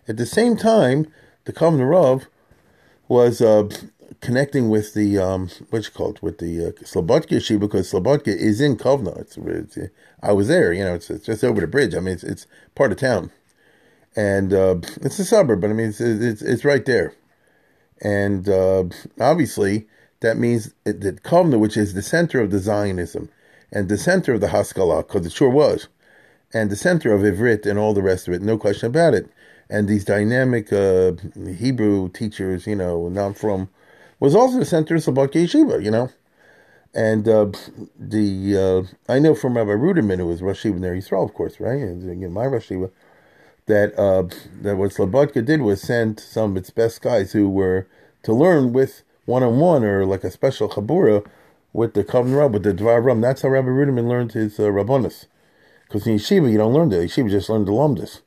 At 0.07 0.17
the 0.17 0.25
same 0.25 0.55
time, 0.55 1.07
the 1.45 1.53
Rav 1.53 2.27
was 3.09 3.41
uh, 3.41 3.69
connecting 4.21 4.69
with 4.69 4.93
the 4.93 5.17
um, 5.17 5.49
what's 5.69 5.89
called 5.89 6.19
with 6.21 6.39
the 6.39 6.67
uh, 6.67 6.71
Slobodka 6.83 7.37
Yeshiva 7.37 7.61
because 7.61 7.91
Slobodka 7.91 8.27
is 8.27 8.61
in 8.61 8.77
Kovna. 8.77 9.19
It's, 9.19 9.37
it's, 9.37 9.77
I 10.21 10.31
was 10.31 10.47
there. 10.47 10.73
You 10.73 10.83
know, 10.85 10.95
it's, 10.95 11.09
it's 11.09 11.25
just 11.25 11.43
over 11.43 11.61
the 11.61 11.67
bridge. 11.67 11.95
I 11.95 11.99
mean, 11.99 12.15
it's 12.15 12.23
it's 12.23 12.47
part 12.75 12.91
of 12.91 12.97
town 12.97 13.31
and 14.15 14.53
uh, 14.53 14.75
it's 15.01 15.19
a 15.19 15.25
suburb, 15.25 15.61
but 15.61 15.69
I 15.69 15.73
mean 15.73 15.89
it's 15.89 16.01
it's, 16.01 16.41
it's 16.41 16.65
right 16.65 16.85
there, 16.85 17.13
and 18.01 18.47
uh, 18.47 18.85
obviously 19.19 19.87
that 20.21 20.37
means 20.37 20.73
that 20.85 21.23
Kovna, 21.23 21.59
which 21.59 21.77
is 21.77 21.93
the 21.93 22.01
center 22.01 22.39
of 22.39 22.51
the 22.51 22.59
Zionism 22.59 23.29
and 23.71 23.89
the 23.89 23.97
center 23.97 24.33
of 24.33 24.41
the 24.41 24.49
Haskalah, 24.49 25.03
because 25.03 25.25
it 25.25 25.31
sure 25.31 25.49
was, 25.49 25.87
and 26.53 26.69
the 26.69 26.75
center 26.75 27.13
of 27.13 27.21
Ivrit 27.21 27.65
and 27.65 27.79
all 27.79 27.93
the 27.93 28.03
rest 28.03 28.27
of 28.27 28.33
it, 28.33 28.41
no 28.41 28.57
question 28.57 28.87
about 28.87 29.13
it, 29.13 29.29
and 29.69 29.87
these 29.87 30.05
dynamic 30.05 30.71
uh, 30.71 31.13
Hebrew 31.57 32.09
teachers, 32.09 32.67
you 32.67 32.75
know, 32.75 33.09
not 33.09 33.35
from, 33.35 33.69
was 34.19 34.35
also 34.35 34.59
the 34.59 34.65
center 34.65 34.95
of 34.95 35.03
Slobodka 35.03 35.33
Yeshiva, 35.33 35.83
you 35.83 35.91
know. 35.91 36.09
And 36.93 37.27
uh, 37.27 37.51
the 37.97 38.87
uh, 38.87 39.11
I 39.11 39.19
know 39.19 39.33
from 39.33 39.57
Rabbi 39.57 39.71
Ruderman, 39.71 40.17
who 40.17 40.27
was 40.27 40.41
Rosh 40.41 40.63
Yeshiva 40.65 40.79
Ner 40.79 40.95
Yisrael, 40.95 41.25
of 41.25 41.33
course, 41.33 41.59
right? 41.59 41.81
Again, 41.81 42.31
my 42.31 42.45
Rosh 42.45 42.71
that 43.65 43.97
uh, 43.97 44.23
that 44.61 44.77
what 44.77 44.91
Slobodka 44.91 45.43
did 45.43 45.61
was 45.61 45.81
send 45.81 46.19
some 46.19 46.51
of 46.51 46.57
its 46.57 46.69
best 46.69 47.01
guys 47.01 47.31
who 47.31 47.49
were 47.49 47.87
to 48.23 48.33
learn 48.33 48.73
with 48.73 49.03
one 49.25 49.43
on 49.43 49.59
one 49.59 49.83
or 49.83 50.05
like 50.05 50.23
a 50.23 50.31
special 50.31 50.69
chabura 50.69 51.25
with 51.71 51.93
the 51.93 52.03
Kovner 52.03 52.37
Rov, 52.37 52.51
with 52.51 52.63
the 52.63 52.73
Dvar 52.73 53.03
Ram. 53.03 53.21
That's 53.21 53.41
how 53.41 53.49
Rabbi 53.49 53.69
Ruderman 53.69 54.07
learned 54.07 54.33
his 54.33 54.59
uh, 54.59 54.63
Rabbonis. 54.63 55.25
Because 55.83 56.05
in 56.05 56.17
Yeshiva, 56.17 56.51
you 56.51 56.57
don't 56.57 56.73
learn 56.73 56.89
the 56.89 56.97
Yeshiva 56.97 57.29
just 57.29 57.49
learned 57.49 57.67
the 57.67 57.71
Lumdis. 57.71 58.21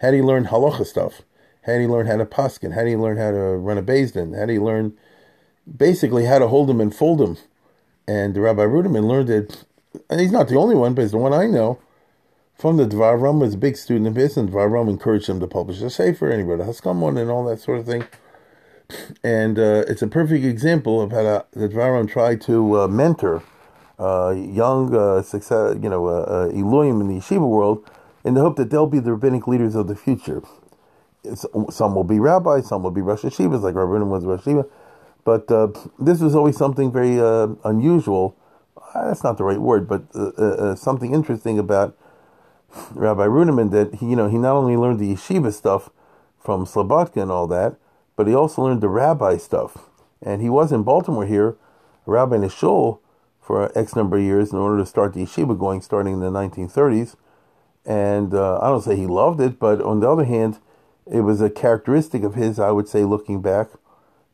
How 0.00 0.10
do 0.10 0.16
you 0.16 0.24
learn 0.24 0.46
halacha 0.46 0.86
stuff? 0.86 1.22
How 1.62 1.74
do 1.74 1.80
you 1.80 1.88
learn 1.88 2.06
how 2.06 2.16
to 2.16 2.24
paskin? 2.24 2.74
How 2.74 2.82
do 2.82 2.90
you 2.90 3.00
learn 3.00 3.18
how 3.18 3.30
to 3.30 3.56
run 3.56 3.78
a 3.78 3.82
Din? 3.82 4.32
How 4.34 4.46
do 4.46 4.52
you 4.52 4.64
learn 4.64 4.96
basically 5.76 6.24
how 6.24 6.38
to 6.38 6.48
hold 6.48 6.68
them 6.68 6.80
and 6.80 6.94
fold 6.94 7.18
them? 7.18 7.36
And 8.06 8.36
Rabbi 8.36 8.62
Ruderman 8.62 9.06
learned 9.06 9.30
it, 9.30 9.64
and 10.08 10.20
he's 10.20 10.32
not 10.32 10.48
the 10.48 10.56
only 10.56 10.74
one, 10.74 10.94
but 10.94 11.02
he's 11.02 11.10
the 11.10 11.18
one 11.18 11.34
I 11.34 11.46
know 11.46 11.78
from 12.58 12.76
the 12.76 12.86
Dvar 12.86 13.20
Ram 13.20 13.38
was 13.38 13.54
a 13.54 13.58
big 13.58 13.76
student 13.76 14.08
of 14.08 14.16
his, 14.16 14.36
and 14.36 14.50
Dvar 14.50 14.70
Ram 14.70 14.88
encouraged 14.88 15.28
him 15.28 15.38
to 15.38 15.46
publish 15.46 15.80
a 15.80 15.88
sefer, 15.88 16.28
and 16.28 16.40
he 16.40 16.44
wrote 16.44 16.60
a 16.60 16.64
Haskam 16.64 17.16
and 17.16 17.30
all 17.30 17.44
that 17.44 17.60
sort 17.60 17.78
of 17.78 17.86
thing. 17.86 18.04
And 19.22 19.58
uh, 19.58 19.84
it's 19.86 20.02
a 20.02 20.08
perfect 20.08 20.44
example 20.44 21.00
of 21.00 21.12
how 21.12 21.46
the 21.52 21.68
Dvar 21.68 21.94
Ram 21.94 22.08
tried 22.08 22.40
to 22.42 22.80
uh, 22.80 22.88
mentor 22.88 23.44
uh, 23.98 24.30
young, 24.36 24.94
uh, 24.94 25.22
success, 25.22 25.76
you 25.80 25.88
know, 25.88 26.06
uh, 26.06 26.48
uh, 26.50 26.52
Elohim 26.52 27.00
in 27.00 27.08
the 27.08 27.14
yeshiva 27.14 27.48
world, 27.48 27.88
in 28.24 28.34
the 28.34 28.40
hope 28.40 28.56
that 28.56 28.70
they'll 28.70 28.86
be 28.88 28.98
the 28.98 29.12
rabbinic 29.12 29.46
leaders 29.46 29.76
of 29.76 29.86
the 29.86 29.94
future. 29.94 30.42
It's, 31.22 31.46
some 31.70 31.94
will 31.94 32.04
be 32.04 32.18
rabbis, 32.18 32.68
some 32.68 32.82
will 32.82 32.90
be 32.90 33.02
Rosh 33.02 33.22
Yeshivas, 33.22 33.62
like 33.62 33.74
Rabbi 33.76 34.02
was 34.04 34.24
Rosh 34.24 34.40
Yeshiva. 34.40 34.68
But 35.28 35.50
uh, 35.52 35.68
this 35.98 36.20
was 36.20 36.34
always 36.34 36.56
something 36.56 36.90
very 36.90 37.20
uh, 37.20 37.48
unusual. 37.62 38.34
Uh, 38.78 39.08
that's 39.08 39.22
not 39.22 39.36
the 39.36 39.44
right 39.44 39.60
word, 39.60 39.86
but 39.86 40.04
uh, 40.16 40.74
something 40.74 41.12
interesting 41.12 41.58
about 41.58 41.94
Rabbi 42.92 43.26
Ruderman 43.26 43.70
that 43.72 43.96
he, 43.96 44.06
you 44.06 44.16
know, 44.16 44.30
he 44.30 44.38
not 44.38 44.56
only 44.56 44.74
learned 44.74 45.00
the 45.00 45.12
yeshiva 45.12 45.52
stuff 45.52 45.90
from 46.38 46.64
Slobodka 46.64 47.20
and 47.20 47.30
all 47.30 47.46
that, 47.48 47.76
but 48.16 48.26
he 48.26 48.34
also 48.34 48.62
learned 48.62 48.80
the 48.80 48.88
rabbi 48.88 49.36
stuff. 49.36 49.90
And 50.22 50.40
he 50.40 50.48
was 50.48 50.72
in 50.72 50.82
Baltimore 50.82 51.26
here, 51.26 51.58
a 52.06 52.10
rabbi 52.10 52.36
in 52.36 52.44
a 52.44 52.48
shul 52.48 53.02
for 53.38 53.70
X 53.78 53.94
number 53.94 54.16
of 54.16 54.22
years 54.22 54.50
in 54.50 54.58
order 54.58 54.78
to 54.78 54.86
start 54.86 55.12
the 55.12 55.20
yeshiva 55.20 55.58
going, 55.58 55.82
starting 55.82 56.14
in 56.14 56.20
the 56.20 56.30
1930s. 56.30 57.16
And 57.84 58.32
uh, 58.32 58.60
I 58.62 58.68
don't 58.68 58.80
say 58.80 58.96
he 58.96 59.06
loved 59.06 59.42
it, 59.42 59.58
but 59.58 59.82
on 59.82 60.00
the 60.00 60.10
other 60.10 60.24
hand, 60.24 60.58
it 61.04 61.20
was 61.20 61.42
a 61.42 61.50
characteristic 61.50 62.22
of 62.22 62.34
his, 62.34 62.58
I 62.58 62.70
would 62.70 62.88
say, 62.88 63.04
looking 63.04 63.42
back, 63.42 63.68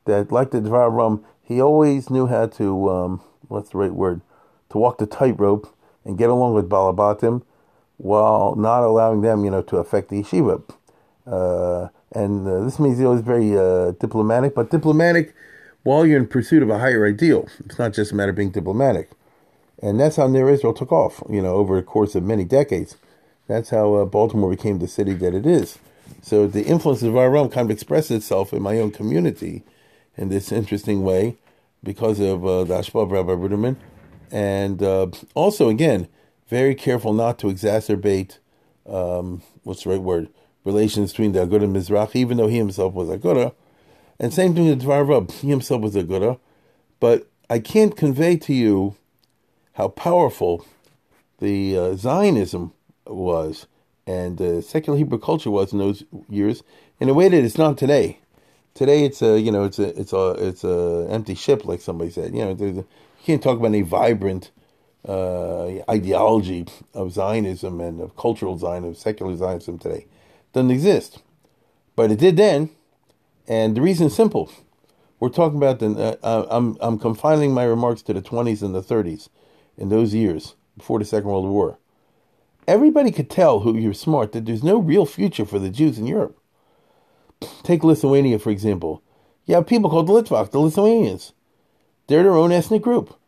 that 0.05 0.33
like 0.33 0.51
the 0.51 0.61
Dvar 0.61 0.93
Ram, 0.93 1.25
he 1.43 1.61
always 1.61 2.11
knew 2.11 2.27
how 2.27 2.47
to, 2.47 2.91
um, 2.91 3.21
what's 3.49 3.71
the 3.71 3.79
right 3.79 3.93
word, 3.93 4.21
to 4.71 4.79
walk 4.79 4.99
the 4.99 5.07
tightrope 5.07 5.75
and 6.05 6.19
get 6.19 6.31
along 6.31 6.55
with 6.55 6.69
Balabatim 6.69 7.43
while 7.97 8.55
not 8.57 8.83
allowing 8.83 9.21
them, 9.21 9.45
you 9.45 9.51
know, 9.51 9.63
to 9.63 9.77
affect 9.77 10.09
the 10.09 10.23
yeshiva. 10.23 10.63
Uh, 11.27 11.89
and 12.13 12.47
uh, 12.47 12.61
this 12.65 12.79
means 12.79 12.99
he 12.99 13.05
was 13.05 13.21
very 13.21 13.57
uh, 13.57 13.93
diplomatic, 13.93 14.55
but 14.55 14.71
diplomatic 14.71 15.35
while 15.83 16.07
you're 16.07 16.19
in 16.19 16.27
pursuit 16.27 16.63
of 16.63 16.71
a 16.71 16.79
higher 16.79 17.07
ideal. 17.07 17.49
It's 17.65 17.79
not 17.79 17.93
just 17.93 18.13
a 18.13 18.15
matter 18.15 18.31
of 18.31 18.37
being 18.37 18.51
diplomatic. 18.51 19.11
And 19.83 20.01
that's 20.01 20.17
how 20.17 20.27
Ner 20.27 20.47
Yisrael 20.47 20.77
took 20.77 20.93
off, 20.93 21.23
you 21.29 21.43
know, 21.43 21.55
over 21.55 21.77
the 21.77 21.83
course 21.83 22.15
of 22.15 22.23
many 22.23 22.45
decades. 22.45 22.97
That's 23.49 23.71
how 23.71 23.95
uh, 23.95 24.05
Baltimore 24.07 24.51
became 24.51 24.79
the 24.79 24.89
city 24.89 25.13
that 25.15 25.35
it 25.35 25.45
is. 25.45 25.79
So 26.23 26.47
the 26.47 26.65
influence 26.65 27.03
of 27.03 27.13
realm 27.13 27.51
kind 27.51 27.67
of 27.67 27.71
expresses 27.71 28.11
itself 28.13 28.53
in 28.53 28.63
my 28.63 28.79
own 28.79 28.91
community 28.91 29.63
in 30.17 30.29
this 30.29 30.53
interesting 30.53 31.03
way 31.03 31.37
because 31.83 32.21
of 32.21 32.45
uh, 32.45 32.65
the 32.65 32.75
Ashba 32.75 33.03
of 33.03 33.11
Rabbi 33.13 33.33
Ruderman. 33.33 33.77
And 34.31 34.83
uh, 34.83 35.09
also, 35.35 35.69
again, 35.69 36.09
very 36.49 36.75
careful 36.75 37.13
not 37.13 37.39
to 37.41 37.47
exacerbate 37.47 38.39
um, 38.87 39.43
what's 39.63 39.85
the 39.85 39.91
right 39.91 40.01
word 40.01 40.29
relations 40.65 41.13
between 41.13 41.33
the 41.33 41.41
Aguda 41.41 41.65
and 41.65 41.77
Mizrach, 41.77 42.17
even 42.17 42.37
though 42.37 42.47
he 42.47 42.57
himself 42.57 42.95
was 42.95 43.09
Aguda. 43.09 43.53
And 44.19 44.33
same 44.33 44.55
thing 44.55 44.69
with 44.69 44.83
Dvar 44.83 45.07
Rab, 45.07 45.31
he 45.31 45.49
himself 45.49 45.83
was 45.83 45.95
Aguda. 45.95 46.39
But 47.01 47.29
I 47.51 47.59
can't 47.59 47.97
convey 47.97 48.37
to 48.39 48.55
you 48.55 48.97
how 49.73 49.89
powerful 49.89 50.65
the 51.39 51.77
uh, 51.77 51.95
Zionism 51.97 52.73
was 53.07 53.67
and 54.07 54.41
uh, 54.41 54.61
secular 54.61 54.99
Hebrew 54.99 55.19
culture 55.19 55.51
was 55.51 55.73
in 55.73 55.79
those 55.79 56.05
years 56.29 56.63
in 57.01 57.09
a 57.09 57.15
way 57.15 57.29
that 57.29 57.45
it's 57.45 57.59
not 57.59 57.79
today. 57.79 58.19
Today 58.75 59.05
it's 59.05 59.23
a 59.23 59.41
you 59.41 59.53
know 59.53 59.65
it's 59.65 59.79
a 59.79 59.99
it's 60.01 60.13
a 60.13 60.31
it's 60.33 60.65
a 60.65 61.07
empty 61.09 61.37
ship 61.37 61.65
like 61.65 61.81
somebody 61.81 62.11
said. 62.11 62.35
You 62.35 62.45
know 62.45 62.57
you 62.59 62.87
can't 63.25 63.43
talk 63.43 63.57
about 63.59 63.69
any 63.69 63.83
vibrant 63.83 64.51
uh, 65.09 65.81
ideology 65.89 66.67
of 66.93 67.13
Zionism 67.13 67.81
and 67.81 68.01
of 68.01 68.17
cultural 68.17 68.59
Zionism, 68.59 68.91
of 68.91 68.97
secular 68.99 69.37
Zionism 69.37 69.79
today. 69.79 70.07
Doesn't 70.53 70.73
exist. 70.73 71.23
But 71.95 72.11
it 72.11 72.19
did 72.19 72.37
then. 72.37 72.71
And 73.47 73.77
the 73.77 73.83
reason 73.83 74.09
is 74.09 74.17
simple. 74.17 74.51
We're 75.21 75.29
talking 75.29 75.59
about 75.59 75.79
the. 75.79 76.19
Uh, 76.23 76.47
I'm 76.51 76.77
I'm 76.81 76.99
confining 76.99 77.55
my 77.55 77.65
remarks 77.65 78.03
to 78.03 78.13
the 78.13 78.23
20s 78.23 78.63
and 78.63 78.75
the 78.75 78.83
30s, 78.83 79.29
in 79.77 79.89
those 79.89 80.15
years 80.15 80.55
before 80.77 80.99
the 80.99 81.05
Second 81.05 81.31
World 81.31 81.47
War. 81.47 81.79
Everybody 82.67 83.11
could 83.11 83.31
tell 83.31 83.61
who 83.61 83.77
you're 83.77 83.95
smart 83.95 84.33
that 84.33 84.47
there's 84.47 84.65
no 84.65 84.79
real 84.79 85.07
future 85.07 85.45
for 85.45 85.59
the 85.59 85.71
Jews 85.71 85.99
in 85.99 86.07
Europe. 86.07 86.39
Take 87.63 87.85
Lithuania 87.85 88.39
for 88.39 88.51
example. 88.51 89.03
You 89.47 89.57
have 89.57 89.67
people 89.67 89.91
called 89.91 90.07
the 90.07 90.13
Litvak, 90.13 90.51
the 90.51 90.59
Lithuanians. 90.59 91.33
They're 92.07 92.23
their 92.23 92.33
own 92.33 92.53
ethnic 92.53 92.83
group. 92.83 93.19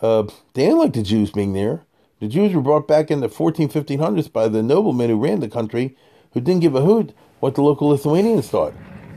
Uh, 0.00 0.24
they 0.54 0.64
didn't 0.64 0.78
like 0.78 0.92
the 0.92 1.02
Jews 1.02 1.30
being 1.30 1.52
there. 1.52 1.84
The 2.20 2.28
Jews 2.28 2.54
were 2.54 2.62
brought 2.62 2.86
back 2.86 3.10
in 3.10 3.20
the 3.20 3.28
14, 3.28 3.68
1500s 3.68 4.32
by 4.32 4.48
the 4.48 4.62
noblemen 4.62 5.10
who 5.10 5.18
ran 5.18 5.40
the 5.40 5.48
country 5.48 5.96
who 6.32 6.40
didn't 6.40 6.62
give 6.62 6.74
a 6.74 6.82
hoot 6.82 7.14
what 7.40 7.54
the 7.54 7.62
local 7.62 7.88
Lithuanians 7.88 8.48
thought. 8.48 8.74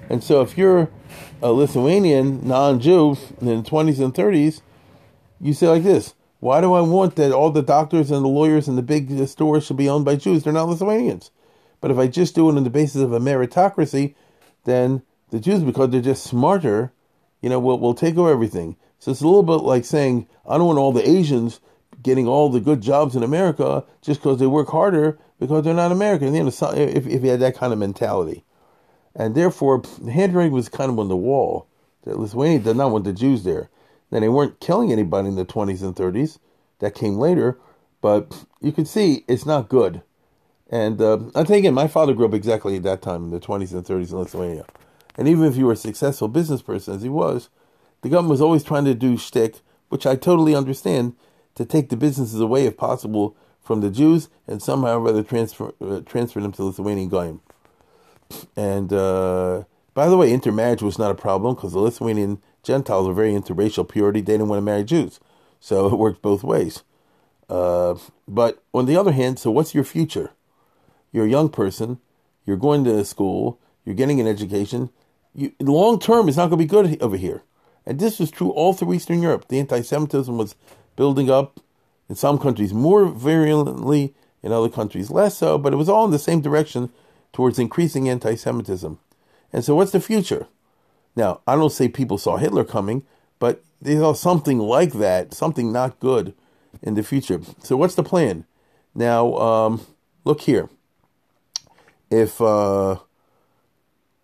And 0.09 0.23
so 0.23 0.41
if 0.41 0.57
you're 0.57 0.89
a 1.41 1.51
Lithuanian 1.51 2.47
non-Jew 2.47 3.17
in 3.41 3.47
the 3.47 3.69
20s 3.69 3.99
and 4.03 4.13
30s, 4.13 4.61
you 5.39 5.53
say 5.53 5.67
like 5.67 5.83
this, 5.83 6.13
Why 6.39 6.61
do 6.61 6.73
I 6.73 6.81
want 6.81 7.15
that 7.15 7.31
all 7.31 7.51
the 7.51 7.61
doctors 7.61 8.11
and 8.11 8.23
the 8.23 8.29
lawyers 8.29 8.67
and 8.67 8.77
the 8.77 8.83
big 8.83 9.27
stores 9.27 9.65
should 9.65 9.77
be 9.77 9.89
owned 9.89 10.05
by 10.05 10.15
Jews? 10.15 10.43
They're 10.43 10.53
not 10.53 10.69
Lithuanians. 10.69 11.31
But 11.81 11.91
if 11.91 11.97
I 11.97 12.07
just 12.07 12.35
do 12.35 12.49
it 12.49 12.57
on 12.57 12.63
the 12.63 12.69
basis 12.69 13.01
of 13.01 13.13
a 13.13 13.19
meritocracy, 13.19 14.15
then 14.65 15.01
the 15.31 15.39
Jews, 15.39 15.63
because 15.63 15.89
they're 15.89 16.01
just 16.01 16.23
smarter, 16.23 16.91
you 17.41 17.49
know, 17.49 17.59
will 17.59 17.79
will 17.79 17.93
take 17.93 18.17
over 18.17 18.31
everything. 18.31 18.75
So 18.99 19.11
it's 19.11 19.21
a 19.21 19.27
little 19.27 19.43
bit 19.43 19.63
like 19.65 19.85
saying, 19.85 20.27
I 20.47 20.57
don't 20.57 20.67
want 20.67 20.79
all 20.79 20.91
the 20.91 21.07
Asians 21.07 21.59
getting 22.01 22.27
all 22.27 22.49
the 22.49 22.59
good 22.59 22.81
jobs 22.81 23.15
in 23.15 23.23
America 23.23 23.83
just 24.01 24.21
because 24.21 24.39
they 24.39 24.47
work 24.47 24.69
harder 24.69 25.17
because 25.39 25.63
they're 25.63 25.73
not 25.73 25.91
American. 25.91 26.33
You 26.33 26.43
know, 26.43 26.49
if, 26.49 27.07
if 27.07 27.23
you 27.23 27.29
had 27.29 27.39
that 27.39 27.55
kind 27.55 27.73
of 27.73 27.79
mentality. 27.79 28.43
And 29.15 29.33
therefore, 29.33 29.81
the 30.01 30.11
handwriting 30.11 30.51
was 30.51 30.69
kind 30.69 30.91
of 30.91 30.99
on 30.99 31.07
the 31.07 31.15
wall. 31.15 31.67
That 32.03 32.19
Lithuania 32.19 32.59
did 32.59 32.77
not 32.77 32.91
want 32.91 33.05
the 33.05 33.13
Jews 33.13 33.43
there. 33.43 33.69
Then 34.11 34.21
they 34.21 34.29
weren't 34.29 34.59
killing 34.59 34.91
anybody 34.91 35.29
in 35.29 35.35
the 35.35 35.45
20s 35.45 35.81
and 35.81 35.95
30s. 35.95 36.37
That 36.79 36.93
came 36.93 37.15
later. 37.15 37.57
But 38.01 38.45
you 38.61 38.71
could 38.71 38.87
see 38.87 39.23
it's 39.27 39.45
not 39.45 39.69
good. 39.69 40.03
And 40.75 41.01
uh, 41.01 41.19
I 41.33 41.45
think, 41.45 41.59
again, 41.59 41.73
my 41.73 41.87
father 41.87 42.13
grew 42.13 42.25
up 42.25 42.33
exactly 42.33 42.75
at 42.75 42.83
that 42.83 43.01
time 43.01 43.23
in 43.23 43.29
the 43.29 43.39
20s 43.39 43.71
and 43.71 43.85
30s 43.85 44.11
in 44.11 44.17
Lithuania. 44.17 44.65
And 45.17 45.25
even 45.25 45.45
if 45.45 45.55
you 45.55 45.67
were 45.67 45.71
a 45.71 45.77
successful 45.77 46.27
business 46.27 46.61
person, 46.61 46.95
as 46.95 47.01
he 47.01 47.07
was, 47.07 47.47
the 48.01 48.09
government 48.09 48.31
was 48.31 48.41
always 48.41 48.61
trying 48.61 48.83
to 48.83 48.93
do 48.93 49.17
shtick, 49.17 49.61
which 49.87 50.05
I 50.05 50.17
totally 50.17 50.53
understand, 50.53 51.15
to 51.55 51.63
take 51.63 51.87
the 51.87 51.95
businesses 51.95 52.41
away, 52.41 52.65
if 52.65 52.75
possible, 52.75 53.37
from 53.61 53.79
the 53.79 53.89
Jews 53.89 54.27
and 54.47 54.61
somehow 54.61 54.99
or 54.99 55.07
other 55.07 55.23
transfer 55.23 55.73
uh, 55.79 56.01
transfer 56.01 56.41
them 56.41 56.51
to 56.51 56.65
Lithuanian 56.65 57.07
goyim. 57.07 57.39
And 58.57 58.91
uh, 58.91 59.63
by 59.93 60.09
the 60.09 60.17
way, 60.17 60.33
intermarriage 60.33 60.81
was 60.81 60.99
not 60.99 61.09
a 61.09 61.15
problem 61.15 61.55
because 61.55 61.71
the 61.71 61.79
Lithuanian 61.79 62.41
Gentiles 62.63 63.07
were 63.07 63.13
very 63.13 63.31
interracial 63.31 63.87
purity. 63.87 64.19
They 64.19 64.33
didn't 64.33 64.49
want 64.49 64.57
to 64.57 64.65
marry 64.65 64.83
Jews, 64.83 65.21
so 65.61 65.87
it 65.93 65.95
worked 65.95 66.21
both 66.21 66.43
ways. 66.43 66.83
Uh, 67.49 67.95
but 68.27 68.61
on 68.73 68.87
the 68.87 68.97
other 68.97 69.13
hand, 69.13 69.39
so 69.39 69.49
what's 69.51 69.73
your 69.73 69.85
future? 69.85 70.31
You're 71.15 71.25
a 71.25 71.29
young 71.29 71.47
person. 71.47 71.99
You're 72.45 72.57
going 72.57 72.83
to 72.83 73.05
school. 73.05 73.57
You're 73.85 73.95
getting 73.95 74.19
an 74.19 74.27
education. 74.27 74.89
You, 75.33 75.53
long 75.61 75.97
term 75.97 76.27
it's 76.27 76.35
not 76.35 76.49
going 76.49 76.59
to 76.59 76.65
be 76.65 76.65
good 76.65 77.01
over 77.01 77.15
here. 77.15 77.43
And 77.85 77.99
this 77.99 78.19
was 78.19 78.29
true 78.29 78.49
all 78.49 78.73
through 78.73 78.93
Eastern 78.93 79.21
Europe. 79.21 79.47
The 79.47 79.59
anti-Semitism 79.59 80.37
was 80.37 80.55
building 80.97 81.29
up 81.29 81.61
in 82.09 82.15
some 82.15 82.37
countries 82.37 82.73
more 82.73 83.05
virulently, 83.05 84.13
in 84.43 84.51
other 84.51 84.67
countries 84.67 85.09
less 85.09 85.37
so, 85.37 85.57
but 85.57 85.71
it 85.71 85.77
was 85.77 85.87
all 85.87 86.03
in 86.03 86.11
the 86.11 86.19
same 86.19 86.41
direction 86.41 86.89
towards 87.31 87.59
increasing 87.59 88.09
anti 88.09 88.35
Semitism. 88.35 88.99
And 89.53 89.63
so, 89.63 89.73
what's 89.73 89.91
the 89.91 90.01
future? 90.01 90.47
Now, 91.15 91.39
I 91.47 91.55
don't 91.55 91.71
say 91.71 91.87
people 91.87 92.17
saw 92.17 92.35
Hitler 92.35 92.65
coming, 92.65 93.03
but 93.39 93.63
they 93.81 93.95
saw 93.95 94.11
something 94.11 94.59
like 94.59 94.91
that, 94.93 95.33
something 95.33 95.71
not 95.71 96.01
good 96.01 96.33
in 96.81 96.95
the 96.95 97.03
future. 97.03 97.39
So, 97.63 97.77
what's 97.77 97.95
the 97.95 98.03
plan? 98.03 98.43
Now, 98.93 99.33
um, 99.37 99.85
look 100.25 100.41
here. 100.41 100.69
If 102.09 102.39
uh, 102.41 102.97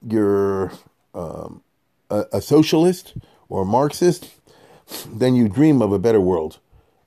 you're 0.07 0.71
um, 1.13 1.61
a, 2.09 2.25
a 2.34 2.41
socialist 2.41 3.15
or 3.49 3.63
a 3.63 3.65
Marxist, 3.65 4.29
then 5.07 5.36
you 5.36 5.49
dream 5.49 5.82
of 5.82 5.91
a 5.91 5.99
better 5.99 6.21
world. 6.21 6.59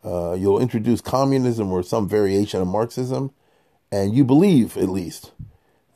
Uh, 0.04 0.34
you'll 0.34 0.60
introduce 0.60 1.00
communism 1.00 1.72
or 1.72 1.82
some 1.82 2.08
variation 2.08 2.60
of 2.60 2.68
Marxism, 2.68 3.32
and 3.90 4.14
you 4.14 4.24
believe, 4.24 4.76
at 4.76 4.88
least, 4.88 5.32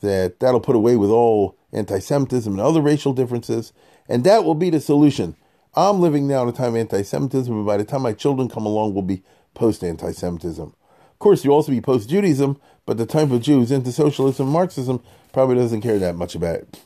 that 0.01 0.41
that'll 0.41 0.61
put 0.61 0.77
away 0.77 0.97
with 0.97 1.11
all 1.11 1.57
anti 1.73 1.99
Semitism 1.99 2.51
and 2.51 2.61
other 2.61 2.81
racial 2.81 3.13
differences, 3.13 3.73
and 4.09 4.25
that 4.25 4.45
will 4.45 4.55
be 4.55 4.71
the 4.71 4.81
solution. 4.81 5.37
I'm 5.75 6.01
living 6.01 6.27
now 6.27 6.43
in 6.43 6.49
a 6.49 6.53
time 6.53 6.71
of 6.71 6.77
anti 6.77 7.03
Semitism, 7.03 7.53
and 7.53 7.67
by 7.67 7.77
the 7.77 7.85
time 7.85 8.03
my 8.03 8.13
children 8.13 8.49
come 8.49 8.65
along, 8.65 8.95
we'll 8.95 9.03
be 9.03 9.23
post 9.55 9.85
anti 9.85 10.13
Semitism. 10.13 10.75
Of 11.19 11.21
course, 11.21 11.45
you'll 11.45 11.55
also 11.55 11.73
be 11.73 11.81
post 11.81 12.09
Judaism, 12.09 12.61
but 12.87 12.97
the 12.97 13.05
type 13.05 13.33
of 13.33 13.43
Jews 13.43 13.73
into 13.73 13.91
socialism 13.91 14.47
and 14.47 14.53
Marxism 14.53 15.03
probably 15.33 15.57
doesn't 15.57 15.81
care 15.81 15.99
that 15.99 16.15
much 16.15 16.37
about 16.37 16.55
it. 16.55 16.81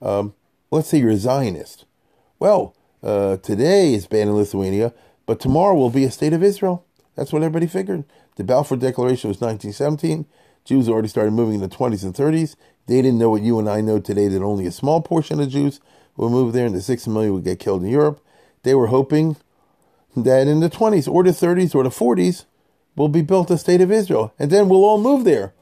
Um, 0.00 0.34
let's 0.70 0.86
say 0.86 0.98
you're 0.98 1.10
a 1.10 1.16
Zionist. 1.16 1.84
Well, 2.38 2.76
uh, 3.02 3.38
today 3.38 3.92
is 3.92 4.06
banned 4.06 4.30
in 4.30 4.36
Lithuania, 4.36 4.94
but 5.26 5.40
tomorrow 5.40 5.74
will 5.74 5.90
be 5.90 6.04
a 6.04 6.12
state 6.12 6.32
of 6.32 6.44
Israel. 6.44 6.86
That's 7.16 7.32
what 7.32 7.42
everybody 7.42 7.66
figured. 7.66 8.04
The 8.36 8.44
Balfour 8.44 8.76
Declaration 8.76 9.26
was 9.26 9.40
1917. 9.40 10.26
Jews 10.64 10.88
already 10.88 11.08
started 11.08 11.32
moving 11.32 11.56
in 11.56 11.60
the 11.60 11.68
20s 11.68 12.04
and 12.04 12.14
30s. 12.14 12.54
They 12.86 13.02
didn't 13.02 13.18
know 13.18 13.30
what 13.30 13.42
you 13.42 13.58
and 13.58 13.68
I 13.68 13.80
know 13.80 13.98
today 13.98 14.28
that 14.28 14.42
only 14.44 14.66
a 14.66 14.70
small 14.70 15.02
portion 15.02 15.40
of 15.40 15.48
Jews 15.48 15.80
will 16.16 16.30
move 16.30 16.52
there 16.52 16.66
and 16.66 16.74
the 16.76 16.80
6 16.80 17.08
million 17.08 17.34
would 17.34 17.42
get 17.42 17.58
killed 17.58 17.82
in 17.82 17.90
Europe. 17.90 18.24
They 18.62 18.76
were 18.76 18.86
hoping 18.86 19.38
that 20.14 20.46
in 20.46 20.60
the 20.60 20.70
20s 20.70 21.12
or 21.12 21.24
the 21.24 21.30
30s 21.30 21.74
or 21.74 21.82
the 21.82 21.90
40s 21.90 22.44
will 22.96 23.08
be 23.08 23.22
built 23.22 23.50
a 23.50 23.58
state 23.58 23.80
of 23.80 23.92
Israel. 23.92 24.34
And 24.38 24.50
then 24.50 24.68
we'll 24.68 24.84
all 24.84 25.00
move 25.00 25.24
there 25.24 25.52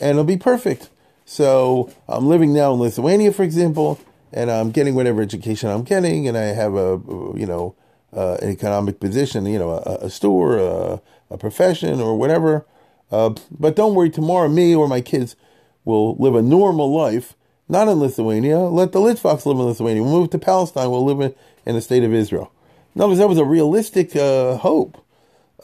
and 0.00 0.10
it'll 0.10 0.24
be 0.24 0.36
perfect. 0.36 0.90
So 1.24 1.90
I'm 2.08 2.26
living 2.26 2.52
now 2.52 2.74
in 2.74 2.80
Lithuania, 2.80 3.32
for 3.32 3.42
example, 3.42 3.98
and 4.32 4.50
I'm 4.50 4.70
getting 4.70 4.94
whatever 4.94 5.22
education 5.22 5.70
I'm 5.70 5.84
getting, 5.84 6.28
and 6.28 6.36
I 6.36 6.46
have 6.46 6.74
a, 6.74 7.00
you 7.34 7.46
know, 7.46 7.76
uh, 8.14 8.36
an 8.42 8.50
economic 8.50 9.00
position, 9.00 9.46
you 9.46 9.58
know, 9.58 9.70
a, 9.70 10.06
a 10.06 10.10
store, 10.10 10.58
a, 10.58 11.00
a, 11.30 11.38
profession, 11.38 12.00
or 12.00 12.16
whatever. 12.16 12.66
Uh, 13.10 13.34
but 13.50 13.76
don't 13.76 13.94
worry, 13.94 14.10
tomorrow 14.10 14.48
me 14.48 14.74
or 14.74 14.88
my 14.88 15.00
kids 15.00 15.36
will 15.84 16.16
live 16.16 16.34
a 16.34 16.42
normal 16.42 16.94
life, 16.94 17.34
not 17.68 17.88
in 17.88 17.94
Lithuania. 17.94 18.58
Let 18.58 18.92
the 18.92 19.00
Litvaks 19.00 19.46
live 19.46 19.58
in 19.58 19.64
Lithuania. 19.64 20.02
We'll 20.02 20.20
move 20.20 20.30
to 20.30 20.38
Palestine. 20.38 20.90
We'll 20.90 21.04
live 21.04 21.20
in, 21.20 21.34
in 21.64 21.74
the 21.74 21.80
state 21.80 22.04
of 22.04 22.12
Israel. 22.12 22.52
In 22.94 23.00
other 23.00 23.08
words, 23.08 23.20
that 23.20 23.28
was 23.28 23.38
a 23.38 23.44
realistic 23.44 24.14
uh, 24.14 24.56
hope. 24.58 25.03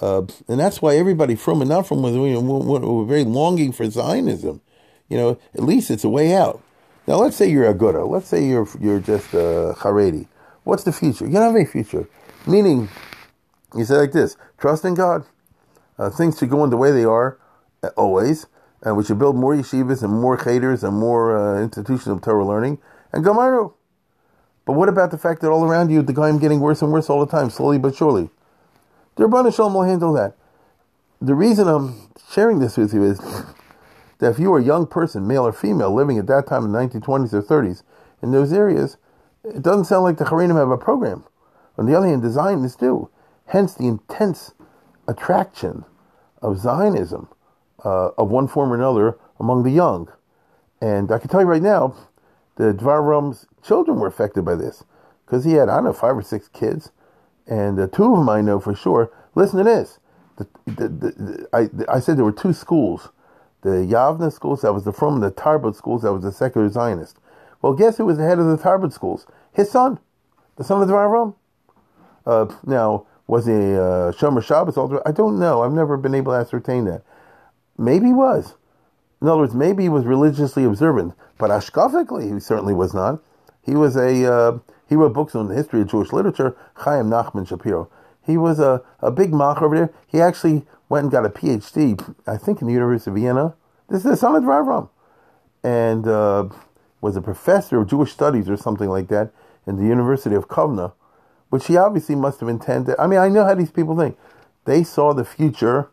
Uh, 0.01 0.23
and 0.49 0.59
that's 0.59 0.81
why 0.81 0.97
everybody 0.97 1.35
from 1.35 1.61
and 1.61 1.69
not 1.69 1.87
from 1.87 1.99
Lithuania 1.99 2.41
were 2.41 3.05
very 3.05 3.25
longing 3.25 3.73
for 3.73 3.89
Zionism. 3.89 4.61
You 5.09 5.17
know, 5.17 5.39
at 5.55 5.63
least 5.63 5.91
it's 5.91 6.05
a 6.05 6.09
way 6.09 6.35
out. 6.35 6.63
Now, 7.07 7.17
let's 7.17 7.37
say 7.37 7.51
you're 7.51 7.69
a 7.69 7.75
Gura. 7.75 8.09
Let's 8.09 8.29
say 8.29 8.45
you're 8.45 8.69
you're 8.81 9.01
just 9.01 9.35
a 9.35 9.75
Haredi. 9.79 10.27
What's 10.65 10.85
the 10.85 10.93
future? 10.93 11.27
You 11.27 11.33
don't 11.33 11.43
have 11.43 11.57
any 11.57 11.65
future. 11.65 12.09
Meaning, 12.47 12.89
you 13.77 13.85
say 13.85 13.97
like 13.97 14.13
this: 14.13 14.37
trust 14.59 14.85
in 14.85 14.95
God. 14.95 15.25
Uh, 15.99 16.09
things 16.09 16.39
should 16.39 16.49
go 16.49 16.61
on 16.61 16.71
the 16.71 16.79
way 16.79 16.91
they 16.93 17.05
are 17.05 17.39
uh, 17.83 17.89
always, 17.97 18.47
and 18.83 18.97
we 18.97 19.05
should 19.05 19.19
build 19.19 19.37
more 19.37 19.55
yeshivas 19.55 20.03
and 20.03 20.13
more 20.13 20.37
chaters 20.37 20.83
and 20.83 20.97
more 20.97 21.37
uh, 21.37 21.61
institutions 21.61 22.09
of 22.09 22.23
Torah 22.23 22.47
learning 22.47 22.79
and 23.13 23.25
Gamaru. 23.25 23.75
But 24.65 24.75
what 24.75 24.89
about 24.89 25.11
the 25.11 25.19
fact 25.19 25.43
that 25.43 25.51
all 25.51 25.65
around 25.65 25.91
you, 25.91 26.01
the 26.01 26.13
guy 26.13 26.35
getting 26.39 26.61
worse 26.61 26.81
and 26.81 26.93
worse 26.93 27.11
all 27.11 27.25
the 27.25 27.31
time, 27.31 27.51
slowly 27.51 27.79
but 27.79 27.95
surely? 27.95 28.31
The 29.21 29.29
Ribbono 29.29 29.55
Shel 29.55 29.69
Olam 29.69 29.75
will 29.75 29.83
handle 29.83 30.15
that. 30.15 30.35
The 31.21 31.35
reason 31.35 31.69
I'm 31.69 32.09
sharing 32.33 32.59
this 32.59 32.79
with 32.79 32.95
you 32.95 33.05
is 33.05 33.19
that 34.19 34.31
if 34.31 34.39
you 34.39 34.51
were 34.51 34.61
a 34.61 34.65
young 34.65 34.87
person, 34.87 35.27
male 35.27 35.47
or 35.47 35.53
female, 35.53 35.95
living 35.95 36.17
at 36.17 36.27
that 36.29 36.47
time 36.47 36.65
in 36.65 36.73
the 36.73 36.79
1920s 36.79 37.35
or 37.35 37.43
30s 37.43 37.83
in 38.23 38.31
those 38.31 38.51
areas, 38.51 38.97
it 39.45 39.61
doesn't 39.61 39.85
sound 39.85 40.05
like 40.05 40.17
the 40.17 40.25
Haredim 40.25 40.57
have 40.57 40.71
a 40.71 40.79
program. 40.79 41.25
On 41.77 41.85
the 41.85 41.95
other 41.95 42.07
hand, 42.07 42.23
the 42.23 42.31
Zionists 42.31 42.79
do. 42.79 43.11
Hence 43.45 43.75
the 43.75 43.89
intense 43.89 44.55
attraction 45.07 45.85
of 46.41 46.57
Zionism 46.57 47.29
uh, 47.85 48.13
of 48.17 48.31
one 48.31 48.49
form 48.49 48.73
or 48.73 48.77
another 48.77 49.19
among 49.39 49.65
the 49.65 49.71
young. 49.71 50.11
And 50.81 51.13
I 51.13 51.19
can 51.19 51.29
tell 51.29 51.43
you 51.43 51.47
right 51.47 51.61
now, 51.61 51.95
the 52.57 52.73
Dvar 52.73 53.05
Rum's 53.05 53.45
children 53.63 54.01
were 54.01 54.07
affected 54.07 54.47
by 54.47 54.55
this 54.55 54.83
because 55.27 55.45
he 55.45 55.53
had, 55.53 55.69
I 55.69 55.75
don't 55.75 55.85
know, 55.85 55.93
five 55.93 56.17
or 56.17 56.23
six 56.23 56.49
kids. 56.49 56.91
And 57.51 57.79
uh, 57.79 57.89
two 57.89 58.05
of 58.05 58.19
them 58.19 58.29
I 58.31 58.41
know 58.41 58.59
for 58.61 58.75
sure. 58.75 59.13
Listen 59.35 59.59
to 59.59 59.65
this. 59.65 59.99
The, 60.39 60.47
the, 60.65 60.89
the, 60.89 61.49
I, 61.53 61.69
I 61.97 62.01
said 62.01 62.17
there 62.17 62.25
were 62.25 62.33
two 62.33 62.55
schools 62.55 63.11
the 63.63 63.71
Yavna 63.71 64.33
schools, 64.33 64.63
that 64.63 64.73
was 64.73 64.85
the 64.85 64.93
from 64.93 65.21
the 65.21 65.31
Tarbut 65.31 65.77
schools, 65.77 66.03
that 66.03 66.13
was 66.13 66.23
the 66.23 66.33
secular 66.33 66.69
Zionist. 66.69 67.19
Well, 67.61 67.75
guess 67.75 67.99
who 67.99 68.07
was 68.07 68.17
the 68.17 68.25
head 68.25 68.39
of 68.39 68.47
the 68.47 68.57
Tarbut 68.57 68.93
schools? 68.93 69.27
His 69.53 69.71
son, 69.71 69.99
the 70.57 70.65
son 70.65 70.81
of 70.81 70.89
the 70.89 70.95
Ram. 70.95 71.35
Uh, 72.27 72.47
now, 72.65 73.07
was 73.27 73.47
he 73.47 73.53
uh, 73.53 74.13
Shomer 74.13 74.43
Shabbos? 74.43 74.79
I 75.07 75.13
don't 75.13 75.39
know. 75.39 75.63
I've 75.63 75.73
never 75.73 75.97
been 75.97 76.15
able 76.15 76.33
to 76.33 76.39
ascertain 76.39 76.85
that. 76.87 77.03
Maybe 77.77 78.07
he 78.07 78.13
was. 78.13 78.55
In 79.21 79.29
other 79.29 79.41
words, 79.41 79.55
maybe 79.55 79.83
he 79.83 79.89
was 79.89 80.05
religiously 80.05 80.65
observant, 80.65 81.15
but 81.39 81.51
ashkafically, 81.51 82.33
he 82.33 82.41
certainly 82.41 82.75
was 82.75 82.95
not. 82.95 83.23
He 83.63 83.75
was 83.75 83.97
a 83.97 84.33
uh, 84.33 84.59
he 84.91 84.97
wrote 84.97 85.15
books 85.15 85.37
on 85.37 85.49
the 85.49 85.55
history 85.55 85.81
of 85.81 85.89
Jewish 85.89 86.13
literature. 86.13 86.57
Chaim 86.75 87.09
Nachman 87.09 87.49
Shapiro. 87.49 87.89
He 88.27 88.37
was 88.37 88.59
a, 88.59 88.83
a 88.99 89.11
big 89.11 89.33
mach 89.33 89.63
over 89.63 89.77
there. 89.77 89.91
He 90.09 90.21
actually 90.21 90.67
went 90.89 91.05
and 91.05 91.13
got 91.13 91.25
a 91.25 91.31
PhD, 91.31 92.15
I 92.27 92.37
think, 92.37 92.61
in 92.61 92.67
the 92.67 92.75
University 92.75 93.11
of 93.11 93.17
Vienna. 93.17 93.55
This 93.89 94.05
is 94.05 94.11
the 94.11 94.17
son 94.17 94.35
of 94.35 94.43
Avram, 94.43 94.91
and 95.63 96.07
uh, 96.09 96.49
was 97.01 97.17
a 97.17 97.23
professor 97.23 97.81
of 97.81 97.89
Jewish 97.89 98.13
studies 98.13 98.49
or 98.51 98.57
something 98.57 98.89
like 98.89 99.07
that 99.09 99.33
in 99.65 99.77
the 99.77 99.85
University 99.85 100.35
of 100.35 100.49
Kovna, 100.49 100.93
which 101.51 101.69
he 101.69 101.77
obviously 101.77 102.17
must 102.17 102.41
have 102.41 102.49
intended. 102.49 102.97
I 102.99 103.07
mean, 103.07 103.21
I 103.21 103.29
know 103.29 103.45
how 103.45 103.55
these 103.55 103.71
people 103.71 103.97
think. 103.97 104.19
They 104.65 104.83
saw 104.83 105.15
the 105.15 105.25
future 105.25 105.89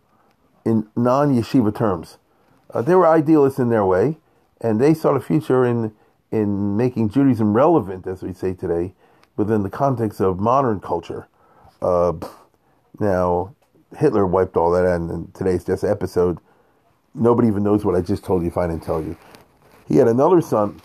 in 0.65 0.88
non-yeshiva 0.95 1.76
terms. 1.76 2.18
Uh, 2.74 2.82
they 2.82 2.95
were 2.95 3.07
idealists 3.07 3.60
in 3.60 3.69
their 3.69 3.86
way, 3.86 4.18
and 4.60 4.82
they 4.82 4.95
saw 4.95 5.14
the 5.14 5.22
future 5.22 5.64
in 5.64 5.94
in 6.32 6.76
making 6.76 7.10
Judaism 7.10 7.54
relevant, 7.54 8.08
as 8.08 8.22
we 8.22 8.34
say 8.34 8.54
today, 8.54 8.94
within 9.36 9.64
the 9.64 9.70
context 9.70 10.20
of 10.20 10.40
modern 10.40 10.80
culture. 10.80 11.28
Uh, 11.82 12.14
now, 12.99 13.56
Hitler 13.95 14.26
wiped 14.26 14.58
all 14.58 14.72
that 14.72 14.86
out 14.86 15.02
in 15.02 15.32
today's 15.34 15.64
just 15.64 15.84
episode. 15.84 16.40
Nobody 17.14 17.48
even 17.48 17.64
knows 17.64 17.86
what 17.86 17.95
I 17.95 18.02
just 18.02 18.24
told 18.24 18.41
you 18.41 18.49
if 18.49 18.58
I 18.58 18.68
didn't 18.68 18.84
tell 18.84 19.02
you. 19.02 19.18
He 19.88 19.98
had 19.98 20.08
another 20.08 20.41
son, 20.41 20.82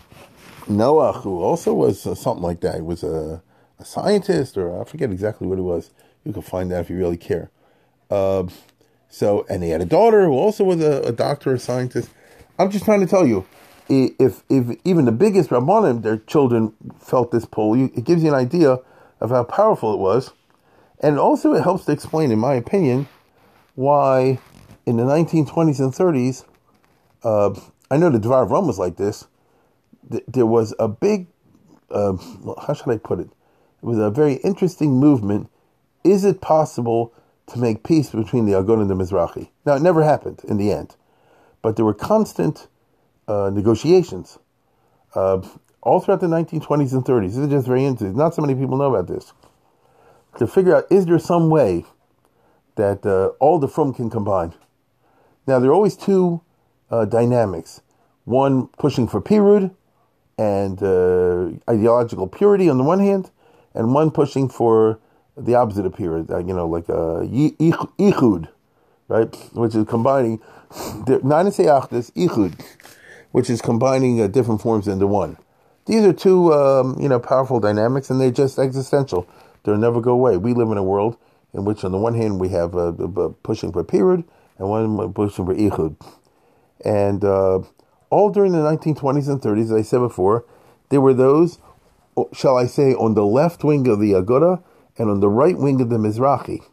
Noah, 0.67 1.13
who 1.13 1.41
also 1.41 1.73
was 1.73 2.07
uh, 2.07 2.15
something 2.15 2.43
like 2.43 2.61
that. 2.61 2.75
He 2.75 2.81
was 2.81 3.03
a, 3.03 3.43
a, 3.79 3.85
scientist, 3.85 4.57
or 4.57 4.81
I 4.81 4.85
forget 4.85 5.11
exactly 5.11 5.45
what 5.45 5.57
he 5.57 5.61
was. 5.61 5.91
You 6.23 6.31
can 6.31 6.41
find 6.41 6.71
out 6.71 6.81
if 6.81 6.89
you 6.89 6.97
really 6.97 7.17
care. 7.17 7.51
Uh, 8.09 8.45
so, 9.09 9.45
and 9.49 9.61
he 9.61 9.71
had 9.71 9.81
a 9.81 9.85
daughter 9.85 10.25
who 10.25 10.33
also 10.33 10.63
was 10.63 10.81
a, 10.81 11.01
a 11.01 11.11
doctor, 11.11 11.53
a 11.53 11.59
scientist. 11.59 12.09
I'm 12.57 12.71
just 12.71 12.85
trying 12.85 13.01
to 13.01 13.07
tell 13.07 13.27
you, 13.27 13.45
if 13.89 14.43
if 14.49 14.77
even 14.83 15.05
the 15.05 15.11
biggest 15.11 15.49
rabbanim, 15.49 16.01
their 16.03 16.17
children 16.17 16.73
felt 16.99 17.31
this 17.31 17.45
pull, 17.45 17.73
it 17.75 18.03
gives 18.03 18.23
you 18.23 18.29
an 18.29 18.35
idea 18.35 18.79
of 19.19 19.29
how 19.29 19.43
powerful 19.43 19.93
it 19.93 19.99
was, 19.99 20.31
and 20.99 21.19
also 21.19 21.53
it 21.53 21.63
helps 21.63 21.85
to 21.85 21.91
explain, 21.91 22.31
in 22.31 22.39
my 22.39 22.53
opinion, 22.53 23.07
why 23.75 24.39
in 24.85 24.97
the 24.97 25.03
1920s 25.03 25.79
and 25.79 25.93
30s, 25.93 26.45
uh, 27.23 27.53
I 27.89 27.97
know 27.97 28.09
the 28.09 28.19
Dvar 28.19 28.49
Rum 28.49 28.67
was 28.67 28.79
like 28.79 28.97
this. 28.97 29.27
Th- 30.09 30.23
there 30.27 30.45
was 30.45 30.73
a 30.79 30.87
big, 30.87 31.27
uh, 31.89 32.13
how 32.67 32.73
should 32.73 32.89
I 32.89 32.97
put 32.97 33.19
it? 33.19 33.27
It 33.27 33.85
was 33.85 33.97
a 33.97 34.09
very 34.09 34.35
interesting 34.35 34.91
movement. 34.99 35.49
Is 36.03 36.25
it 36.25 36.41
possible 36.41 37.13
to 37.47 37.59
make 37.59 37.83
peace 37.83 38.09
between 38.09 38.45
the 38.45 38.53
Agun 38.53 38.81
and 38.81 38.89
the 38.89 38.95
Mizrahi? 38.95 39.49
Now, 39.65 39.75
it 39.75 39.81
never 39.81 40.03
happened 40.03 40.41
in 40.47 40.57
the 40.57 40.71
end, 40.71 40.95
but 41.61 41.75
there 41.75 41.85
were 41.85 41.93
constant 41.93 42.67
uh, 43.27 43.49
negotiations 43.53 44.39
uh, 45.15 45.41
all 45.81 45.99
throughout 45.99 46.21
the 46.21 46.27
1920s 46.27 46.93
and 46.93 47.05
30s. 47.05 47.27
This 47.27 47.37
is 47.37 47.49
just 47.49 47.67
very 47.67 47.85
interesting. 47.85 48.17
Not 48.17 48.33
so 48.33 48.41
many 48.41 48.55
people 48.55 48.77
know 48.77 48.93
about 48.93 49.07
this. 49.07 49.33
To 50.39 50.47
figure 50.47 50.75
out, 50.75 50.85
is 50.89 51.05
there 51.05 51.19
some 51.19 51.49
way 51.49 51.85
that 52.75 53.05
uh, 53.05 53.27
all 53.39 53.59
the 53.59 53.67
from 53.67 53.93
can 53.93 54.09
combine? 54.09 54.53
Now, 55.45 55.59
there 55.59 55.69
are 55.69 55.73
always 55.73 55.95
two 55.95 56.41
uh, 56.89 57.05
dynamics 57.05 57.81
one 58.25 58.67
pushing 58.79 59.05
for 59.05 59.21
Pirud 59.21 59.75
and 60.37 60.81
uh, 60.81 61.51
ideological 61.69 62.27
purity 62.27 62.69
on 62.69 62.77
the 62.77 62.83
one 62.83 62.99
hand, 62.99 63.29
and 63.73 63.93
one 63.93 64.11
pushing 64.11 64.47
for 64.47 64.99
the 65.35 65.55
opposite 65.55 65.85
of 65.85 65.93
uh, 65.99 66.37
you 66.37 66.53
know, 66.53 66.67
like 66.67 66.89
uh, 66.89 67.21
Ichud, 67.99 68.47
right? 69.09 69.35
Which 69.53 69.75
is 69.75 69.85
combining, 69.87 70.39
not 71.07 71.43
to 71.43 71.51
say 71.51 71.65
Achdis, 71.65 72.11
Ichud 72.13 72.53
which 73.33 73.49
is 73.49 73.61
combining 73.61 74.21
uh, 74.21 74.27
different 74.27 74.61
forms 74.61 74.87
into 74.87 75.07
one. 75.07 75.37
These 75.87 76.05
are 76.05 76.13
two, 76.13 76.53
um, 76.53 76.95
you 76.99 77.09
know, 77.09 77.19
powerful 77.19 77.59
dynamics, 77.59 78.09
and 78.09 78.21
they're 78.21 78.31
just 78.31 78.59
existential. 78.59 79.27
They'll 79.63 79.75
never 79.75 79.99
go 80.01 80.11
away. 80.11 80.37
We 80.37 80.53
live 80.53 80.69
in 80.69 80.77
a 80.77 80.83
world 80.83 81.17
in 81.51 81.65
which, 81.65 81.83
on 81.83 81.91
the 81.91 81.97
one 81.97 82.13
hand, 82.13 82.39
we 82.39 82.49
have 82.49 82.75
uh, 82.75 82.91
pushing 83.41 83.73
for 83.73 83.83
Pirud, 83.83 84.23
and 84.59 84.69
one 84.69 85.13
pushing 85.13 85.45
for 85.47 85.55
Ichud. 85.55 85.95
And 86.85 87.25
uh, 87.25 87.61
all 88.11 88.29
during 88.29 88.51
the 88.51 88.59
1920s 88.59 89.27
and 89.27 89.41
30s, 89.41 89.63
as 89.63 89.71
I 89.71 89.81
said 89.81 89.99
before, 89.99 90.45
there 90.89 91.01
were 91.01 91.15
those, 91.15 91.57
shall 92.33 92.55
I 92.55 92.67
say, 92.67 92.93
on 92.93 93.15
the 93.15 93.25
left 93.25 93.63
wing 93.63 93.87
of 93.87 93.99
the 93.99 94.11
Aguda 94.11 94.61
and 94.99 95.09
on 95.09 95.21
the 95.21 95.29
right 95.29 95.57
wing 95.57 95.81
of 95.81 95.89
the 95.89 95.97
Mizrahi. 95.97 96.59
You 96.59 96.63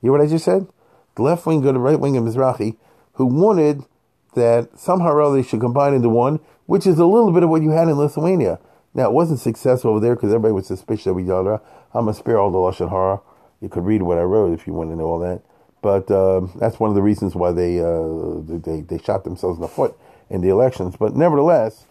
hear 0.00 0.12
what 0.12 0.22
I 0.22 0.26
just 0.26 0.46
said? 0.46 0.68
The 1.16 1.22
left 1.22 1.44
wing 1.44 1.66
of 1.66 1.74
the 1.74 1.80
right 1.80 2.00
wing 2.00 2.16
of 2.16 2.24
Mizrahi, 2.24 2.78
who 3.14 3.26
wanted 3.26 3.84
that 4.34 4.78
somehow 4.78 5.10
or 5.10 5.22
other 5.22 5.36
they 5.36 5.42
should 5.42 5.60
combine 5.60 5.94
into 5.94 6.08
one, 6.08 6.40
which 6.66 6.86
is 6.86 6.98
a 6.98 7.06
little 7.06 7.32
bit 7.32 7.42
of 7.42 7.50
what 7.50 7.62
you 7.62 7.70
had 7.70 7.88
in 7.88 7.94
Lithuania. 7.94 8.58
Now, 8.94 9.04
it 9.04 9.12
wasn't 9.12 9.40
successful 9.40 9.90
over 9.90 10.00
there 10.00 10.14
because 10.14 10.30
everybody 10.30 10.52
was 10.52 10.66
suspicious 10.66 11.06
of 11.06 11.20
each 11.20 11.28
other. 11.28 11.60
I'm 11.94 12.04
going 12.04 12.14
to 12.14 12.18
spare 12.18 12.38
all 12.38 12.50
the 12.50 12.58
Lashon 12.58 12.90
Hara. 12.90 13.20
You 13.60 13.68
could 13.68 13.84
read 13.84 14.02
what 14.02 14.18
I 14.18 14.22
wrote 14.22 14.58
if 14.58 14.66
you 14.66 14.72
want 14.72 14.90
to 14.90 14.96
know 14.96 15.04
all 15.04 15.18
that. 15.20 15.42
But 15.80 16.10
uh, 16.10 16.46
that's 16.56 16.80
one 16.80 16.90
of 16.90 16.96
the 16.96 17.02
reasons 17.02 17.34
why 17.34 17.52
they, 17.52 17.80
uh, 17.80 18.40
they, 18.44 18.80
they 18.80 18.98
shot 18.98 19.24
themselves 19.24 19.58
in 19.58 19.62
the 19.62 19.68
foot 19.68 19.96
in 20.28 20.40
the 20.40 20.48
elections. 20.48 20.96
But 20.98 21.16
nevertheless, 21.16 21.86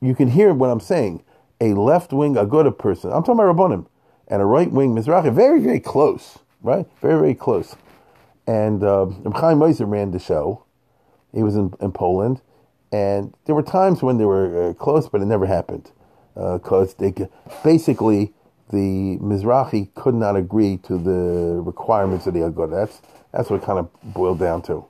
you 0.00 0.14
can 0.14 0.28
hear 0.28 0.52
what 0.52 0.70
I'm 0.70 0.80
saying. 0.80 1.22
A 1.60 1.74
left 1.74 2.12
wing 2.12 2.34
Aguda 2.34 2.76
person, 2.76 3.12
I'm 3.12 3.22
talking 3.22 3.40
about 3.40 3.56
Rabbonim, 3.56 3.86
and 4.28 4.42
a 4.42 4.44
right 4.44 4.70
wing 4.70 4.94
Mizrahi, 4.94 5.32
very, 5.32 5.60
very 5.60 5.80
close, 5.80 6.38
right? 6.62 6.86
Very, 7.00 7.18
very 7.18 7.34
close. 7.34 7.76
And 8.46 8.82
uh, 8.82 9.06
Chaim 9.34 9.62
ran 9.62 10.10
the 10.10 10.18
show 10.18 10.63
he 11.34 11.42
was 11.42 11.56
in, 11.56 11.74
in 11.80 11.92
Poland, 11.92 12.40
and 12.92 13.34
there 13.46 13.54
were 13.54 13.62
times 13.62 14.02
when 14.02 14.18
they 14.18 14.24
were 14.24 14.70
uh, 14.70 14.74
close, 14.74 15.08
but 15.08 15.20
it 15.20 15.26
never 15.26 15.46
happened 15.46 15.90
because 16.34 16.94
uh, 16.94 16.96
they 16.98 17.14
basically 17.62 18.32
the 18.70 19.18
Mizrahi 19.18 19.94
could 19.94 20.14
not 20.14 20.36
agree 20.36 20.78
to 20.78 20.98
the 20.98 21.60
requirements 21.62 22.26
of 22.26 22.34
the 22.34 22.40
Aguda. 22.40 22.70
That's 22.86 23.02
that's 23.32 23.50
what 23.50 23.62
it 23.62 23.66
kind 23.66 23.78
of 23.78 23.88
boiled 24.14 24.38
down 24.38 24.62
to. 24.62 24.84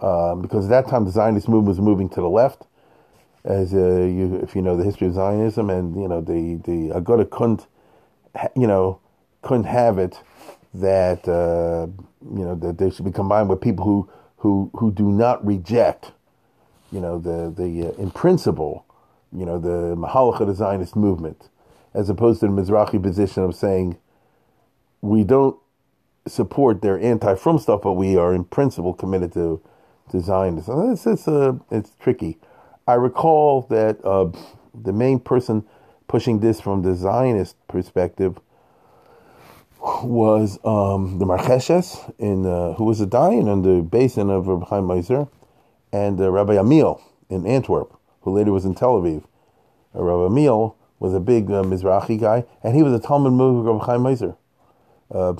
Um, 0.00 0.42
because 0.42 0.64
at 0.66 0.70
that 0.70 0.88
time 0.88 1.04
the 1.04 1.10
Zionist 1.10 1.48
movement 1.48 1.68
was 1.68 1.80
moving 1.80 2.08
to 2.10 2.20
the 2.20 2.28
left, 2.28 2.64
as 3.44 3.72
uh, 3.74 3.76
you, 3.76 4.40
if 4.42 4.56
you 4.56 4.62
know 4.62 4.76
the 4.76 4.84
history 4.84 5.06
of 5.06 5.14
Zionism, 5.14 5.70
and 5.70 6.00
you 6.00 6.08
know 6.08 6.20
the 6.20 6.60
the 6.64 6.94
Aguda 6.94 7.30
couldn't, 7.30 7.66
you 8.56 8.66
know, 8.66 9.00
couldn't 9.42 9.64
have 9.64 9.98
it 9.98 10.20
that 10.74 11.28
uh, 11.28 11.86
you 12.34 12.44
know 12.44 12.54
that 12.56 12.78
they 12.78 12.90
should 12.90 13.04
be 13.04 13.12
combined 13.12 13.48
with 13.48 13.60
people 13.60 13.84
who 13.84 14.10
who 14.42 14.70
who 14.74 14.90
do 14.90 15.04
not 15.04 15.44
reject, 15.46 16.10
you 16.90 17.00
know, 17.00 17.18
the 17.18 17.52
the 17.56 17.88
uh, 17.88 18.02
in 18.02 18.10
principle, 18.10 18.84
you 19.32 19.46
know, 19.46 19.60
the 19.60 19.94
Mahalacha 19.96 20.52
Zionist 20.52 20.96
movement, 20.96 21.48
as 21.94 22.10
opposed 22.10 22.40
to 22.40 22.48
the 22.48 22.52
Mizrahi 22.52 23.00
position 23.00 23.44
of 23.44 23.54
saying 23.54 23.98
we 25.00 25.22
don't 25.22 25.56
support 26.26 26.82
their 26.82 26.98
anti-from 26.98 27.58
stuff, 27.58 27.82
but 27.82 27.92
we 27.92 28.16
are 28.16 28.34
in 28.34 28.42
principle 28.42 28.92
committed 28.92 29.32
to 29.34 29.62
to 30.10 30.20
Zionism. 30.20 30.90
It's 30.90 31.06
it's 31.06 31.28
uh, 31.28 31.52
it's 31.70 31.92
tricky. 32.00 32.38
I 32.88 32.94
recall 32.94 33.62
that 33.70 34.04
uh, 34.04 34.32
the 34.74 34.92
main 34.92 35.20
person 35.20 35.64
pushing 36.08 36.40
this 36.40 36.60
from 36.60 36.82
the 36.82 36.96
Zionist 36.96 37.54
perspective 37.68 38.40
was 39.82 40.58
um, 40.64 41.18
the 41.18 41.24
Marcheshes, 41.24 42.14
in 42.18 42.46
uh, 42.46 42.74
who 42.74 42.84
was 42.84 43.00
a 43.00 43.06
dying 43.06 43.48
on 43.48 43.62
the 43.62 43.82
basin 43.82 44.30
of 44.30 44.46
Rabbi 44.46 44.66
Chaim 44.66 44.90
Ozer, 44.90 45.26
and 45.92 46.20
uh, 46.20 46.30
Rabbi 46.30 46.54
Amiel 46.54 47.02
in 47.28 47.46
Antwerp, 47.46 47.98
who 48.20 48.32
later 48.32 48.52
was 48.52 48.64
in 48.64 48.74
Tel 48.74 49.00
Aviv. 49.00 49.24
Uh, 49.94 50.02
Rabbi 50.02 50.26
Amiel 50.26 50.76
was 51.00 51.14
a 51.14 51.20
big 51.20 51.50
uh, 51.50 51.62
Mizrahi 51.62 52.20
guy, 52.20 52.44
and 52.62 52.76
he 52.76 52.82
was 52.82 52.92
a 52.92 53.00
Talmud 53.00 53.32
Mug 53.32 53.56
of 53.56 53.64
Rabbi 53.64 53.84
Chaim 53.84 54.06
Ozer. 54.06 54.36
Uh, 55.10 55.34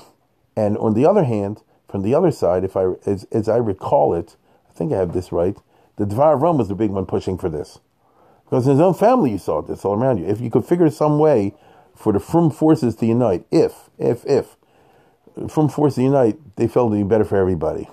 and 0.55 0.77
on 0.77 0.93
the 0.93 1.05
other 1.05 1.23
hand, 1.23 1.61
from 1.87 2.01
the 2.01 2.13
other 2.13 2.31
side, 2.31 2.63
if 2.63 2.75
I 2.75 2.93
as, 3.05 3.23
as 3.31 3.47
I 3.47 3.57
recall 3.57 4.13
it, 4.13 4.35
I 4.69 4.73
think 4.73 4.91
I 4.91 4.97
have 4.97 5.13
this 5.13 5.31
right. 5.31 5.57
The 5.95 6.05
Dvar 6.05 6.39
Rum 6.39 6.57
was 6.57 6.67
the 6.67 6.75
big 6.75 6.91
one 6.91 7.05
pushing 7.05 7.37
for 7.37 7.49
this, 7.49 7.79
because 8.43 8.65
in 8.65 8.73
his 8.73 8.81
own 8.81 8.93
family 8.93 9.31
you 9.31 9.37
saw 9.37 9.61
this 9.61 9.85
all 9.85 9.93
around 9.93 10.17
you. 10.17 10.25
If 10.25 10.41
you 10.41 10.49
could 10.49 10.65
figure 10.65 10.89
some 10.89 11.17
way 11.17 11.53
for 11.95 12.11
the 12.11 12.19
Frum 12.19 12.49
forces 12.49 12.95
to 12.95 13.05
unite, 13.05 13.45
if, 13.51 13.89
if, 13.97 14.25
if, 14.25 14.55
Frum 15.49 15.67
forces 15.67 15.95
to 15.95 16.03
unite, 16.03 16.37
they 16.57 16.67
felt 16.67 16.93
it'd 16.93 17.07
be 17.07 17.09
better 17.09 17.25
for 17.25 17.37
everybody. 17.37 17.89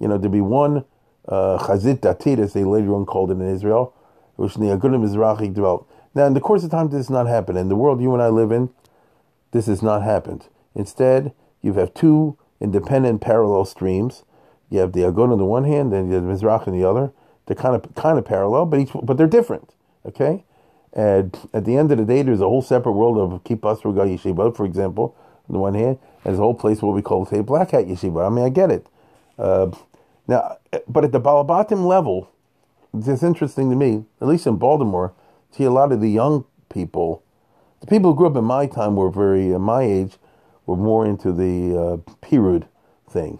You 0.00 0.08
know, 0.08 0.16
there'd 0.16 0.32
be 0.32 0.40
one 0.40 0.84
uh, 1.26 1.58
Chazit 1.58 2.00
Datit, 2.00 2.38
as 2.38 2.54
they 2.54 2.64
later 2.64 2.94
on 2.94 3.04
called 3.04 3.30
it 3.30 3.34
in 3.34 3.46
Israel, 3.46 3.94
which 4.36 4.54
the 4.54 4.66
Agunim 4.66 5.06
Mizrahi 5.06 5.52
developed. 5.52 5.90
Now, 6.14 6.24
in 6.24 6.32
the 6.32 6.40
course 6.40 6.64
of 6.64 6.70
time, 6.70 6.88
this 6.88 6.98
has 6.98 7.10
not 7.10 7.26
happened. 7.26 7.58
In 7.58 7.68
the 7.68 7.76
world 7.76 8.00
you 8.00 8.14
and 8.14 8.22
I 8.22 8.28
live 8.28 8.50
in, 8.50 8.70
this 9.50 9.66
has 9.66 9.82
not 9.82 10.02
happened. 10.02 10.46
Instead, 10.74 11.32
you 11.60 11.74
have 11.74 11.92
two 11.92 12.38
independent 12.60 13.20
parallel 13.20 13.66
streams. 13.66 14.24
You 14.70 14.80
have 14.80 14.92
the 14.92 15.00
Agun 15.00 15.30
on 15.30 15.38
the 15.38 15.44
one 15.44 15.64
hand, 15.64 15.92
and 15.92 16.10
the 16.10 16.20
Mizrach 16.20 16.66
on 16.66 16.78
the 16.78 16.88
other. 16.88 17.12
They're 17.46 17.56
kind 17.56 17.74
of 17.74 17.94
kind 17.94 18.18
of 18.18 18.24
parallel, 18.24 18.66
but 18.66 18.80
each 18.80 18.90
but 19.02 19.16
they're 19.16 19.26
different. 19.26 19.74
Okay, 20.06 20.44
and 20.92 21.36
at 21.52 21.64
the 21.64 21.76
end 21.76 21.92
of 21.92 21.98
the 21.98 22.04
day, 22.04 22.22
there's 22.22 22.40
a 22.40 22.44
whole 22.44 22.62
separate 22.62 22.92
world 22.92 23.18
of 23.18 23.44
Kippah 23.44 23.80
Sruga 23.80 24.06
Yeshiva, 24.06 24.54
for 24.54 24.64
example, 24.64 25.16
on 25.48 25.52
the 25.52 25.58
one 25.58 25.74
hand, 25.74 25.98
and 26.24 26.34
a 26.34 26.38
whole 26.38 26.54
place 26.54 26.82
will 26.82 26.94
be 26.94 27.02
called 27.02 27.28
say, 27.28 27.40
Black 27.40 27.70
Hat 27.70 27.86
Yeshiva. 27.86 28.26
I 28.26 28.28
mean, 28.28 28.44
I 28.44 28.48
get 28.48 28.70
it. 28.70 28.86
Uh, 29.38 29.70
now, 30.26 30.58
but 30.86 31.04
at 31.04 31.12
the 31.12 31.20
Balabatim 31.20 31.86
level, 31.86 32.30
it's 32.94 33.22
interesting 33.22 33.70
to 33.70 33.76
me, 33.76 34.04
at 34.20 34.28
least 34.28 34.46
in 34.46 34.56
Baltimore, 34.56 35.12
see 35.50 35.64
a 35.64 35.70
lot 35.70 35.92
of 35.92 36.00
the 36.00 36.10
young 36.10 36.44
people, 36.68 37.22
the 37.80 37.86
people 37.86 38.10
who 38.10 38.16
grew 38.16 38.26
up 38.26 38.36
in 38.36 38.44
my 38.44 38.66
time 38.66 38.96
were 38.96 39.10
very, 39.10 39.54
uh, 39.54 39.58
my 39.58 39.82
age, 39.82 40.16
were 40.66 40.76
more 40.76 41.06
into 41.06 41.32
the 41.32 41.78
uh, 41.78 41.96
Pirud 42.20 42.66
thing 43.08 43.38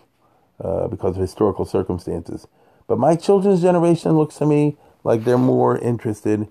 uh, 0.65 0.89
because 0.89 1.17
of 1.17 1.21
historical 1.21 1.65
circumstances. 1.65 2.47
But 2.87 2.99
my 2.99 3.17
children's 3.17 3.61
generation 3.61 4.13
looks 4.13 4.37
to 4.37 4.47
me 4.47 4.77
like 5.05 5.25
they're 5.25 5.37
more 5.37 5.79
interested 5.79 6.49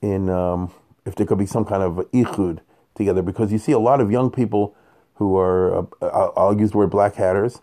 in 0.00 0.28
um, 0.30 0.70
if 1.04 1.16
there 1.16 1.26
could 1.26 1.38
be 1.38 1.46
some 1.46 1.64
kind 1.64 1.82
of 1.82 1.94
ichud 2.12 2.60
together, 2.94 3.22
because 3.22 3.50
you 3.50 3.58
see 3.58 3.72
a 3.72 3.78
lot 3.78 4.00
of 4.00 4.10
young 4.12 4.30
people 4.30 4.76
who 5.14 5.36
are, 5.36 5.86
uh, 6.00 6.30
I'll, 6.36 6.58
use 6.58 6.72
the 6.72 6.78
word 6.78 6.90
black 6.90 7.14
hatters, 7.14 7.60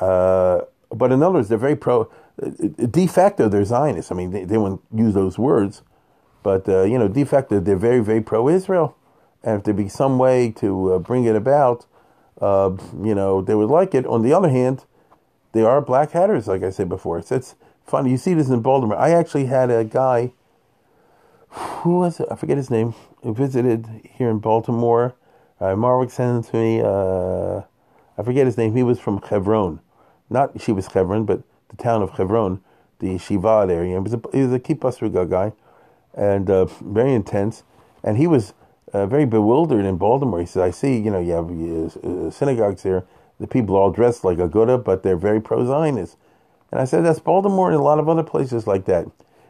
uh, 0.00 0.60
but 0.90 1.12
in 1.12 1.22
others, 1.22 1.48
they're 1.48 1.58
very 1.58 1.76
pro, 1.76 2.10
de 2.38 3.06
facto, 3.06 3.48
they're 3.48 3.64
Zionists. 3.64 4.12
I 4.12 4.14
mean, 4.14 4.30
they, 4.30 4.44
they 4.44 4.58
won't 4.58 4.80
use 4.94 5.14
those 5.14 5.38
words, 5.38 5.82
but, 6.42 6.68
uh, 6.68 6.82
you 6.82 6.98
know, 6.98 7.08
de 7.08 7.24
facto, 7.24 7.60
they're 7.60 7.76
very, 7.76 8.00
very 8.00 8.20
pro 8.20 8.48
Israel. 8.48 8.96
And 9.42 9.58
if 9.58 9.64
there 9.64 9.74
be 9.74 9.88
some 9.88 10.18
way 10.18 10.50
to 10.52 10.94
uh, 10.94 10.98
bring 10.98 11.24
it 11.24 11.34
about, 11.34 11.86
uh, 12.40 12.76
you 13.02 13.14
know, 13.14 13.42
they 13.42 13.54
would 13.54 13.70
like 13.70 13.94
it. 13.94 14.06
On 14.06 14.22
the 14.22 14.32
other 14.32 14.48
hand, 14.48 14.84
they 15.52 15.62
are 15.62 15.80
black 15.80 16.12
hatters, 16.12 16.46
like 16.46 16.62
I 16.62 16.70
said 16.70 16.88
before. 16.88 17.18
It's, 17.18 17.32
it's 17.32 17.54
funny. 17.84 18.10
You 18.10 18.16
see 18.16 18.34
this 18.34 18.48
in 18.48 18.62
Baltimore. 18.62 18.96
I 18.96 19.10
actually 19.10 19.46
had 19.46 19.70
a 19.70 19.84
guy, 19.84 20.32
who 21.48 21.98
was 21.98 22.20
it? 22.20 22.28
I 22.30 22.36
forget 22.36 22.56
his 22.56 22.70
name, 22.70 22.94
who 23.22 23.34
visited 23.34 23.86
here 24.14 24.30
in 24.30 24.38
Baltimore. 24.38 25.14
Uh, 25.62 25.76
Marwick 25.76 26.10
sent 26.10 26.46
to 26.46 26.56
me. 26.56 26.80
Uh, 26.80 27.62
I 28.18 28.24
forget 28.24 28.46
his 28.46 28.58
name. 28.58 28.74
He 28.74 28.82
was 28.82 28.98
from 28.98 29.22
Hebron. 29.22 29.78
Not 30.28 30.60
she 30.60 30.72
was 30.72 30.88
Hebron, 30.88 31.24
but 31.24 31.42
the 31.68 31.76
town 31.76 32.02
of 32.02 32.10
Hebron, 32.10 32.60
the 32.98 33.16
Shiva 33.16 33.68
area. 33.70 33.92
He 33.92 33.98
was 34.00 34.12
a, 34.12 34.20
he 34.32 34.42
was 34.42 34.52
a 34.52 34.58
Kippah 34.58 35.30
guy, 35.30 35.52
and 36.14 36.50
uh, 36.50 36.64
very 36.64 37.14
intense. 37.14 37.62
And 38.02 38.16
he 38.16 38.26
was 38.26 38.54
uh, 38.92 39.06
very 39.06 39.24
bewildered 39.24 39.84
in 39.84 39.98
Baltimore. 39.98 40.40
He 40.40 40.46
said, 40.46 40.64
"I 40.64 40.72
see, 40.72 40.98
you 40.98 41.12
know, 41.12 41.20
you 41.20 41.30
have 41.30 41.48
uh, 42.04 42.30
synagogues 42.32 42.82
here. 42.82 43.04
The 43.38 43.46
people 43.46 43.76
are 43.76 43.82
all 43.82 43.92
dressed 43.92 44.24
like 44.24 44.38
Aguda, 44.38 44.78
but 44.82 45.04
they're 45.04 45.16
very 45.16 45.40
pro-Zionist." 45.40 46.16
And 46.72 46.80
I 46.80 46.84
said, 46.86 47.04
"That's 47.04 47.20
Baltimore 47.20 47.70
and 47.70 47.78
a 47.78 47.84
lot 47.84 48.00
of 48.00 48.08
other 48.08 48.24
places 48.24 48.66
like 48.66 48.86
that 48.86 49.06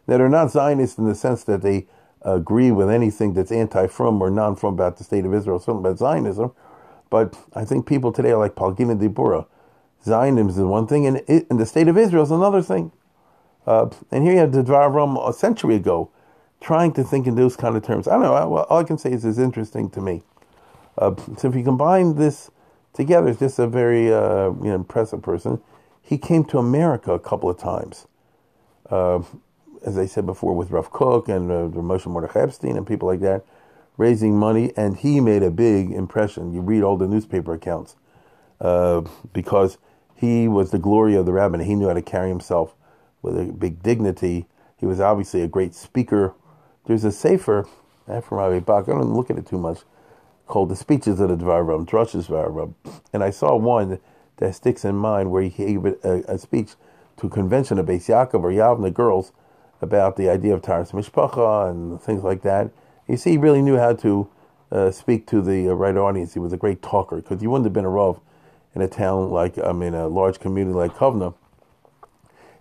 that 0.06 0.20
are 0.20 0.28
not 0.28 0.51
Zionist 0.51 0.98
in 0.98 1.06
the 1.06 1.14
sense 1.14 1.43
that 1.44 1.62
they 1.62 1.86
agree 2.24 2.70
with 2.73 2.90
anything 2.90 3.35
that's 3.35 3.53
anti-from 3.53 4.23
or 4.23 4.31
non-from 4.31 4.74
about 4.74 4.99
the 4.99 5.05
state 5.05 5.24
of 5.24 5.35
Israel, 5.35 5.59
something 5.59 5.85
about 5.85 5.99
Zionism." 5.99 6.53
But 7.11 7.36
I 7.55 7.65
think 7.65 7.86
people 7.86 8.12
today 8.12 8.32
are 8.32 8.39
like 8.39 8.55
Palgina 8.55 8.99
Dibura. 8.99 9.47
Zionism 10.05 10.49
is 10.49 10.59
one 10.59 10.86
thing, 10.86 11.07
and, 11.07 11.23
it, 11.28 11.47
and 11.51 11.61
the 11.61 11.66
state 11.66 11.89
of 11.89 11.99
Israel 11.99 12.24
is 12.24 12.31
another 12.31 12.62
thing. 12.62 12.93
Uh, 13.66 13.90
and 14.11 14.24
here 14.24 14.35
you 14.35 14.39
have 14.40 14.53
the 14.53 14.62
Dvar 14.62 15.28
a 15.28 15.32
century 15.32 15.77
ago 15.77 16.11
trying 16.61 16.93
to 16.93 17.05
think 17.05 17.27
in 17.27 17.35
those 17.35 17.57
kind 17.57 17.77
of 17.77 17.85
terms. 17.85 18.09
I 18.09 18.12
don't 18.12 18.23
know. 18.23 18.35
All, 18.35 18.59
all 18.59 18.78
I 18.81 18.85
can 18.85 18.99
say 18.99 19.12
is 19.12 19.24
it's 19.24 19.39
interesting 19.39 19.90
to 19.90 20.01
me. 20.01 20.23
Uh, 20.99 21.15
so 21.39 21.49
if 21.49 21.55
you 21.57 21.65
combine 21.65 22.16
this 22.16 22.51
together, 22.93 23.28
it's 23.28 23.40
just 23.40 23.59
a 23.59 23.66
very 23.66 24.12
uh, 24.12 24.51
you 24.51 24.69
know, 24.69 24.74
impressive 24.74 25.23
person. 25.23 25.61
He 26.03 26.19
came 26.19 26.44
to 26.47 26.59
America 26.59 27.12
a 27.12 27.19
couple 27.19 27.51
of 27.51 27.59
times. 27.59 28.07
As 29.85 29.99
I 29.99 30.07
said 30.07 30.27
before, 30.27 30.55
with 30.55 30.71
Rav 30.71 30.91
Kook 30.91 31.29
and 31.29 31.51
uh, 31.51 31.81
Moshe 31.81 32.07
Mordechai 32.07 32.43
Epstein 32.43 32.77
and 32.77 32.87
people 32.87 33.09
like 33.09 33.21
that 33.21 33.45
raising 33.97 34.37
money, 34.37 34.73
and 34.77 34.97
he 34.97 35.21
made 35.21 35.43
a 35.43 35.51
big 35.51 35.93
impression. 35.93 36.53
You 36.53 36.61
read 36.61 36.83
all 36.83 36.97
the 36.97 37.07
newspaper 37.07 37.53
accounts 37.53 37.97
uh, 38.61 39.03
because 39.33 39.79
he 40.15 40.49
was 40.49 40.71
the 40.71 40.79
glory 40.79 41.15
of 41.15 41.27
the 41.27 41.33
rabbin. 41.33 41.61
He 41.61 41.75
knew 41.75 41.89
how 41.89 41.95
to 41.95 42.03
carry 42.03 42.29
himself 42.29 42.75
with 43.21 43.39
a 43.39 43.45
big 43.53 43.83
dignity. 43.83 44.47
He 44.77 44.87
was 44.87 45.01
obviously 45.01 45.43
a 45.43 45.49
great 45.49 45.75
speaker. 45.75 46.35
There's 46.87 47.05
a 47.05 47.13
sefer 47.13 47.69
from 48.07 48.39
Rabbi 48.39 48.61
Bach. 48.61 48.89
I 48.89 48.93
don't 48.93 49.15
look 49.15 49.31
at 49.31 49.39
it 49.39 49.47
too 49.47 49.59
much. 49.59 49.81
Called 50.47 50.69
the 50.69 50.77
Speeches 50.77 51.21
of 51.21 51.29
the 51.29 51.37
Dvar 51.37 51.67
Ram, 51.67 51.87
Drushes 51.87 52.27
Dvar 52.27 52.75
and 53.13 53.23
I 53.23 53.31
saw 53.31 53.57
one 53.57 54.01
that 54.39 54.55
sticks 54.55 54.85
in 54.85 54.97
mind 54.97 55.31
where 55.31 55.43
he 55.43 55.51
gave 55.51 55.85
a, 55.85 56.25
a 56.27 56.39
speech 56.39 56.73
to 57.19 57.29
a 57.29 57.31
convention 57.31 57.79
of 57.79 57.87
Beis 57.87 58.09
Yaakov 58.09 58.43
or 58.43 58.51
Yavna 58.51 58.93
girls 58.93 59.33
about 59.83 60.17
the 60.17 60.31
idea 60.31 60.55
of 60.55 60.63
Taharas 60.63 60.93
Mishpacha 60.93 61.71
and 61.71 62.01
things 62.01 62.23
like 62.23 62.43
that. 62.43 62.71
You 63.09 63.17
see, 63.17 63.33
he 63.33 63.37
really 63.37 63.63
knew 63.63 63.77
how 63.77 63.95
to 63.95 64.29
uh, 64.71 64.91
speak 64.91 65.27
to 65.27 65.43
the 65.43 65.69
uh, 65.69 65.73
right 65.73 65.97
audience. 65.97 66.33
He 66.33 66.41
was 66.41 66.53
a 66.53 66.57
great 66.57 66.81
talker 66.81 67.17
because 67.17 67.41
he 67.41 67.47
wouldn't 67.47 67.67
have 67.67 67.73
been 67.73 67.85
a 67.85 67.91
Rav 67.91 68.21
in 68.75 68.81
a 68.81 68.89
town 68.89 69.31
like, 69.31 69.59
I 69.59 69.73
mean, 69.73 69.93
a 69.93 70.09
large 70.09 70.41
community 70.41 70.75
like 70.75 70.95
Kovna 70.95 71.35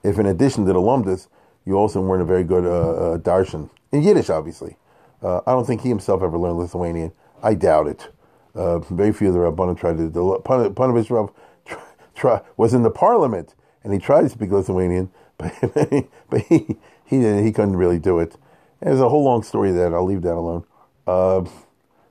if, 0.03 0.18
in 0.18 0.26
addition 0.26 0.65
to 0.65 0.73
the 0.73 0.80
Lumdis, 0.80 1.27
you 1.65 1.76
also 1.76 2.02
weren't 2.02 2.22
a 2.22 2.26
very 2.26 2.43
good 2.43 2.65
uh, 2.65 3.14
uh, 3.14 3.18
darshan. 3.19 3.69
In 3.91 4.02
Yiddish, 4.02 4.30
obviously. 4.30 4.77
Uh, 5.22 5.41
I 5.45 5.52
don't 5.52 5.65
think 5.65 5.81
he 5.81 5.89
himself 5.89 6.23
ever 6.23 6.38
learned 6.38 6.57
Lithuanian. 6.57 7.11
I 7.43 7.53
doubt 7.53 7.88
it. 7.88 8.10
Uh, 8.56 8.80
very 8.80 9.14
few 9.14 9.27
of 9.27 9.34
the 9.34 9.39
Rabbanim 9.39 9.80
tried 9.80 9.98
to. 9.98 10.10
The 10.10 10.19
Panovich 10.19 11.10
Rav 11.10 12.41
was 12.57 12.73
in 12.73 12.84
the 12.84 12.89
parliament 12.89 13.56
and 13.84 13.93
he 13.93 13.99
tried 13.99 14.23
to 14.23 14.30
speak 14.30 14.52
Lithuanian, 14.52 15.11
but, 15.38 15.53
but 16.30 16.41
he, 16.41 16.77
he, 17.11 17.43
he 17.43 17.51
couldn't 17.51 17.75
really 17.75 17.99
do 17.99 18.19
it. 18.19 18.38
There's 18.79 19.01
a 19.01 19.09
whole 19.09 19.23
long 19.23 19.43
story. 19.43 19.71
That 19.71 19.93
I'll 19.93 20.05
leave 20.05 20.23
that 20.23 20.33
alone. 20.33 20.63
Uh, 21.05 21.43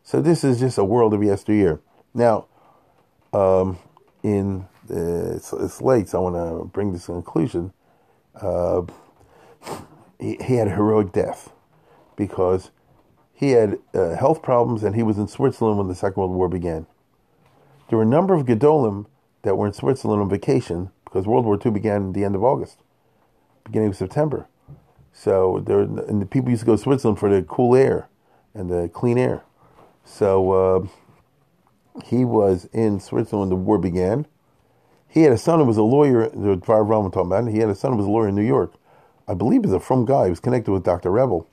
so 0.05 0.21
this 0.21 0.45
is 0.45 0.61
just 0.61 0.79
a 0.79 0.85
world 0.85 1.15
of 1.15 1.23
yesteryear. 1.23 1.81
Now, 2.15 2.47
um, 3.33 3.79
in 4.23 4.67
uh, 4.91 5.37
it's, 5.37 5.81
late, 5.81 6.09
so 6.09 6.19
I 6.19 6.31
want 6.31 6.37
to 6.37 6.65
bring 6.67 6.93
this 6.93 7.07
to 7.07 7.13
conclusion. 7.13 7.73
Uh, 8.35 8.83
he, 10.19 10.37
he, 10.45 10.57
had 10.57 10.69
a 10.69 10.75
heroic 10.75 11.13
death 11.13 11.53
because 12.17 12.71
he 13.33 13.53
had 13.53 13.79
uh, 13.95 14.17
health 14.17 14.43
problems 14.43 14.83
and 14.83 14.97
he 14.97 15.03
was 15.03 15.17
in 15.17 15.29
Switzerland 15.29 15.79
when 15.79 15.89
the 15.89 15.95
Second 15.95 16.21
World 16.21 16.33
War 16.33 16.49
began. 16.49 16.87
There 17.89 17.97
were 17.97 18.05
a 18.05 18.07
number 18.07 18.35
of 18.35 18.47
Gedolim 18.47 19.07
that 19.43 19.57
were 19.57 19.67
in 19.67 19.73
Switzerland 19.73 20.23
on 20.23 20.29
vacation 20.29 20.91
because 21.05 21.27
World 21.27 21.45
War 21.45 21.59
II 21.65 21.73
began 21.73 22.09
at 22.09 22.15
the 22.15 22.25
end 22.25 22.35
of 22.35 22.45
August, 22.45 22.79
beginning 23.65 23.89
of 23.89 23.97
September. 23.97 24.47
So 25.23 25.63
there, 25.67 25.81
and 25.81 26.23
the 26.23 26.25
people 26.25 26.49
used 26.49 26.61
to 26.61 26.67
go 26.67 26.77
to 26.77 26.83
Switzerland 26.83 27.19
for 27.19 27.29
the 27.29 27.43
cool 27.43 27.77
air 27.77 28.09
and 28.55 28.71
the 28.71 28.89
clean 28.89 29.19
air. 29.19 29.43
So 30.03 30.53
uh, 30.53 30.87
he 32.07 32.25
was 32.25 32.71
in 32.73 33.01
Switzerland 33.01 33.51
when 33.51 33.59
the 33.59 33.63
war 33.63 33.77
began. 33.77 34.27
He 35.09 35.21
had 35.21 35.33
a 35.33 35.37
son 35.37 35.59
who 35.59 35.67
was 35.67 35.77
a 35.77 35.83
lawyer. 35.83 36.31
The 36.31 36.57
Dvar 36.57 36.89
Ram 36.89 37.11
talking 37.11 37.27
about. 37.27 37.49
He 37.49 37.59
had 37.59 37.69
a 37.69 37.75
son 37.75 37.91
who 37.91 37.99
was 37.99 38.07
a 38.07 38.11
lawyer 38.11 38.29
in 38.29 38.35
New 38.35 38.47
York. 38.47 38.73
I 39.29 39.35
believe 39.35 39.63
he's 39.63 39.75
a 39.75 39.81
from 39.81 40.07
guy. 40.07 40.25
He 40.25 40.31
was 40.31 40.41
connected 40.41 40.73
with 40.73 40.85
Dr. 40.85 41.11
Revel. 41.11 41.47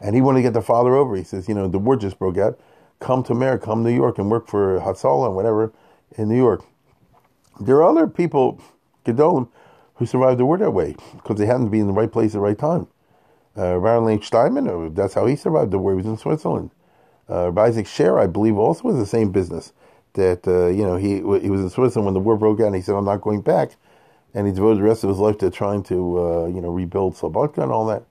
And 0.00 0.14
he 0.14 0.20
wanted 0.20 0.38
to 0.38 0.42
get 0.42 0.52
the 0.52 0.62
father 0.62 0.94
over. 0.94 1.16
He 1.16 1.24
says, 1.24 1.48
you 1.48 1.54
know, 1.56 1.66
the 1.66 1.80
war 1.80 1.96
just 1.96 2.16
broke 2.16 2.38
out. 2.38 2.60
Come 3.00 3.24
to 3.24 3.32
America, 3.32 3.64
come 3.64 3.82
to 3.82 3.90
New 3.90 3.96
York 3.96 4.18
and 4.18 4.30
work 4.30 4.46
for 4.46 4.78
Hatzalah 4.78 5.26
and 5.26 5.34
whatever 5.34 5.72
in 6.16 6.28
New 6.28 6.36
York. 6.36 6.64
There 7.58 7.74
are 7.78 7.90
other 7.90 8.06
people, 8.06 8.60
Gedolim, 9.04 9.48
who 9.96 10.06
survived 10.06 10.38
the 10.38 10.46
war 10.46 10.58
that 10.58 10.70
way 10.70 10.94
because 11.14 11.38
they 11.38 11.46
happened 11.46 11.66
to 11.66 11.70
be 11.70 11.80
in 11.80 11.86
the 11.86 11.92
right 11.92 12.10
place 12.10 12.30
at 12.30 12.34
the 12.34 12.40
right 12.40 12.58
time. 12.58 12.86
Uh, 13.56 13.78
Baron 13.78 14.20
Steinman, 14.22 14.68
uh, 14.68 14.90
that's 14.92 15.14
how 15.14 15.26
he 15.26 15.36
survived 15.36 15.70
the 15.70 15.78
war. 15.78 15.92
He 15.92 15.96
was 15.96 16.06
in 16.06 16.18
Switzerland. 16.18 16.70
Uh, 17.28 17.50
Isaac 17.58 17.86
Sher, 17.86 18.18
I 18.18 18.26
believe, 18.26 18.56
also 18.58 18.84
was 18.84 18.96
the 18.96 19.06
same 19.06 19.30
business. 19.30 19.72
That 20.12 20.46
uh, 20.46 20.66
you 20.68 20.84
know 20.84 20.96
he 20.96 21.16
he 21.16 21.50
was 21.50 21.60
in 21.60 21.70
Switzerland 21.70 22.06
when 22.06 22.14
the 22.14 22.20
war 22.20 22.36
broke 22.36 22.60
out, 22.60 22.68
and 22.68 22.76
he 22.76 22.82
said, 22.82 22.94
"I'm 22.94 23.04
not 23.04 23.20
going 23.20 23.42
back," 23.42 23.76
and 24.34 24.46
he 24.46 24.52
devoted 24.52 24.78
the 24.78 24.84
rest 24.84 25.04
of 25.04 25.10
his 25.10 25.18
life 25.18 25.38
to 25.38 25.50
trying 25.50 25.82
to 25.84 26.18
uh, 26.18 26.46
you 26.46 26.60
know 26.60 26.70
rebuild 26.70 27.16
Slobodka 27.16 27.62
and 27.62 27.72
all 27.72 27.86
that. 27.86 28.04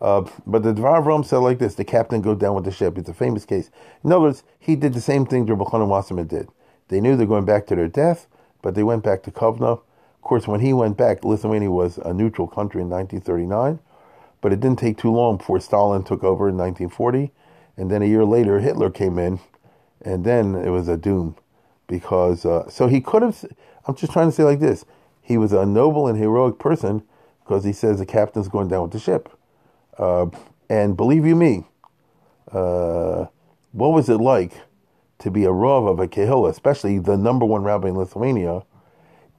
Uh, 0.00 0.28
but 0.46 0.62
the 0.62 0.72
Dvar 0.72 1.24
said 1.24 1.38
like 1.38 1.58
this: 1.58 1.74
the 1.74 1.84
captain 1.84 2.20
go 2.20 2.34
down 2.34 2.54
with 2.54 2.64
the 2.64 2.70
ship. 2.70 2.98
It's 2.98 3.08
a 3.08 3.14
famous 3.14 3.44
case. 3.44 3.70
In 4.04 4.12
other 4.12 4.22
words, 4.22 4.42
he 4.58 4.76
did 4.76 4.94
the 4.94 5.00
same 5.00 5.26
thing 5.26 5.46
Rabbi 5.46 5.64
and 5.72 5.88
Wasserman 5.88 6.26
did. 6.26 6.48
They 6.88 7.00
knew 7.00 7.16
they're 7.16 7.26
going 7.26 7.44
back 7.44 7.66
to 7.68 7.76
their 7.76 7.88
death, 7.88 8.26
but 8.62 8.74
they 8.74 8.82
went 8.82 9.04
back 9.04 9.22
to 9.24 9.30
Kovna. 9.30 9.80
Of 10.22 10.28
course, 10.28 10.46
when 10.46 10.60
he 10.60 10.72
went 10.72 10.96
back, 10.96 11.24
Lithuania 11.24 11.72
was 11.72 11.98
a 11.98 12.14
neutral 12.14 12.46
country 12.46 12.80
in 12.80 12.88
1939, 12.88 13.80
but 14.40 14.52
it 14.52 14.60
didn't 14.60 14.78
take 14.78 14.96
too 14.96 15.10
long 15.10 15.36
before 15.36 15.58
Stalin 15.58 16.04
took 16.04 16.22
over 16.22 16.48
in 16.48 16.56
1940, 16.56 17.32
and 17.76 17.90
then 17.90 18.02
a 18.02 18.06
year 18.06 18.24
later 18.24 18.60
Hitler 18.60 18.88
came 18.88 19.18
in, 19.18 19.40
and 20.00 20.24
then 20.24 20.54
it 20.54 20.70
was 20.70 20.86
a 20.86 20.96
doom, 20.96 21.34
because 21.88 22.46
uh, 22.46 22.70
so 22.70 22.86
he 22.86 23.00
could 23.00 23.22
have. 23.22 23.44
I'm 23.84 23.96
just 23.96 24.12
trying 24.12 24.28
to 24.28 24.32
say 24.32 24.44
like 24.44 24.60
this: 24.60 24.84
he 25.20 25.36
was 25.36 25.52
a 25.52 25.66
noble 25.66 26.06
and 26.06 26.16
heroic 26.16 26.60
person 26.60 27.02
because 27.42 27.64
he 27.64 27.72
says 27.72 27.98
the 27.98 28.06
captain's 28.06 28.46
going 28.46 28.68
down 28.68 28.82
with 28.82 28.92
the 28.92 29.00
ship, 29.00 29.28
uh, 29.98 30.26
and 30.70 30.96
believe 30.96 31.26
you 31.26 31.34
me, 31.34 31.66
uh, 32.52 33.26
what 33.72 33.88
was 33.88 34.08
it 34.08 34.18
like 34.18 34.52
to 35.18 35.32
be 35.32 35.42
a 35.42 35.50
rav 35.50 35.84
of 35.84 35.98
a 35.98 36.06
kehillah, 36.06 36.48
especially 36.48 37.00
the 37.00 37.16
number 37.16 37.44
one 37.44 37.64
rabbi 37.64 37.88
in 37.88 37.96
Lithuania? 37.96 38.62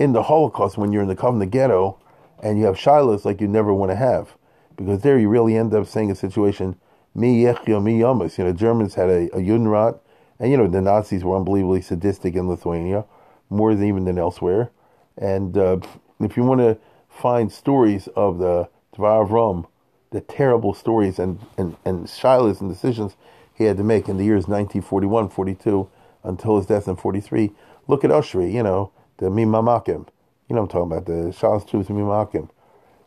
In 0.03 0.11
the 0.11 0.23
Holocaust 0.23 0.77
when 0.77 0.91
you're 0.91 1.01
in 1.01 1.07
the 1.07 1.15
Kovna 1.15 1.49
ghetto 1.49 1.97
and 2.41 2.59
you 2.59 2.65
have 2.65 2.75
shailos 2.75 3.23
like 3.23 3.39
you 3.39 3.47
never 3.47 3.73
want 3.73 3.89
to 3.89 3.95
have. 3.95 4.35
Because 4.75 5.01
there 5.01 5.17
you 5.17 5.29
really 5.29 5.55
end 5.55 5.73
up 5.73 5.87
saying 5.87 6.11
a 6.11 6.15
situation, 6.15 6.75
mi 7.15 7.41
yechyo, 7.41 7.81
mi 7.81 7.99
yamas. 7.99 8.37
You 8.37 8.43
know, 8.43 8.51
Germans 8.51 8.95
had 8.95 9.09
a, 9.09 9.33
a 9.33 9.39
Judenrat, 9.39 9.97
and 10.39 10.51
you 10.51 10.57
know, 10.57 10.67
the 10.67 10.81
Nazis 10.81 11.23
were 11.23 11.37
unbelievably 11.37 11.83
sadistic 11.83 12.35
in 12.35 12.49
Lithuania, 12.49 13.05
more 13.49 13.73
than 13.73 13.87
even 13.87 14.03
than 14.03 14.19
elsewhere. 14.19 14.71
And 15.17 15.57
uh, 15.57 15.77
if 16.19 16.35
you 16.35 16.43
want 16.43 16.59
to 16.59 16.77
find 17.07 17.49
stories 17.49 18.09
of 18.13 18.39
the 18.39 18.67
Dvar 18.97 19.65
the 20.11 20.19
terrible 20.19 20.73
stories 20.73 21.17
and, 21.17 21.39
and, 21.57 21.77
and 21.85 22.07
shailos 22.07 22.59
and 22.59 22.69
decisions 22.69 23.15
he 23.53 23.63
had 23.63 23.77
to 23.77 23.83
make 23.85 24.09
in 24.09 24.17
the 24.17 24.25
years 24.25 24.49
1941, 24.49 25.29
42, 25.29 25.89
until 26.23 26.57
his 26.57 26.65
death 26.65 26.89
in 26.89 26.97
43, 26.97 27.51
look 27.87 28.03
at 28.03 28.11
Oshri, 28.11 28.51
you 28.51 28.63
know, 28.63 28.91
the 29.17 29.27
Mimamakim. 29.27 30.07
You 30.49 30.55
know 30.55 30.63
I'm 30.63 30.67
talking 30.67 30.91
about, 30.91 31.05
the 31.05 31.31
Shas 31.31 31.67
Truth 31.67 31.87
Mimamakim, 31.87 32.49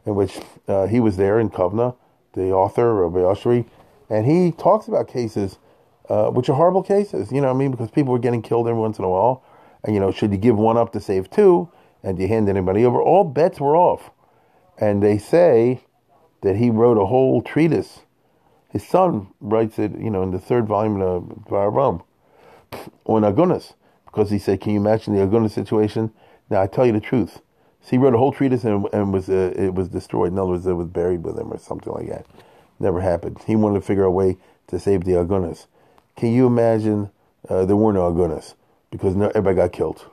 in 0.05 0.15
which 0.15 0.39
uh, 0.69 0.87
he 0.87 1.01
was 1.01 1.17
there 1.17 1.39
in 1.39 1.51
Kovna, 1.51 1.97
the 2.33 2.51
author, 2.53 3.03
of 3.03 3.13
Oshri, 3.13 3.67
and 4.09 4.27
he 4.27 4.53
talks 4.53 4.89
about 4.89 5.09
cases 5.09 5.59
uh, 6.09 6.31
which 6.31 6.49
are 6.49 6.55
horrible 6.55 6.83
cases, 6.83 7.33
you 7.33 7.41
know 7.41 7.49
what 7.49 7.55
I 7.55 7.59
mean? 7.59 7.71
Because 7.71 7.91
people 7.91 8.13
were 8.13 8.19
getting 8.19 8.43
killed 8.43 8.69
every 8.69 8.81
once 8.81 8.99
in 8.99 9.05
a 9.05 9.09
while. 9.09 9.43
And, 9.83 9.95
you 9.95 10.01
know, 10.01 10.13
should 10.13 10.31
you 10.31 10.39
give 10.39 10.57
one 10.57 10.77
up 10.77 10.93
to 10.93 11.01
save 11.01 11.31
two? 11.31 11.69
And 12.03 12.17
do 12.17 12.23
you 12.23 12.29
hand 12.29 12.49
anybody 12.49 12.85
over? 12.85 13.01
All 13.01 13.25
bets 13.25 13.61
were 13.61 13.77
off. 13.77 14.11
And 14.79 15.03
they 15.03 15.19
say 15.19 15.81
that 16.43 16.57
he 16.57 16.71
wrote 16.71 16.99
a 16.99 17.07
whole 17.07 17.43
treatise. 17.43 18.01
His 18.71 18.87
son 18.87 19.29
writes 19.41 19.79
it, 19.79 19.99
you 19.99 20.11
know, 20.11 20.23
in 20.23 20.31
the 20.31 20.39
third 20.39 20.67
volume 20.67 21.01
of 21.01 21.23
Varam 21.49 22.05
on 23.05 23.23
Agunas 23.23 23.75
because 24.17 24.31
he 24.31 24.39
said, 24.39 24.63
Can 24.63 24.73
you 24.73 24.81
imagine 24.81 25.15
the 25.15 25.21
Aguna 25.21 25.51
situation? 25.51 26.11
Now 26.49 26.63
I 26.63 26.67
tell 26.67 26.87
you 26.87 26.93
the 26.93 27.01
truth. 27.01 27.43
So 27.83 27.91
he 27.91 27.99
wrote 27.99 28.15
a 28.15 28.19
whole 28.19 28.33
treatise 28.33 28.65
and, 28.65 28.89
and 28.95 29.13
was 29.13 29.29
uh, 29.29 29.53
it 29.55 29.75
was 29.75 29.91
destroyed. 29.91 30.33
In 30.33 30.39
other 30.39 30.53
words, 30.53 30.67
it 30.67 30.73
was 30.73 30.87
buried 30.87 31.23
with 31.23 31.39
him 31.39 31.53
or 31.53 31.59
something 31.59 31.93
like 31.93 32.09
that. 32.09 32.25
Never 32.81 33.03
happened. 33.03 33.43
He 33.47 33.57
wanted 33.57 33.81
to 33.81 33.87
figure 33.87 34.05
a 34.05 34.11
way 34.11 34.39
to 34.69 34.81
save 34.81 35.05
the 35.05 35.13
Agunas. 35.13 35.67
Can 36.17 36.33
you 36.33 36.47
imagine? 36.47 37.11
Uh, 37.47 37.67
there 37.67 37.77
were 37.77 37.93
no 37.93 38.11
Agunas 38.11 38.55
because 38.91 39.15
no, 39.15 39.29
everybody 39.29 39.57
got 39.57 39.73
killed. 39.73 40.07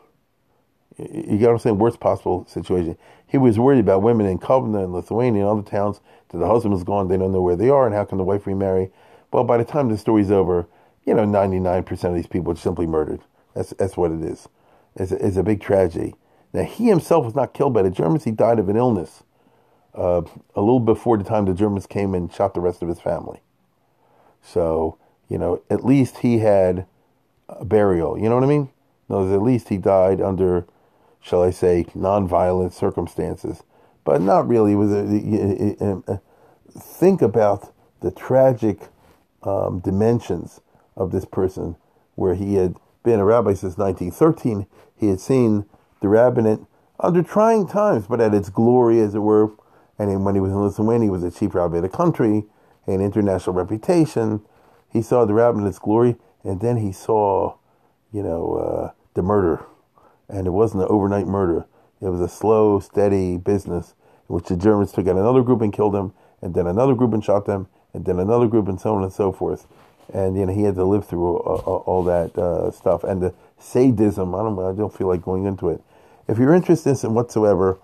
You 0.98 1.40
got 1.40 1.48
what 1.48 1.52
I'm 1.54 1.60
saying? 1.60 1.78
Worst 1.80 2.02
possible 2.02 2.46
situation. 2.48 2.98
He 3.26 3.38
was 3.38 3.58
worried 3.58 3.80
about 3.80 4.04
women 4.04 4.28
in 4.28 4.38
Kovna 4.38 4.84
and 4.84 4.94
Lithuania 4.94 5.48
and 5.48 5.50
other 5.50 5.68
towns 5.68 6.02
that 6.30 6.38
the 6.40 6.46
husband 6.46 6.76
is 6.76 6.84
gone, 6.84 7.08
they 7.08 7.18
don't 7.18 7.32
know 7.32 7.42
where 7.42 7.56
they 7.56 7.70
are, 7.70 7.88
and 7.88 7.96
how 7.96 8.04
can 8.04 8.20
the 8.20 8.24
wife 8.24 8.46
remarry? 8.46 8.92
Well, 9.32 9.46
by 9.46 9.58
the 9.58 9.66
time 9.66 9.90
the 9.90 9.98
story's 9.98 10.30
over, 10.30 10.68
you 11.06 11.16
know, 11.16 11.26
99% 11.26 12.04
of 12.04 12.14
these 12.14 12.28
people 12.28 12.54
are 12.54 12.58
simply 12.58 12.86
murdered. 12.86 13.22
That's, 13.56 13.72
that's 13.72 13.98
what 13.98 14.12
it 14.12 14.22
is. 14.24 14.48
It's 14.96 15.12
a, 15.12 15.26
it's 15.26 15.38
a 15.38 15.44
big 15.44 15.62
tragedy. 15.62 16.16
Now, 16.54 16.64
he 16.64 16.88
himself 16.88 17.26
was 17.26 17.36
not 17.36 17.54
killed 17.54 17.74
by 17.74 17.82
the 17.82 17.90
Germans. 17.90 18.24
He 18.24 18.32
died 18.32 18.60
of 18.60 18.70
an 18.70 18.78
illness 18.78 19.24
uh, 19.96 20.22
a 20.56 20.62
little 20.62 20.80
before 20.80 21.18
the 21.18 21.24
time 21.24 21.46
the 21.46 21.54
Germans 21.54 21.86
came 21.86 22.14
and 22.14 22.32
shot 22.32 22.54
the 22.54 22.60
rest 22.60 22.82
of 22.82 22.90
his 22.90 23.00
family. 23.00 23.42
So, 24.42 24.98
you 25.30 25.38
know, 25.38 25.62
at 25.70 25.86
least 25.86 26.20
he 26.20 26.40
had 26.40 26.86
a 27.48 27.66
burial. 27.66 28.18
You 28.18 28.30
know 28.30 28.36
what 28.36 28.44
I 28.44 28.48
mean? 28.48 28.70
No, 29.10 29.34
at 29.34 29.42
least 29.42 29.70
he 29.70 29.78
died 29.78 30.22
under, 30.22 30.66
shall 31.22 31.44
I 31.44 31.52
say, 31.52 31.86
non-violent 31.94 32.74
circumstances. 32.74 33.64
But 34.04 34.22
not 34.22 34.48
really. 34.48 34.74
It 34.74 34.76
was 34.76 34.92
a, 34.92 36.04
a, 36.08 36.22
think 36.78 37.22
about 37.22 37.74
the 38.02 38.12
tragic 38.12 38.90
um, 39.44 39.80
dimensions 39.80 40.62
of 40.96 41.12
this 41.12 41.26
person, 41.26 41.76
where 42.16 42.36
he 42.36 42.56
had 42.56 42.76
been 43.04 43.20
a 43.20 43.26
rabbi 43.26 43.54
since 43.54 43.78
1913. 43.78 44.66
He 44.96 45.10
had 45.10 45.20
seen 45.20 45.66
the 46.02 46.08
rabbinate 46.08 46.60
under 47.00 47.22
trying 47.22 47.68
times, 47.68 48.08
but 48.08 48.22
at 48.22 48.34
its 48.34 48.50
glory, 48.50 49.00
as 49.00 49.14
it 49.14 49.20
were. 49.20 49.52
And 50.00 50.26
when 50.26 50.36
he 50.36 50.42
was 50.42 50.52
in 50.52 50.60
Lithuania, 50.60 51.08
he 51.08 51.10
was 51.10 51.22
the 51.22 51.32
chief 51.32 51.54
rabbi 51.54 51.78
of 51.78 51.84
the 51.84 51.90
country, 51.90 52.46
an 52.88 53.02
international 53.02 53.56
reputation. 53.56 54.42
He 54.90 55.02
saw 55.02 55.26
the 55.26 55.34
rabbinate's 55.34 55.80
glory, 55.80 56.16
and 56.44 56.62
then 56.62 56.78
he 56.78 56.92
saw, 56.92 57.58
you 58.12 58.24
know, 58.24 58.56
uh, 58.56 58.92
the 59.14 59.22
murder. 59.22 59.66
And 60.30 60.48
it 60.48 60.52
wasn't 60.52 60.84
an 60.84 60.90
overnight 60.90 61.28
murder. 61.28 61.66
It 62.02 62.10
was 62.10 62.22
a 62.22 62.28
slow, 62.28 62.80
steady 62.80 63.38
business 63.38 63.94
in 64.30 64.36
which 64.36 64.48
the 64.48 64.58
Germans 64.58 64.92
took 64.92 65.08
out 65.08 65.16
another 65.16 65.42
group 65.42 65.62
and 65.62 65.72
killed 65.72 65.94
them, 65.94 66.14
and 66.42 66.54
then 66.54 66.68
another 66.68 66.96
group 66.96 67.14
and 67.14 67.24
shot 67.24 67.46
them, 67.46 67.68
and 67.94 68.06
then 68.06 68.20
another 68.20 68.48
group 68.48 68.68
and 68.68 68.80
so 68.80 68.96
on 68.96 69.04
and 69.04 69.14
so 69.14 69.32
forth. 69.32 69.68
And 70.14 70.38
you 70.38 70.46
know 70.46 70.54
he 70.54 70.62
had 70.62 70.76
to 70.76 70.86
live 70.86 71.08
through 71.08 71.38
all, 71.38 71.84
all 71.88 72.04
that 72.04 72.38
uh, 72.38 72.70
stuff 72.70 73.04
and 73.04 73.22
the 73.22 73.34
sadism. 73.58 74.36
I 74.36 74.44
don't. 74.44 74.60
I 74.60 74.78
don't 74.78 74.96
feel 74.96 75.08
like 75.08 75.24
going 75.24 75.46
into 75.46 75.70
it. 75.70 75.82
If 76.28 76.38
you're 76.38 76.54
interested 76.54 77.04
in 77.04 77.16
whatsoever, 77.16 77.80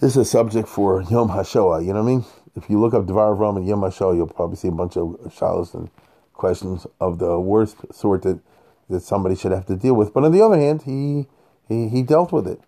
this 0.00 0.12
is 0.12 0.16
a 0.18 0.24
subject 0.24 0.68
for 0.68 1.02
Yom 1.02 1.30
HaShoah. 1.30 1.80
You 1.80 1.94
know 1.94 2.02
what 2.02 2.10
I 2.10 2.14
mean? 2.14 2.24
If 2.54 2.68
you 2.68 2.78
look 2.78 2.92
up 2.92 3.06
Devar 3.06 3.34
Avram 3.34 3.56
and 3.56 3.66
Yom 3.66 3.80
HaShoah, 3.80 4.16
you'll 4.16 4.26
probably 4.28 4.56
see 4.56 4.68
a 4.68 4.72
bunch 4.72 4.96
of 4.96 5.16
shalos 5.28 5.74
and 5.74 5.90
questions 6.34 6.86
of 7.00 7.18
the 7.18 7.40
worst 7.40 7.76
sort 7.92 8.22
that, 8.22 8.38
that 8.90 9.00
somebody 9.00 9.34
should 9.34 9.52
have 9.52 9.66
to 9.66 9.76
deal 9.76 9.94
with. 9.94 10.12
But 10.12 10.24
on 10.24 10.32
the 10.32 10.42
other 10.42 10.58
hand, 10.58 10.82
he 10.82 11.26
he, 11.66 11.88
he 11.88 12.02
dealt 12.02 12.32
with 12.32 12.46
it. 12.46 12.60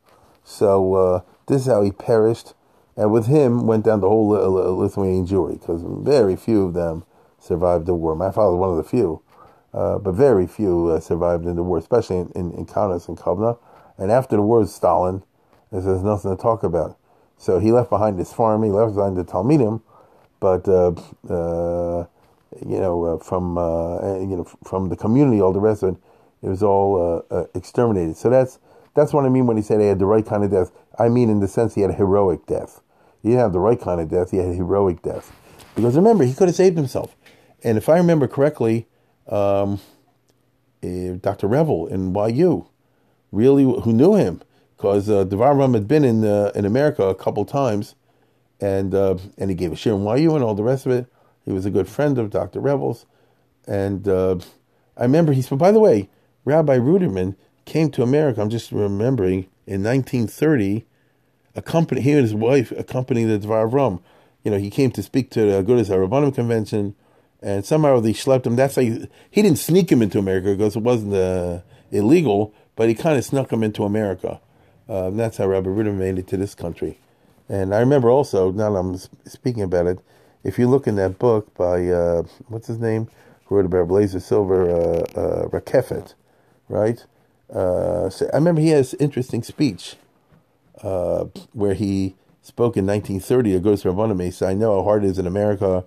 So 0.45 0.95
uh, 0.95 1.21
this 1.47 1.63
is 1.63 1.67
how 1.69 1.83
he 1.83 1.93
perished. 1.93 2.55
And 2.97 3.13
with 3.13 3.27
him 3.27 3.67
went 3.67 3.85
down 3.85 4.01
the 4.01 4.09
whole 4.09 4.29
Lithuanian 4.29 5.27
Jewry, 5.27 5.61
because 5.61 5.83
very 5.85 6.37
few 6.37 6.65
of 6.65 6.75
them 6.75 7.05
survived 7.41 7.87
the 7.87 7.95
war. 7.95 8.15
My 8.15 8.31
father 8.31 8.57
was 8.57 8.61
one 8.61 8.71
of 8.71 8.77
the 8.77 8.85
few, 8.85 9.23
uh, 9.75 9.99
but 9.99 10.13
very 10.13 10.47
few 10.47 10.89
uh, 10.89 11.01
survived 11.01 11.47
in 11.47 11.57
the 11.57 11.63
war, 11.63 11.79
especially 11.79 12.19
in, 12.19 12.31
in, 12.35 12.53
in 12.53 12.67
Kaunas 12.67 13.09
and 13.09 13.17
Kovna. 13.17 13.59
And 13.99 14.13
after 14.13 14.37
the 14.37 14.43
war, 14.43 14.65
Stalin, 14.67 15.23
there's 15.73 15.87
nothing 16.03 16.37
to 16.37 16.41
talk 16.41 16.63
about. 16.63 16.97
So 17.37 17.59
he 17.59 17.73
left 17.73 17.91
behind 17.91 18.19
his 18.19 18.33
farm, 18.33 18.63
he 18.63 18.71
left 18.71 18.95
behind 18.95 19.17
the 19.17 19.25
Talmidim, 19.25 19.83
but 20.41 20.69
uh, 20.69 20.93
uh, 21.29 22.07
you 22.67 22.79
know, 22.79 23.05
uh, 23.05 23.19
from 23.19 23.57
you 24.29 24.37
know, 24.37 24.45
from 24.65 24.89
the 24.89 24.97
community, 24.97 25.41
all 25.41 25.53
the 25.53 25.61
rest 25.61 25.83
of 25.83 25.95
it, 25.95 26.01
it 26.43 26.49
was 26.49 26.63
all 26.63 27.25
exterminated. 27.55 28.17
So 28.17 28.29
that's 28.29 28.59
that's 28.95 29.13
what 29.13 29.25
I 29.25 29.29
mean 29.29 29.47
when 29.47 29.57
he 29.57 29.63
said 29.63 29.81
he 29.81 29.87
had 29.87 29.99
the 29.99 30.07
right 30.07 30.27
kind 30.27 30.45
of 30.45 30.51
death. 30.51 30.71
I 30.99 31.09
mean 31.09 31.31
in 31.31 31.41
the 31.41 31.49
sense 31.49 31.75
he 31.75 31.83
had 31.83 31.91
a 31.91 31.95
heroic 31.95 32.47
death. 32.47 32.81
He 33.23 33.31
didn't 33.31 33.41
have 33.41 33.53
the 33.53 33.61
right 33.61 33.81
kind 33.81 34.01
of 34.01 34.09
death. 34.09 34.31
He 34.31 34.39
had 34.39 34.49
a 34.49 34.55
heroic 34.55 35.03
death. 35.03 35.33
Because 35.75 35.97
remember, 35.97 36.25
he 36.25 36.35
could 36.35 36.49
have 36.49 36.57
saved 36.57 36.77
himself. 36.77 37.15
And 37.63 37.77
if 37.79 37.89
I 37.89 37.97
remember 37.97 38.27
correctly, 38.27 38.87
um, 39.29 39.81
uh, 40.83 41.13
Dr. 41.21 41.47
Revel 41.47 41.87
in 41.87 42.15
YU, 42.15 42.69
really, 43.33 43.65
who 43.65 43.93
knew 43.93 44.15
him, 44.15 44.43
because 44.77 45.11
uh, 45.11 45.25
Devar 45.25 45.55
Rum 45.55 45.75
had 45.75 45.87
been 45.87 46.05
in 46.05 46.25
uh, 46.25 46.53
in 46.55 46.65
America 46.65 47.05
a 47.05 47.15
couple 47.15 47.45
times, 47.45 47.95
and 48.61 48.95
uh, 48.95 49.17
and 49.37 49.51
he 49.51 49.57
gave 49.57 49.73
a 49.73 49.77
share 49.77 49.95
in 49.95 50.03
YU 50.03 50.35
and 50.35 50.43
all 50.43 50.55
the 50.55 50.63
rest 50.63 50.87
of 50.87 50.93
it. 50.93 51.07
He 51.45 51.53
was 51.53 51.67
a 51.67 51.71
good 51.71 51.89
friend 51.89 52.19
of 52.19 52.31
Dr. 52.31 52.61
Revel's, 52.61 53.07
and 53.67 54.09
uh, 54.09 54.39
I 54.97 55.03
remember 55.03 55.33
he. 55.33 55.43
Said. 55.43 55.59
By 55.59 55.73
the 55.73 55.81
way, 55.81 56.09
Rabbi 56.45 56.79
Ruderman 56.79 57.37
came 57.67 57.91
to 57.91 58.03
America. 58.03 58.41
I'm 58.41 58.51
just 58.51 58.73
remembering 58.73 59.49
in 59.67 59.83
1930, 59.83 60.87
accompanied 61.55 62.03
he 62.03 62.13
and 62.13 62.23
his 62.23 62.35
wife 62.35 62.73
accompanied 62.73 63.27
the 63.27 63.39
Devar 63.39 63.67
Rum. 63.67 64.01
You 64.45 64.51
know, 64.51 64.59
he 64.59 64.71
came 64.71 64.91
to 64.93 65.03
speak 65.03 65.31
to 65.33 65.41
the 65.43 65.63
Agudas 65.63 65.91
HaRabbanim 65.91 66.35
convention 66.35 66.95
and 67.43 67.65
somehow 67.65 68.01
they 68.01 68.13
schlepped 68.13 68.47
him. 68.47 68.57
That's 68.57 68.77
how 68.77 68.83
he, 68.83 69.09
didn't 69.33 69.57
sneak 69.57 69.91
him 69.91 70.03
into 70.03 70.19
America 70.19 70.55
because 70.55 70.77
it 70.77 70.83
wasn't 70.83 71.15
uh, 71.15 71.61
illegal, 71.91 72.55
but 72.77 72.89
he 72.89 72.95
kind 72.95 73.17
of 73.17 73.25
snuck 73.25 73.53
him 73.53 73.63
into 73.63 73.85
America. 73.85 74.41
Uh, 74.89 75.11
that's 75.11 75.37
how 75.39 75.47
Rabbi 75.47 75.69
Ruder 75.69 75.93
made 75.93 76.19
it 76.19 76.27
to 76.29 76.37
this 76.37 76.55
country. 76.55 76.99
And 77.49 77.75
I 77.75 77.81
remember 77.81 78.11
also, 78.11 78.51
now 78.51 78.73
that 78.73 78.79
I'm 78.79 78.97
speaking 79.29 79.63
about 79.63 79.87
it, 79.87 79.99
if 80.45 80.59
you 80.59 80.69
look 80.69 80.87
in 80.87 80.97
that 80.97 81.19
book 81.19 81.53
by, 81.55 81.87
uh, 81.89 82.23
what's 82.49 82.67
his 82.67 82.79
name, 82.79 83.09
who 83.45 83.57
wrote 83.57 83.67
about 83.67 83.89
Eliezer 83.89 84.21
Silver, 84.21 84.71
uh, 84.71 85.21
uh, 85.21 85.49
Rakefet, 85.49 86.15
right? 86.69 87.05
Uh, 87.53 88.09
so 88.09 88.29
I 88.33 88.37
remember 88.37 88.61
he 88.61 88.69
has 88.69 88.95
interesting 88.95 89.43
speech 89.43 89.97
where 91.53 91.75
he 91.75 92.15
spoke 92.43 92.77
in 92.77 92.87
1930 92.87 93.61
Agudas 93.61 93.85
HaRabbanim. 93.85 94.23
He 94.25 94.31
said, 94.31 94.51
I 94.51 94.55
know 94.55 94.77
how 94.77 94.85
hard 94.85 95.05
it 95.05 95.09
is 95.09 95.19
in 95.19 95.27
America. 95.27 95.85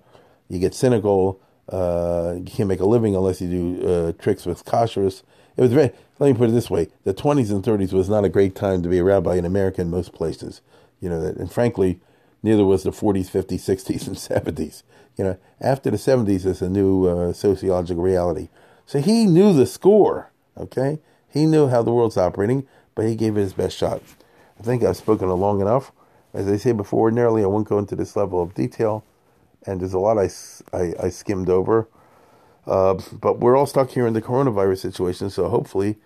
You 0.48 0.58
get 0.58 0.74
cynical. 0.74 1.40
Uh, 1.68 2.34
you 2.36 2.44
can't 2.44 2.68
make 2.68 2.80
a 2.80 2.86
living 2.86 3.16
unless 3.16 3.40
you 3.40 3.48
do 3.48 3.88
uh, 3.88 4.12
tricks 4.22 4.44
with 4.44 4.64
kashrus. 4.64 5.22
It 5.56 5.62
was 5.62 5.72
very. 5.72 5.92
Let 6.18 6.28
me 6.28 6.34
put 6.34 6.50
it 6.50 6.52
this 6.52 6.70
way: 6.70 6.88
the 7.04 7.14
20s 7.14 7.50
and 7.50 7.62
30s 7.62 7.92
was 7.92 8.08
not 8.08 8.24
a 8.24 8.28
great 8.28 8.54
time 8.54 8.82
to 8.82 8.88
be 8.88 8.98
a 8.98 9.04
rabbi 9.04 9.36
in 9.36 9.44
America 9.44 9.80
in 9.80 9.90
most 9.90 10.12
places. 10.12 10.60
You 11.00 11.08
know, 11.08 11.20
and 11.20 11.50
frankly, 11.50 12.00
neither 12.42 12.64
was 12.64 12.82
the 12.82 12.90
40s, 12.90 13.30
50s, 13.30 13.60
60s, 13.60 14.06
and 14.06 14.16
70s. 14.56 14.82
You 15.16 15.24
know, 15.24 15.38
after 15.60 15.90
the 15.90 15.96
70s, 15.96 16.44
it's 16.44 16.62
a 16.62 16.68
new 16.68 17.06
uh, 17.06 17.32
sociological 17.32 18.02
reality. 18.02 18.48
So 18.86 19.00
he 19.00 19.26
knew 19.26 19.52
the 19.52 19.66
score. 19.66 20.30
Okay, 20.56 20.98
he 21.28 21.46
knew 21.46 21.68
how 21.68 21.82
the 21.82 21.92
world's 21.92 22.16
operating, 22.16 22.66
but 22.94 23.06
he 23.06 23.16
gave 23.16 23.36
it 23.36 23.40
his 23.40 23.54
best 23.54 23.76
shot. 23.76 24.02
I 24.58 24.62
think 24.62 24.82
I've 24.82 24.96
spoken 24.96 25.28
long 25.28 25.60
enough. 25.60 25.92
As 26.32 26.48
I 26.48 26.56
say 26.56 26.72
before, 26.72 27.02
ordinarily 27.02 27.42
I 27.42 27.46
won't 27.46 27.68
go 27.68 27.78
into 27.78 27.96
this 27.96 28.16
level 28.16 28.42
of 28.42 28.54
detail 28.54 29.04
and 29.66 29.80
there's 29.80 29.92
a 29.92 29.98
lot 29.98 30.18
I, 30.18 30.28
I, 30.76 30.94
I 31.04 31.08
skimmed 31.08 31.48
over. 31.48 31.88
Uh, 32.66 32.94
but 33.12 33.40
we're 33.40 33.56
all 33.56 33.66
stuck 33.66 33.90
here 33.90 34.06
in 34.06 34.14
the 34.14 34.22
coronavirus 34.22 34.78
situation, 34.78 35.28
so 35.30 35.48
hopefully 35.48 35.96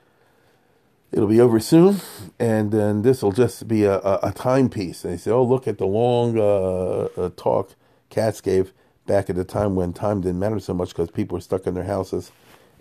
it'll 1.12 1.28
be 1.28 1.40
over 1.40 1.60
soon, 1.60 2.00
and 2.38 2.72
then 2.72 3.02
this 3.02 3.22
will 3.22 3.32
just 3.32 3.68
be 3.68 3.84
a, 3.84 3.98
a, 3.98 4.18
a 4.24 4.32
timepiece. 4.32 5.04
And 5.04 5.12
they 5.12 5.18
say, 5.18 5.30
oh, 5.30 5.44
look 5.44 5.68
at 5.68 5.78
the 5.78 5.86
long 5.86 6.36
uh, 6.36 7.08
uh, 7.20 7.30
talk 7.36 7.74
Katz 8.10 8.40
gave 8.40 8.72
back 9.06 9.30
at 9.30 9.36
the 9.36 9.44
time 9.44 9.74
when 9.74 9.92
time 9.92 10.20
didn't 10.20 10.38
matter 10.38 10.60
so 10.60 10.74
much 10.74 10.90
because 10.90 11.10
people 11.10 11.36
were 11.36 11.40
stuck 11.40 11.66
in 11.66 11.74
their 11.74 11.84
houses 11.84 12.32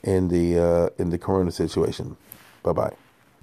in 0.04 0.28
the 0.28 0.60
uh, 0.60 0.90
in 0.98 1.10
the 1.10 1.18
corona 1.18 1.52
situation. 1.52 2.18
Bye 2.64 2.74
bye. 2.74 3.07